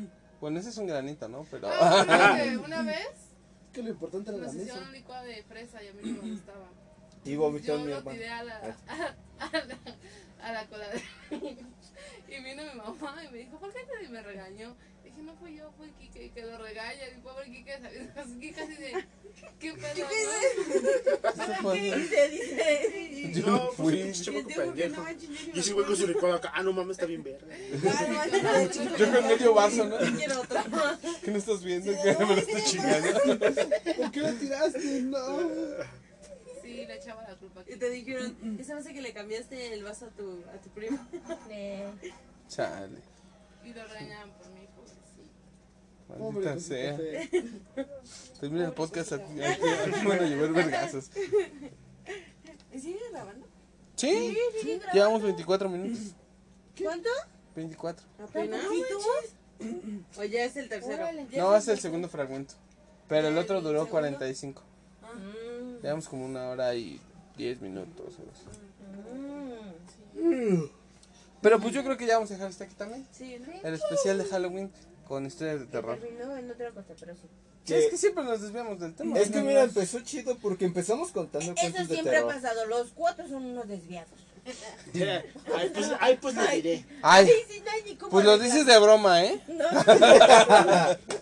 Bueno, 0.42 0.60
ese 0.60 0.70
es 0.70 0.78
un 0.78 0.86
granito, 0.88 1.28
¿no? 1.28 1.46
Pero. 1.50 1.68
Ah, 1.72 2.04
¿sabes 2.06 2.44
que 2.52 2.58
una 2.58 2.84
vez 2.84 3.08
Que 3.74 3.82
lo 3.84 3.90
importante 3.90 4.30
era 4.30 4.38
la 4.40 4.46
nos 4.46 4.54
mesa. 4.54 4.66
hicieron 4.68 4.88
un 4.90 4.94
licuado 4.94 5.26
de 5.26 5.44
fresa 5.44 5.84
y 5.84 5.88
a 5.88 5.94
mí 5.94 6.12
no 6.12 6.22
me 6.24 6.32
gustaba. 6.32 6.68
Y 7.26 7.36
vomitó 7.36 7.78
Yo 7.78 7.80
mi 7.80 7.92
lo 7.92 7.98
hermano. 7.98 8.12
tiré 8.18 8.30
a 8.30 8.44
la, 8.44 8.58
a, 9.40 9.52
la, 9.52 9.78
a 10.48 10.52
la 10.54 10.68
coladera. 10.68 11.02
Y 12.30 12.44
vino 12.44 12.64
mi 12.64 12.76
mamá 12.80 13.24
y 13.24 13.32
me 13.32 13.38
dijo, 13.40 13.58
¿por 13.60 13.74
qué 13.74 13.80
nadie 13.92 14.08
me 14.10 14.22
regañó? 14.22 14.76
Dije, 15.04 15.22
no 15.24 15.36
fui 15.38 15.56
yo, 15.56 15.72
fue 15.78 15.90
Kike 16.00 16.26
y 16.26 16.30
que 16.30 16.44
lo 16.44 16.58
regaña. 16.60 17.08
Y 17.08 17.20
pobre 17.22 17.46
Kike, 17.50 17.80
¿sabes? 18.14 18.38
Kike 18.40 18.62
así 18.62 18.76
de, 18.76 19.06
¿qué 19.60 19.74
pedo? 19.74 20.08
no?" 21.64 21.72
¿Qué 21.72 21.82
Dice, 21.98 22.30
dice. 22.30 23.32
Yo 23.34 23.46
No, 23.48 23.52
no 23.54 23.66
pues 23.66 23.76
fui. 23.78 23.94
pinche 24.04 24.24
chamaco 24.24 24.48
pendejo. 24.50 25.06
Y 25.56 25.60
ese 25.60 25.74
güey 25.74 25.86
con 25.88 25.96
su 25.98 26.08
licuado 26.08 26.36
acá. 26.36 26.52
Ah, 26.54 26.62
no 26.62 26.72
mames, 26.74 26.92
está 26.98 27.06
bien 27.08 27.24
verga. 27.24 27.48
Ah. 27.90 28.64
Yo 28.98 29.12
con 29.12 29.28
medio 29.28 29.54
vaso, 29.56 29.86
¿no? 29.86 29.98
Quiero 30.18 30.42
otra. 30.42 30.66
¿Qué 31.24 31.32
no 31.32 31.38
estás 31.38 31.64
viendo? 31.64 31.92
Que 31.92 32.14
me 32.26 32.36
lo 32.36 32.42
estoy 32.42 32.64
chingando. 32.64 33.20
¿Por 33.98 34.12
qué 34.12 34.20
la 34.22 34.34
tiraste? 34.34 35.02
No. 35.02 35.40
Sí, 36.90 36.96
le 36.96 36.96
echaba 36.96 37.24
la 37.24 37.36
culpa 37.36 37.64
Y 37.68 37.76
te 37.78 37.90
dijeron, 37.90 38.58
esa 38.60 38.76
vez 38.76 38.88
que 38.88 39.02
le 39.02 39.14
cambiaste 39.14 39.74
el 39.74 39.84
vaso 39.84 40.06
a 40.06 40.10
tu, 40.10 40.44
a 40.54 40.58
tu 40.62 40.70
primo. 40.70 40.98
Eh, 41.50 41.88
Chale. 42.48 43.00
Y 43.64 43.74
lo 43.74 43.88
regañaban 43.88 44.32
por 44.32 44.50
mí, 44.50 44.68
pobrecito. 44.76 44.98
Pobre 46.08 46.46
Maldita 46.46 46.54
cosita 46.56 46.76
sea. 46.76 46.98
fea. 46.98 47.86
Termina 48.40 48.66
el 48.66 48.74
podcast 48.74 49.14
aquí. 49.14 49.42
Aquí, 49.44 49.62
a 49.64 50.26
llover 50.26 50.54
vergazos. 50.54 51.12
¿Y 52.74 52.80
sigue 52.80 53.00
grabando? 53.12 53.46
Sí, 53.96 54.38
llevamos 54.94 55.22
24 55.22 55.70
minutos. 55.70 56.16
¿Cuánto? 56.82 57.10
24. 57.56 58.06
¿Apenas? 58.24 58.62
¿O 60.18 60.24
ya 60.24 60.46
es 60.46 60.56
el 60.56 60.70
tercero? 60.70 61.04
Órale. 61.04 61.28
No, 61.36 61.56
es 61.56 61.68
el 61.68 61.80
segundo 61.80 62.08
fragmento. 62.08 62.56
Pero 63.08 63.28
el 63.28 63.38
otro 63.38 63.62
duró 63.62 63.88
45. 63.88 64.62
Mm, 65.02 65.49
Llevamos 65.82 66.08
como 66.08 66.26
una 66.26 66.50
hora 66.50 66.76
y 66.76 67.00
10 67.38 67.62
minutos. 67.62 68.16
así. 68.34 68.46
mm. 70.22 70.70
Pero 71.42 71.60
pues 71.60 71.74
yo 71.74 71.84
creo 71.84 71.98
que 71.98 72.06
ya 72.06 72.16
vamos 72.16 72.32
a 72.32 72.34
dejar 72.34 72.50
hasta 72.50 72.66
aquí 72.66 72.76
también. 72.76 73.08
Sí, 73.12 73.38
¿no? 73.40 73.54
El 73.68 73.74
especial 73.74 74.18
de 74.18 74.26
Halloween 74.26 74.72
con 75.08 75.26
historias 75.26 75.62
de 75.62 75.66
terror. 75.68 75.98
terminó 75.98 76.36
en 76.36 76.52
otra 76.52 76.72
cosa, 76.72 76.94
pero 77.00 77.16
sí. 77.16 77.28
Sí, 77.64 77.74
es 77.76 77.90
que 77.90 77.98
siempre 77.98 78.24
nos 78.24 78.42
desviamos 78.42 78.80
del 78.80 78.94
tema. 78.96 79.18
Es 79.18 79.30
que 79.30 79.42
mira, 79.42 79.64
empezó 79.64 80.00
chido 80.02 80.38
porque 80.38 80.66
empezamos 80.66 81.12
contando 81.12 81.52
Eso 81.54 81.62
cuentos 81.62 81.88
de 81.88 81.94
siempre 81.94 82.18
ha 82.18 82.26
pasado. 82.26 82.66
Los 82.66 82.90
cuatro 82.92 83.28
son 83.28 83.46
unos 83.46 83.68
desviados. 83.68 84.10
Ay, 85.56 85.72
pues, 85.74 85.92
ay, 86.00 86.18
pues 86.20 86.36
le 86.36 86.56
diré. 86.56 86.86
Ay, 87.02 87.28
Sí, 87.28 87.34
sí, 87.54 87.62
no 87.64 87.72
hay 87.72 87.84
ni 87.84 87.96
cómo 87.96 88.12
pues 88.12 88.26
lo 88.26 88.38
dices 88.38 88.66
de 88.66 88.80
broma, 88.80 89.24
¿eh? 89.24 89.40
No, 89.48 89.66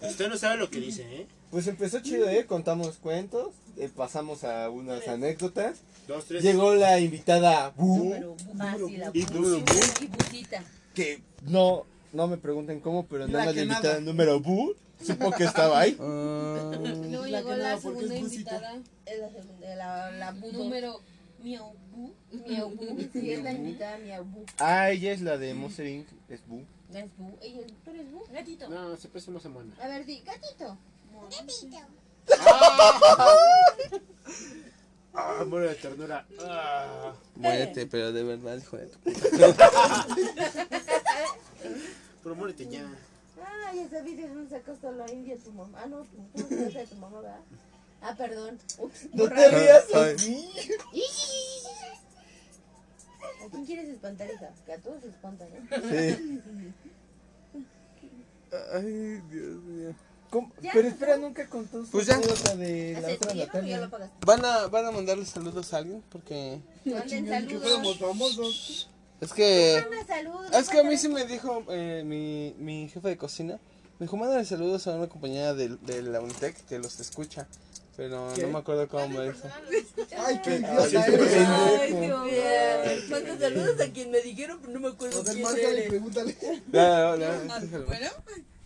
Usted 0.07 0.29
no 0.29 0.37
sabe 0.37 0.57
lo 0.57 0.69
que 0.69 0.79
dice, 0.79 1.03
¿eh? 1.03 1.27
Pues 1.51 1.65
empezó 1.67 1.99
chido, 2.01 2.27
¿eh? 2.29 2.45
Contamos 2.45 2.97
cuentos, 2.97 3.53
eh, 3.77 3.89
pasamos 3.95 4.43
a 4.43 4.69
unas 4.69 5.07
anécdotas. 5.07 5.77
Dos, 6.07 6.25
tres. 6.25 6.43
Llegó 6.43 6.75
la 6.75 6.99
invitada 6.99 7.69
Bu, 7.77 8.13
bu- 8.13 8.35
ah, 8.59 8.75
Y 9.13 9.23
bu- 9.25 9.63
bu. 9.63 10.35
y 10.35 10.45
que 10.93 11.21
no, 11.43 11.85
no 12.11 12.27
me 12.27 12.37
pregunten 12.37 12.79
cómo, 12.81 13.05
pero 13.05 13.27
nada 13.27 13.39
La 13.39 13.45
más 13.45 13.55
la 13.55 13.61
invitada 13.63 13.93
nada. 13.95 14.01
número 14.01 14.39
Bu 14.39 14.75
supo 15.01 15.31
que 15.31 15.43
estaba 15.45 15.79
ahí. 15.79 15.95
Ah, 16.01 16.71
Luego 17.09 17.25
La 17.27 17.39
llegó 17.39 17.55
la 17.55 17.79
segunda 17.79 18.15
es 18.15 18.21
invitada, 18.21 18.75
Es 19.05 19.19
la 19.19 19.29
segunda, 19.29 19.75
la, 19.75 20.11
la 20.11 20.31
bu 20.31 20.51
número 20.51 20.99
Miau 21.43 21.73
Bu. 21.93 22.11
Miau 22.47 22.69
bu. 22.71 23.09
Sí, 23.13 23.31
es 23.31 23.43
la 23.43 23.51
invitada 23.53 23.97
Miau 23.99 24.25
bu. 24.25 24.43
Ah, 24.59 24.89
ella 24.91 25.11
es 25.13 25.21
la 25.21 25.37
de 25.37 25.53
Monster 25.53 25.85
Inc. 25.87 26.07
Es 26.29 26.41
Bu. 26.47 26.61
Es 26.93 27.05
bu. 27.17 27.31
Ey, 27.41 27.61
¿Tú 27.85 27.91
eres 27.91 28.11
bu? 28.11 28.23
Gatito. 28.33 28.67
No, 28.69 28.97
siempre 28.97 29.21
somos 29.21 29.45
mono. 29.45 29.71
A 29.81 29.87
ver, 29.87 30.05
di, 30.05 30.19
gatito. 30.21 30.77
Ah, 35.13 35.43
muero 35.47 35.69
de 35.69 35.75
ternura. 35.75 36.25
Ah. 36.41 37.13
Muérete, 37.35 37.87
pero 37.87 38.11
de 38.11 38.23
verdad, 38.23 38.57
hijo 38.57 38.77
de 38.77 38.85
tu 38.87 38.99
Pero 42.23 42.35
muérete 42.35 42.67
ya. 42.67 42.85
Ay, 43.67 43.79
ese 43.79 44.01
video 44.03 44.27
no 44.29 44.47
sacaste 44.49 44.87
a 44.87 44.91
la 44.91 45.11
India 45.11 45.35
tu 45.43 45.51
mamá. 45.51 45.79
Ah, 45.81 45.87
no, 45.87 46.03
tu, 46.03 46.17
tu 46.43 46.47
casa 46.49 46.79
de 46.79 46.87
tu 46.87 46.95
mamá, 46.95 47.21
¿verdad? 47.21 47.39
Ah, 48.01 48.15
perdón. 48.15 48.59
Ups. 48.77 49.09
No 49.13 49.27
te 49.27 49.49
rías 49.49 49.93
así. 49.93 50.49
¿A 53.43 53.49
quién 53.49 53.65
quieres 53.65 53.89
espantar, 53.89 54.29
hija? 54.29 54.51
Que 54.65 54.73
a 54.73 54.77
todos 54.77 55.01
se 55.01 55.09
espantan, 55.09 55.47
¿eh? 55.51 55.61
Sí. 55.71 56.43
Ay, 58.73 59.21
Dios 59.29 59.63
mío. 59.63 59.95
¿Cómo? 60.29 60.51
Ya, 60.61 60.71
Pero 60.73 60.83
¿no? 60.83 60.89
espera, 60.89 61.17
nunca 61.17 61.47
contó 61.49 61.85
su 61.85 61.91
Pues 61.91 62.07
ya. 62.07 62.15
anécdota 62.15 62.55
de 62.55 62.97
la 63.01 63.13
otra 63.13 63.33
Natalia. 63.33 63.89
¿Van 64.25 64.43
a, 64.45 64.67
¿Van 64.67 64.85
a 64.85 64.91
mandarle 64.91 65.25
saludos 65.25 65.73
a 65.73 65.77
alguien? 65.77 66.03
Porque 66.11 66.59
Manden 66.85 67.25
Que 67.25 67.31
saludos. 67.59 67.97
famosos. 67.99 68.89
es 69.21 69.33
que... 69.33 69.85
Manda 69.89 70.05
saludos. 70.05 70.51
Es 70.53 70.69
que 70.69 70.79
a 70.79 70.83
mí 70.83 70.97
sí 70.97 71.07
me 71.07 71.25
dijo 71.25 71.63
eh, 71.69 72.03
mi, 72.05 72.53
mi 72.59 72.89
jefe 72.89 73.07
de 73.07 73.17
cocina. 73.17 73.59
Me 73.99 74.05
dijo, 74.05 74.17
mándale 74.17 74.43
saludos 74.45 74.85
a 74.87 74.95
una 74.95 75.07
compañera 75.07 75.53
de, 75.53 75.69
de 75.77 76.01
la 76.03 76.19
Unitec 76.21 76.55
que 76.65 76.77
los 76.77 76.99
escucha. 76.99 77.47
Pero 77.95 78.27
¿Qué? 78.35 78.43
no 78.43 78.49
me 78.49 78.59
acuerdo 78.59 78.87
cómo 78.87 79.07
me 79.07 79.23
dijo. 79.31 79.39
Ay, 80.19 80.39
qué 80.43 80.57
idiota. 80.57 81.07
Manda 83.09 83.39
saludos 83.39 83.79
a 83.81 83.91
quien 83.91 84.11
me 84.11 84.21
dijeron, 84.21 84.59
pero 84.61 84.73
no 84.73 84.79
me 84.81 84.89
acuerdo 84.89 85.17
Joder, 85.19 85.33
quién 85.33 85.43
márcale 85.43 85.69
y 85.71 85.77
eres. 85.77 85.89
pregúntale. 85.89 86.37
Bueno, 86.71 88.07
¿cómo 88.27 88.56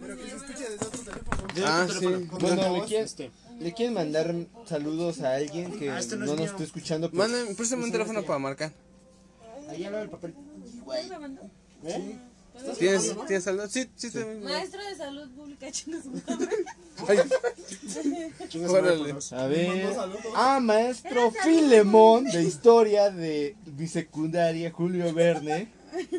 Pero 0.00 0.16
se 0.16 0.22
que 0.22 0.28
se 0.30 0.34
llama? 0.36 0.44
escuche 0.46 0.70
desde 0.70 0.86
otro 0.86 1.00
teléfono. 1.00 1.46
Ah, 1.66 1.86
sí. 1.88 2.06
Bueno, 2.40 2.62
¿le 2.62 2.68
Voz, 2.80 2.86
quieren, 2.88 3.06
este. 3.06 3.30
¿le 3.60 3.72
quieren 3.74 3.94
mandar 3.94 4.34
saludos 4.66 5.20
a 5.20 5.34
alguien 5.34 5.78
que 5.78 5.90
Ah, 5.90 5.98
este 5.98 6.16
no 6.16 6.26
no 6.26 6.32
es 6.32 6.38
nos 6.38 6.38
mío. 6.40 6.50
está 6.52 6.64
escuchando? 6.64 7.10
Pues, 7.10 7.18
Manden, 7.30 7.56
préstame 7.56 7.84
un 7.84 7.92
teléfono 7.92 8.22
para 8.24 8.38
marcar. 8.38 8.72
Ahí 9.68 9.84
al 9.84 9.92
lado 9.92 10.02
del 10.04 10.10
papel. 10.10 10.34
¿Eh? 11.84 12.18
¿Tienes, 12.78 13.14
¿tienes 13.26 13.44
saludos? 13.44 13.70
Sí, 13.72 13.88
sí, 13.96 14.10
sí. 14.10 14.18
Maestro 14.42 14.84
de 14.84 14.94
salud 14.94 15.30
pública, 15.30 15.70
chingas 15.72 16.04
madre, 16.06 16.48
Órale. 18.68 18.98
por 18.98 19.14
dos. 19.14 19.32
A 19.32 19.46
ver. 19.46 19.88
Ah, 20.34 20.60
maestro 20.60 21.30
Filemón 21.30 22.24
de 22.24 22.42
historia 22.42 23.10
de 23.10 23.56
mi 23.76 23.86
secundaria, 23.86 24.70
Julio 24.72 25.12
Verne. 25.14 25.72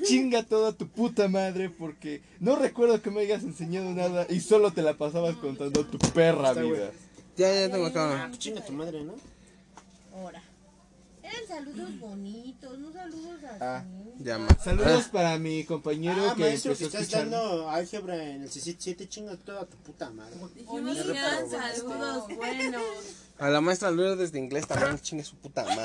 Chinga 0.04 0.44
toda 0.44 0.72
tu 0.74 0.88
puta 0.88 1.28
madre 1.28 1.70
porque 1.70 2.22
no 2.40 2.56
recuerdo 2.56 3.02
que 3.02 3.12
me 3.12 3.22
hayas 3.22 3.44
enseñado 3.44 3.92
nada 3.94 4.26
y 4.30 4.40
solo 4.40 4.72
te 4.72 4.82
la 4.82 4.98
pasabas 4.98 5.36
contando 5.38 5.86
tu 5.86 5.98
perra 6.14 6.50
Está 6.50 6.62
vida. 6.62 6.76
bueno. 6.76 6.92
Ya, 7.38 7.54
ya 7.54 7.72
tengo 7.72 7.86
Ah, 7.86 7.90
acá. 8.26 8.32
chinga 8.38 8.64
tu 8.66 8.74
madre, 8.74 9.04
¿no? 9.04 9.14
Ahora. 10.14 10.42
Eran 11.24 11.48
saludos 11.48 12.00
bonitos, 12.00 12.78
no 12.80 12.92
saludos 12.92 13.44
así. 13.44 13.58
Ah. 13.62 13.86
Llama. 14.20 14.48
Saludos 14.62 15.06
para 15.06 15.38
mi 15.40 15.64
compañero 15.64 16.30
Ah, 16.30 16.34
que 16.36 16.42
maestro, 16.42 16.74
empezó 16.74 16.90
que 16.92 16.98
a 16.98 17.00
estás 17.02 17.02
escuchar. 17.24 17.30
dando 17.30 17.70
álgebra 17.70 18.28
en 18.30 18.42
el 18.44 18.50
CICIT 18.52 18.80
7, 18.80 19.08
chinga 19.08 19.38
toda 19.38 19.66
tu 19.66 19.78
puta 19.78 20.10
madre. 20.10 20.36
Dijimos 20.56 20.98
que 20.98 21.12
eran 21.12 21.50
saludos 21.50 22.26
buenos. 22.36 22.84
A 23.42 23.50
la 23.50 23.60
maestra 23.60 23.90
Lourdes 23.90 24.32
de 24.32 24.38
inglés 24.38 24.68
también 24.68 25.00
chingue 25.02 25.24
su 25.24 25.36
puta 25.36 25.64
madre. 25.64 25.84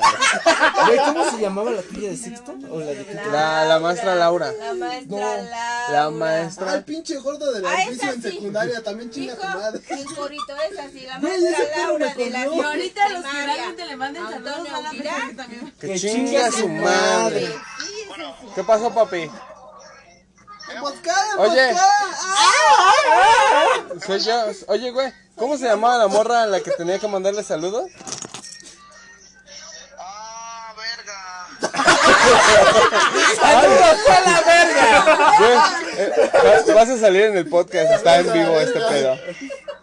Güey, 0.85 0.97
¿Cómo 0.99 1.31
se 1.31 1.37
llamaba 1.41 1.71
la 1.71 1.81
tuya 1.81 2.09
de 2.11 2.17
sexto? 2.17 2.53
¿O 2.69 2.79
la 2.79 2.85
de 2.85 3.03
quinto? 3.03 3.31
La, 3.31 3.65
la 3.65 3.79
maestra 3.79 4.13
Laura. 4.15 4.51
La 4.59 4.73
maestra 4.75 5.17
No. 5.17 5.17
Laura. 5.19 5.89
La 5.91 6.09
maestra. 6.11 6.71
Al 6.71 6.83
pinche 6.85 7.15
gordo 7.17 7.51
de 7.51 7.61
la 7.61 7.69
Ah, 7.71 7.83
edificio 7.83 8.11
en 8.13 8.21
secundaria 8.21 8.83
también 8.83 9.09
chinga 9.09 9.35
tu 9.35 9.43
madre. 9.43 9.81
mi 9.89 10.03
gorrito 10.15 10.53
es 10.71 10.79
así, 10.79 11.01
la 11.01 11.17
maestra 11.19 11.65
Laura 11.77 12.13
de 12.13 12.29
la 12.29 12.43
ahorita 12.43 13.09
los 13.09 13.25
que 13.25 13.45
realmente 13.45 13.85
le 13.87 13.95
manden 13.95 14.23
saludos 14.29 14.69
a 14.69 14.89
Aguilar. 14.89 14.91
pensar 15.15 15.27
que 15.29 15.35
también. 15.35 15.73
Que 15.79 15.87
Que 15.87 15.99
chingue 15.99 16.37
a 16.43 16.51
su 16.51 16.67
madre. 16.69 17.55
¿Qué 18.53 18.63
pasó, 18.63 18.93
papi? 18.93 19.29
¡Emboscada, 20.75 21.37
Oye. 21.39 21.73
Emboscada! 22.37 24.05
Soy 24.05 24.19
yo. 24.19 24.45
Oye, 24.67 24.91
güey, 24.91 25.13
¿cómo 25.35 25.57
se 25.57 25.65
llamaba 25.65 25.97
la 25.97 26.07
morra 26.07 26.43
a 26.43 26.47
la 26.47 26.59
que 26.61 26.71
tenía 26.71 26.99
que 26.99 27.07
mandarle 27.07 27.43
saludos? 27.43 27.89
Ah, 29.97 30.73
verga. 30.77 31.47
¡Saludos 33.39 34.09
a 34.09 34.21
la 34.21 34.41
verga! 34.41 35.37
Güey, 35.39 35.57
eh, 35.97 36.31
vas- 36.43 36.73
vas 36.75 36.89
a 36.89 36.97
salir 36.99 37.23
en 37.23 37.37
el 37.37 37.47
podcast, 37.49 37.91
está 37.93 38.17
en 38.19 38.33
vivo 38.33 38.59
este 38.59 38.79
pedo. 38.79 39.17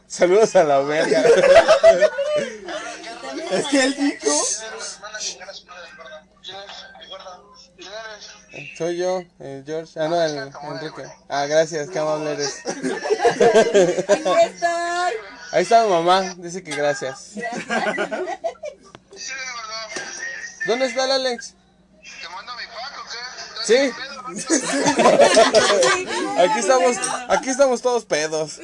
Saludos 0.07 0.55
a 0.57 0.65
la 0.65 0.79
verga. 0.81 1.23
Es 3.51 3.67
que 3.67 3.83
él 3.85 3.95
dijo. 3.97 4.33
Soy 8.77 8.97
yo, 8.97 9.23
el 9.39 9.63
George. 9.65 9.93
Ah, 10.01 10.09
no, 10.09 10.21
el 10.21 10.37
Enrique. 10.37 11.05
Ah, 11.29 11.47
gracias, 11.47 11.89
qué 11.91 11.99
amable 11.99 12.33
eres. 12.33 12.61
Aquí 12.67 12.81
estoy. 14.45 15.13
Ahí 15.53 15.63
está 15.63 15.85
mi 15.85 15.91
mamá, 15.91 16.35
dice 16.39 16.65
que 16.65 16.75
gracias. 16.75 17.35
¿Dónde 20.67 20.87
está 20.87 21.05
el 21.05 21.13
Alex? 21.13 21.55
¿Te 22.03 22.29
mando 22.29 22.53
mi 22.57 22.65
pack 22.67 22.99
o 22.99 23.05
qué? 23.11 23.19
¿Estás 23.61 23.67
Sí. 23.67 23.93
Aquí 26.39 26.59
estamos, 26.59 26.97
aquí 27.29 27.51
estamos 27.51 27.83
todos 27.83 28.05
pedos. 28.05 28.59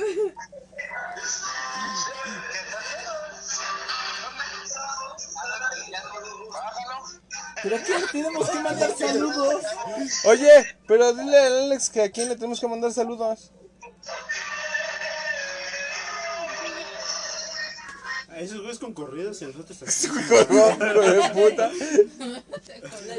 ¿Pero 7.63 7.77
a 7.77 7.79
quién 7.81 8.01
le 8.01 8.07
tenemos 8.09 8.49
que 8.51 8.59
mandar 8.61 8.97
saludos? 8.97 9.65
Oye, 10.25 10.77
pero 10.87 11.13
dile 11.13 11.39
al 11.39 11.65
Alex 11.65 11.91
que 11.91 12.03
a 12.03 12.11
quién 12.11 12.29
le 12.29 12.35
tenemos 12.37 12.61
que 12.61 12.69
mandar 12.69 12.93
saludos. 12.93 13.53
A 18.31 18.39
esos 18.39 18.59
güeyes 18.61 18.79
con 18.79 18.95
corridos 18.95 19.43
y 19.43 19.47
nosotros 19.49 19.83
así. 19.83 20.07
Hijo 20.07 20.23
de 20.23 21.31
puta. 21.35 21.71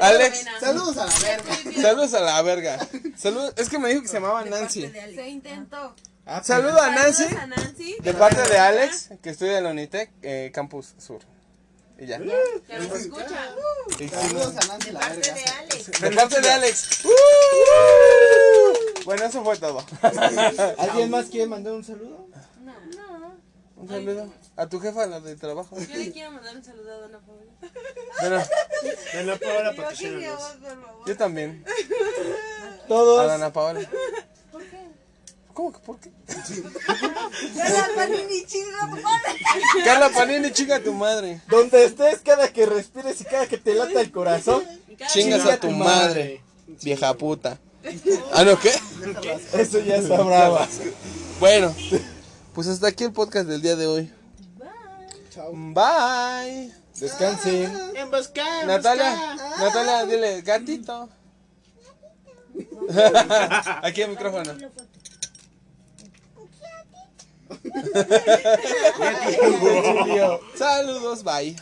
Alex, 0.00 0.44
Saludos 0.58 0.96
a 0.96 1.04
la 1.06 1.18
verga. 1.20 1.54
saludos 1.82 2.14
a 2.14 2.20
la 2.20 2.42
verga. 2.42 2.88
Saludos, 3.16 3.52
es 3.56 3.68
que 3.68 3.78
me 3.78 3.90
dijo 3.90 4.02
que 4.02 4.08
se 4.08 4.14
llamaba 4.14 4.44
Nancy. 4.44 4.90
Se 5.14 5.28
intentó. 5.28 5.94
Saludo 6.42 6.80
a 6.80 6.90
Nancy 6.90 7.24
Saludos 7.24 7.42
a 7.42 7.46
Nancy. 7.46 7.96
de 8.00 8.14
parte 8.14 8.40
de 8.48 8.58
Alex, 8.58 9.10
que 9.22 9.30
estudia 9.30 9.58
en 9.58 9.64
la 9.64 9.70
Unitec, 9.70 10.10
eh, 10.22 10.50
Campus 10.54 10.94
Sur. 10.98 11.20
Y 12.02 12.06
ya. 12.06 12.18
Que 12.18 12.78
nos 12.80 12.98
escucha. 12.98 13.54
Saludos 14.10 14.56
a 14.56 14.66
Nancy 14.66 14.90
la 14.90 15.00
verga. 15.08 15.34
de 15.34 15.44
Alex. 15.44 16.00
De 16.00 16.10
parte 16.10 16.40
de 16.40 16.50
Alex. 16.50 17.02
Bueno, 19.04 19.24
eso 19.24 19.44
fue 19.44 19.56
todo. 19.56 19.84
¿Alguien 20.78 21.10
más 21.10 21.26
quiere 21.26 21.46
mandar 21.46 21.74
un 21.74 21.84
saludo? 21.84 22.26
No. 22.60 23.38
Un 23.76 23.88
saludo. 23.88 24.32
A 24.56 24.68
tu 24.68 24.80
jefa, 24.80 25.06
la 25.06 25.20
de 25.20 25.36
trabajo. 25.36 25.78
Yo 25.78 25.96
le 25.96 26.10
quiero 26.10 26.32
mandar 26.32 26.56
un 26.56 26.64
saludo 26.64 26.92
a 26.92 26.96
Dona 26.96 27.20
Paula. 27.20 27.52
Bueno, 28.20 28.42
Dana 29.14 29.36
Paola 29.36 29.74
yo 31.06 31.16
también. 31.16 31.64
A 31.64 32.86
Todos. 32.88 33.26
Dana 33.28 33.52
Paola. 33.52 33.80
¿Cómo 35.52 35.72
que 35.72 35.78
por 35.80 35.98
qué? 35.98 36.10
Carla 39.84 40.10
Panini, 40.10 40.50
chinga 40.52 40.76
a 40.76 40.82
tu 40.82 40.92
madre. 40.92 41.40
Donde 41.48 41.84
estés, 41.84 42.20
cada 42.24 42.52
que 42.52 42.66
respires 42.66 43.20
y 43.20 43.24
cada 43.24 43.46
que 43.46 43.58
te 43.58 43.74
lata 43.74 44.00
el 44.00 44.10
corazón, 44.10 44.64
Chingas 45.12 45.46
a 45.46 45.58
tu 45.58 45.70
madre, 45.70 46.42
vieja 46.82 47.14
puta. 47.14 47.58
¿Ah, 48.32 48.44
no 48.44 48.58
qué? 48.58 48.72
eso 49.54 49.80
ya 49.80 49.96
está 49.96 50.22
brava. 50.22 50.68
Bueno, 51.40 51.74
pues 52.54 52.68
hasta 52.68 52.88
aquí 52.88 53.04
el 53.04 53.12
podcast 53.12 53.48
del 53.48 53.60
día 53.60 53.76
de 53.76 53.86
hoy. 53.86 54.12
Chao. 55.30 55.50
Bye. 55.52 56.72
Descansen. 57.00 57.96
Emboscada, 57.96 58.64
Natalia. 58.64 59.34
Natalia, 59.58 60.04
dile 60.06 60.42
gatito. 60.42 61.08
Aquí 63.82 64.02
el 64.02 64.10
micrófono. 64.10 64.52
Saludos, 70.54 71.22
bye. 71.22 71.56